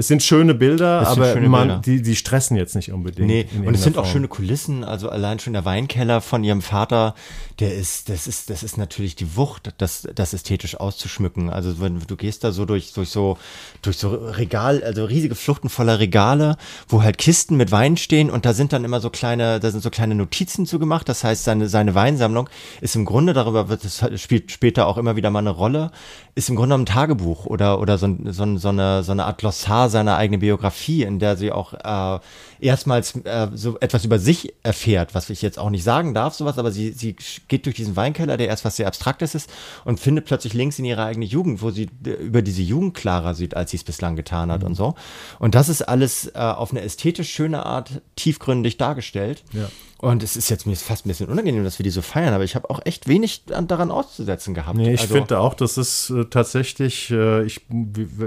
Es 0.00 0.08
sind 0.08 0.22
schöne 0.22 0.54
Bilder, 0.54 1.04
sind 1.04 1.12
aber 1.12 1.32
schöne 1.34 1.48
man, 1.50 1.68
Bilder. 1.68 1.82
Die, 1.82 2.00
die 2.00 2.16
stressen 2.16 2.56
jetzt 2.56 2.74
nicht 2.74 2.90
unbedingt. 2.90 3.28
Nee, 3.28 3.46
und 3.66 3.74
es 3.74 3.82
sind 3.82 3.98
auch 3.98 4.04
Form. 4.04 4.12
schöne 4.12 4.28
Kulissen, 4.28 4.82
also 4.82 5.10
allein 5.10 5.38
schon 5.38 5.52
der 5.52 5.66
Weinkeller 5.66 6.22
von 6.22 6.42
ihrem 6.42 6.62
Vater, 6.62 7.14
der 7.58 7.74
ist, 7.74 8.08
das 8.08 8.26
ist, 8.26 8.48
das 8.48 8.62
ist 8.62 8.78
natürlich 8.78 9.14
die 9.14 9.36
Wucht, 9.36 9.74
das, 9.76 10.08
das 10.14 10.32
ästhetisch 10.32 10.80
auszuschmücken. 10.80 11.50
Also 11.50 11.82
wenn 11.82 12.00
du 12.00 12.16
gehst 12.16 12.44
da 12.44 12.50
so 12.50 12.64
durch, 12.64 12.94
durch 12.94 13.10
so, 13.10 13.36
durch 13.82 13.98
so 13.98 14.08
Regal, 14.08 14.82
also 14.82 15.04
riesige 15.04 15.34
Fluchten 15.34 15.68
voller 15.68 15.98
Regale, 15.98 16.56
wo 16.88 17.02
halt 17.02 17.18
Kisten 17.18 17.58
mit 17.58 17.70
Wein 17.70 17.98
stehen 17.98 18.30
und 18.30 18.46
da 18.46 18.54
sind 18.54 18.72
dann 18.72 18.84
immer 18.84 19.00
so 19.00 19.10
kleine, 19.10 19.60
da 19.60 19.70
sind 19.70 19.82
so 19.82 19.90
kleine 19.90 20.14
Notizen 20.14 20.64
zu 20.64 20.78
gemacht. 20.78 21.10
Das 21.10 21.24
heißt, 21.24 21.44
seine, 21.44 21.68
seine 21.68 21.94
Weinsammlung 21.94 22.48
ist 22.80 22.96
im 22.96 23.04
Grunde, 23.04 23.34
darüber 23.34 23.68
wird 23.68 23.84
es 23.84 24.02
spielt 24.16 24.50
später 24.50 24.86
auch 24.86 24.96
immer 24.96 25.16
wieder 25.16 25.28
mal 25.28 25.40
eine 25.40 25.50
Rolle, 25.50 25.90
ist 26.34 26.48
im 26.48 26.56
Grunde 26.56 26.76
ein 26.76 26.86
Tagebuch 26.86 27.46
oder, 27.46 27.80
oder 27.80 27.98
so, 27.98 28.16
so, 28.26 28.56
so 28.56 28.68
eine, 28.68 29.02
so 29.02 29.12
eine 29.12 29.24
Art 29.24 29.38
Glossar 29.38 29.88
seiner 29.88 30.16
eigenen 30.16 30.40
Biografie, 30.40 31.02
in 31.02 31.18
der 31.18 31.36
sie 31.36 31.52
auch 31.52 31.74
äh, 31.74 32.20
erstmals 32.60 33.16
äh, 33.24 33.48
so 33.54 33.78
etwas 33.80 34.04
über 34.04 34.18
sich 34.18 34.54
erfährt, 34.62 35.14
was 35.14 35.30
ich 35.30 35.42
jetzt 35.42 35.58
auch 35.58 35.70
nicht 35.70 35.84
sagen 35.84 36.14
darf, 36.14 36.34
sowas, 36.34 36.58
aber 36.58 36.70
sie, 36.70 36.92
sie 36.92 37.16
geht 37.48 37.66
durch 37.66 37.76
diesen 37.76 37.96
Weinkeller, 37.96 38.36
der 38.36 38.48
erst 38.48 38.64
was 38.64 38.76
sehr 38.76 38.86
Abstraktes 38.86 39.34
ist, 39.34 39.50
und 39.84 39.98
findet 39.98 40.26
plötzlich 40.26 40.54
links 40.54 40.78
in 40.78 40.84
ihre 40.84 41.04
eigene 41.04 41.26
Jugend, 41.26 41.62
wo 41.62 41.70
sie 41.70 41.88
über 42.04 42.42
diese 42.42 42.62
Jugend 42.62 42.94
klarer 42.94 43.34
sieht, 43.34 43.56
als 43.56 43.72
sie 43.72 43.76
es 43.78 43.84
bislang 43.84 44.16
getan 44.16 44.52
hat 44.52 44.64
und 44.64 44.74
so. 44.74 44.94
Und 45.38 45.54
das 45.54 45.68
ist 45.68 45.82
alles 45.82 46.26
äh, 46.28 46.38
auf 46.38 46.70
eine 46.70 46.82
ästhetisch 46.82 47.30
schöne 47.30 47.66
Art 47.66 48.02
tiefgründig 48.16 48.76
dargestellt. 48.76 49.42
Ja. 49.52 49.68
Und 50.02 50.22
es 50.22 50.34
ist 50.34 50.48
jetzt 50.48 50.66
mir 50.66 50.74
fast 50.76 51.04
ein 51.04 51.10
bisschen 51.10 51.28
unangenehm, 51.28 51.62
dass 51.62 51.78
wir 51.78 51.84
die 51.84 51.90
so 51.90 52.00
feiern, 52.00 52.32
aber 52.32 52.42
ich 52.44 52.54
habe 52.54 52.70
auch 52.70 52.80
echt 52.86 53.06
wenig 53.06 53.42
an- 53.52 53.66
daran 53.66 53.90
auszusetzen 53.90 54.54
gehabt. 54.54 54.78
Nee, 54.78 54.94
ich 54.94 55.02
Also- 55.02 55.14
finde 55.14 55.38
auch, 55.38 55.52
das 55.52 55.76
ist 55.76 56.08
äh, 56.08 56.24
tatsächlich, 56.24 57.10
äh, 57.10 57.44
ich, 57.44 57.60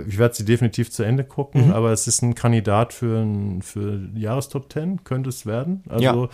ich 0.07 0.17
werde 0.19 0.35
sie 0.35 0.45
definitiv 0.45 0.91
zu 0.91 1.01
Ende 1.01 1.23
gucken, 1.23 1.67
Mhm. 1.69 1.73
aber 1.73 1.91
es 1.91 2.05
ist 2.05 2.21
ein 2.21 2.35
Kandidat 2.35 2.93
für 2.93 3.21
ein 3.23 3.63
für 3.63 3.99
Jahrestop 4.13 4.71
10, 4.71 5.03
könnte 5.03 5.29
es 5.29 5.47
werden. 5.47 5.81
Also 5.89 6.03
Ja. 6.03 6.29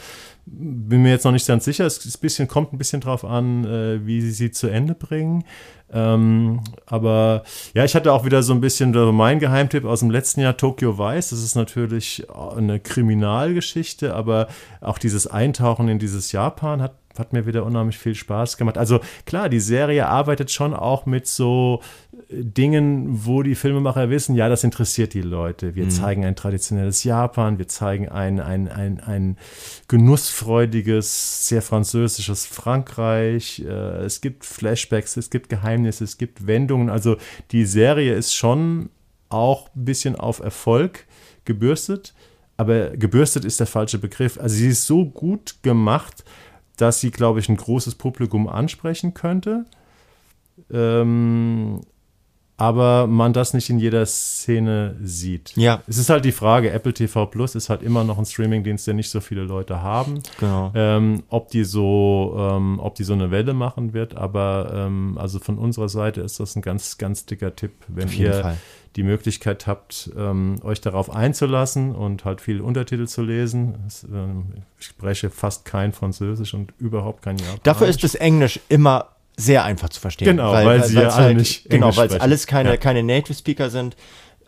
bin 0.45 1.03
mir 1.03 1.11
jetzt 1.11 1.23
noch 1.23 1.31
nicht 1.31 1.47
ganz 1.47 1.63
sicher. 1.63 1.85
Es 1.85 2.05
ist 2.05 2.17
ein 2.17 2.21
bisschen, 2.21 2.47
kommt 2.49 2.73
ein 2.73 2.77
bisschen 2.77 2.99
drauf 2.99 3.23
an, 3.23 3.63
äh, 3.63 4.05
wie 4.05 4.19
sie 4.21 4.31
sie 4.31 4.51
zu 4.51 4.67
Ende 4.67 4.93
bringen. 4.93 5.45
Ähm, 5.91 6.61
aber 6.85 7.43
ja, 7.73 7.83
ich 7.83 7.95
hatte 7.95 8.13
auch 8.13 8.25
wieder 8.25 8.43
so 8.43 8.53
ein 8.53 8.61
bisschen 8.61 8.91
mein 9.15 9.39
Geheimtipp 9.39 9.85
aus 9.85 10.01
dem 10.01 10.11
letzten 10.11 10.41
Jahr, 10.41 10.57
Tokyo 10.57 10.97
Vice. 10.97 11.31
Das 11.31 11.43
ist 11.43 11.55
natürlich 11.55 12.27
eine 12.55 12.79
Kriminalgeschichte, 12.79 14.13
aber 14.13 14.47
auch 14.81 14.97
dieses 14.97 15.27
Eintauchen 15.27 15.87
in 15.87 15.99
dieses 15.99 16.31
Japan 16.31 16.81
hat, 16.81 16.93
hat 17.17 17.33
mir 17.33 17.45
wieder 17.45 17.65
unheimlich 17.65 17.97
viel 17.97 18.15
Spaß 18.15 18.57
gemacht. 18.57 18.77
Also 18.77 18.99
klar, 19.25 19.49
die 19.49 19.59
Serie 19.59 20.07
arbeitet 20.07 20.51
schon 20.51 20.73
auch 20.73 21.05
mit 21.05 21.27
so 21.27 21.81
äh, 22.29 22.43
Dingen, 22.43 23.25
wo 23.25 23.43
die 23.43 23.55
Filmemacher 23.55 24.09
wissen, 24.09 24.35
ja, 24.35 24.49
das 24.49 24.63
interessiert 24.63 25.13
die 25.13 25.21
Leute. 25.21 25.75
Wir 25.75 25.89
zeigen 25.89 26.23
ein 26.25 26.35
traditionelles 26.35 27.03
Japan, 27.03 27.57
wir 27.57 27.67
zeigen 27.67 28.09
ein, 28.09 28.39
ein, 28.39 28.67
ein, 28.67 28.99
ein 28.99 29.37
genussfreudiges, 29.87 31.47
sehr 31.47 31.61
französisches 31.61 32.45
Frankreich. 32.45 33.63
Äh, 33.65 34.05
es 34.05 34.21
gibt 34.21 34.45
Flashbacks, 34.45 35.17
es 35.17 35.29
gibt 35.29 35.49
Geheimnisse, 35.49 36.03
es 36.03 36.17
gibt 36.17 36.45
Wendungen. 36.47 36.89
Also 36.89 37.17
die 37.51 37.65
Serie 37.65 38.13
ist 38.13 38.35
schon 38.35 38.89
auch 39.29 39.69
ein 39.75 39.85
bisschen 39.85 40.15
auf 40.15 40.39
Erfolg 40.39 41.05
gebürstet. 41.45 42.13
Aber 42.57 42.89
gebürstet 42.89 43.45
ist 43.45 43.59
der 43.59 43.67
falsche 43.67 43.99
Begriff. 43.99 44.37
Also 44.37 44.55
sie 44.55 44.67
ist 44.67 44.85
so 44.85 45.05
gut 45.05 45.55
gemacht, 45.63 46.25
dass 46.81 47.01
sie, 47.01 47.11
glaube 47.11 47.39
ich, 47.39 47.49
ein 47.49 47.57
großes 47.57 47.95
Publikum 47.95 48.47
ansprechen 48.47 49.13
könnte. 49.13 49.65
Ähm, 50.71 51.81
aber 52.59 53.07
man 53.07 53.31
das 53.31 53.53
nicht 53.53 53.69
in 53.69 53.79
jeder 53.79 54.05
Szene 54.05 54.97
sieht. 55.01 55.53
Ja. 55.55 55.81
Es 55.87 55.97
ist 55.97 56.09
halt 56.09 56.25
die 56.25 56.33
Frage, 56.33 56.71
Apple 56.71 56.93
TV 56.93 57.25
Plus 57.25 57.55
ist 57.55 57.69
halt 57.69 57.81
immer 57.81 58.03
noch 58.03 58.17
ein 58.17 58.25
Streamingdienst, 58.25 58.85
der 58.85 58.95
nicht 58.95 59.09
so 59.09 59.21
viele 59.21 59.43
Leute 59.43 59.81
haben. 59.81 60.21
Genau. 60.41 60.69
Ähm, 60.75 61.23
ob 61.29 61.47
die 61.51 61.63
so, 61.63 62.35
ähm, 62.37 62.79
ob 62.81 62.95
die 62.95 63.05
so 63.05 63.13
eine 63.13 63.31
Welle 63.31 63.53
machen 63.53 63.93
wird, 63.93 64.17
aber 64.17 64.71
ähm, 64.73 65.17
also 65.17 65.39
von 65.39 65.57
unserer 65.57 65.87
Seite 65.87 66.19
ist 66.19 66.41
das 66.41 66.57
ein 66.57 66.61
ganz, 66.61 66.97
ganz 66.97 67.25
dicker 67.25 67.55
Tipp, 67.55 67.71
wenn 67.87 68.11
ihr 68.11 68.33
Fall. 68.33 68.57
die 68.97 69.03
Möglichkeit 69.03 69.65
habt, 69.65 70.11
ähm, 70.17 70.57
euch 70.61 70.81
darauf 70.81 71.15
einzulassen 71.15 71.95
und 71.95 72.25
halt 72.25 72.41
viele 72.41 72.61
Untertitel 72.63 73.07
zu 73.07 73.21
lesen. 73.21 73.75
Es, 73.87 74.03
ähm, 74.03 74.47
ich 74.77 74.87
spreche 74.87 75.29
fast 75.29 75.63
kein 75.63 75.93
Französisch 75.93 76.53
und 76.53 76.73
überhaupt 76.77 77.21
kein 77.21 77.37
Japanisch. 77.37 77.61
Dafür 77.63 77.87
ist 77.87 78.03
das 78.03 78.15
Englisch 78.15 78.59
immer 78.67 79.05
sehr 79.39 79.63
einfach 79.63 79.89
zu 79.89 79.99
verstehen. 79.99 80.25
Genau, 80.27 80.51
weil 80.51 80.83
sie 80.83 80.95
ja 80.95 81.03
weil's 81.03 81.13
alle 81.15 81.33
nicht 81.35 81.69
Genau, 81.69 81.95
weil 81.95 82.07
es 82.07 82.19
alles 82.19 82.45
keine, 82.45 82.71
Ja. 82.71 82.77
keine 82.77 83.03
Native 83.03 83.33
Speaker 83.37 83.69
sind, 83.69 83.95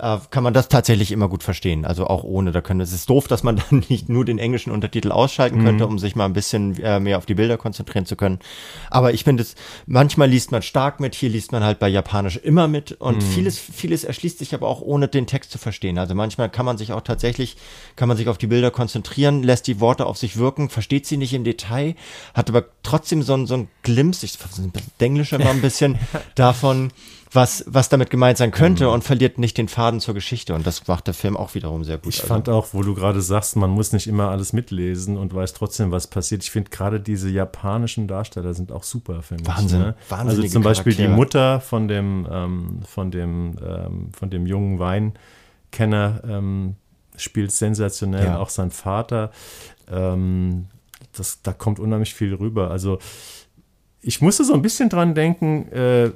äh, 0.01 0.17
kann 0.31 0.43
man 0.43 0.53
das 0.53 0.67
tatsächlich 0.67 1.11
immer 1.11 1.29
gut 1.29 1.43
verstehen. 1.43 1.85
Also 1.85 2.07
auch 2.07 2.23
ohne, 2.23 2.51
da 2.51 2.61
können, 2.61 2.81
es 2.81 2.91
ist 2.91 3.09
doof, 3.09 3.27
dass 3.27 3.43
man 3.43 3.61
dann 3.69 3.83
nicht 3.87 4.09
nur 4.09 4.25
den 4.25 4.39
englischen 4.39 4.71
Untertitel 4.71 5.11
ausschalten 5.11 5.63
könnte, 5.63 5.85
Mhm. 5.85 5.91
um 5.91 5.99
sich 5.99 6.15
mal 6.15 6.25
ein 6.25 6.33
bisschen 6.33 6.77
äh, 6.81 6.99
mehr 6.99 7.17
auf 7.17 7.25
die 7.25 7.35
Bilder 7.35 7.57
konzentrieren 7.57 8.05
zu 8.05 8.15
können. 8.15 8.39
Aber 8.89 9.13
ich 9.13 9.23
finde 9.23 9.43
es, 9.43 9.55
manchmal 9.85 10.29
liest 10.29 10.51
man 10.51 10.61
stark 10.61 10.99
mit, 10.99 11.15
hier 11.15 11.29
liest 11.29 11.51
man 11.51 11.63
halt 11.63 11.79
bei 11.79 11.87
Japanisch 11.87 12.37
immer 12.37 12.67
mit 12.67 12.93
und 12.93 13.17
Mhm. 13.17 13.21
vieles, 13.21 13.59
vieles 13.59 14.03
erschließt 14.03 14.39
sich 14.39 14.53
aber 14.53 14.67
auch 14.67 14.81
ohne 14.81 15.07
den 15.07 15.27
Text 15.27 15.51
zu 15.51 15.57
verstehen. 15.57 15.97
Also 15.97 16.15
manchmal 16.15 16.49
kann 16.49 16.65
man 16.65 16.77
sich 16.77 16.93
auch 16.93 17.01
tatsächlich, 17.01 17.57
kann 17.95 18.07
man 18.07 18.17
sich 18.17 18.27
auf 18.27 18.37
die 18.37 18.47
Bilder 18.47 18.71
konzentrieren, 18.71 19.43
lässt 19.43 19.67
die 19.67 19.79
Worte 19.79 20.05
auf 20.05 20.17
sich 20.17 20.37
wirken, 20.37 20.69
versteht 20.69 21.05
sie 21.05 21.17
nicht 21.17 21.33
im 21.33 21.43
Detail, 21.43 21.95
hat 22.33 22.49
aber 22.49 22.65
trotzdem 22.83 23.21
so 23.21 23.33
ein, 23.35 23.45
so 23.45 23.53
ein 23.55 23.67
Glimpse, 23.83 24.25
ich 24.25 24.37
Englische 24.99 25.35
immer 25.35 25.49
ein 25.51 25.61
bisschen 25.61 25.97
davon, 26.35 26.91
was, 27.33 27.63
was 27.65 27.87
damit 27.87 28.09
gemeint 28.09 28.37
sein 28.37 28.51
könnte 28.51 28.89
und 28.89 29.03
verliert 29.05 29.37
nicht 29.37 29.57
den 29.57 29.69
Faden 29.69 30.01
zur 30.01 30.13
Geschichte. 30.13 30.53
Und 30.53 30.67
das 30.67 30.87
macht 30.87 31.07
der 31.07 31.13
Film 31.13 31.37
auch 31.37 31.55
wiederum 31.55 31.83
sehr 31.85 31.97
gut. 31.97 32.13
Ich 32.13 32.19
Also, 32.21 32.27
fand 32.33 32.49
auch, 32.49 32.67
wo 32.73 32.81
du 32.83 32.93
gerade 32.93 33.21
sagst, 33.21 33.55
man 33.55 33.69
muss 33.69 33.93
nicht 33.93 34.07
immer 34.07 34.29
alles 34.31 34.51
mitlesen 34.51 35.17
und 35.17 35.33
weiß 35.33 35.53
trotzdem, 35.53 35.91
was 35.91 36.07
passiert. 36.07 36.43
Ich 36.43 36.51
finde 36.51 36.69
gerade 36.71 36.99
diese 36.99 37.29
japanischen 37.29 38.07
Darsteller 38.07 38.53
sind 38.53 38.71
auch 38.73 38.83
super, 38.83 39.21
finde 39.21 39.43
ich. 39.43 39.47
Wahnsinn. 39.49 39.79
Ne? 39.79 39.95
Also 40.09 40.23
Wahnsinnige 40.23 40.49
zum 40.53 40.63
Beispiel 40.63 40.91
die 40.93 41.03
Charaktere. 41.03 41.15
Mutter 41.17 41.61
von 41.61 41.87
dem, 41.87 42.27
ähm, 42.29 42.79
von 42.85 43.11
dem, 43.11 43.55
ähm, 43.65 44.09
von 44.11 44.29
dem 44.29 44.45
jungen 44.45 44.79
Weinkenner 44.79 46.21
ähm, 46.27 46.75
spielt 47.15 47.51
sensationell, 47.51 48.25
Ja. 48.25 48.39
auch 48.39 48.49
sein 48.49 48.71
Vater. 48.71 49.31
Ähm, 49.89 50.65
das, 51.13 51.41
da 51.43 51.53
kommt 51.53 51.79
unheimlich 51.79 52.13
viel 52.13 52.33
rüber. 52.33 52.71
Also 52.71 52.99
ich 54.01 54.21
musste 54.21 54.43
so 54.43 54.53
ein 54.53 54.61
bisschen 54.61 54.89
dran 54.89 55.13
denken, 55.15 55.71
äh, 55.71 56.11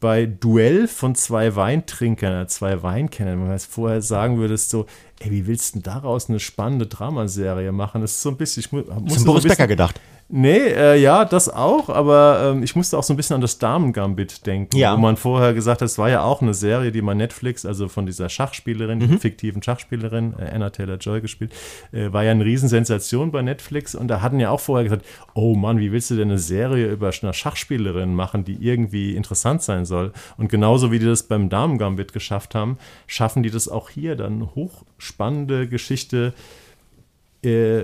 bei 0.00 0.26
Duell 0.26 0.88
von 0.88 1.14
zwei 1.14 1.56
Weintrinkern, 1.56 2.48
zwei 2.48 2.82
Weinkennern, 2.82 3.38
wenn 3.38 3.44
man 3.44 3.52
jetzt 3.52 3.72
vorher 3.72 4.02
sagen 4.02 4.38
würdest, 4.38 4.70
so, 4.70 4.86
ey, 5.20 5.30
wie 5.30 5.46
willst 5.46 5.74
du 5.74 5.80
denn 5.80 5.82
daraus 5.82 6.28
eine 6.28 6.40
spannende 6.40 6.86
Dramaserie 6.86 7.72
machen? 7.72 8.00
Das 8.00 8.12
ist 8.12 8.22
so 8.22 8.30
ein 8.30 8.36
bisschen, 8.36 8.60
ich 8.60 8.72
mu 8.72 8.78
musste 8.78 8.90
ist 8.90 9.16
an 9.16 9.22
ein 9.22 9.24
Boris 9.24 9.42
bisschen, 9.42 9.56
Becker 9.56 9.68
gedacht. 9.68 10.00
Nee, 10.28 10.56
äh, 10.56 10.96
ja, 10.96 11.26
das 11.26 11.50
auch, 11.50 11.90
aber 11.90 12.52
ähm, 12.54 12.62
ich 12.62 12.74
musste 12.74 12.96
auch 12.96 13.02
so 13.02 13.12
ein 13.12 13.16
bisschen 13.16 13.34
an 13.34 13.40
das 13.42 13.58
Damen-Gambit 13.58 14.46
denken, 14.46 14.74
Ja. 14.76 14.94
wo 14.94 14.98
man 15.00 15.16
vorher 15.18 15.52
gesagt 15.52 15.82
hat, 15.82 15.86
es 15.86 15.98
war 15.98 16.08
ja 16.08 16.22
auch 16.22 16.40
eine 16.40 16.54
Serie, 16.54 16.90
die 16.92 17.02
man 17.02 17.18
Netflix, 17.18 17.66
also 17.66 17.88
von 17.88 18.06
dieser 18.06 18.30
Schachspielerin, 18.30 18.98
Mhm. 19.00 19.18
fiktiven 19.20 19.62
Schachspielerin, 19.62 20.34
äh, 20.38 20.50
Anna 20.54 20.70
Taylor-Joy 20.70 21.20
gespielt, 21.20 21.52
äh, 21.92 22.10
war 22.12 22.24
ja 22.24 22.30
eine 22.30 22.44
Riesensensation 22.44 23.32
bei 23.32 23.42
Netflix 23.42 23.94
und 23.94 24.08
da 24.08 24.22
hatten 24.22 24.40
ja 24.40 24.48
auch 24.50 24.60
vorher 24.60 24.84
gesagt, 24.84 25.04
oh 25.34 25.54
Mann, 25.54 25.78
wie 25.78 25.92
willst 25.92 26.10
du 26.10 26.16
denn 26.16 26.30
eine 26.30 26.38
Serie 26.38 26.90
über 26.90 27.10
eine 27.22 27.34
Schachspielerin 27.34 28.14
machen, 28.14 28.44
die 28.44 28.54
irgendwie 28.66 29.14
interessant 29.14 29.62
sein 29.62 29.84
soll? 29.84 30.12
Und 30.38 30.48
genauso 30.48 30.90
wie 30.90 30.98
die 30.98 31.06
das 31.06 31.24
beim 31.24 31.50
Damen-Gambit 31.50 32.14
geschafft 32.14 32.54
haben, 32.54 32.78
schaffen 33.06 33.42
die 33.42 33.50
das 33.50 33.68
auch 33.68 33.90
hier 33.90 34.16
dann 34.16 34.54
hochspannende 34.54 35.68
Geschichte 35.68 36.32
äh, 37.44 37.82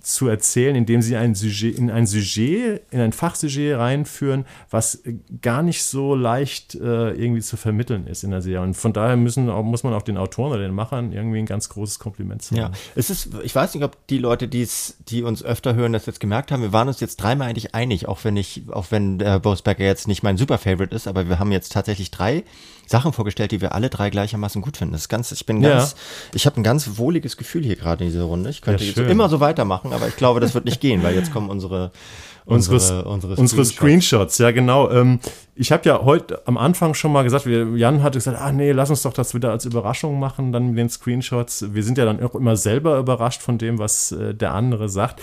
zu 0.00 0.28
erzählen, 0.28 0.76
indem 0.76 1.02
sie 1.02 1.16
ein 1.16 1.34
Sujet, 1.34 1.78
in 1.78 1.90
ein 1.90 2.06
Sujet, 2.06 2.82
in 2.90 3.00
ein 3.00 3.12
Fachsujet 3.12 3.78
reinführen, 3.78 4.44
was 4.70 5.02
gar 5.40 5.62
nicht 5.62 5.82
so 5.84 6.14
leicht 6.14 6.74
äh, 6.74 7.10
irgendwie 7.10 7.40
zu 7.40 7.56
vermitteln 7.56 8.06
ist 8.06 8.24
in 8.24 8.30
der 8.30 8.42
Serie. 8.42 8.62
Und 8.62 8.74
von 8.74 8.92
daher 8.92 9.16
müssen, 9.16 9.46
muss 9.46 9.82
man 9.82 9.94
auch 9.94 10.02
den 10.02 10.16
Autoren 10.16 10.52
oder 10.52 10.62
den 10.62 10.74
Machern 10.74 11.12
irgendwie 11.12 11.38
ein 11.38 11.46
ganz 11.46 11.68
großes 11.68 11.98
Kompliment 11.98 12.42
sagen. 12.42 12.60
Ja, 12.60 12.70
es 12.94 13.10
ist, 13.10 13.30
ich 13.42 13.54
weiß 13.54 13.74
nicht, 13.74 13.84
ob 13.84 14.06
die 14.08 14.18
Leute, 14.18 14.48
die's, 14.48 14.96
die 15.08 15.22
uns 15.22 15.42
öfter 15.42 15.74
hören, 15.74 15.92
das 15.92 16.06
jetzt 16.06 16.20
gemerkt 16.20 16.50
haben. 16.50 16.62
Wir 16.62 16.72
waren 16.72 16.88
uns 16.88 17.00
jetzt 17.00 17.16
dreimal 17.16 17.48
eigentlich 17.48 17.74
einig, 17.74 18.08
auch 18.08 18.24
wenn 18.24 18.36
ich, 18.36 18.62
auch 18.70 18.86
wenn 18.90 19.20
äh, 19.20 19.40
Becker 19.40 19.84
jetzt 19.84 20.08
nicht 20.08 20.22
mein 20.22 20.36
Super-Favorite 20.36 20.94
ist, 20.94 21.06
aber 21.06 21.28
wir 21.28 21.38
haben 21.38 21.52
jetzt 21.52 21.72
tatsächlich 21.72 22.10
drei 22.10 22.44
Sachen 22.86 23.12
vorgestellt, 23.12 23.52
die 23.52 23.60
wir 23.60 23.74
alle 23.74 23.90
drei 23.90 24.10
gleichermaßen 24.10 24.60
gut 24.62 24.76
finden. 24.76 24.92
Das 24.92 25.02
ist 25.02 25.08
ganz, 25.08 25.32
ich 25.32 25.46
bin 25.46 25.62
Ja. 25.62 25.78
ganz, 25.78 25.94
ich 26.34 26.46
habe 26.46 26.60
ein 26.60 26.62
ganz 26.62 26.98
wohliges 26.98 27.36
Gefühl 27.36 27.62
hier 27.64 27.76
gerade 27.76 28.04
in 28.04 28.10
dieser 28.10 28.24
Runde. 28.24 28.50
Ich 28.50 28.60
könnte 28.60 28.84
Ja, 28.84 28.90
jetzt 28.90 28.98
immer 29.10 29.28
so 29.28 29.40
weitermachen, 29.40 29.92
aber 29.92 30.08
ich 30.08 30.16
glaube, 30.16 30.40
das 30.40 30.54
wird 30.54 30.64
nicht 30.64 30.80
gehen, 30.80 31.02
weil 31.02 31.14
jetzt 31.14 31.32
kommen 31.32 31.50
unsere, 31.50 31.90
Unsere, 32.46 33.04
unsere, 33.06 33.64
Screenshots. 33.64 34.36
ja 34.36 34.50
genau. 34.50 34.90
Ähm, 34.90 35.18
ich 35.54 35.72
habe 35.72 35.88
ja 35.88 36.02
heute 36.02 36.46
am 36.46 36.58
Anfang 36.58 36.92
schon 36.92 37.10
mal 37.10 37.22
gesagt, 37.22 37.46
wir, 37.46 37.74
Jan 37.76 38.02
hatte 38.02 38.18
gesagt, 38.18 38.38
ah 38.38 38.52
nee, 38.52 38.70
lass 38.72 38.90
uns 38.90 39.00
doch 39.00 39.14
das 39.14 39.32
wieder 39.32 39.50
als 39.50 39.64
Überraschung 39.64 40.20
machen, 40.20 40.52
dann 40.52 40.68
mit 40.70 40.78
den 40.78 40.90
Screenshots. 40.90 41.72
Wir 41.72 41.82
sind 41.82 41.96
ja 41.96 42.04
dann 42.04 42.22
auch 42.22 42.34
immer 42.34 42.56
selber 42.58 42.98
überrascht 42.98 43.40
von 43.40 43.56
dem, 43.56 43.78
was 43.78 44.12
äh, 44.12 44.34
der 44.34 44.52
andere 44.52 44.90
sagt. 44.90 45.22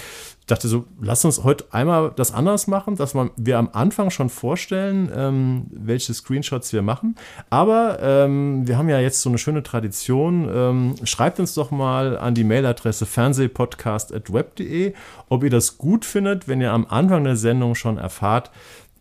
Dachte 0.52 0.68
so, 0.68 0.84
lass 1.00 1.24
uns 1.24 1.46
heute 1.46 1.64
einmal 1.72 2.12
das 2.14 2.34
anders 2.34 2.68
machen, 2.68 2.98
dass 2.98 3.14
man, 3.14 3.30
wir 3.38 3.58
am 3.58 3.70
Anfang 3.72 4.10
schon 4.10 4.28
vorstellen, 4.28 5.10
ähm, 5.16 5.68
welche 5.72 6.14
Screenshots 6.14 6.74
wir 6.74 6.82
machen. 6.82 7.16
Aber 7.50 8.00
ähm, 8.02 8.68
wir 8.68 8.78
haben 8.78 8.90
ja 8.90 9.00
jetzt 9.00 9.22
so 9.22 9.30
eine 9.30 9.38
schöne 9.38 9.64
Tradition. 9.64 10.50
Ähm, 10.54 10.96
schreibt 11.06 11.40
uns 11.40 11.54
doch 11.54 11.72
mal 11.72 12.18
an 12.18 12.36
die 12.36 12.44
Mailadresse 12.44 13.06
fernsehpodcast.web.de, 13.06 14.94
ob 15.30 15.46
ihr 15.46 15.50
das 15.50 15.78
gut 15.78 16.04
findet, 16.04 16.50
wenn 16.50 16.60
ihr 16.60 16.74
am 16.74 16.86
Anfang 16.86 17.24
der 17.24 17.38
Sendung 17.38 17.74
schon 17.74 17.98
erfahrt, 17.98 18.52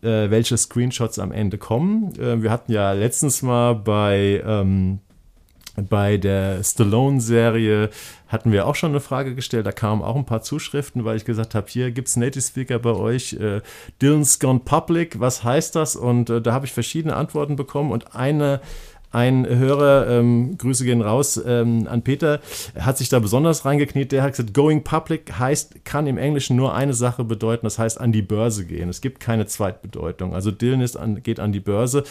äh, 0.03 0.29
welche 0.29 0.55
Screenshots 0.55 1.19
am 1.19 1.33
Ende 1.33 1.57
kommen. 1.57 2.13
Äh, 2.17 2.41
wir 2.41 2.49
hatten 2.49 2.71
ja 2.71 2.93
letztens 2.93 3.41
mal 3.41 3.75
bei 3.75 4.41
ähm, 4.47 4.99
bei 5.75 6.17
der 6.17 6.63
Stallone-Serie 6.63 7.89
hatten 8.27 8.51
wir 8.51 8.65
auch 8.65 8.75
schon 8.75 8.91
eine 8.91 8.99
Frage 8.99 9.35
gestellt. 9.35 9.65
Da 9.65 9.71
kamen 9.71 10.01
auch 10.01 10.15
ein 10.15 10.25
paar 10.25 10.41
Zuschriften, 10.41 11.05
weil 11.05 11.17
ich 11.17 11.25
gesagt 11.25 11.55
habe, 11.55 11.67
hier 11.69 11.91
gibt 11.91 12.07
es 12.07 12.15
Native 12.15 12.41
Speaker 12.41 12.79
bei 12.79 12.91
euch. 12.91 13.33
Äh, 13.33 13.61
Dylan's 14.01 14.39
Gone 14.39 14.59
Public, 14.59 15.19
was 15.19 15.43
heißt 15.43 15.75
das? 15.75 15.95
Und 15.95 16.29
äh, 16.29 16.41
da 16.41 16.53
habe 16.53 16.65
ich 16.65 16.73
verschiedene 16.73 17.15
Antworten 17.15 17.55
bekommen. 17.55 17.91
Und 17.91 18.15
eine, 18.15 18.61
ein 19.11 19.47
Hörer, 19.47 20.07
ähm, 20.07 20.57
Grüße 20.57 20.85
gehen 20.85 21.01
raus 21.01 21.41
ähm, 21.45 21.87
an 21.89 22.01
Peter, 22.01 22.39
hat 22.79 22.97
sich 22.97 23.09
da 23.09 23.19
besonders 23.19 23.65
reingekniet. 23.65 24.11
Der 24.11 24.23
hat 24.23 24.31
gesagt, 24.31 24.53
Going 24.53 24.83
Public 24.83 25.37
heißt, 25.37 25.83
kann 25.83 26.07
im 26.07 26.17
Englischen 26.17 26.55
nur 26.55 26.73
eine 26.73 26.93
Sache 26.93 27.23
bedeuten, 27.23 27.65
das 27.65 27.77
heißt 27.77 27.99
an 27.99 28.11
die 28.11 28.21
Börse 28.21 28.65
gehen. 28.65 28.89
Es 28.89 29.01
gibt 29.01 29.19
keine 29.19 29.45
Zweitbedeutung. 29.45 30.33
Also 30.33 30.51
Dylan 30.51 30.81
ist 30.81 30.95
an, 30.95 31.21
geht 31.23 31.39
an 31.39 31.51
die 31.51 31.59
Börse 31.59 32.03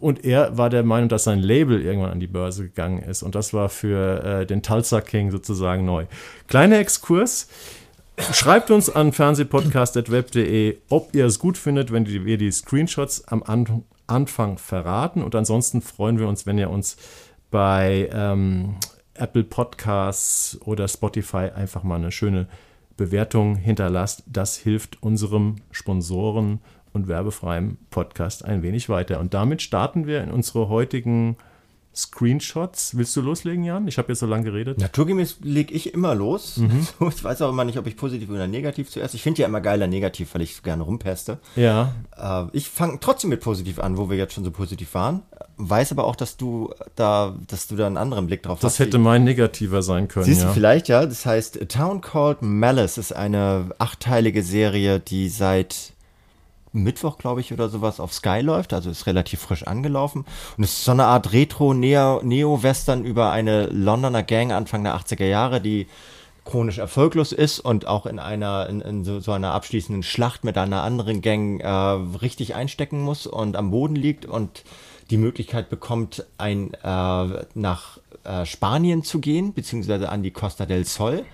und 0.00 0.24
er 0.24 0.56
war 0.56 0.70
der 0.70 0.82
Meinung, 0.82 1.08
dass 1.08 1.24
sein 1.24 1.40
Label 1.40 1.82
irgendwann 1.82 2.12
an 2.12 2.20
die 2.20 2.26
Börse 2.26 2.64
gegangen 2.64 3.00
ist. 3.02 3.22
Und 3.22 3.34
das 3.34 3.52
war 3.52 3.68
für 3.68 4.24
äh, 4.24 4.46
den 4.46 4.62
Tulsa 4.62 5.00
King 5.00 5.30
sozusagen 5.30 5.84
neu. 5.84 6.06
Kleiner 6.46 6.78
Exkurs. 6.78 7.48
Schreibt 8.32 8.70
uns 8.70 8.90
an 8.90 9.12
fernsehpodcast.web.de, 9.12 10.78
ob 10.88 11.14
ihr 11.14 11.26
es 11.26 11.38
gut 11.38 11.56
findet, 11.56 11.92
wenn 11.92 12.06
wir 12.06 12.38
die 12.38 12.50
Screenshots 12.50 13.26
am 13.28 13.42
An 13.42 13.84
Anfang 14.06 14.58
verraten. 14.58 15.22
Und 15.22 15.34
ansonsten 15.34 15.82
freuen 15.82 16.18
wir 16.18 16.28
uns, 16.28 16.46
wenn 16.46 16.58
ihr 16.58 16.70
uns 16.70 16.96
bei 17.50 18.08
ähm, 18.12 18.76
Apple 19.14 19.44
Podcasts 19.44 20.58
oder 20.64 20.88
Spotify 20.88 21.50
einfach 21.54 21.82
mal 21.82 21.96
eine 21.96 22.10
schöne 22.10 22.48
Bewertung 22.96 23.56
hinterlasst. 23.56 24.24
Das 24.26 24.56
hilft 24.56 25.02
unserem 25.02 25.56
Sponsoren 25.70 26.60
und 26.92 27.06
werbefreiem 27.06 27.76
Podcast 27.90 28.44
ein 28.44 28.62
wenig 28.62 28.88
weiter. 28.88 29.20
Und 29.20 29.34
damit 29.34 29.62
starten 29.62 30.06
wir 30.06 30.22
in 30.22 30.30
unsere 30.30 30.68
heutigen 30.68 31.36
Screenshots. 31.98 32.96
Willst 32.96 33.14
du 33.16 33.20
loslegen, 33.20 33.64
Jan? 33.64 33.88
Ich 33.88 33.98
habe 33.98 34.08
jetzt 34.08 34.20
so 34.20 34.26
lange 34.26 34.44
geredet. 34.44 34.78
Naturgemäß 34.78 35.38
lege 35.42 35.74
ich 35.74 35.92
immer 35.94 36.14
los. 36.14 36.58
Mhm. 36.58 36.86
Ich 37.08 37.24
weiß 37.24 37.42
auch 37.42 37.50
immer 37.50 37.64
nicht, 37.64 37.78
ob 37.78 37.86
ich 37.86 37.96
positiv 37.96 38.30
oder 38.30 38.46
negativ 38.46 38.90
zuerst. 38.90 39.14
Ich 39.14 39.22
finde 39.22 39.42
ja 39.42 39.48
immer 39.48 39.60
geiler 39.60 39.86
negativ, 39.86 40.34
weil 40.34 40.42
ich 40.42 40.54
so 40.56 40.62
gerne 40.62 40.82
rumpeste. 40.84 41.38
Ja, 41.56 41.92
Äh, 42.16 42.44
ich 42.52 42.68
fange 42.68 42.98
trotzdem 43.00 43.30
mit 43.30 43.40
positiv 43.40 43.78
an, 43.80 43.96
wo 43.98 44.08
wir 44.10 44.16
jetzt 44.16 44.34
schon 44.34 44.44
so 44.44 44.50
positiv 44.50 44.94
waren. 44.94 45.22
Weiß 45.56 45.90
aber 45.90 46.04
auch, 46.04 46.14
dass 46.16 46.36
du 46.36 46.72
da, 46.94 47.34
dass 47.48 47.66
du 47.66 47.74
da 47.76 47.86
einen 47.86 47.96
anderen 47.96 48.26
Blick 48.26 48.42
drauf 48.44 48.60
das 48.60 48.74
hast. 48.74 48.78
hätte 48.78 48.98
mein 48.98 49.24
negativer 49.24 49.82
sein 49.82 50.06
können. 50.06 50.24
Siehst 50.26 50.42
ja. 50.42 50.48
du 50.48 50.54
vielleicht, 50.54 50.88
ja. 50.88 51.04
Das 51.04 51.26
heißt, 51.26 51.60
A 51.60 51.64
Town 51.64 52.00
Called 52.00 52.42
Malice 52.42 52.98
ist 52.98 53.12
eine 53.14 53.70
achteilige 53.78 54.42
Serie, 54.44 55.00
die 55.00 55.28
seit 55.28 55.92
Mittwoch, 56.72 57.18
glaube 57.18 57.40
ich, 57.40 57.52
oder 57.52 57.68
sowas 57.68 58.00
auf 58.00 58.12
Sky 58.12 58.40
läuft. 58.40 58.72
Also 58.72 58.90
ist 58.90 59.06
relativ 59.06 59.40
frisch 59.40 59.64
angelaufen. 59.64 60.24
Und 60.56 60.64
es 60.64 60.72
ist 60.72 60.84
so 60.84 60.92
eine 60.92 61.06
Art 61.06 61.32
Retro-Neo-Western 61.32 63.04
über 63.04 63.30
eine 63.30 63.66
Londoner 63.66 64.22
Gang 64.22 64.52
Anfang 64.52 64.84
der 64.84 64.96
80er 64.96 65.26
Jahre, 65.26 65.60
die 65.60 65.86
chronisch 66.44 66.78
erfolglos 66.78 67.32
ist 67.32 67.60
und 67.60 67.86
auch 67.86 68.06
in 68.06 68.18
einer, 68.18 68.68
in, 68.68 68.80
in 68.80 69.04
so, 69.04 69.20
so, 69.20 69.32
einer 69.32 69.52
abschließenden 69.52 70.02
Schlacht 70.02 70.44
mit 70.44 70.56
einer 70.56 70.82
anderen 70.82 71.20
Gang 71.20 71.60
äh, 71.60 71.68
richtig 71.68 72.54
einstecken 72.54 73.02
muss 73.02 73.26
und 73.26 73.54
am 73.54 73.70
Boden 73.70 73.94
liegt 73.94 74.24
und 74.24 74.64
die 75.10 75.18
Möglichkeit 75.18 75.68
bekommt, 75.68 76.24
ein, 76.38 76.72
äh, 76.72 77.44
nach 77.54 77.98
äh, 78.24 78.46
Spanien 78.46 79.04
zu 79.04 79.20
gehen, 79.20 79.52
beziehungsweise 79.52 80.08
an 80.08 80.22
die 80.22 80.30
Costa 80.30 80.64
del 80.64 80.84
Sol 80.84 81.24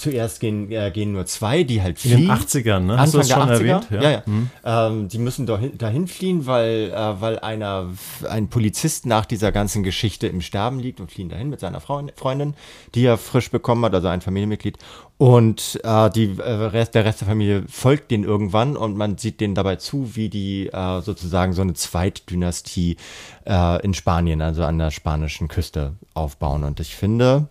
Zuerst 0.00 0.40
gehen, 0.40 0.72
äh, 0.72 0.90
gehen 0.90 1.12
nur 1.12 1.26
zwei, 1.26 1.62
die 1.62 1.82
halt 1.82 1.98
fliehen. 1.98 2.20
In 2.20 2.28
den 2.28 2.30
80ern, 2.30 2.80
ne? 2.80 2.98
Hast 2.98 3.14
Anfang 3.14 3.20
du 3.20 3.28
das 3.28 3.28
schon 3.28 3.48
erwähnt? 3.50 3.86
Ja, 3.90 4.02
ja. 4.02 4.10
ja. 4.10 4.22
Mhm. 4.24 4.50
Ähm, 4.64 5.08
die 5.08 5.18
müssen 5.18 5.44
dahin, 5.44 5.76
dahin 5.76 6.06
fliehen, 6.06 6.46
weil, 6.46 6.90
äh, 6.90 7.20
weil 7.20 7.38
einer, 7.40 7.90
ein 8.26 8.48
Polizist 8.48 9.04
nach 9.04 9.26
dieser 9.26 9.52
ganzen 9.52 9.82
Geschichte 9.82 10.26
im 10.26 10.40
Sterben 10.40 10.80
liegt 10.80 11.00
und 11.00 11.12
fliehen 11.12 11.28
dahin 11.28 11.50
mit 11.50 11.60
seiner 11.60 11.82
Frau, 11.82 12.02
Freundin, 12.16 12.54
die 12.94 13.04
er 13.04 13.18
frisch 13.18 13.50
bekommen 13.50 13.84
hat, 13.84 13.94
also 13.94 14.08
ein 14.08 14.22
Familienmitglied. 14.22 14.78
Und 15.18 15.78
äh, 15.84 16.08
die, 16.08 16.38
äh, 16.38 16.50
Rest, 16.50 16.94
der 16.94 17.04
Rest 17.04 17.20
der 17.20 17.28
Familie 17.28 17.64
folgt 17.68 18.10
denen 18.10 18.24
irgendwann 18.24 18.74
und 18.74 18.96
man 18.96 19.18
sieht 19.18 19.42
denen 19.42 19.54
dabei 19.54 19.76
zu, 19.76 20.16
wie 20.16 20.30
die 20.30 20.68
äh, 20.68 21.02
sozusagen 21.02 21.52
so 21.52 21.60
eine 21.60 21.74
Zweitdynastie 21.74 22.96
äh, 23.44 23.84
in 23.84 23.92
Spanien, 23.92 24.40
also 24.40 24.64
an 24.64 24.78
der 24.78 24.90
spanischen 24.90 25.48
Küste 25.48 25.92
aufbauen. 26.14 26.64
Und 26.64 26.80
ich 26.80 26.96
finde, 26.96 27.48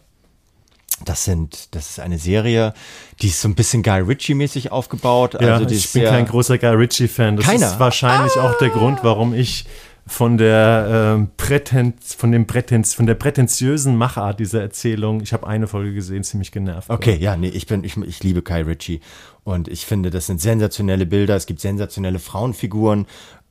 das 1.06 1.26
sind, 1.26 1.76
das 1.76 1.92
ist 1.92 2.00
eine 2.00 2.18
Serie, 2.18 2.74
die 3.22 3.28
ist 3.28 3.42
so 3.42 3.48
ein 3.48 3.56
bisschen 3.56 3.84
Guy 3.84 4.02
Ritchie-mäßig 4.02 4.72
aufgebaut. 4.72 5.36
Ja, 5.40 5.56
also 5.56 5.70
ich 5.70 5.92
bin 5.92 6.06
kein 6.06 6.26
großer 6.26 6.58
Guy 6.58 6.76
Ritchie-Fan. 6.76 7.38
Das 7.38 7.46
keiner. 7.46 7.68
ist 7.68 7.80
wahrscheinlich 7.80 8.34
ah. 8.38 8.50
auch 8.50 8.58
der 8.58 8.70
Grund, 8.70 9.00
warum 9.04 9.34
ich 9.34 9.66
von 10.10 10.38
der 10.38 11.16
ähm, 11.16 11.30
Prätenz, 11.38 12.16
von 12.16 12.32
dem 12.32 12.48
Prätenz, 12.48 12.96
von 12.96 13.06
der 13.06 13.14
prätentiösen 13.14 13.96
Machart 13.96 14.40
dieser 14.40 14.62
Erzählung, 14.62 15.22
ich 15.22 15.34
habe 15.34 15.46
eine 15.46 15.68
Folge 15.68 15.94
gesehen, 15.94 16.24
ziemlich 16.24 16.52
genervt. 16.52 16.90
Okay, 16.90 17.14
war. 17.14 17.20
ja, 17.20 17.38
nee, 17.38 17.50
ich 17.50 17.68
bin, 17.68 17.84
ich, 17.84 17.96
ich 17.96 18.24
liebe 18.24 18.42
Kai 18.42 18.64
Ritchie 18.64 19.02
und 19.44 19.68
ich 19.68 19.86
finde, 19.86 20.10
das 20.10 20.26
sind 20.26 20.42
sensationelle 20.42 21.06
Bilder, 21.06 21.36
es 21.36 21.46
gibt 21.46 21.62
sensationelle 21.62 22.18
Frauenfiguren 22.18 23.06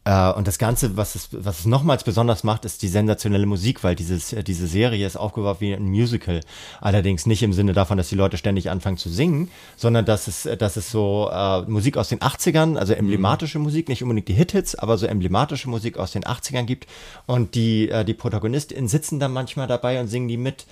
und 0.09 0.48
das 0.48 0.59
Ganze, 0.59 0.96
was 0.96 1.14
es, 1.14 1.28
was 1.32 1.61
es 1.61 1.66
nochmals 1.66 2.02
besonders 2.02 2.42
macht, 2.42 2.64
ist 2.64 2.82
die 2.82 2.88
sensationelle 2.88 3.46
Musik, 3.46 3.84
weil 3.84 3.94
dieses, 3.94 4.32
äh, 4.32 4.42
diese 4.42 4.66
Serie 4.66 5.06
ist 5.06 5.16
aufgebaut 5.16 5.59
wie 5.61 5.74
ein 5.74 5.88
Musical. 5.88 6.40
Allerdings 6.80 7.26
nicht 7.26 7.42
im 7.42 7.52
Sinne 7.52 7.74
davon, 7.74 7.98
dass 7.98 8.09
die 8.09 8.14
Leute 8.14 8.38
ständig 8.38 8.70
anfangen 8.70 8.96
zu 8.96 9.11
singen, 9.11 9.50
sondern 9.76 10.06
dass 10.06 10.26
es, 10.26 10.46
äh, 10.46 10.56
dass 10.56 10.76
es 10.76 10.90
so 10.90 11.28
äh, 11.30 11.62
Musik 11.62 11.96
aus 11.96 12.09
den 12.09 12.20
80ern, 12.20 12.76
also 12.76 12.94
emblematische 12.94 13.59
mhm. 13.59 13.64
Musik, 13.64 13.88
nicht 13.88 14.02
unbedingt 14.02 14.28
die 14.28 14.34
Hit-Hits, 14.34 14.76
aber 14.76 14.96
so 14.96 15.06
emblematische 15.06 15.68
Musik 15.68 15.98
aus 15.98 16.12
den 16.12 16.24
80ern 16.24 16.64
gibt. 16.64 16.86
Und 17.26 17.54
die, 17.54 17.90
äh, 17.90 18.04
die 18.04 18.14
ProtagonistInnen 18.14 18.88
sitzen 18.88 19.20
dann 19.20 19.32
manchmal 19.32 19.66
dabei 19.66 20.00
und 20.00 20.09
singen 20.09 20.28
die 20.28 20.38
mit. 20.38 20.66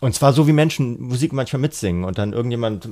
Und 0.00 0.14
zwar 0.14 0.34
so 0.34 0.46
wie 0.46 0.52
Menschen 0.52 1.00
Musik 1.00 1.32
manchmal 1.32 1.60
mitsingen 1.60 2.04
und 2.04 2.18
dann 2.18 2.34
irgendjemand 2.34 2.88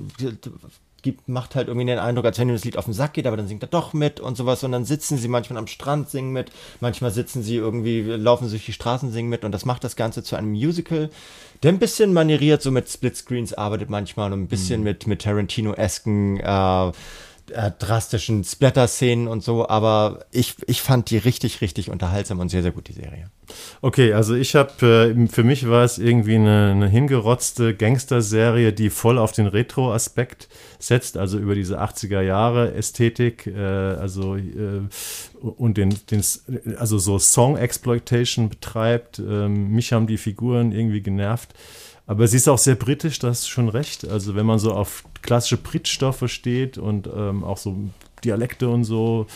gibt, 1.04 1.28
macht 1.28 1.54
halt 1.54 1.68
irgendwie 1.68 1.86
den 1.86 2.00
Eindruck, 2.00 2.24
als 2.24 2.38
wenn 2.38 2.48
ihm 2.48 2.54
das 2.54 2.64
Lied 2.64 2.76
auf 2.76 2.86
den 2.86 2.94
Sack 2.94 3.12
geht, 3.12 3.28
aber 3.28 3.36
dann 3.36 3.46
singt 3.46 3.62
er 3.62 3.68
doch 3.68 3.92
mit 3.92 4.18
und 4.18 4.36
sowas. 4.36 4.64
Und 4.64 4.72
dann 4.72 4.84
sitzen 4.84 5.16
sie 5.18 5.28
manchmal 5.28 5.58
am 5.58 5.68
Strand, 5.68 6.10
singen 6.10 6.32
mit, 6.32 6.50
manchmal 6.80 7.12
sitzen 7.12 7.42
sie 7.42 7.56
irgendwie, 7.56 8.00
laufen 8.00 8.48
sich 8.48 8.64
die 8.64 8.72
Straßen, 8.72 9.12
singen 9.12 9.28
mit. 9.28 9.44
Und 9.44 9.52
das 9.52 9.64
macht 9.64 9.84
das 9.84 9.94
Ganze 9.94 10.24
zu 10.24 10.34
einem 10.34 10.50
Musical, 10.50 11.10
der 11.62 11.72
ein 11.72 11.78
bisschen 11.78 12.12
manieriert, 12.12 12.62
so 12.62 12.72
mit 12.72 12.88
Splitscreens 12.88 13.54
arbeitet 13.54 13.90
manchmal 13.90 14.32
und 14.32 14.42
ein 14.42 14.48
bisschen 14.48 14.80
mhm. 14.80 14.84
mit, 14.84 15.06
mit 15.06 15.22
Tarantino-esken 15.22 16.40
äh, 16.40 16.92
äh, 17.50 17.70
drastischen 17.78 18.44
Splatter-Szenen 18.44 19.28
und 19.28 19.42
so, 19.42 19.68
aber 19.68 20.24
ich, 20.30 20.56
ich 20.66 20.82
fand 20.82 21.10
die 21.10 21.18
richtig, 21.18 21.60
richtig 21.60 21.90
unterhaltsam 21.90 22.40
und 22.40 22.48
sehr, 22.48 22.62
sehr 22.62 22.72
gut, 22.72 22.88
die 22.88 22.92
Serie. 22.92 23.30
Okay, 23.82 24.12
also 24.12 24.34
ich 24.34 24.54
habe, 24.54 25.14
äh, 25.16 25.28
für 25.28 25.44
mich 25.44 25.68
war 25.68 25.84
es 25.84 25.98
irgendwie 25.98 26.36
eine, 26.36 26.70
eine 26.72 26.88
hingerotzte 26.88 27.74
Gangster-Serie, 27.74 28.72
die 28.72 28.90
voll 28.90 29.18
auf 29.18 29.32
den 29.32 29.46
Retro-Aspekt 29.46 30.48
setzt, 30.78 31.16
also 31.16 31.38
über 31.38 31.54
diese 31.54 31.80
80er 31.80 32.22
Jahre 32.22 32.74
Ästhetik, 32.74 33.46
äh, 33.46 33.60
also 33.60 34.36
äh, 34.36 34.80
und 35.40 35.76
den, 35.76 35.94
den, 36.10 36.22
also 36.78 36.98
so 36.98 37.18
Song-Exploitation 37.18 38.48
betreibt. 38.48 39.18
Ähm, 39.18 39.70
mich 39.70 39.92
haben 39.92 40.06
die 40.06 40.18
Figuren 40.18 40.72
irgendwie 40.72 41.02
genervt. 41.02 41.54
Aber 42.06 42.28
sie 42.28 42.36
ist 42.36 42.48
auch 42.48 42.58
sehr 42.58 42.74
britisch, 42.74 43.18
das 43.18 43.40
ist 43.40 43.48
schon 43.48 43.68
recht. 43.68 44.06
Also 44.06 44.34
wenn 44.34 44.46
man 44.46 44.58
so 44.58 44.72
auf 44.72 45.04
klassische 45.22 45.56
Britstoffe 45.56 46.24
steht 46.26 46.76
und 46.76 47.06
ähm, 47.06 47.44
auch 47.44 47.56
so 47.56 47.76
Dialekte 48.24 48.68
und 48.68 48.84
so, 48.84 49.26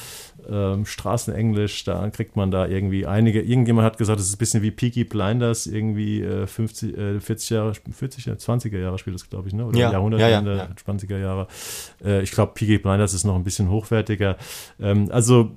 ähm, 0.51 0.87
Straßenenglisch, 0.87 1.85
da 1.85 2.09
kriegt 2.11 2.37
man 2.37 2.51
da 2.51 2.67
irgendwie 2.67 3.07
einige. 3.07 3.41
Irgendjemand 3.41 3.85
hat 3.87 3.99
gesagt, 3.99 4.21
es 4.21 4.27
ist 4.27 4.35
ein 4.35 4.39
bisschen 4.39 4.63
wie 4.63 4.71
Peaky 4.71 5.05
Blinders, 5.05 5.67
irgendwie 5.67 6.23
äh, 6.23 6.47
50, 6.47 6.97
äh, 6.97 7.21
40 7.21 7.51
Jahre, 7.51 7.73
40, 7.75 8.27
20er 8.27 8.79
Jahre 8.79 8.99
spielt 8.99 9.15
das, 9.15 9.29
glaube 9.29 9.49
ich, 9.49 9.55
ne? 9.55 9.67
oder 9.67 9.79
ja, 9.79 9.93
Jahrhundertwende, 9.93 10.57
ja, 10.57 10.69
ja, 10.69 10.93
20er 10.93 11.19
Jahre. 11.19 11.49
Äh, 12.05 12.23
ich 12.23 12.31
glaube, 12.31 12.53
Peaky 12.55 12.79
Blinders 12.79 13.15
ist 13.15 13.25
noch 13.25 13.35
ein 13.35 13.45
bisschen 13.45 13.71
hochwertiger. 13.71 14.37
Ähm, 14.81 15.09
also 15.11 15.51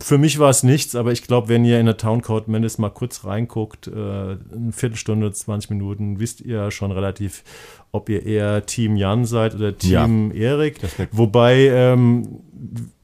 für 0.00 0.18
mich 0.18 0.38
war 0.38 0.50
es 0.50 0.62
nichts, 0.62 0.94
aber 0.96 1.12
ich 1.12 1.22
glaube, 1.22 1.48
wenn 1.48 1.64
ihr 1.64 1.78
in 1.78 1.86
der 1.86 1.96
Town 1.96 2.22
Code 2.22 2.50
Mendes 2.50 2.78
mal 2.78 2.90
kurz 2.90 3.24
reinguckt, 3.24 3.86
äh, 3.86 3.90
eine 3.90 4.72
Viertelstunde, 4.72 5.30
20 5.32 5.70
Minuten, 5.70 6.18
wisst 6.18 6.40
ihr 6.40 6.70
schon 6.70 6.90
relativ, 6.90 7.44
ob 7.92 8.08
ihr 8.08 8.24
eher 8.24 8.66
Team 8.66 8.96
Jan 8.96 9.24
seid 9.24 9.54
oder 9.54 9.76
Team 9.76 10.32
ja, 10.32 10.52
Erik. 10.52 10.80
Wobei, 11.12 11.68
ähm, 11.68 12.40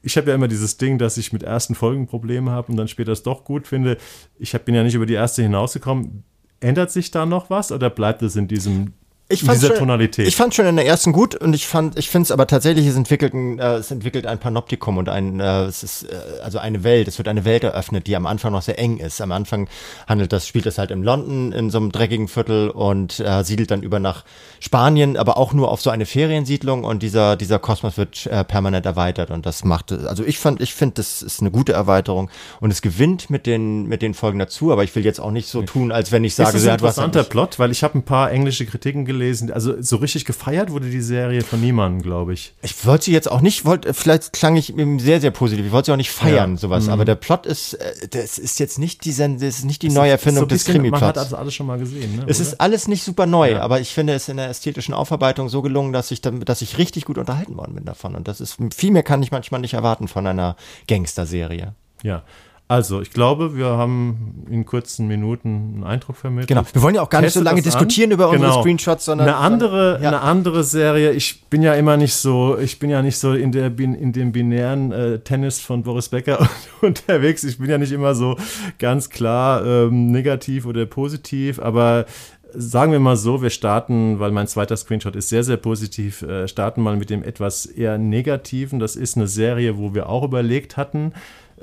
ich 0.05 0.17
habe 0.17 0.29
ja 0.29 0.35
immer 0.35 0.47
dieses 0.47 0.77
Ding, 0.77 0.99
dass 0.99 1.17
ich 1.17 1.33
mit 1.33 1.41
ersten 1.41 1.73
Folgen 1.73 2.05
Probleme 2.05 2.51
habe 2.51 2.71
und 2.71 2.77
dann 2.77 2.87
später 2.87 3.11
es 3.11 3.23
doch 3.23 3.43
gut 3.43 3.65
finde. 3.65 3.97
Ich 4.37 4.53
bin 4.53 4.75
ja 4.75 4.83
nicht 4.83 4.93
über 4.93 5.07
die 5.07 5.15
erste 5.15 5.41
hinausgekommen. 5.41 6.23
Ändert 6.59 6.91
sich 6.91 7.09
da 7.09 7.25
noch 7.25 7.49
was 7.49 7.71
oder 7.71 7.89
bleibt 7.89 8.21
es 8.21 8.35
in 8.35 8.47
diesem 8.47 8.93
ich 9.27 9.43
fand 9.43 9.57
dieser 9.57 9.69
schon, 9.69 9.77
Tonalität. 9.77 10.27
Ich 10.27 10.35
fand 10.35 10.53
schon 10.53 10.67
in 10.67 10.75
der 10.75 10.85
ersten 10.85 11.11
gut 11.11 11.33
und 11.33 11.55
ich 11.55 11.65
fand, 11.65 11.97
ich 11.97 12.11
finde 12.11 12.25
es 12.25 12.31
aber 12.31 12.45
tatsächlich, 12.45 12.85
es 12.85 12.95
entwickelt 12.95 13.33
ein, 13.33 13.57
äh, 13.57 13.77
es 13.77 13.89
entwickelt 13.89 14.27
ein 14.27 14.37
Panoptikum 14.37 14.97
und 14.97 15.09
ein, 15.09 15.39
äh, 15.39 15.63
es 15.63 15.81
ist 15.81 16.03
äh, 16.03 16.15
also 16.43 16.59
eine 16.59 16.83
Welt. 16.83 17.07
Es 17.07 17.17
wird 17.17 17.27
eine 17.27 17.43
Welt 17.43 17.63
eröffnet, 17.63 18.05
die 18.05 18.15
am 18.15 18.27
Anfang 18.27 18.51
noch 18.51 18.61
sehr 18.61 18.77
eng 18.77 18.97
ist. 18.97 19.21
Am 19.21 19.31
Anfang 19.31 19.67
handelt 20.07 20.31
das, 20.31 20.47
spielt 20.47 20.67
es 20.67 20.77
halt 20.77 20.91
in 20.91 21.01
London 21.01 21.53
in 21.53 21.71
so 21.71 21.79
einem 21.79 21.91
dreckigen 21.91 22.27
Viertel 22.27 22.69
und 22.69 23.19
äh, 23.19 23.43
siedelt 23.43 23.71
dann 23.71 23.81
über 23.81 23.99
nach 23.99 24.25
Spanien, 24.59 25.17
aber 25.17 25.37
auch 25.37 25.53
nur 25.53 25.71
auf 25.71 25.81
so 25.81 25.89
eine 25.89 26.05
Feriensiedlung 26.05 26.83
und 26.83 27.01
dieser 27.01 27.35
dieser 27.35 27.57
Kosmos 27.57 27.97
wird 27.97 28.27
äh, 28.27 28.43
permanent 28.43 28.85
erweitert 28.85 29.31
und 29.31 29.47
das 29.47 29.63
macht, 29.63 29.91
also 29.91 30.23
ich 30.23 30.37
fand, 30.37 30.61
ich 30.61 30.75
finde, 30.75 30.95
das 30.95 31.23
ist 31.23 31.41
eine 31.41 31.49
gute 31.49 31.73
Erweiterung 31.73 32.29
und 32.59 32.69
es 32.69 32.83
gewinnt 32.83 33.31
mit 33.31 33.47
den 33.47 33.87
mit 33.87 34.03
den 34.03 34.13
Folgen 34.13 34.37
dazu. 34.37 34.71
Aber 34.71 34.83
ich 34.83 34.95
will 34.95 35.03
jetzt 35.03 35.19
auch 35.19 35.31
nicht 35.31 35.47
so 35.47 35.63
tun, 35.63 35.91
als 35.91 36.11
wenn 36.11 36.23
ich 36.23 36.35
sage, 36.35 36.57
ist 36.57 36.65
das 36.65 36.67
ein 36.67 36.73
interessanter 36.75 37.23
Plot, 37.23 37.57
weil 37.57 37.71
ich 37.71 37.83
habe 37.83 37.97
ein 37.97 38.03
paar 38.03 38.31
englische 38.31 38.67
Kritiken 38.67 39.03
gelesen 39.03 39.14
gelesen. 39.17 39.51
Also 39.51 39.81
so 39.81 39.97
richtig 39.97 40.25
gefeiert 40.25 40.71
wurde 40.71 40.89
die 40.89 41.01
Serie 41.01 41.41
von 41.41 41.61
niemandem, 41.61 42.01
glaube 42.01 42.33
ich. 42.33 42.53
Ich 42.61 42.85
wollte 42.85 43.05
sie 43.05 43.11
jetzt 43.11 43.31
auch 43.31 43.41
nicht, 43.41 43.65
wollte, 43.65 43.93
vielleicht 43.93 44.33
klang 44.33 44.55
ich 44.55 44.73
sehr, 44.97 45.21
sehr 45.21 45.31
positiv. 45.31 45.65
Ich 45.65 45.71
wollte 45.71 45.87
sie 45.87 45.91
auch 45.93 45.97
nicht 45.97 46.11
feiern, 46.11 46.51
ja. 46.51 46.57
sowas. 46.57 46.85
Mhm. 46.85 46.91
Aber 46.91 47.05
der 47.05 47.15
Plot 47.15 47.45
ist, 47.45 47.73
äh, 47.73 48.07
das 48.09 48.37
ist 48.37 48.59
jetzt 48.59 48.77
nicht 48.79 49.05
die, 49.05 49.13
das 49.15 49.41
ist 49.41 49.65
nicht 49.65 49.81
die 49.81 49.87
das 49.87 49.95
Neuerfindung 49.95 50.43
so 50.43 50.47
des 50.47 50.65
Krimi-Plots. 50.65 51.01
Man 51.01 51.09
hat 51.09 51.17
also 51.17 51.35
alles 51.37 51.53
schon 51.53 51.67
mal 51.67 51.79
gesehen. 51.79 52.17
Ne, 52.17 52.23
es 52.27 52.39
oder? 52.39 52.49
ist 52.49 52.61
alles 52.61 52.87
nicht 52.87 53.03
super 53.03 53.25
neu, 53.25 53.51
ja. 53.51 53.61
aber 53.61 53.79
ich 53.79 53.93
finde 53.93 54.13
es 54.13 54.29
in 54.29 54.37
der 54.37 54.49
ästhetischen 54.49 54.93
Aufarbeitung 54.93 55.49
so 55.49 55.61
gelungen, 55.61 55.93
dass 55.93 56.11
ich, 56.11 56.21
dass 56.21 56.61
ich 56.61 56.77
richtig 56.77 57.05
gut 57.05 57.17
unterhalten 57.17 57.57
worden 57.57 57.75
bin 57.75 57.85
davon. 57.85 58.15
Und 58.15 58.27
das 58.27 58.41
ist, 58.41 58.57
viel 58.75 58.91
mehr 58.91 59.03
kann 59.03 59.23
ich 59.23 59.31
manchmal 59.31 59.61
nicht 59.61 59.73
erwarten 59.73 60.07
von 60.07 60.27
einer 60.27 60.55
Gangster-Serie. 60.87 61.73
Ja, 62.03 62.23
also, 62.67 62.99
ich 62.99 63.11
glaube, 63.11 63.55
wir 63.55 63.67
haben 63.67 64.43
in 64.49 64.65
kurzen 64.65 65.07
Minuten 65.07 65.73
einen 65.75 65.83
Eindruck 65.83 66.17
vermittelt. 66.17 66.47
Genau. 66.47 66.63
Wir 66.73 66.81
wollen 66.81 66.95
ja 66.95 67.03
auch 67.03 67.09
gar 67.11 67.21
Testet 67.21 67.43
nicht 67.43 67.49
so 67.49 67.51
lange 67.51 67.61
diskutieren 67.61 68.09
über 68.09 68.31
genau. 68.31 68.45
unsere 68.45 68.61
Screenshots, 68.61 69.05
sondern 69.05 69.27
eine 69.27 69.37
andere, 69.37 69.99
ja. 70.01 70.07
eine 70.07 70.21
andere 70.21 70.63
Serie. 70.63 71.11
Ich 71.11 71.43
bin 71.43 71.61
ja 71.61 71.75
immer 71.75 71.95
nicht 71.95 72.15
so, 72.15 72.57
ich 72.57 72.79
bin 72.79 72.89
ja 72.89 73.03
nicht 73.03 73.19
so 73.19 73.33
in 73.33 73.51
der 73.51 73.67
in 73.77 74.13
dem 74.13 74.31
binären 74.31 74.91
äh, 74.91 75.19
Tennis 75.19 75.59
von 75.59 75.83
Boris 75.83 76.09
Becker 76.09 76.49
unterwegs. 76.81 77.43
Ich 77.43 77.59
bin 77.59 77.69
ja 77.69 77.77
nicht 77.77 77.91
immer 77.91 78.15
so 78.15 78.35
ganz 78.79 79.11
klar 79.11 79.63
ähm, 79.63 80.11
negativ 80.11 80.65
oder 80.65 80.87
positiv, 80.87 81.59
aber 81.59 82.05
sagen 82.57 82.91
wir 82.91 82.99
mal 82.99 83.17
so, 83.17 83.43
wir 83.43 83.49
starten, 83.51 84.19
weil 84.19 84.31
mein 84.31 84.47
zweiter 84.47 84.75
Screenshot 84.75 85.15
ist 85.15 85.29
sehr, 85.29 85.43
sehr 85.43 85.57
positiv, 85.57 86.23
äh, 86.23 86.47
starten 86.47 86.81
mal 86.81 86.95
mit 86.95 87.11
dem 87.11 87.23
etwas 87.23 87.65
eher 87.65 87.99
negativen. 87.99 88.79
Das 88.79 88.95
ist 88.95 89.17
eine 89.17 89.27
Serie, 89.27 89.77
wo 89.77 89.93
wir 89.93 90.09
auch 90.09 90.23
überlegt 90.23 90.77
hatten, 90.77 91.13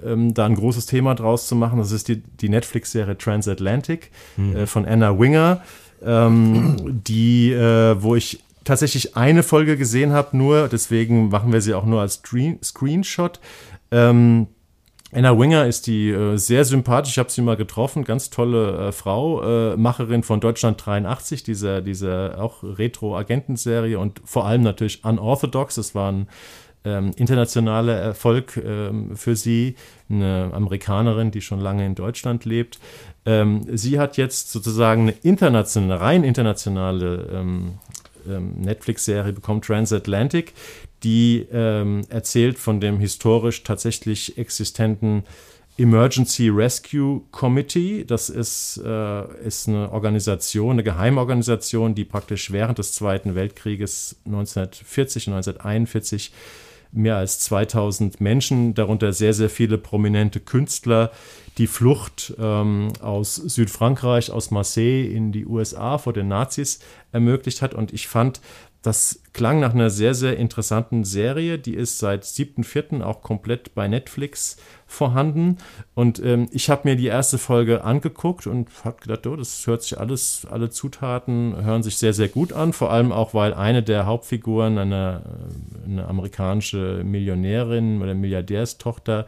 ähm, 0.05 0.35
da 0.35 0.47
ein 0.47 0.55
großes 0.55 0.87
Thema 0.87 1.15
draus 1.15 1.47
zu 1.47 1.57
machen. 1.57 1.79
Das 1.79 1.93
ist 1.93 2.09
die, 2.09 2.23
die 2.41 2.49
Netflix-Serie 2.49 3.19
Transatlantic 3.19 4.11
mhm. 4.37 4.57
äh, 4.57 4.67
von 4.67 4.87
Anna 4.87 5.19
Winger, 5.19 5.63
ähm, 6.05 7.03
die, 7.07 7.53
äh, 7.53 8.03
wo 8.03 8.17
ich 8.17 8.41
tatsächlich 8.65 9.17
eine 9.17 9.43
Folge 9.43 9.77
gesehen 9.77 10.13
habe, 10.13 10.37
nur, 10.37 10.69
deswegen 10.69 11.29
machen 11.29 11.53
wir 11.53 11.61
sie 11.61 11.75
auch 11.75 11.85
nur 11.85 12.01
als 12.01 12.15
Screen 12.15 12.59
Screenshot. 12.63 13.41
Ähm, 13.91 14.47
Anna 15.15 15.39
Winger 15.39 15.67
ist 15.67 15.87
die 15.89 16.09
äh, 16.09 16.39
sehr 16.39 16.65
sympathisch, 16.65 17.13
ich 17.13 17.19
habe 17.19 17.31
sie 17.31 17.43
mal 17.43 17.57
getroffen, 17.57 18.05
ganz 18.05 18.31
tolle 18.31 18.89
äh, 18.89 18.93
Frau, 18.93 19.43
äh, 19.43 19.77
Macherin 19.77 20.23
von 20.23 20.41
Deutschland 20.41 20.85
83, 20.85 21.43
dieser, 21.43 21.83
dieser 21.83 22.43
auch 22.43 22.63
Retro-Agentenserie 22.63 23.99
und 23.99 24.23
vor 24.25 24.47
allem 24.47 24.63
natürlich 24.63 25.05
Unorthodox, 25.05 25.75
das 25.75 25.95
war 25.95 26.11
ein 26.11 26.29
ähm, 26.85 27.13
internationaler 27.17 27.95
Erfolg 27.95 28.57
ähm, 28.57 29.17
für 29.17 29.37
sie, 29.37 29.77
eine 30.09 30.51
Amerikanerin, 30.53 31.31
die 31.31 31.41
schon 31.41 31.61
lange 31.61 31.87
in 31.87 31.95
Deutschland 31.95 32.45
lebt. 32.45 32.79
Ähm, 33.25 33.65
sie 33.73 33.99
hat 33.99 34.17
jetzt 34.17 34.51
sozusagen 34.51 35.03
eine 35.03 35.15
internationale, 35.23 36.01
rein 36.01 36.25
internationale 36.25 37.29
ähm, 37.33 37.79
ähm, 38.29 38.55
Netflix-Serie 38.61 39.33
bekommen, 39.33 39.63
Transatlantic, 39.63 40.53
die 41.03 41.47
ähm, 41.53 42.03
erzählt 42.09 42.59
von 42.59 42.81
dem 42.81 42.99
historisch 42.99 43.63
tatsächlich 43.63 44.39
existenten 44.39 45.25
Emergency 45.79 46.49
Rescue 46.49 47.23
Committee. 47.31 48.05
Das 48.05 48.29
ist, 48.29 48.81
äh, 48.85 49.47
ist 49.47 49.69
eine 49.69 49.91
Organisation, 49.91 50.73
eine 50.73 50.85
Geheimorganisation, 50.85 51.95
die 51.95 52.05
praktisch 52.05 52.53
während 52.53 52.79
des 52.79 52.93
Zweiten 52.93 53.35
Weltkrieges 53.35 54.17
1940 54.27 55.29
und 55.29 55.35
1941 55.35 56.33
mehr 56.93 57.17
als 57.17 57.41
2000 57.41 58.21
Menschen, 58.21 58.75
darunter 58.75 59.13
sehr, 59.13 59.35
sehr 59.35 59.51
viele 59.51 59.79
prominente 59.79 60.41
Künstler, 60.41 61.11
die 61.59 61.67
Flucht 61.67 62.35
ähm, 62.39 62.89
aus 63.01 63.35
Südfrankreich, 63.35 64.31
aus 64.31 64.51
Marseille 64.51 65.07
in 65.07 65.33
die 65.33 65.47
USA 65.47 65.99
vor 65.99 66.13
den 66.13 66.29
Nazis 66.29 66.81
ermöglicht 67.11 67.63
hat. 67.63 67.75
Und 67.75 67.93
ich 67.93 68.09
fand, 68.09 68.41
das 68.83 69.22
klang 69.33 69.61
nach 69.61 69.73
einer 69.73 69.91
sehr, 69.91 70.15
sehr 70.15 70.37
interessanten 70.37 71.05
Serie. 71.05 71.59
Die 71.59 71.75
ist 71.75 71.99
seit 71.99 72.25
7.4. 72.25 73.03
auch 73.03 73.23
komplett 73.23 73.75
bei 73.75 73.89
Netflix 73.89 74.57
vorhanden. 74.87 75.57
Und 75.95 76.23
ähm, 76.23 76.49
ich 76.53 76.69
habe 76.69 76.89
mir 76.89 76.97
die 76.97 77.07
erste 77.07 77.39
Folge 77.39 77.85
angeguckt 77.85 78.47
und 78.47 78.69
habe 78.85 79.01
gedacht, 79.01 79.27
oh, 79.27 79.37
das 79.37 79.67
hört 79.67 79.83
sich 79.83 79.99
alles, 79.99 80.47
alle 80.51 80.71
Zutaten 80.71 81.57
hören 81.65 81.83
sich 81.83 81.97
sehr, 81.97 82.13
sehr 82.13 82.29
gut 82.29 82.53
an. 82.53 82.73
Vor 82.73 82.91
allem 82.91 83.11
auch, 83.11 83.33
weil 83.33 83.55
eine 83.55 83.83
der 83.83 84.07
Hauptfiguren, 84.07 84.77
eine, 84.77 85.23
eine 85.87 86.07
amerikanische 86.07 87.03
Millionärin 87.05 88.03
oder 88.03 88.15
Milliardärstochter, 88.15 89.27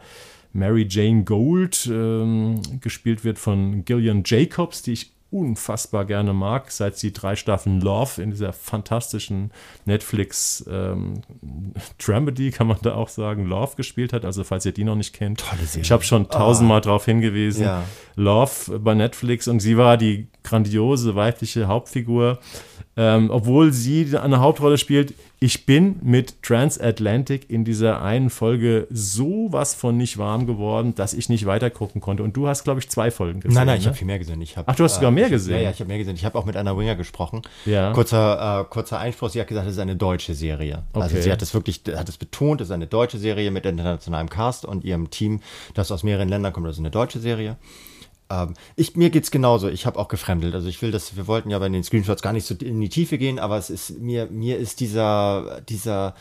Mary 0.53 0.87
Jane 0.89 1.23
Gold, 1.23 1.89
ähm, 1.91 2.61
gespielt 2.79 3.23
wird 3.23 3.39
von 3.39 3.83
Gillian 3.85 4.21
Jacobs, 4.23 4.83
die 4.83 4.93
ich 4.93 5.14
unfassbar 5.35 6.05
gerne 6.05 6.33
mag, 6.33 6.71
seit 6.71 6.97
sie 6.97 7.11
drei 7.11 7.35
Staffeln 7.35 7.81
Love 7.81 8.21
in 8.21 8.31
dieser 8.31 8.53
fantastischen 8.53 9.51
Netflix 9.83 10.63
ähm, 10.71 11.21
Dramedy, 11.97 12.51
kann 12.51 12.67
man 12.67 12.77
da 12.81 12.95
auch 12.95 13.09
sagen, 13.09 13.45
Love 13.45 13.75
gespielt 13.75 14.13
hat. 14.13 14.23
Also 14.23 14.45
falls 14.45 14.65
ihr 14.65 14.71
die 14.71 14.85
noch 14.85 14.95
nicht 14.95 15.13
kennt. 15.13 15.43
Ich 15.75 15.91
habe 15.91 16.03
schon 16.03 16.29
tausendmal 16.29 16.77
oh. 16.77 16.83
darauf 16.83 17.05
hingewiesen. 17.05 17.65
Ja. 17.65 17.83
Love 18.15 18.79
bei 18.79 18.93
Netflix 18.93 19.49
und 19.49 19.59
sie 19.59 19.77
war 19.77 19.97
die 19.97 20.29
grandiose 20.43 21.15
weibliche 21.15 21.67
Hauptfigur. 21.67 22.39
Ähm, 22.97 23.29
obwohl 23.29 23.73
sie 23.73 24.17
eine 24.17 24.39
Hauptrolle 24.39 24.77
spielt, 24.77 25.13
ich 25.39 25.65
bin 25.65 25.99
mit 26.01 26.41
Transatlantic 26.41 27.49
in 27.49 27.65
dieser 27.65 28.01
einen 28.01 28.29
Folge 28.29 28.87
so 28.89 29.47
was 29.51 29.75
von 29.75 29.97
nicht 29.97 30.17
warm 30.17 30.47
geworden, 30.47 30.95
dass 30.95 31.13
ich 31.13 31.27
nicht 31.27 31.45
weiter 31.45 31.69
gucken 31.69 31.99
konnte. 31.99 32.23
Und 32.23 32.37
du 32.37 32.47
hast, 32.47 32.63
glaube 32.63 32.79
ich, 32.79 32.89
zwei 32.89 33.11
Folgen 33.11 33.41
gesehen. 33.41 33.53
Nein, 33.53 33.67
nein, 33.67 33.75
ne? 33.75 33.81
ich 33.81 33.87
habe 33.87 33.97
viel 33.97 34.07
mehr 34.07 34.17
gesehen. 34.17 34.41
Ich 34.41 34.55
hab, 34.55 34.69
Ach, 34.69 34.75
du 34.75 34.85
hast 34.85 34.93
äh, 34.93 34.95
sogar 34.95 35.11
mehr 35.11 35.29
gesehen? 35.29 35.55
Ja, 35.55 35.63
ja, 35.63 35.69
ich 35.71 35.79
habe 35.79 35.89
mehr 35.89 35.97
gesehen. 35.97 36.15
Ich 36.15 36.23
habe 36.23 36.37
auch 36.39 36.45
mit 36.45 36.55
Anna 36.55 36.77
Winger 36.77 36.95
gesprochen. 36.95 37.41
Ja. 37.65 37.91
Kurzer, 37.91 38.61
äh, 38.61 38.63
kurzer 38.69 38.99
Einspruch, 38.99 39.29
sie 39.29 39.41
hat 39.41 39.47
gesagt, 39.47 39.67
es 39.67 39.73
ist 39.73 39.79
eine 39.79 39.97
deutsche 39.97 40.33
Serie. 40.33 40.75
Also 40.75 40.87
okay. 40.93 41.01
Also 41.03 41.21
sie 41.21 41.31
hat 41.31 41.41
es 41.41 41.53
wirklich, 41.53 41.81
hat 41.93 42.07
es 42.07 42.17
betont, 42.17 42.61
es 42.61 42.69
ist 42.69 42.71
eine 42.71 42.87
deutsche 42.87 43.17
Serie 43.17 43.51
mit 43.51 43.65
internationalem 43.65 44.29
Cast 44.29 44.63
und 44.63 44.85
ihrem 44.85 45.09
Team, 45.09 45.41
das 45.73 45.91
aus 45.91 46.03
mehreren 46.03 46.29
Ländern 46.29 46.53
kommt. 46.53 46.65
Das 46.65 46.75
ist 46.75 46.79
eine 46.79 46.91
deutsche 46.91 47.19
Serie. 47.19 47.57
Ähm, 48.29 48.53
ich, 48.75 48.95
mir 48.95 49.09
geht's 49.09 49.31
genauso. 49.31 49.69
Ich 49.69 49.85
habe 49.85 49.99
auch 49.99 50.07
gefremdelt. 50.07 50.55
Also 50.55 50.67
ich 50.67 50.81
will 50.81 50.91
das, 50.91 51.15
wir 51.15 51.27
wollten 51.27 51.49
ja 51.49 51.59
bei 51.59 51.69
den 51.69 51.83
Screenshots 51.83 52.21
gar 52.21 52.33
nicht 52.33 52.45
so 52.45 52.55
in 52.55 52.81
die 52.81 52.89
Tiefe 52.89 53.17
gehen, 53.17 53.39
aber 53.39 53.57
es 53.57 53.69
ist, 53.69 53.99
mir, 53.99 54.27
mir 54.27 54.57
ist 54.57 54.79
dieser, 54.79 55.61
dieser, 55.61 56.15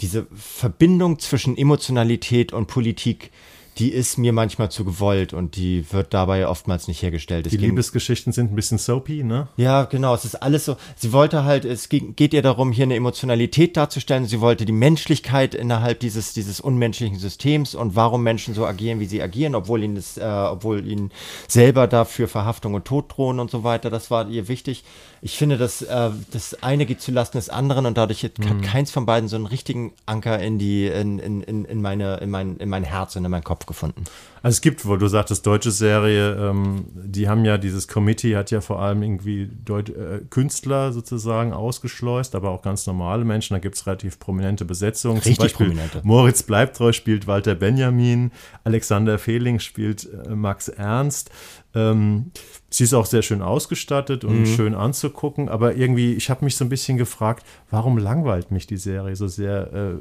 diese 0.00 0.26
Verbindung 0.34 1.18
zwischen 1.18 1.56
Emotionalität 1.56 2.52
und 2.52 2.66
Politik 2.66 3.30
die 3.78 3.92
ist 3.92 4.18
mir 4.18 4.32
manchmal 4.32 4.70
zu 4.70 4.84
gewollt 4.84 5.32
und 5.32 5.56
die 5.56 5.90
wird 5.92 6.12
dabei 6.12 6.46
oftmals 6.46 6.88
nicht 6.88 7.02
hergestellt. 7.02 7.46
Es 7.46 7.50
die 7.50 7.56
Liebesgeschichten 7.56 8.32
sind 8.32 8.52
ein 8.52 8.56
bisschen 8.56 8.78
soapy, 8.78 9.22
ne? 9.22 9.48
Ja, 9.56 9.84
genau. 9.84 10.14
Es 10.14 10.24
ist 10.24 10.34
alles 10.36 10.64
so. 10.64 10.76
Sie 10.96 11.12
wollte 11.12 11.44
halt, 11.44 11.64
es 11.64 11.88
geht 11.88 12.34
ihr 12.34 12.42
darum, 12.42 12.72
hier 12.72 12.84
eine 12.84 12.96
Emotionalität 12.96 13.76
darzustellen. 13.76 14.26
Sie 14.26 14.40
wollte 14.40 14.64
die 14.64 14.72
Menschlichkeit 14.72 15.54
innerhalb 15.54 16.00
dieses, 16.00 16.32
dieses 16.32 16.60
unmenschlichen 16.60 17.18
Systems 17.18 17.74
und 17.74 17.96
warum 17.96 18.22
Menschen 18.22 18.54
so 18.54 18.66
agieren, 18.66 19.00
wie 19.00 19.06
sie 19.06 19.22
agieren, 19.22 19.54
obwohl 19.54 19.82
ihnen, 19.82 19.94
das, 19.94 20.18
äh, 20.18 20.24
obwohl 20.24 20.86
ihnen 20.86 21.10
selber 21.48 21.86
dafür 21.86 22.28
Verhaftung 22.28 22.74
und 22.74 22.84
Tod 22.84 23.16
drohen 23.16 23.40
und 23.40 23.50
so 23.50 23.64
weiter. 23.64 23.88
Das 23.88 24.10
war 24.10 24.28
ihr 24.28 24.48
wichtig. 24.48 24.84
Ich 25.22 25.36
finde, 25.36 25.58
dass 25.58 25.82
äh, 25.82 26.10
das 26.30 26.62
eine 26.62 26.86
geht 26.86 27.02
zulasten 27.02 27.38
des 27.38 27.50
anderen 27.50 27.84
und 27.84 27.98
dadurch 27.98 28.24
hat 28.24 28.38
mhm. 28.38 28.62
keins 28.62 28.90
von 28.90 29.04
beiden 29.04 29.28
so 29.28 29.36
einen 29.36 29.46
richtigen 29.46 29.92
Anker 30.06 30.38
in 30.38 30.58
die, 30.58 30.86
in, 30.86 31.18
in, 31.18 31.42
in, 31.42 31.64
in 31.66 31.82
meine, 31.82 32.16
in 32.16 32.30
mein, 32.30 32.56
in 32.56 32.68
mein 32.70 32.84
Herz 32.84 33.16
und 33.16 33.24
in 33.24 33.30
meinen 33.30 33.44
Kopf 33.44 33.66
gefunden. 33.66 34.04
Also 34.42 34.56
es 34.56 34.60
gibt 34.62 34.86
wohl, 34.86 34.98
du 34.98 35.06
sagtest 35.06 35.46
deutsche 35.46 35.70
Serie, 35.70 36.34
ähm, 36.36 36.86
die 36.94 37.28
haben 37.28 37.44
ja, 37.44 37.58
dieses 37.58 37.86
Committee 37.88 38.36
hat 38.36 38.50
ja 38.50 38.62
vor 38.62 38.80
allem 38.80 39.02
irgendwie 39.02 39.50
Deut 39.64 39.90
äh, 39.90 40.22
Künstler 40.30 40.92
sozusagen 40.94 41.52
ausgeschleust, 41.52 42.34
aber 42.34 42.50
auch 42.50 42.62
ganz 42.62 42.86
normale 42.86 43.26
Menschen. 43.26 43.54
Da 43.54 43.58
gibt 43.58 43.74
es 43.74 43.86
relativ 43.86 44.18
prominente 44.18 44.64
Besetzungen. 44.64 45.18
Richtig 45.18 45.36
Zum 45.36 45.44
Beispiel 45.44 45.66
prominente. 45.66 46.00
Moritz 46.02 46.42
Bleibtreu 46.42 46.92
spielt 46.92 47.26
Walter 47.26 47.54
Benjamin, 47.54 48.30
Alexander 48.64 49.18
Fehling 49.18 49.58
spielt 49.58 50.08
äh, 50.10 50.34
Max 50.34 50.68
Ernst. 50.68 51.30
Ähm, 51.74 52.32
sie 52.68 52.84
ist 52.84 52.94
auch 52.94 53.06
sehr 53.06 53.22
schön 53.22 53.42
ausgestattet 53.42 54.24
und 54.24 54.40
mhm. 54.40 54.46
schön 54.46 54.74
anzugucken, 54.74 55.48
aber 55.48 55.76
irgendwie, 55.76 56.14
ich 56.14 56.30
habe 56.30 56.44
mich 56.44 56.56
so 56.56 56.64
ein 56.64 56.68
bisschen 56.68 56.98
gefragt, 56.98 57.46
warum 57.70 57.98
langweilt 57.98 58.50
mich 58.50 58.66
die 58.66 58.76
Serie 58.76 59.16
so 59.16 59.28
sehr? 59.28 59.72
Äh, 59.72 59.94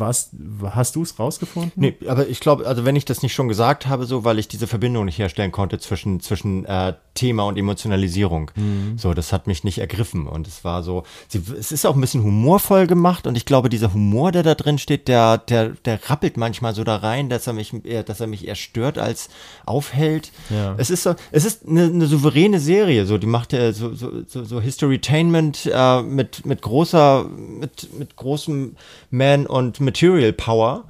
was, 0.00 0.30
hast 0.70 0.96
du 0.96 1.02
es 1.02 1.18
rausgefunden? 1.18 1.72
Nee, 1.76 1.94
aber 2.08 2.26
ich 2.28 2.40
glaube, 2.40 2.66
also 2.66 2.84
wenn 2.84 2.96
ich 2.96 3.04
das 3.04 3.22
nicht 3.22 3.34
schon 3.34 3.48
gesagt 3.48 3.86
habe, 3.86 4.06
so, 4.06 4.24
weil 4.24 4.38
ich 4.38 4.48
diese 4.48 4.66
Verbindung 4.66 5.04
nicht 5.04 5.18
herstellen 5.18 5.52
konnte 5.52 5.78
zwischen, 5.78 6.20
zwischen 6.20 6.64
äh, 6.64 6.94
Thema 7.14 7.44
und 7.44 7.58
Emotionalisierung. 7.58 8.50
Mhm. 8.54 8.96
So, 8.96 9.14
das 9.14 9.32
hat 9.32 9.46
mich 9.46 9.62
nicht 9.62 9.78
ergriffen. 9.78 10.26
Und 10.26 10.48
es 10.48 10.64
war 10.64 10.82
so, 10.82 11.04
sie, 11.28 11.42
es 11.58 11.70
ist 11.70 11.84
auch 11.84 11.94
ein 11.94 12.00
bisschen 12.00 12.22
humorvoll 12.22 12.86
gemacht 12.86 13.26
und 13.26 13.36
ich 13.36 13.44
glaube, 13.44 13.68
dieser 13.68 13.92
Humor, 13.92 14.32
der 14.32 14.42
da 14.42 14.54
drin 14.54 14.78
steht, 14.78 15.06
der, 15.06 15.38
der, 15.38 15.70
der 15.84 16.00
rappelt 16.08 16.36
manchmal 16.36 16.74
so 16.74 16.82
da 16.82 16.96
rein, 16.96 17.28
dass 17.28 17.46
er 17.46 17.52
mich, 17.52 17.72
eher, 17.84 18.02
dass 18.02 18.20
er 18.20 18.26
mich 18.26 18.48
eher 18.48 18.54
stört 18.54 18.98
als 18.98 19.28
aufhält. 19.66 20.32
Ja. 20.48 20.74
Es 20.78 20.90
ist 20.90 21.02
so, 21.02 21.14
es 21.30 21.44
ist 21.44 21.68
eine, 21.68 21.84
eine 21.84 22.06
souveräne 22.06 22.58
Serie, 22.60 23.06
so, 23.06 23.18
die 23.18 23.26
macht 23.26 23.52
ja 23.52 23.72
so, 23.72 23.94
so, 23.94 24.24
so, 24.26 24.44
so 24.44 24.60
Historytainment 24.60 25.70
äh, 25.72 26.02
mit, 26.02 26.46
mit 26.46 26.62
großer, 26.62 27.24
mit, 27.28 27.98
mit 27.98 28.16
großem 28.16 28.76
Man 29.10 29.46
und 29.50 29.80
Material 29.80 30.32
Power 30.32 30.84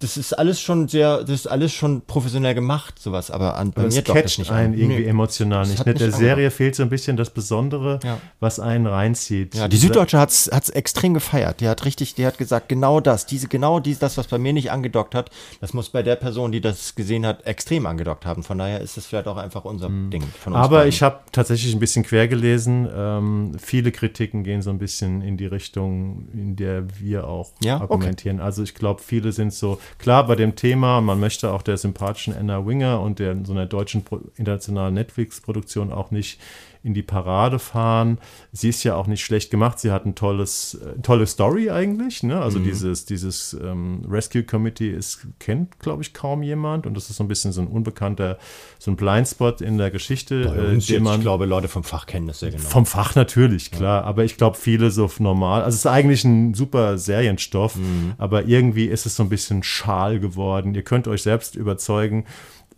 das 0.00 0.16
ist 0.16 0.32
alles 0.32 0.60
schon 0.60 0.86
sehr, 0.86 1.18
das 1.18 1.30
ist 1.30 1.46
alles 1.48 1.72
schon 1.72 2.02
professionell 2.02 2.54
gemacht, 2.54 3.00
sowas, 3.00 3.32
aber 3.32 3.56
an 3.56 3.72
bei 3.72 3.82
mir 3.82 4.02
catcht 4.02 4.24
das 4.24 4.38
nicht 4.38 4.50
einen 4.52 4.74
an. 4.74 4.78
irgendwie 4.78 5.02
nee. 5.02 5.08
emotional 5.08 5.66
nicht. 5.66 5.84
Mit 5.84 5.98
der 5.98 6.12
Serie 6.12 6.52
fehlt 6.52 6.76
so 6.76 6.84
ein 6.84 6.88
bisschen 6.88 7.16
das 7.16 7.30
Besondere, 7.30 7.98
ja. 8.04 8.18
was 8.38 8.60
einen 8.60 8.86
reinzieht. 8.86 9.56
Ja, 9.56 9.66
die 9.66 9.76
Süddeutsche 9.76 10.18
hat 10.18 10.30
es 10.30 10.48
extrem 10.68 11.14
gefeiert. 11.14 11.60
Die 11.60 11.68
hat 11.68 11.84
richtig, 11.84 12.14
die 12.14 12.26
hat 12.26 12.38
gesagt, 12.38 12.68
genau 12.68 13.00
das, 13.00 13.26
diese, 13.26 13.48
genau 13.48 13.80
dies, 13.80 13.98
das, 13.98 14.16
was 14.16 14.28
bei 14.28 14.38
mir 14.38 14.52
nicht 14.52 14.70
angedockt 14.70 15.16
hat, 15.16 15.30
das 15.60 15.74
muss 15.74 15.88
bei 15.88 16.04
der 16.04 16.14
Person, 16.14 16.52
die 16.52 16.60
das 16.60 16.94
gesehen 16.94 17.26
hat, 17.26 17.44
extrem 17.46 17.84
angedockt 17.84 18.24
haben. 18.24 18.44
Von 18.44 18.58
daher 18.58 18.80
ist 18.80 18.98
es 18.98 19.06
vielleicht 19.06 19.26
auch 19.26 19.36
einfach 19.36 19.64
unser 19.64 19.88
mhm. 19.88 20.10
Ding. 20.10 20.24
aber 20.44 20.68
beiden. 20.68 20.88
ich 20.90 21.02
habe 21.02 21.20
tatsächlich 21.32 21.74
ein 21.74 21.80
bisschen 21.80 22.04
quer 22.04 22.28
gelesen. 22.28 22.88
Ähm, 22.94 23.52
viele 23.58 23.90
Kritiken 23.90 24.44
gehen 24.44 24.62
so 24.62 24.70
ein 24.70 24.78
bisschen 24.78 25.22
in 25.22 25.36
die 25.36 25.46
Richtung, 25.46 26.28
in 26.32 26.54
der 26.54 26.84
wir 27.00 27.26
auch 27.26 27.50
ja? 27.64 27.80
argumentieren. 27.80 28.36
Okay. 28.36 28.46
Also 28.46 28.62
ich 28.62 28.74
glaube, 28.74 29.02
viele 29.02 29.32
sind 29.32 29.52
so, 29.52 29.80
klar 29.98 30.26
bei 30.26 30.34
dem 30.34 30.56
Thema, 30.56 31.00
man 31.00 31.20
möchte 31.20 31.52
auch 31.52 31.62
der 31.62 31.76
sympathischen 31.76 32.36
Anna 32.36 32.66
Winger 32.66 33.00
und 33.00 33.18
der 33.18 33.36
so 33.44 33.52
einer 33.52 33.66
deutschen 33.66 34.04
internationalen 34.36 34.94
Netflix-Produktion 34.94 35.92
auch 35.92 36.10
nicht 36.10 36.40
in 36.82 36.94
die 36.94 37.02
Parade 37.02 37.58
fahren. 37.58 38.18
Sie 38.52 38.68
ist 38.68 38.84
ja 38.84 38.94
auch 38.94 39.06
nicht 39.06 39.24
schlecht 39.24 39.50
gemacht. 39.50 39.78
Sie 39.78 39.90
hat 39.90 40.06
ein 40.06 40.14
tolles, 40.14 40.74
äh, 40.74 41.00
tolle 41.02 41.26
Story 41.26 41.70
eigentlich. 41.70 42.22
Ne? 42.22 42.40
Also 42.40 42.58
mhm. 42.58 42.64
dieses, 42.64 43.04
dieses 43.04 43.56
ähm, 43.60 44.04
Rescue 44.08 44.44
Committee 44.44 44.90
ist, 44.90 45.26
kennt, 45.38 45.78
glaube 45.80 46.02
ich, 46.02 46.14
kaum 46.14 46.42
jemand. 46.42 46.86
Und 46.86 46.94
das 46.94 47.10
ist 47.10 47.16
so 47.16 47.24
ein 47.24 47.28
bisschen 47.28 47.52
so 47.52 47.60
ein 47.60 47.66
unbekannter, 47.66 48.38
so 48.78 48.90
ein 48.90 48.96
Blindspot 48.96 49.60
in 49.60 49.78
der 49.78 49.90
Geschichte. 49.90 50.44
Bei 50.44 50.72
uns 50.72 50.88
äh, 50.88 50.94
jetzt, 50.94 51.02
man, 51.02 51.16
ich 51.16 51.22
glaube, 51.22 51.46
Leute 51.46 51.68
vom 51.68 51.84
Fach 51.84 52.06
kennen 52.06 52.26
das 52.26 52.40
sehr 52.40 52.50
genau. 52.50 52.62
Vom 52.62 52.86
Fach 52.86 53.14
natürlich, 53.14 53.70
klar. 53.70 54.02
Ja. 54.02 54.06
Aber 54.06 54.24
ich 54.24 54.36
glaube, 54.36 54.56
viele 54.56 54.90
so 54.90 55.10
normal. 55.18 55.62
Also 55.62 55.74
es 55.74 55.80
ist 55.80 55.86
eigentlich 55.86 56.24
ein 56.24 56.54
super 56.54 56.98
Serienstoff, 56.98 57.76
mhm. 57.76 58.14
aber 58.18 58.44
irgendwie 58.46 58.86
ist 58.86 59.06
es 59.06 59.16
so 59.16 59.22
ein 59.22 59.28
bisschen 59.28 59.62
schal 59.62 60.20
geworden. 60.20 60.74
Ihr 60.74 60.82
könnt 60.82 61.08
euch 61.08 61.22
selbst 61.22 61.56
überzeugen 61.56 62.24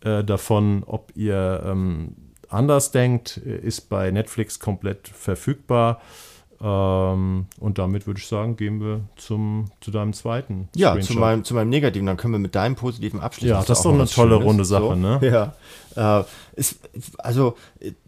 äh, 0.03 0.25
davon, 0.25 0.83
ob 0.87 1.13
ihr 1.15 1.63
ähm, 1.67 2.15
anders 2.51 2.91
denkt, 2.91 3.37
ist 3.37 3.89
bei 3.89 4.11
Netflix 4.11 4.59
komplett 4.61 5.09
verfügbar. 5.09 6.01
Ähm, 6.63 7.47
und 7.59 7.79
damit 7.79 8.07
würde 8.07 8.21
ich 8.21 8.27
sagen, 8.27 8.57
gehen 8.57 8.81
wir 8.81 9.01
zum, 9.17 9.71
zu 9.81 9.91
deinem 9.91 10.13
zweiten. 10.13 10.69
Ja, 10.77 10.99
zu 11.01 11.15
meinem, 11.15 11.43
zu 11.43 11.55
meinem 11.55 11.71
negativen. 11.71 12.07
Dann 12.07 12.19
können 12.19 12.35
wir 12.35 12.39
mit 12.39 12.55
deinem 12.55 12.77
positiven 12.77 13.19
abschließen. 13.19 13.57
Ja, 13.57 13.65
das 13.65 13.79
ist 13.79 13.85
doch 13.85 13.95
eine 13.95 14.05
tolle 14.05 14.35
runde 14.35 14.67
Sache, 14.67 14.89
so. 14.89 14.95
ne? 14.95 15.21
Ja. 15.97 16.21
Äh, 16.21 16.25
ist, 16.55 16.79
also, 17.19 17.57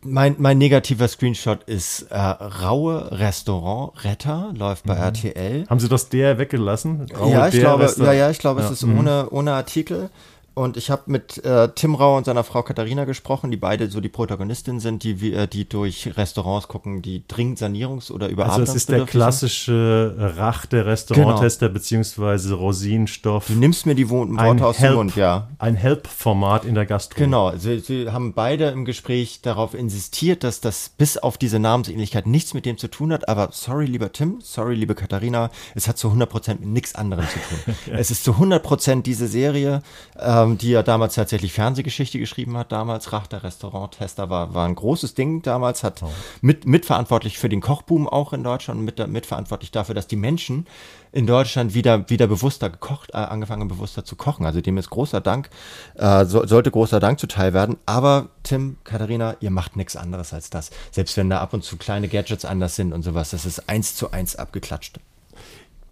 mein, 0.02 0.36
mein 0.39 0.59
negativer 0.59 1.09
Screenshot 1.09 1.62
ist 1.64 2.02
äh, 2.10 2.19
Raue 2.19 3.10
Restaurant 3.12 4.05
Retter, 4.05 4.52
läuft 4.55 4.85
bei 4.85 4.97
mhm. 4.97 5.01
RTL. 5.01 5.66
Haben 5.69 5.81
Sie 5.81 5.89
das 5.89 6.10
der 6.10 6.39
weggelassen? 6.39 7.06
Raue 7.19 7.32
ja, 7.32 7.48
ich 7.48 7.59
glaube, 7.59 7.90
ja, 7.97 8.12
ja, 8.12 8.31
ich 8.31 8.39
glaube, 8.39 8.60
ja. 8.60 8.66
es 8.66 8.73
ist 8.73 8.85
mhm. 8.85 8.98
ohne, 8.98 9.31
ohne 9.31 9.52
Artikel. 9.55 10.10
Und 10.55 10.77
ich 10.77 10.91
habe 10.91 11.03
mit 11.07 11.45
äh, 11.45 11.69
Tim 11.74 11.95
Rau 11.95 12.16
und 12.16 12.27
seiner 12.27 12.45
Frau 12.45 12.62
Katharina 12.62 13.05
gesprochen, 13.05 13.51
die 13.51 13.57
beide 13.57 13.89
so 13.91 14.01
die 14.01 14.09
Protagonistin 14.09 14.81
sind, 14.81 15.03
die, 15.03 15.33
äh, 15.33 15.47
die 15.47 15.69
durch 15.69 16.16
Restaurants 16.16 16.69
gucken, 16.69 17.01
die 17.01 17.27
dringend 17.27 17.59
Sanierungs- 17.59 18.12
oder 18.12 18.29
Überarbeitungsbedürftig 18.29 18.51
Also 18.59 18.73
es 18.73 18.74
ist 18.77 18.89
der 18.91 19.07
klassische 19.07 20.15
Rach 20.37 20.66
der 20.66 20.87
Restauranttester 20.87 21.69
genau. 21.69 21.74
beziehungsweise 21.74 22.55
Rosinenstoff. 22.55 23.47
Du 23.47 23.55
nimmst 23.55 23.87
mir 23.87 23.95
die 23.95 24.11
Worte 24.11 24.66
aus 24.66 24.77
dem 24.77 24.95
Mund, 24.95 25.16
ja. 25.16 25.49
Ein 25.59 25.74
Help-Format 25.74 26.65
in 26.65 26.74
der 26.74 26.85
Gastronomie. 26.85 27.24
Genau, 27.24 27.57
sie, 27.57 27.81
sie 27.81 28.11
haben 28.11 28.35
beide 28.35 28.69
im 28.69 28.85
Gespräch 28.85 29.41
darauf 29.41 29.74
insistiert, 29.74 30.45
dass 30.45 30.61
das 30.61 30.91
bis 30.91 31.16
auf 31.16 31.39
diese 31.39 31.59
Namensähnlichkeit 31.61 32.27
nichts 32.27 32.53
mit 32.53 32.66
dem 32.66 32.77
zu 32.77 32.89
tun 32.89 33.12
hat, 33.12 33.29
aber 33.29 33.49
sorry, 33.53 33.87
lieber 33.87 34.12
Tim, 34.12 34.41
sorry, 34.43 34.74
liebe 34.74 34.95
Katharina, 34.95 35.51
es 35.74 35.89
hat 35.89 35.97
zu 35.97 36.09
100% 36.09 36.61
mit 36.61 36.66
nichts 36.66 36.95
anderem 36.95 37.27
zu 37.27 37.39
tun. 37.39 37.74
Es 37.93 38.11
ist 38.11 38.24
zu 38.24 38.33
100% 38.33 39.03
diese 39.03 39.27
Serie, 39.27 39.83
äh, 40.19 40.41
ähm, 40.43 40.59
die 40.59 40.70
ja 40.70 40.82
damals 40.82 41.14
tatsächlich 41.14 41.52
Fernsehgeschichte 41.52 42.19
geschrieben 42.19 42.56
hat. 42.56 42.73
Damals 42.73 43.12
Rach, 43.12 43.27
der 43.27 43.43
Restauranttester, 43.43 44.31
war, 44.31 44.55
war 44.55 44.66
ein 44.66 44.74
großes 44.74 45.14
Ding 45.14 45.43
damals, 45.43 45.82
hat 45.82 46.02
oh. 46.02 46.10
mit, 46.40 46.66
mitverantwortlich 46.66 47.39
für 47.39 47.48
den 47.48 47.60
Kochboom 47.60 48.09
auch 48.09 48.32
in 48.32 48.44
Deutschland 48.44 48.81
und 48.81 48.85
mit, 48.85 49.06
mitverantwortlich 49.09 49.70
dafür, 49.70 49.94
dass 49.94 50.06
die 50.06 50.16
Menschen 50.16 50.66
in 51.12 51.27
Deutschland 51.27 51.74
wieder, 51.74 52.09
wieder 52.09 52.27
bewusster 52.27 52.70
gekocht, 52.70 53.10
äh, 53.12 53.19
angefangen 53.19 53.69
bewusster 53.69 54.05
zu 54.05 54.16
kochen. 54.16 54.47
Also 54.47 54.60
dem 54.60 54.78
ist 54.78 54.90
großer 54.90 55.20
Dank, 55.20 55.51
äh, 55.94 56.24
so, 56.24 56.47
sollte 56.47 56.70
großer 56.70 57.01
Dank 57.01 57.20
zuteil 57.20 57.52
werden. 57.52 57.77
Aber 57.86 58.28
Tim, 58.43 58.78
Katharina, 58.85 59.36
ihr 59.40 59.51
macht 59.51 59.77
nichts 59.77 59.97
anderes 59.97 60.32
als 60.32 60.51
das. 60.51 60.70
Selbst 60.90 61.16
wenn 61.16 61.31
da 61.31 61.40
ab 61.40 61.52
und 61.52 61.64
zu 61.64 61.77
kleine 61.77 62.09
Gadgets 62.09 62.44
anders 62.44 62.77
sind 62.77 62.93
und 62.93 63.02
sowas, 63.02 63.31
das 63.31 63.47
ist 63.47 63.69
eins 63.69 63.94
zu 63.94 64.10
eins 64.10 64.36
abgeklatscht. 64.36 64.98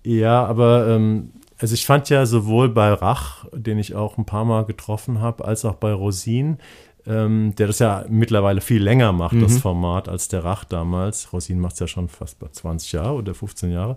Ja, 0.02 0.47
aber 0.47 0.89
ähm, 0.89 1.32
also 1.61 1.74
ich 1.74 1.85
fand 1.85 2.09
ja 2.09 2.24
sowohl 2.27 2.69
bei 2.69 2.93
Rach, 2.93 3.45
den 3.53 3.78
ich 3.78 3.95
auch 3.95 4.19
ein 4.19 4.24
paar 4.24 4.45
Mal 4.45 4.65
getroffen 4.65 5.20
habe, 5.20 5.45
als 5.45 5.65
auch 5.65 5.74
bei 5.74 5.93
Rosin, 5.93 6.59
ähm, 7.07 7.55
der 7.57 7.66
das 7.66 7.78
ja 7.78 8.05
mittlerweile 8.09 8.61
viel 8.61 8.82
länger 8.82 9.12
macht, 9.12 9.35
mhm. 9.35 9.43
das 9.43 9.59
Format, 9.59 10.09
als 10.09 10.28
der 10.28 10.45
Rach 10.45 10.65
damals. 10.65 11.32
Rosin 11.32 11.61
macht 11.61 11.74
es 11.74 11.81
ja 11.81 11.87
schon 11.87 12.09
fast 12.09 12.39
20 12.51 12.93
Jahre 12.93 13.15
oder 13.15 13.35
15 13.35 13.73
Jahre. 13.73 13.97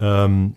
Ähm, 0.00 0.56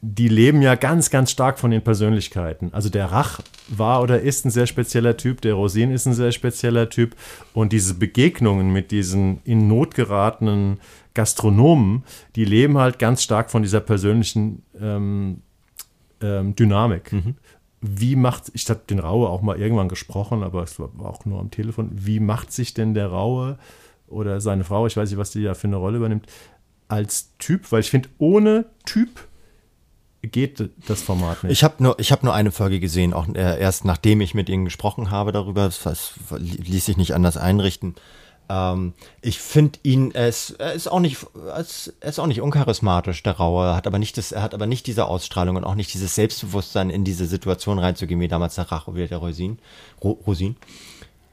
die 0.00 0.28
leben 0.28 0.62
ja 0.62 0.76
ganz, 0.76 1.10
ganz 1.10 1.32
stark 1.32 1.58
von 1.58 1.72
den 1.72 1.82
Persönlichkeiten. 1.82 2.72
Also 2.72 2.88
der 2.88 3.06
Rach 3.06 3.40
war 3.68 4.02
oder 4.02 4.20
ist 4.20 4.44
ein 4.44 4.50
sehr 4.50 4.66
spezieller 4.66 5.16
Typ, 5.16 5.40
der 5.40 5.54
Rosin 5.54 5.90
ist 5.90 6.06
ein 6.06 6.14
sehr 6.14 6.30
spezieller 6.30 6.88
Typ. 6.88 7.16
Und 7.52 7.72
diese 7.72 7.94
Begegnungen 7.94 8.72
mit 8.72 8.92
diesen 8.92 9.40
in 9.44 9.66
Not 9.66 9.96
geratenen 9.96 10.78
Gastronomen, 11.14 12.04
die 12.36 12.44
leben 12.44 12.78
halt 12.78 13.00
ganz 13.00 13.22
stark 13.22 13.50
von 13.50 13.62
dieser 13.62 13.80
persönlichen 13.80 14.62
ähm, 14.80 15.42
ähm, 16.22 16.54
Dynamik. 16.54 17.12
Mhm. 17.12 17.36
Wie 17.80 18.14
macht, 18.14 18.50
ich 18.54 18.68
habe 18.70 18.80
den 18.88 19.00
Raue 19.00 19.28
auch 19.28 19.42
mal 19.42 19.58
irgendwann 19.58 19.88
gesprochen, 19.88 20.42
aber 20.42 20.62
es 20.62 20.78
war 20.78 20.90
auch 21.02 21.24
nur 21.24 21.40
am 21.40 21.50
Telefon, 21.50 21.90
wie 21.92 22.20
macht 22.20 22.52
sich 22.52 22.74
denn 22.74 22.94
der 22.94 23.08
Raue 23.08 23.58
oder 24.06 24.40
seine 24.40 24.64
Frau, 24.64 24.86
ich 24.86 24.96
weiß 24.96 25.10
nicht, 25.10 25.18
was 25.18 25.32
die 25.32 25.42
da 25.42 25.54
für 25.54 25.66
eine 25.66 25.76
Rolle 25.76 25.96
übernimmt, 25.96 26.26
als 26.88 27.36
Typ? 27.38 27.72
Weil 27.72 27.80
ich 27.80 27.90
finde, 27.90 28.08
ohne 28.18 28.66
Typ 28.84 29.08
geht 30.22 30.70
das 30.86 31.02
Format 31.02 31.42
nicht. 31.42 31.52
Ich 31.52 31.64
habe 31.64 31.82
nur, 31.82 31.96
hab 31.98 32.22
nur 32.22 32.34
eine 32.34 32.52
Folge 32.52 32.78
gesehen, 32.78 33.12
auch 33.12 33.26
äh, 33.34 33.58
erst 33.60 33.84
nachdem 33.84 34.20
ich 34.20 34.34
mit 34.34 34.48
ihnen 34.48 34.64
gesprochen 34.64 35.10
habe 35.10 35.32
darüber. 35.32 35.64
Das 35.64 36.14
ließ 36.30 36.86
sich 36.86 36.96
nicht 36.96 37.14
anders 37.14 37.36
einrichten. 37.36 37.96
Ähm, 38.52 38.92
ich 39.22 39.38
finde 39.38 39.78
ihn, 39.82 40.10
er 40.12 40.28
ist, 40.28 40.50
er 40.50 40.74
ist 40.74 40.86
auch 40.86 41.00
nicht, 41.00 41.26
er 41.46 42.08
ist 42.08 42.18
auch 42.18 42.26
nicht 42.26 42.42
uncharismatisch, 42.42 43.22
der 43.22 43.38
Raue, 43.38 43.74
hat 43.74 43.86
aber 43.86 43.98
nicht 43.98 44.18
das, 44.18 44.30
er 44.30 44.42
hat 44.42 44.52
aber 44.52 44.66
nicht 44.66 44.86
diese 44.86 45.06
Ausstrahlung 45.06 45.56
und 45.56 45.64
auch 45.64 45.74
nicht 45.74 45.94
dieses 45.94 46.14
Selbstbewusstsein, 46.14 46.90
in 46.90 47.02
diese 47.02 47.24
Situation 47.24 47.78
reinzugehen, 47.78 48.20
wie 48.20 48.28
damals 48.28 48.56
der 48.56 48.70
Rache 48.70 48.94
wieder 48.94 49.08
der 49.08 49.18
Rosin. 49.18 49.58
Ro, 50.04 50.18
Rosin. 50.26 50.56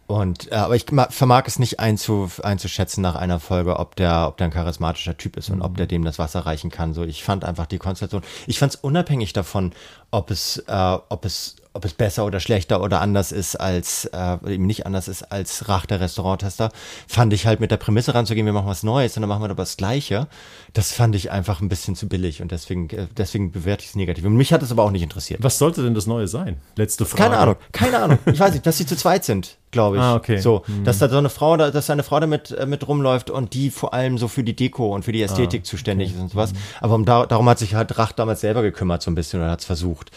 Und, 0.08 0.52
äh, 0.52 0.56
aber 0.56 0.76
ich 0.76 0.86
vermag 1.10 1.44
es 1.46 1.60
nicht 1.60 1.80
einzu, 1.80 2.32
einzuschätzen 2.41 3.02
nach 3.02 3.16
einer 3.16 3.40
Folge, 3.40 3.78
ob 3.78 3.96
der, 3.96 4.28
ob 4.28 4.38
der 4.38 4.46
ein 4.48 4.54
charismatischer 4.54 5.18
Typ 5.18 5.36
ist 5.36 5.50
und 5.50 5.58
mhm. 5.58 5.66
ob 5.66 5.78
der 5.78 5.88
dem 5.88 6.06
das 6.06 6.20
Wasser 6.20 6.46
reichen 6.46 6.72
kann. 6.72 6.94
So, 6.94 7.04
ich 7.04 7.24
fand 7.24 7.44
einfach 7.44 7.68
die 7.68 7.78
Konstellation. 7.80 8.24
Ich 8.48 8.60
fand 8.60 8.74
es 8.74 8.80
unabhängig 8.80 9.34
davon, 9.34 9.74
ob 10.10 10.32
es, 10.32 10.64
äh, 10.68 10.98
ob 11.10 11.26
es 11.26 11.58
ob 11.74 11.86
es 11.86 11.94
besser 11.94 12.26
oder 12.26 12.40
schlechter 12.40 12.82
oder 12.82 13.00
anders 13.00 13.32
ist 13.32 13.56
als, 13.56 14.06
äh, 14.06 14.38
eben 14.48 14.66
nicht 14.66 14.88
anders 14.88 15.08
ist 15.08 15.32
als 15.32 15.70
Rach 15.70 15.86
der 15.86 16.00
Restauranttester, 16.00 16.72
fand 17.08 17.32
ich 17.32 17.46
halt 17.46 17.60
mit 17.60 17.70
der 17.70 17.78
Prämisse 17.78 18.16
ranzugehen, 18.16 18.46
wir 18.46 18.54
machen 18.54 18.68
was 18.68 18.82
Neues 18.82 19.16
und 19.16 19.22
dann 19.22 19.30
machen 19.30 19.41
wir 19.41 19.50
aber 19.50 19.62
das 19.62 19.78
Gleiche. 19.78 20.28
Das 20.74 20.91
fand 20.91 21.16
ich 21.16 21.32
einfach 21.32 21.62
ein 21.62 21.70
bisschen 21.70 21.96
zu 21.96 22.08
billig 22.08 22.41
und 22.41 22.52
deswegen, 22.52 22.90
äh, 22.90 23.06
deswegen 23.16 23.52
bewerte 23.52 23.84
ich 23.84 23.90
es 23.90 23.96
negativ. 23.96 24.26
Und 24.26 24.36
mich 24.36 24.52
hat 24.52 24.64
es 24.64 24.72
aber 24.72 24.84
auch 24.84 24.91
nicht 24.91 25.04
interessiert. 25.04 25.44
Was 25.44 25.60
sollte 25.60 25.84
denn 25.84 25.94
das 25.94 26.08
Neue 26.08 26.28
sein? 26.28 26.58
Letzte 26.76 27.06
Frage. 27.06 27.24
Keine 27.24 27.38
Ahnung, 27.38 27.56
keine 27.72 28.00
Ahnung. 28.00 28.20
Ich 28.26 28.40
weiß 28.40 28.54
nicht, 28.54 28.66
dass 28.66 28.78
sie 28.78 28.88
zu 28.88 28.98
zweit 28.98 29.24
sind, 29.24 29.58
glaube 29.70 29.98
ich. 29.98 30.02
Ah, 30.02 30.16
okay. 30.16 30.40
So, 30.40 30.64
hm. 30.66 30.84
dass 30.86 30.98
da 30.98 31.08
so 31.08 31.18
eine 31.18 31.30
Frau, 31.30 31.56
dass 31.56 31.90
eine 31.91 32.04
Frau 32.04 32.20
damit 32.20 32.50
äh, 32.52 32.66
mit 32.66 32.88
rumläuft 32.88 33.30
und 33.30 33.54
die 33.54 33.70
vor 33.70 33.94
allem 33.94 34.18
so 34.18 34.28
für 34.28 34.44
die 34.44 34.56
Deko 34.56 34.96
und 34.96 35.06
für 35.06 35.12
die 35.12 35.22
Ästhetik 35.22 35.62
ah, 35.62 35.66
zuständig 35.66 36.10
okay. 36.10 36.18
ist 36.18 36.22
und 36.24 36.32
sowas. 36.32 36.54
Aber 36.82 36.96
um 36.96 37.06
da, 37.06 37.28
darum 37.28 37.48
hat 37.48 37.60
sich 37.60 37.76
halt 37.76 37.96
Rach 38.00 38.12
damals 38.12 38.41
selber 38.41 38.64
gekümmert, 38.64 39.04
so 39.04 39.12
ein 39.12 39.16
bisschen, 39.16 39.40
oder 39.40 39.52
hat 39.52 39.60
es 39.60 39.66
versucht. 39.66 40.12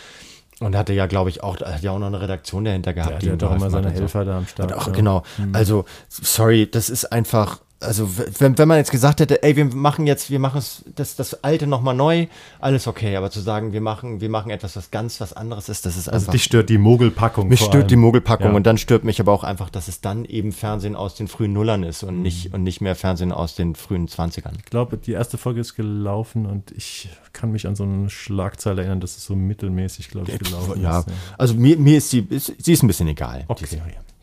Und 0.65 0.77
hatte 0.77 0.93
ja, 0.93 1.07
glaube 1.07 1.31
ich, 1.31 1.43
auch, 1.43 1.61
hat 1.61 1.83
ja 1.83 1.91
auch 1.93 1.99
noch 1.99 2.07
eine 2.07 2.21
Redaktion 2.21 2.65
dahinter 2.65 2.93
gehabt. 2.93 3.13
Ja, 3.13 3.19
die 3.19 3.31
hat 3.33 3.43
auch 3.43 3.57
immer 3.57 3.71
seine 3.71 3.91
Helfer 3.91 4.25
da 4.25 4.39
am 4.39 4.47
Start. 4.47 4.73
Auch, 4.73 4.87
ja. 4.87 4.93
Genau. 4.93 5.23
Mhm. 5.39 5.55
Also, 5.55 5.85
sorry, 6.09 6.71
das 6.71 6.91
ist 6.91 7.07
einfach, 7.07 7.61
also 7.83 8.09
wenn, 8.39 8.57
wenn 8.59 8.69
man 8.69 8.79
jetzt 8.79 8.91
gesagt 8.91 9.21
hätte, 9.21 9.43
ey, 9.43 9.57
wir 9.57 9.65
machen 9.65 10.07
jetzt, 10.07 10.31
wir 10.31 10.39
machen 10.39 10.63
das, 10.95 11.17
das 11.17 11.45
Alte 11.45 11.67
nochmal 11.67 11.95
neu, 11.95 12.27
alles 12.61 12.87
okay, 12.87 13.17
aber 13.17 13.31
zu 13.31 13.41
sagen, 13.41 13.73
wir 13.73 13.81
machen, 13.81 14.21
wir 14.21 14.29
machen 14.29 14.51
etwas, 14.51 14.77
was 14.77 14.91
ganz 14.91 15.21
was 15.21 15.33
anderes 15.33 15.69
ist, 15.69 15.87
das 15.87 15.97
ist 15.97 16.09
also 16.09 16.17
einfach. 16.17 16.29
Also 16.29 16.33
dich 16.33 16.45
stört 16.45 16.69
die 16.71 16.79
Mogelpackung. 16.79 17.49
Mich 17.49 17.61
stört 17.61 17.75
allem. 17.75 17.89
die 17.89 17.97
Mogelpackung 17.97 18.51
ja. 18.51 18.57
und 18.57 18.67
dann 18.67 18.79
stört 18.79 19.05
mich 19.05 19.21
aber 19.21 19.33
auch 19.33 19.45
einfach, 19.45 19.71
dass 19.71 19.89
es 19.89 20.01
dann 20.01 20.25
eben 20.25 20.53
Fernsehen 20.53 20.97
aus 20.97 21.15
den 21.15 21.29
frühen 21.29 21.53
Nullern 21.53 21.83
ist 21.83 22.03
und 22.03 22.17
mhm. 22.17 22.23
nicht 22.23 22.55
und 22.55 22.63
nicht 22.63 22.81
mehr 22.81 22.95
Fernsehen 22.95 23.33
aus 23.33 23.55
den 23.55 23.75
frühen 23.75 24.09
Zwanzigern. 24.09 24.55
Ich 24.59 24.65
glaube, 24.65 24.97
die 24.97 25.13
erste 25.13 25.39
Folge 25.39 25.61
ist 25.61 25.75
gelaufen 25.75 26.47
und 26.47 26.71
ich 26.73 27.09
kann 27.33 27.53
mich 27.53 27.67
an 27.67 27.75
so 27.75 27.85
eine 27.85 28.11
Schlagzeile 28.11 28.83
erinnern, 28.83 29.01
dass 29.01 29.17
es 29.17 29.25
so 29.25 29.35
mittelmäßig, 29.35 30.09
glaube 30.09 30.31
ich, 30.31 30.39
gelaufen 30.39 30.81
ja. 30.81 31.01
ist. 31.01 31.09
Ja, 31.09 31.13
also 31.39 31.55
mir, 31.55 31.77
mir 31.79 31.99
ist 31.99 32.11
sie, 32.11 32.21
ist, 32.21 32.53
sie 32.59 32.73
ist 32.73 32.83
ein 32.83 32.87
bisschen 32.87 33.09
egal. 33.09 33.45
Okay, 33.49 33.67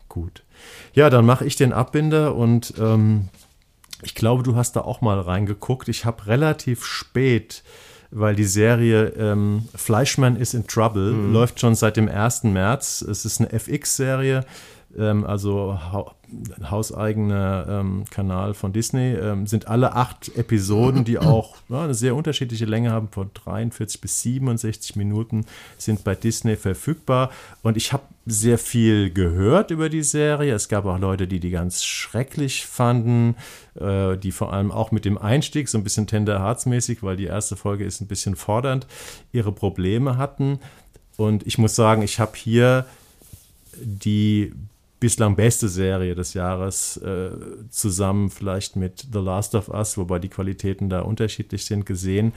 gut. 0.08 0.42
Ja, 0.94 1.08
dann 1.10 1.24
mache 1.24 1.44
ich 1.44 1.56
den 1.56 1.72
Abbinder 1.72 2.34
und 2.34 2.74
ähm, 2.78 3.28
ich 4.02 4.14
glaube, 4.14 4.42
du 4.42 4.56
hast 4.56 4.76
da 4.76 4.80
auch 4.80 5.00
mal 5.00 5.20
reingeguckt. 5.20 5.88
Ich 5.88 6.04
habe 6.04 6.26
relativ 6.26 6.84
spät, 6.84 7.62
weil 8.10 8.34
die 8.34 8.44
Serie 8.44 9.08
ähm, 9.16 9.68
Fleischmann 9.74 10.36
is 10.36 10.54
in 10.54 10.66
Trouble 10.66 11.12
mhm. 11.12 11.32
läuft 11.32 11.60
schon 11.60 11.74
seit 11.74 11.96
dem 11.96 12.08
1. 12.08 12.44
März. 12.44 13.02
Es 13.02 13.24
ist 13.24 13.40
eine 13.40 13.52
FX-Serie, 13.52 14.44
ähm, 14.96 15.24
also 15.24 15.78
hauseigener 16.70 17.66
ähm, 17.68 18.04
Kanal 18.10 18.54
von 18.54 18.72
Disney, 18.72 19.14
ähm, 19.14 19.46
sind 19.46 19.68
alle 19.68 19.94
acht 19.94 20.36
Episoden, 20.36 21.04
die 21.04 21.18
auch 21.18 21.56
ja, 21.68 21.84
eine 21.84 21.94
sehr 21.94 22.14
unterschiedliche 22.14 22.64
Länge 22.64 22.90
haben, 22.90 23.08
von 23.08 23.30
43 23.34 24.00
bis 24.00 24.22
67 24.22 24.96
Minuten, 24.96 25.46
sind 25.78 26.04
bei 26.04 26.14
Disney 26.14 26.56
verfügbar. 26.56 27.30
Und 27.62 27.76
ich 27.76 27.92
habe 27.92 28.04
sehr 28.26 28.58
viel 28.58 29.10
gehört 29.10 29.70
über 29.70 29.88
die 29.88 30.02
Serie. 30.02 30.54
Es 30.54 30.68
gab 30.68 30.84
auch 30.86 30.98
Leute, 30.98 31.26
die 31.26 31.40
die 31.40 31.50
ganz 31.50 31.84
schrecklich 31.84 32.66
fanden, 32.66 33.36
äh, 33.74 34.16
die 34.16 34.32
vor 34.32 34.52
allem 34.52 34.70
auch 34.70 34.92
mit 34.92 35.04
dem 35.04 35.18
Einstieg 35.18 35.68
so 35.68 35.78
ein 35.78 35.84
bisschen 35.84 36.06
tender 36.06 36.40
herzmäßig, 36.40 37.02
weil 37.02 37.16
die 37.16 37.24
erste 37.24 37.56
Folge 37.56 37.84
ist 37.84 38.00
ein 38.00 38.08
bisschen 38.08 38.36
fordernd, 38.36 38.86
ihre 39.32 39.52
Probleme 39.52 40.16
hatten. 40.16 40.60
Und 41.16 41.46
ich 41.46 41.58
muss 41.58 41.74
sagen, 41.74 42.02
ich 42.02 42.18
habe 42.18 42.32
hier 42.36 42.86
die 43.82 44.52
bislang 45.00 45.34
beste 45.34 45.68
Serie 45.68 46.14
des 46.14 46.34
Jahres 46.34 46.98
äh, 46.98 47.30
zusammen 47.70 48.30
vielleicht 48.30 48.76
mit 48.76 49.06
The 49.12 49.18
Last 49.18 49.54
of 49.54 49.68
Us, 49.68 49.96
wobei 49.96 50.18
die 50.18 50.28
Qualitäten 50.28 50.90
da 50.90 51.00
unterschiedlich 51.00 51.64
sind, 51.64 51.86
gesehen. 51.86 52.32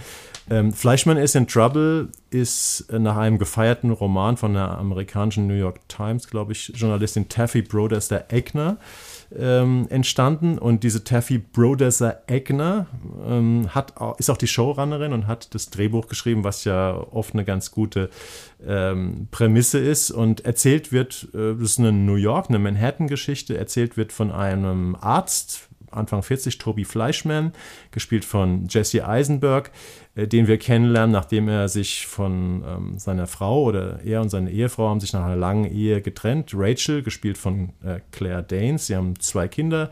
Ähm, 0.49 0.71
Fleischmann 0.71 1.17
is 1.17 1.35
in 1.35 1.47
Trouble 1.47 2.09
ist 2.29 2.91
nach 2.91 3.17
einem 3.17 3.37
gefeierten 3.37 3.91
Roman 3.91 4.37
von 4.37 4.53
der 4.53 4.77
amerikanischen 4.77 5.45
New 5.45 5.53
York 5.53 5.87
Times, 5.89 6.27
glaube 6.27 6.53
ich, 6.53 6.71
Journalistin 6.73 7.29
Taffy 7.29 7.61
Brodesser 7.61 8.31
Eckner 8.31 8.77
ähm, 9.37 9.87
entstanden. 9.89 10.57
Und 10.57 10.83
diese 10.83 11.03
Taffy 11.03 11.37
Brodesser 11.37 12.23
Eckner 12.27 12.87
ähm, 13.25 13.69
hat, 13.73 13.93
ist 14.17 14.29
auch 14.29 14.37
die 14.37 14.47
Showrunnerin 14.47 15.13
und 15.13 15.27
hat 15.27 15.53
das 15.53 15.69
Drehbuch 15.69 16.07
geschrieben, 16.07 16.43
was 16.43 16.63
ja 16.63 16.95
oft 17.11 17.33
eine 17.33 17.45
ganz 17.45 17.71
gute 17.71 18.09
ähm, 18.65 19.27
Prämisse 19.31 19.79
ist. 19.79 20.11
Und 20.11 20.45
erzählt 20.45 20.91
wird, 20.91 21.29
äh, 21.33 21.53
das 21.53 21.71
ist 21.71 21.79
eine 21.79 21.91
New 21.91 22.15
York, 22.15 22.47
eine 22.49 22.59
Manhattan-Geschichte, 22.59 23.57
erzählt 23.57 23.97
wird 23.97 24.11
von 24.11 24.31
einem 24.31 24.95
Arzt, 24.99 25.69
Anfang 25.91 26.23
40, 26.23 26.57
Toby 26.57 26.85
Fleischman, 26.85 27.53
gespielt 27.91 28.25
von 28.25 28.67
Jesse 28.67 29.07
Eisenberg, 29.07 29.71
den 30.15 30.47
wir 30.47 30.59
kennenlernen, 30.59 31.11
nachdem 31.11 31.47
er 31.47 31.67
sich 31.69 32.05
von 32.05 32.63
ähm, 32.67 32.99
seiner 32.99 33.25
Frau 33.25 33.63
oder 33.63 33.99
er 34.03 34.21
und 34.21 34.29
seine 34.29 34.51
Ehefrau 34.51 34.89
haben 34.89 34.99
sich 34.99 35.13
nach 35.13 35.25
einer 35.25 35.35
langen 35.35 35.65
Ehe 35.65 36.01
getrennt. 36.01 36.51
Rachel, 36.53 37.01
gespielt 37.01 37.37
von 37.37 37.69
äh, 37.83 37.99
Claire 38.11 38.43
Danes, 38.43 38.87
sie 38.87 38.95
haben 38.95 39.19
zwei 39.19 39.47
Kinder, 39.47 39.89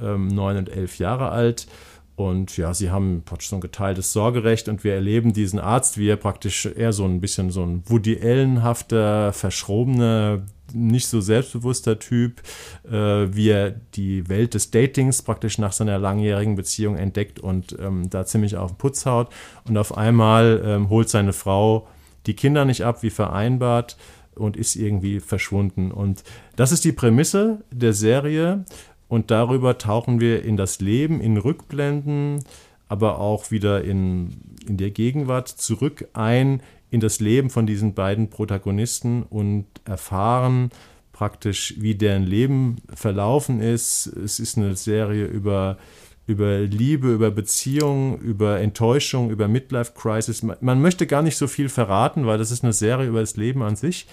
ähm, 0.00 0.26
neun 0.28 0.56
und 0.56 0.68
elf 0.68 0.98
Jahre 0.98 1.30
alt. 1.30 1.68
Und 2.16 2.56
ja, 2.56 2.74
sie 2.74 2.90
haben 2.90 3.22
praktisch 3.24 3.48
so 3.48 3.56
ein 3.56 3.60
geteiltes 3.60 4.12
Sorgerecht 4.12 4.68
und 4.68 4.84
wir 4.84 4.94
erleben 4.94 5.32
diesen 5.32 5.58
Arzt, 5.58 5.96
wie 5.96 6.08
er 6.08 6.16
praktisch 6.16 6.66
eher 6.66 6.92
so 6.92 7.04
ein 7.04 7.20
bisschen 7.20 7.50
so 7.50 7.62
ein 7.62 7.82
Woody 7.86 8.18
Allen-hafter, 8.20 9.32
verschrobener, 9.32 10.42
nicht 10.74 11.06
so 11.06 11.20
selbstbewusster 11.20 11.98
Typ, 11.98 12.42
äh, 12.84 12.92
wie 12.92 13.50
er 13.50 13.70
die 13.70 14.28
Welt 14.28 14.54
des 14.54 14.70
Datings 14.70 15.22
praktisch 15.22 15.58
nach 15.58 15.72
seiner 15.72 15.98
langjährigen 15.98 16.56
Beziehung 16.56 16.96
entdeckt 16.96 17.40
und 17.40 17.76
ähm, 17.80 18.08
da 18.10 18.24
ziemlich 18.24 18.56
auf 18.56 18.72
den 18.72 18.78
Putz 18.78 19.06
haut. 19.06 19.28
Und 19.66 19.76
auf 19.76 19.96
einmal 19.96 20.62
ähm, 20.64 20.88
holt 20.88 21.08
seine 21.08 21.32
Frau 21.32 21.88
die 22.26 22.34
Kinder 22.34 22.64
nicht 22.64 22.84
ab, 22.84 23.02
wie 23.02 23.10
vereinbart, 23.10 23.96
und 24.34 24.56
ist 24.56 24.76
irgendwie 24.76 25.20
verschwunden. 25.20 25.90
Und 25.90 26.24
das 26.56 26.72
ist 26.72 26.84
die 26.84 26.92
Prämisse 26.92 27.62
der 27.70 27.92
Serie. 27.92 28.64
Und 29.08 29.30
darüber 29.30 29.76
tauchen 29.76 30.20
wir 30.20 30.42
in 30.42 30.56
das 30.56 30.80
Leben, 30.80 31.20
in 31.20 31.36
Rückblenden, 31.36 32.42
aber 32.88 33.18
auch 33.18 33.50
wieder 33.50 33.84
in, 33.84 34.38
in 34.66 34.78
der 34.78 34.90
Gegenwart 34.90 35.48
zurück 35.48 36.08
ein, 36.14 36.62
in 36.92 37.00
das 37.00 37.20
Leben 37.20 37.48
von 37.48 37.66
diesen 37.66 37.94
beiden 37.94 38.28
Protagonisten 38.28 39.22
und 39.22 39.64
erfahren 39.86 40.68
praktisch, 41.12 41.74
wie 41.78 41.94
deren 41.94 42.24
Leben 42.24 42.76
verlaufen 42.94 43.62
ist. 43.62 44.06
Es 44.08 44.38
ist 44.38 44.58
eine 44.58 44.76
Serie 44.76 45.24
über, 45.24 45.78
über 46.26 46.60
Liebe, 46.60 47.14
über 47.14 47.30
Beziehung, 47.30 48.18
über 48.18 48.60
Enttäuschung, 48.60 49.30
über 49.30 49.48
Midlife 49.48 49.92
Crisis. 49.94 50.42
Man 50.42 50.82
möchte 50.82 51.06
gar 51.06 51.22
nicht 51.22 51.38
so 51.38 51.46
viel 51.46 51.70
verraten, 51.70 52.26
weil 52.26 52.36
das 52.36 52.50
ist 52.50 52.62
eine 52.62 52.74
Serie 52.74 53.08
über 53.08 53.20
das 53.20 53.38
Leben 53.38 53.62
an 53.62 53.74
sich, 53.74 54.06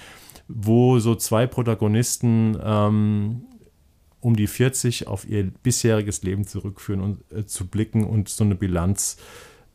wo 0.48 1.00
so 1.00 1.16
zwei 1.16 1.48
Protagonisten 1.48 2.58
ähm, 2.64 3.42
um 4.22 4.38
die 4.38 4.48
40 4.48 5.08
auf 5.08 5.28
ihr 5.28 5.52
bisheriges 5.64 6.24
Leben 6.24 6.48
zurückführen 6.48 7.02
und 7.02 7.32
äh, 7.34 7.46
zu 7.46 7.68
blicken 7.68 8.06
und 8.06 8.30
so 8.30 8.46
eine 8.46 8.56
Bilanz 8.56 9.18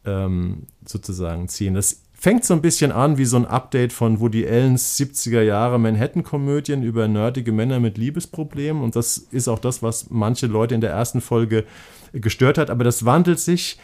ähm, 0.07 0.69
sozusagen 0.87 1.49
ziehen. 1.49 1.75
Das 1.75 2.04
fängt 2.25 2.47
so 2.47 2.55
ein 2.55 2.63
bisschen 2.63 2.91
an 2.91 3.19
wie 3.19 3.27
so 3.27 3.37
ein 3.37 3.45
Update 3.45 3.93
von 3.93 4.19
Woody 4.19 4.47
Allens 4.49 4.99
70er 4.99 5.43
Jahre 5.43 5.79
Manhattan-Komödien 5.79 6.83
über 6.83 7.07
nerdige 7.07 7.53
Männer 7.53 7.81
mit 7.81 7.99
Liebesproblemen. 7.99 8.83
Und 8.83 8.97
das 8.97 9.19
ist 9.19 9.47
auch 9.47 9.59
das, 9.59 9.83
was 9.83 10.09
manche 10.09 10.47
Leute 10.47 10.75
in 10.75 10.81
der 10.81 10.89
ersten 10.89 11.21
Folge 11.21 11.67
gestört 12.15 12.57
hat. 12.57 12.71
Aber 12.71 12.83
das 12.83 13.05
wandelt 13.05 13.41
sich 13.41 13.79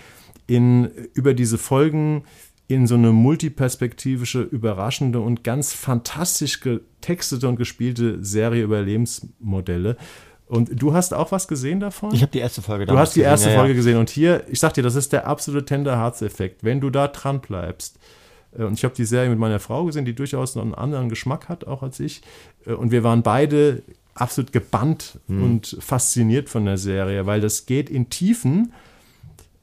in, 0.46 0.86
über 1.12 1.34
diese 1.34 1.58
Folgen 1.58 2.24
in 2.66 2.86
so 2.86 2.94
eine 2.94 3.12
multiperspektivische, 3.12 4.40
überraschende 4.40 5.20
und 5.20 5.44
ganz 5.44 5.74
fantastisch 5.74 6.60
getextete 6.60 7.46
und 7.46 7.56
gespielte 7.56 8.24
Serie 8.24 8.62
über 8.62 8.80
Lebensmodelle. 8.80 9.98
Und 10.46 10.80
du 10.80 10.94
hast 10.94 11.12
auch 11.12 11.30
was 11.30 11.46
gesehen 11.46 11.80
davon? 11.80 12.14
Ich 12.14 12.22
habe 12.22 12.32
die 12.32 12.38
erste 12.38 12.62
Folge 12.62 12.86
Du 12.86 12.96
hast 12.96 13.14
die 13.16 13.20
erste 13.20 13.48
gesehen, 13.48 13.58
Folge 13.58 13.74
ja, 13.74 13.76
gesehen. 13.76 13.98
Und 13.98 14.08
hier, 14.08 14.44
ich 14.48 14.60
sag 14.60 14.72
dir, 14.72 14.82
das 14.82 14.94
ist 14.94 15.12
der 15.12 15.26
absolute 15.26 15.66
Tender 15.66 15.98
Hearts 15.98 16.22
Effekt. 16.22 16.64
Wenn 16.64 16.80
du 16.80 16.88
da 16.88 17.06
dran 17.06 17.42
bleibst, 17.42 17.98
und 18.52 18.74
ich 18.74 18.84
habe 18.84 18.94
die 18.94 19.04
Serie 19.04 19.30
mit 19.30 19.38
meiner 19.38 19.60
Frau 19.60 19.84
gesehen, 19.84 20.04
die 20.04 20.14
durchaus 20.14 20.56
noch 20.56 20.62
einen 20.62 20.74
anderen 20.74 21.08
Geschmack 21.08 21.48
hat, 21.48 21.66
auch 21.66 21.82
als 21.82 22.00
ich. 22.00 22.22
Äh, 22.66 22.72
und 22.72 22.90
wir 22.90 23.04
waren 23.04 23.22
beide 23.22 23.82
absolut 24.14 24.52
gebannt 24.52 25.18
hm. 25.28 25.42
und 25.42 25.76
fasziniert 25.80 26.48
von 26.48 26.64
der 26.64 26.78
Serie, 26.78 27.26
weil 27.26 27.40
das 27.40 27.66
geht 27.66 27.88
in 27.88 28.10
Tiefen, 28.10 28.72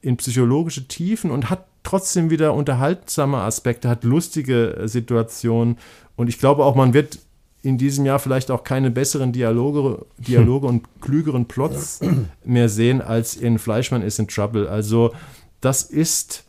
in 0.00 0.16
psychologische 0.16 0.88
Tiefen 0.88 1.30
und 1.30 1.50
hat 1.50 1.66
trotzdem 1.82 2.30
wieder 2.30 2.54
unterhaltsame 2.54 3.38
Aspekte, 3.38 3.88
hat 3.88 4.04
lustige 4.04 4.76
äh, 4.76 4.88
Situationen. 4.88 5.78
Und 6.16 6.28
ich 6.28 6.38
glaube 6.38 6.64
auch, 6.64 6.74
man 6.74 6.94
wird 6.94 7.18
in 7.62 7.76
diesem 7.76 8.06
Jahr 8.06 8.18
vielleicht 8.18 8.50
auch 8.50 8.64
keine 8.64 8.90
besseren 8.90 9.32
Dialoge, 9.32 10.06
Dialoge 10.18 10.66
und 10.66 10.86
klügeren 11.00 11.46
Plots 11.46 12.00
mehr 12.44 12.68
sehen 12.68 13.00
als 13.00 13.36
in 13.36 13.58
Fleischmann 13.58 14.02
is 14.02 14.18
in 14.18 14.28
Trouble. 14.28 14.68
Also 14.68 15.12
das 15.60 15.82
ist 15.82 16.44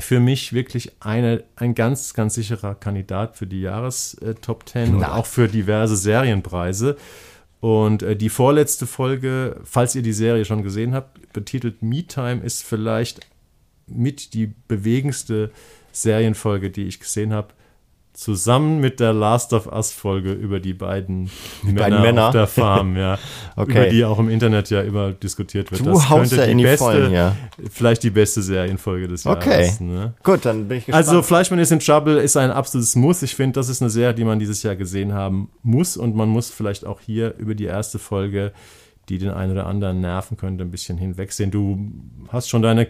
für 0.00 0.20
mich 0.20 0.52
wirklich 0.52 0.92
eine, 1.00 1.44
ein 1.56 1.74
ganz, 1.74 2.14
ganz 2.14 2.34
sicherer 2.34 2.74
Kandidat 2.74 3.36
für 3.36 3.46
die 3.46 3.60
Jahres-Top 3.60 4.62
äh, 4.62 4.66
10 4.66 4.94
und 4.96 5.04
auch 5.04 5.26
für 5.26 5.48
diverse 5.48 5.96
Serienpreise. 5.96 6.96
Und 7.60 8.02
äh, 8.02 8.14
die 8.14 8.28
vorletzte 8.28 8.86
Folge, 8.86 9.60
falls 9.64 9.94
ihr 9.96 10.02
die 10.02 10.12
Serie 10.12 10.44
schon 10.44 10.62
gesehen 10.62 10.94
habt, 10.94 11.32
betitelt 11.32 11.82
Me 11.82 12.04
Time, 12.04 12.42
ist 12.42 12.62
vielleicht 12.62 13.20
mit 13.88 14.34
die 14.34 14.52
bewegendste 14.68 15.50
Serienfolge, 15.92 16.70
die 16.70 16.84
ich 16.84 17.00
gesehen 17.00 17.32
habe 17.32 17.48
zusammen 18.18 18.80
mit 18.80 18.98
der 18.98 19.12
Last 19.12 19.52
of 19.52 19.68
Us 19.68 19.92
Folge 19.92 20.32
über 20.32 20.58
die 20.58 20.74
beiden, 20.74 21.30
die 21.62 21.66
Männer, 21.66 21.78
beiden 21.78 22.02
Männer, 22.02 22.26
auf 22.26 22.32
der 22.32 22.46
Farm, 22.48 22.96
ja, 22.96 23.16
okay. 23.56 23.70
über 23.70 23.86
die 23.90 24.04
auch 24.04 24.18
im 24.18 24.28
Internet 24.28 24.70
ja 24.70 24.80
immer 24.80 25.12
diskutiert 25.12 25.70
wird. 25.70 25.82
Du 25.82 25.92
das 25.92 26.10
haust 26.10 26.32
ja 26.32 26.42
in 26.42 26.58
die 26.58 26.64
beste, 26.64 26.84
Vollen, 26.84 27.12
ja. 27.12 27.36
vielleicht 27.70 28.02
die 28.02 28.10
beste 28.10 28.42
Serienfolge 28.42 29.06
des 29.06 29.24
okay. 29.24 29.62
Jahres. 29.62 29.78
Ne? 29.78 30.14
Gut, 30.24 30.44
dann 30.44 30.66
bin 30.66 30.78
ich 30.78 30.86
gespannt. 30.86 31.06
Also 31.06 31.22
Fleischmann 31.22 31.60
ist 31.60 31.70
in 31.70 31.78
Trouble 31.78 32.18
ist 32.18 32.36
ein 32.36 32.50
absolutes 32.50 32.96
Muss. 32.96 33.22
Ich 33.22 33.36
finde, 33.36 33.54
das 33.54 33.68
ist 33.68 33.82
eine 33.82 33.90
Serie, 33.90 34.14
die 34.14 34.24
man 34.24 34.40
dieses 34.40 34.64
Jahr 34.64 34.74
gesehen 34.74 35.12
haben 35.12 35.50
muss 35.62 35.96
und 35.96 36.16
man 36.16 36.28
muss 36.28 36.50
vielleicht 36.50 36.84
auch 36.84 37.00
hier 37.00 37.36
über 37.38 37.54
die 37.54 37.66
erste 37.66 38.00
Folge 38.00 38.52
die 39.08 39.16
den 39.16 39.30
einen 39.30 39.52
oder 39.52 39.66
anderen 39.66 40.02
nerven 40.02 40.36
könnte, 40.36 40.64
ein 40.64 40.70
bisschen 40.70 40.98
hinwegsehen. 40.98 41.50
Du 41.50 41.90
hast 42.28 42.50
schon 42.50 42.60
deine 42.60 42.88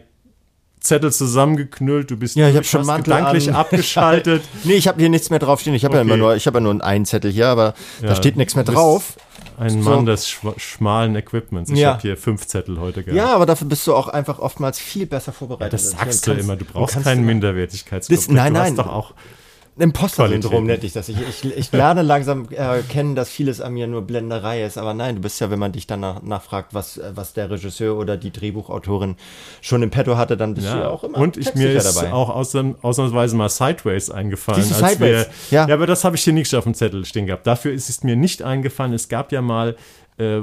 Zettel 0.81 1.13
zusammengeknüllt, 1.13 2.11
du 2.11 2.17
bist 2.17 2.37
ja, 2.37 2.49
ich 2.49 2.57
hab 2.57 2.65
schon 2.65 2.87
gedanklich 2.87 3.49
an. 3.49 3.57
abgeschaltet. 3.57 4.43
nee, 4.65 4.75
ich 4.75 4.89
habe 4.89 5.01
hier 5.01 5.09
nichts 5.09 5.31
mehr 5.31 5.39
draufstehen. 5.39 5.75
Ich 5.75 5.85
habe 5.85 5.99
okay. 5.99 6.07
ja 6.07 6.15
immer 6.15 6.17
nur, 6.17 6.37
ich 6.37 6.47
habe 6.47 6.59
ja 6.59 6.61
nur 6.61 6.85
einen 6.85 7.05
Zettel 7.05 7.31
hier, 7.31 7.49
aber 7.49 7.75
ja, 8.01 8.09
da 8.09 8.15
steht 8.15 8.37
nichts 8.37 8.55
mehr 8.55 8.65
drauf. 8.65 9.17
Ein 9.59 9.83
Mann 9.83 10.07
des 10.07 10.29
schmalen 10.57 11.17
Equipments. 11.17 11.71
Ich 11.71 11.79
ja. 11.79 11.95
habe 11.95 12.03
hier 12.03 12.17
fünf 12.17 12.47
Zettel 12.47 12.79
heute 12.79 13.03
gehabt. 13.03 13.17
Ja, 13.17 13.35
aber 13.35 13.45
dafür 13.45 13.67
bist 13.67 13.85
du 13.89 13.95
auch 13.95 14.07
einfach 14.07 14.39
oftmals 14.39 14.79
viel 14.79 15.07
besser 15.07 15.33
vorbereitet. 15.33 15.81
Ja, 15.81 15.91
das 15.91 15.91
sagst 15.91 16.27
du 16.29 16.33
immer. 16.33 16.55
Du 16.55 16.65
brauchst 16.65 17.03
keinen 17.03 17.27
Minderwertigkeitskomplex. 17.27 18.29
Nein, 18.29 18.53
nein. 18.53 18.77
Du 18.77 18.83
hast 18.83 18.87
doch 18.87 18.93
auch 18.93 19.15
Imposter-Syndrom 19.79 20.65
nenne 20.65 20.83
ich 20.83 20.93
das. 20.93 21.09
Ich, 21.09 21.17
ich, 21.21 21.57
ich 21.57 21.73
lerne 21.73 22.03
langsam 22.03 22.49
äh, 22.51 22.83
kennen, 22.89 23.15
dass 23.15 23.29
vieles 23.29 23.61
an 23.61 23.75
mir 23.75 23.87
nur 23.87 24.03
Blenderei 24.03 24.65
ist. 24.65 24.79
Aber 24.79 24.95
nein, 24.95 25.17
du 25.17 25.21
bist 25.21 25.41
ja, 25.41 25.51
wenn 25.51 25.59
man 25.59 25.73
dich 25.73 25.87
dann 25.87 26.01
nach, 26.01 26.23
nachfragt, 26.23 26.75
was, 26.75 27.01
was 27.15 27.33
der 27.33 27.51
Regisseur 27.51 27.97
oder 27.97 28.17
die 28.17 28.33
Drehbuchautorin 28.33 29.17
schon 29.61 29.83
im 29.83 29.91
Petto 29.91 30.17
hatte, 30.17 30.37
dann 30.37 30.55
bist 30.55 30.67
ja. 30.67 30.75
du 30.75 30.81
ja 30.81 30.89
auch 30.89 31.05
immer 31.05 31.19
Und 31.19 31.37
ich, 31.37 31.55
mir 31.55 31.73
ist 31.73 31.97
dabei. 31.97 32.13
auch 32.13 32.31
ausnahmsweise 32.31 33.37
mal 33.37 33.49
Sideways 33.49 34.11
eingefallen. 34.11 34.63
Diese 34.63 34.83
als 34.83 34.95
Sideways, 34.95 35.27
wir, 35.51 35.59
ja. 35.59 35.69
ja, 35.69 35.75
aber 35.75 35.87
das 35.87 36.05
habe 36.05 36.17
ich 36.17 36.25
hier 36.25 36.33
nicht 36.33 36.55
auf 36.55 36.65
dem 36.65 36.75
Zettel 36.75 37.05
stehen 37.05 37.27
gehabt. 37.27 37.47
Dafür 37.47 37.73
ist 37.73 37.89
es 37.89 38.03
mir 38.03 38.17
nicht 38.17 38.43
eingefallen. 38.43 38.93
Es 38.93 39.09
gab 39.09 39.33
ja 39.33 39.43
mal 39.43 39.77
äh, 40.19 40.41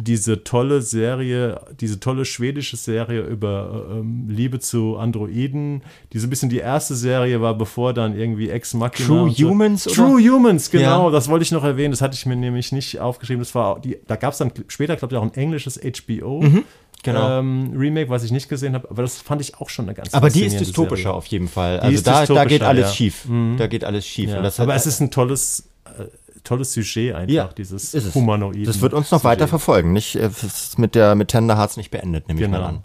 diese 0.00 0.44
tolle 0.44 0.80
Serie, 0.80 1.60
diese 1.80 1.98
tolle 1.98 2.24
schwedische 2.24 2.76
Serie 2.76 3.22
über 3.22 3.86
ähm, 3.90 4.28
Liebe 4.28 4.60
zu 4.60 4.96
Androiden, 4.96 5.82
die 6.12 6.20
so 6.20 6.28
ein 6.28 6.30
bisschen 6.30 6.50
die 6.50 6.58
erste 6.58 6.94
Serie 6.94 7.40
war, 7.40 7.58
bevor 7.58 7.92
dann 7.92 8.16
irgendwie 8.16 8.48
Ex 8.48 8.74
Machina. 8.74 9.08
True 9.08 9.30
so. 9.30 9.48
Humans? 9.48 9.86
Oder? 9.88 9.96
True 9.96 10.20
Humans, 10.20 10.70
genau. 10.70 11.06
Ja. 11.06 11.10
Das 11.10 11.28
wollte 11.28 11.42
ich 11.42 11.50
noch 11.50 11.64
erwähnen. 11.64 11.90
Das 11.90 12.00
hatte 12.00 12.14
ich 12.14 12.26
mir 12.26 12.36
nämlich 12.36 12.70
nicht 12.70 13.00
aufgeschrieben. 13.00 13.40
Das 13.40 13.54
war 13.56 13.80
die, 13.80 13.98
da 14.06 14.14
gab 14.14 14.32
es 14.32 14.38
dann 14.38 14.52
später, 14.68 14.94
glaube 14.94 15.14
ich, 15.14 15.18
auch 15.18 15.24
ein 15.24 15.34
englisches 15.34 15.80
HBO. 15.80 16.42
Mhm. 16.42 16.64
Genau. 17.02 17.38
Ähm, 17.38 17.72
Remake, 17.76 18.08
was 18.10 18.22
ich 18.24 18.30
nicht 18.30 18.48
gesehen 18.48 18.74
habe, 18.74 18.90
aber 18.90 19.02
das 19.02 19.20
fand 19.20 19.40
ich 19.40 19.56
auch 19.56 19.68
schon 19.68 19.86
eine 19.86 19.94
ganz 19.94 20.14
Aber 20.14 20.30
die 20.30 20.44
ist 20.44 20.58
dystopischer 20.58 21.02
Serie. 21.02 21.16
auf 21.16 21.26
jeden 21.26 21.48
Fall. 21.48 21.78
Die 21.80 21.86
also 21.86 22.02
da, 22.02 22.26
da 22.26 22.44
geht 22.44 22.62
alles 22.62 22.88
ja. 22.88 22.92
schief. 22.92 23.24
Mhm. 23.26 23.56
Da 23.56 23.66
geht 23.66 23.84
alles 23.84 24.06
schief. 24.06 24.30
Ja. 24.30 24.50
aber 24.58 24.74
es 24.74 24.86
ist 24.86 25.00
ein 25.00 25.10
tolles 25.10 25.60
äh, 25.60 25.77
tolles 26.48 26.72
Sujet 26.72 27.14
einfach, 27.14 27.34
ja, 27.34 27.50
dieses 27.56 28.14
Humanoid. 28.14 28.66
Das 28.66 28.80
wird 28.80 28.94
uns 28.94 29.10
noch 29.10 29.20
Sujet. 29.20 29.24
weiter 29.24 29.48
verfolgen. 29.48 29.92
Nicht, 29.92 30.16
äh, 30.16 30.30
mit 30.76 30.94
der 30.94 31.14
mit 31.14 31.28
Tender 31.28 31.56
Hearts 31.56 31.76
nicht 31.76 31.90
beendet, 31.90 32.28
nehme 32.28 32.40
genau. 32.40 32.56
ich 32.56 32.62
mal 32.62 32.68
an. 32.68 32.84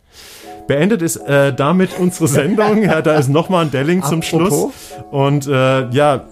Beendet 0.68 1.02
ist 1.02 1.18
äh, 1.18 1.53
damit 1.53 1.99
unsere 1.99 2.27
Sendung. 2.27 2.84
ja, 2.84 3.02
da 3.02 3.15
ist 3.15 3.27
nochmal 3.27 3.65
ein 3.65 3.72
Delling 3.72 4.02
zum 4.03 4.22
Schluss. 4.22 4.72
Und 5.11 5.45
äh, 5.48 5.90
ja, 5.90 6.26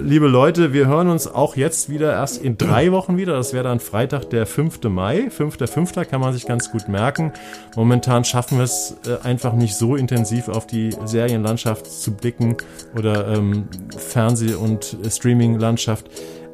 liebe 0.00 0.28
Leute, 0.28 0.72
wir 0.72 0.86
hören 0.86 1.08
uns 1.08 1.26
auch 1.26 1.56
jetzt 1.56 1.88
wieder 1.88 2.12
erst 2.12 2.42
in 2.42 2.58
drei 2.58 2.92
Wochen 2.92 3.16
wieder. 3.16 3.34
Das 3.34 3.52
wäre 3.52 3.64
dann 3.64 3.80
Freitag, 3.80 4.30
der 4.30 4.46
5. 4.46 4.82
Mai. 4.84 5.28
5.5. 5.28 6.04
kann 6.04 6.20
man 6.20 6.32
sich 6.32 6.46
ganz 6.46 6.70
gut 6.70 6.88
merken. 6.88 7.32
Momentan 7.76 8.24
schaffen 8.24 8.58
wir 8.58 8.64
es 8.64 8.96
äh, 9.06 9.24
einfach 9.26 9.54
nicht 9.54 9.74
so 9.74 9.96
intensiv 9.96 10.48
auf 10.48 10.66
die 10.66 10.94
Serienlandschaft 11.04 11.86
zu 11.86 12.12
blicken 12.12 12.56
oder 12.96 13.28
ähm, 13.28 13.68
Fernseh- 13.96 14.54
und 14.54 14.96
Streaming-Landschaft 15.08 16.06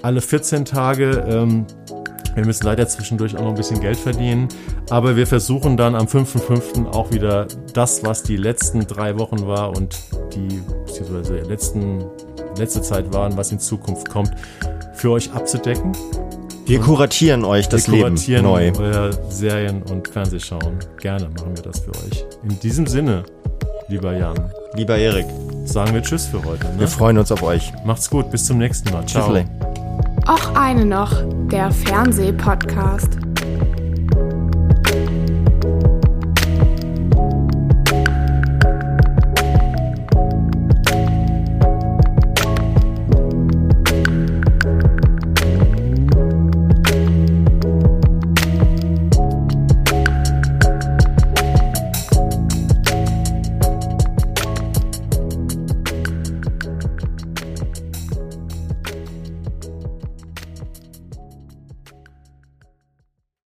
alle 0.05 0.21
14 0.21 0.65
Tage. 0.65 1.25
Ähm, 1.27 1.67
wir 2.35 2.45
müssen 2.45 2.65
leider 2.65 2.87
zwischendurch 2.87 3.37
auch 3.37 3.43
noch 3.43 3.51
ein 3.51 3.55
bisschen 3.55 3.81
Geld 3.81 3.97
verdienen. 3.97 4.49
Aber 4.91 5.17
wir 5.17 5.27
versuchen 5.27 5.77
dann 5.77 5.95
am 5.95 6.07
5.5. 6.07 6.87
auch 6.91 7.13
wieder 7.13 7.47
das, 7.73 8.05
was 8.05 8.23
die 8.23 8.37
letzten 8.37 8.87
drei 8.87 9.19
Wochen 9.19 9.47
war 9.47 9.71
und 9.71 9.97
die 10.35 10.61
beziehungsweise 10.87 11.39
letzten, 11.39 12.05
letzte 12.59 12.83
Zeit 12.83 13.13
waren, 13.15 13.37
was 13.37 13.51
in 13.53 13.59
Zukunft 13.59 14.09
kommt, 14.11 14.31
für 14.95 15.11
euch 15.11 15.33
abzudecken. 15.33 15.93
Wir 16.67 16.81
kuratieren 16.81 17.45
euch 17.45 17.69
das 17.69 17.87
wir 17.87 17.95
Leben 17.95 18.17
kuratieren 18.17 18.45
neu. 18.45 18.73
Euer 18.79 19.11
Serien 19.31 19.83
und 19.83 20.09
Fernsehschauen. 20.09 20.79
Gerne 20.99 21.29
machen 21.29 21.57
wir 21.57 21.63
das 21.63 21.81
für 21.81 21.91
euch. 21.91 22.25
In 22.43 22.59
diesem 22.61 22.87
Sinne, 22.87 23.23
lieber 23.89 24.17
Jan. 24.17 24.51
Lieber 24.75 24.97
Erik. 24.97 25.27
Sagen 25.65 25.95
wir 25.95 26.03
Tschüss 26.03 26.27
für 26.27 26.43
heute. 26.45 26.67
Ne? 26.67 26.81
Wir 26.81 26.89
freuen 26.89 27.19
uns 27.19 27.31
auf 27.31 27.43
euch. 27.43 27.73
Macht's 27.85 28.11
gut, 28.11 28.31
bis 28.31 28.45
zum 28.45 28.59
nächsten 28.59 28.91
Mal. 28.91 29.07
Ciao. 29.07 29.33
Tschüss. 29.33 29.45
Auch 30.27 30.55
eine 30.55 30.87
noch, 30.87 31.13
der 31.51 31.71
Fernsehpodcast. 31.71 33.19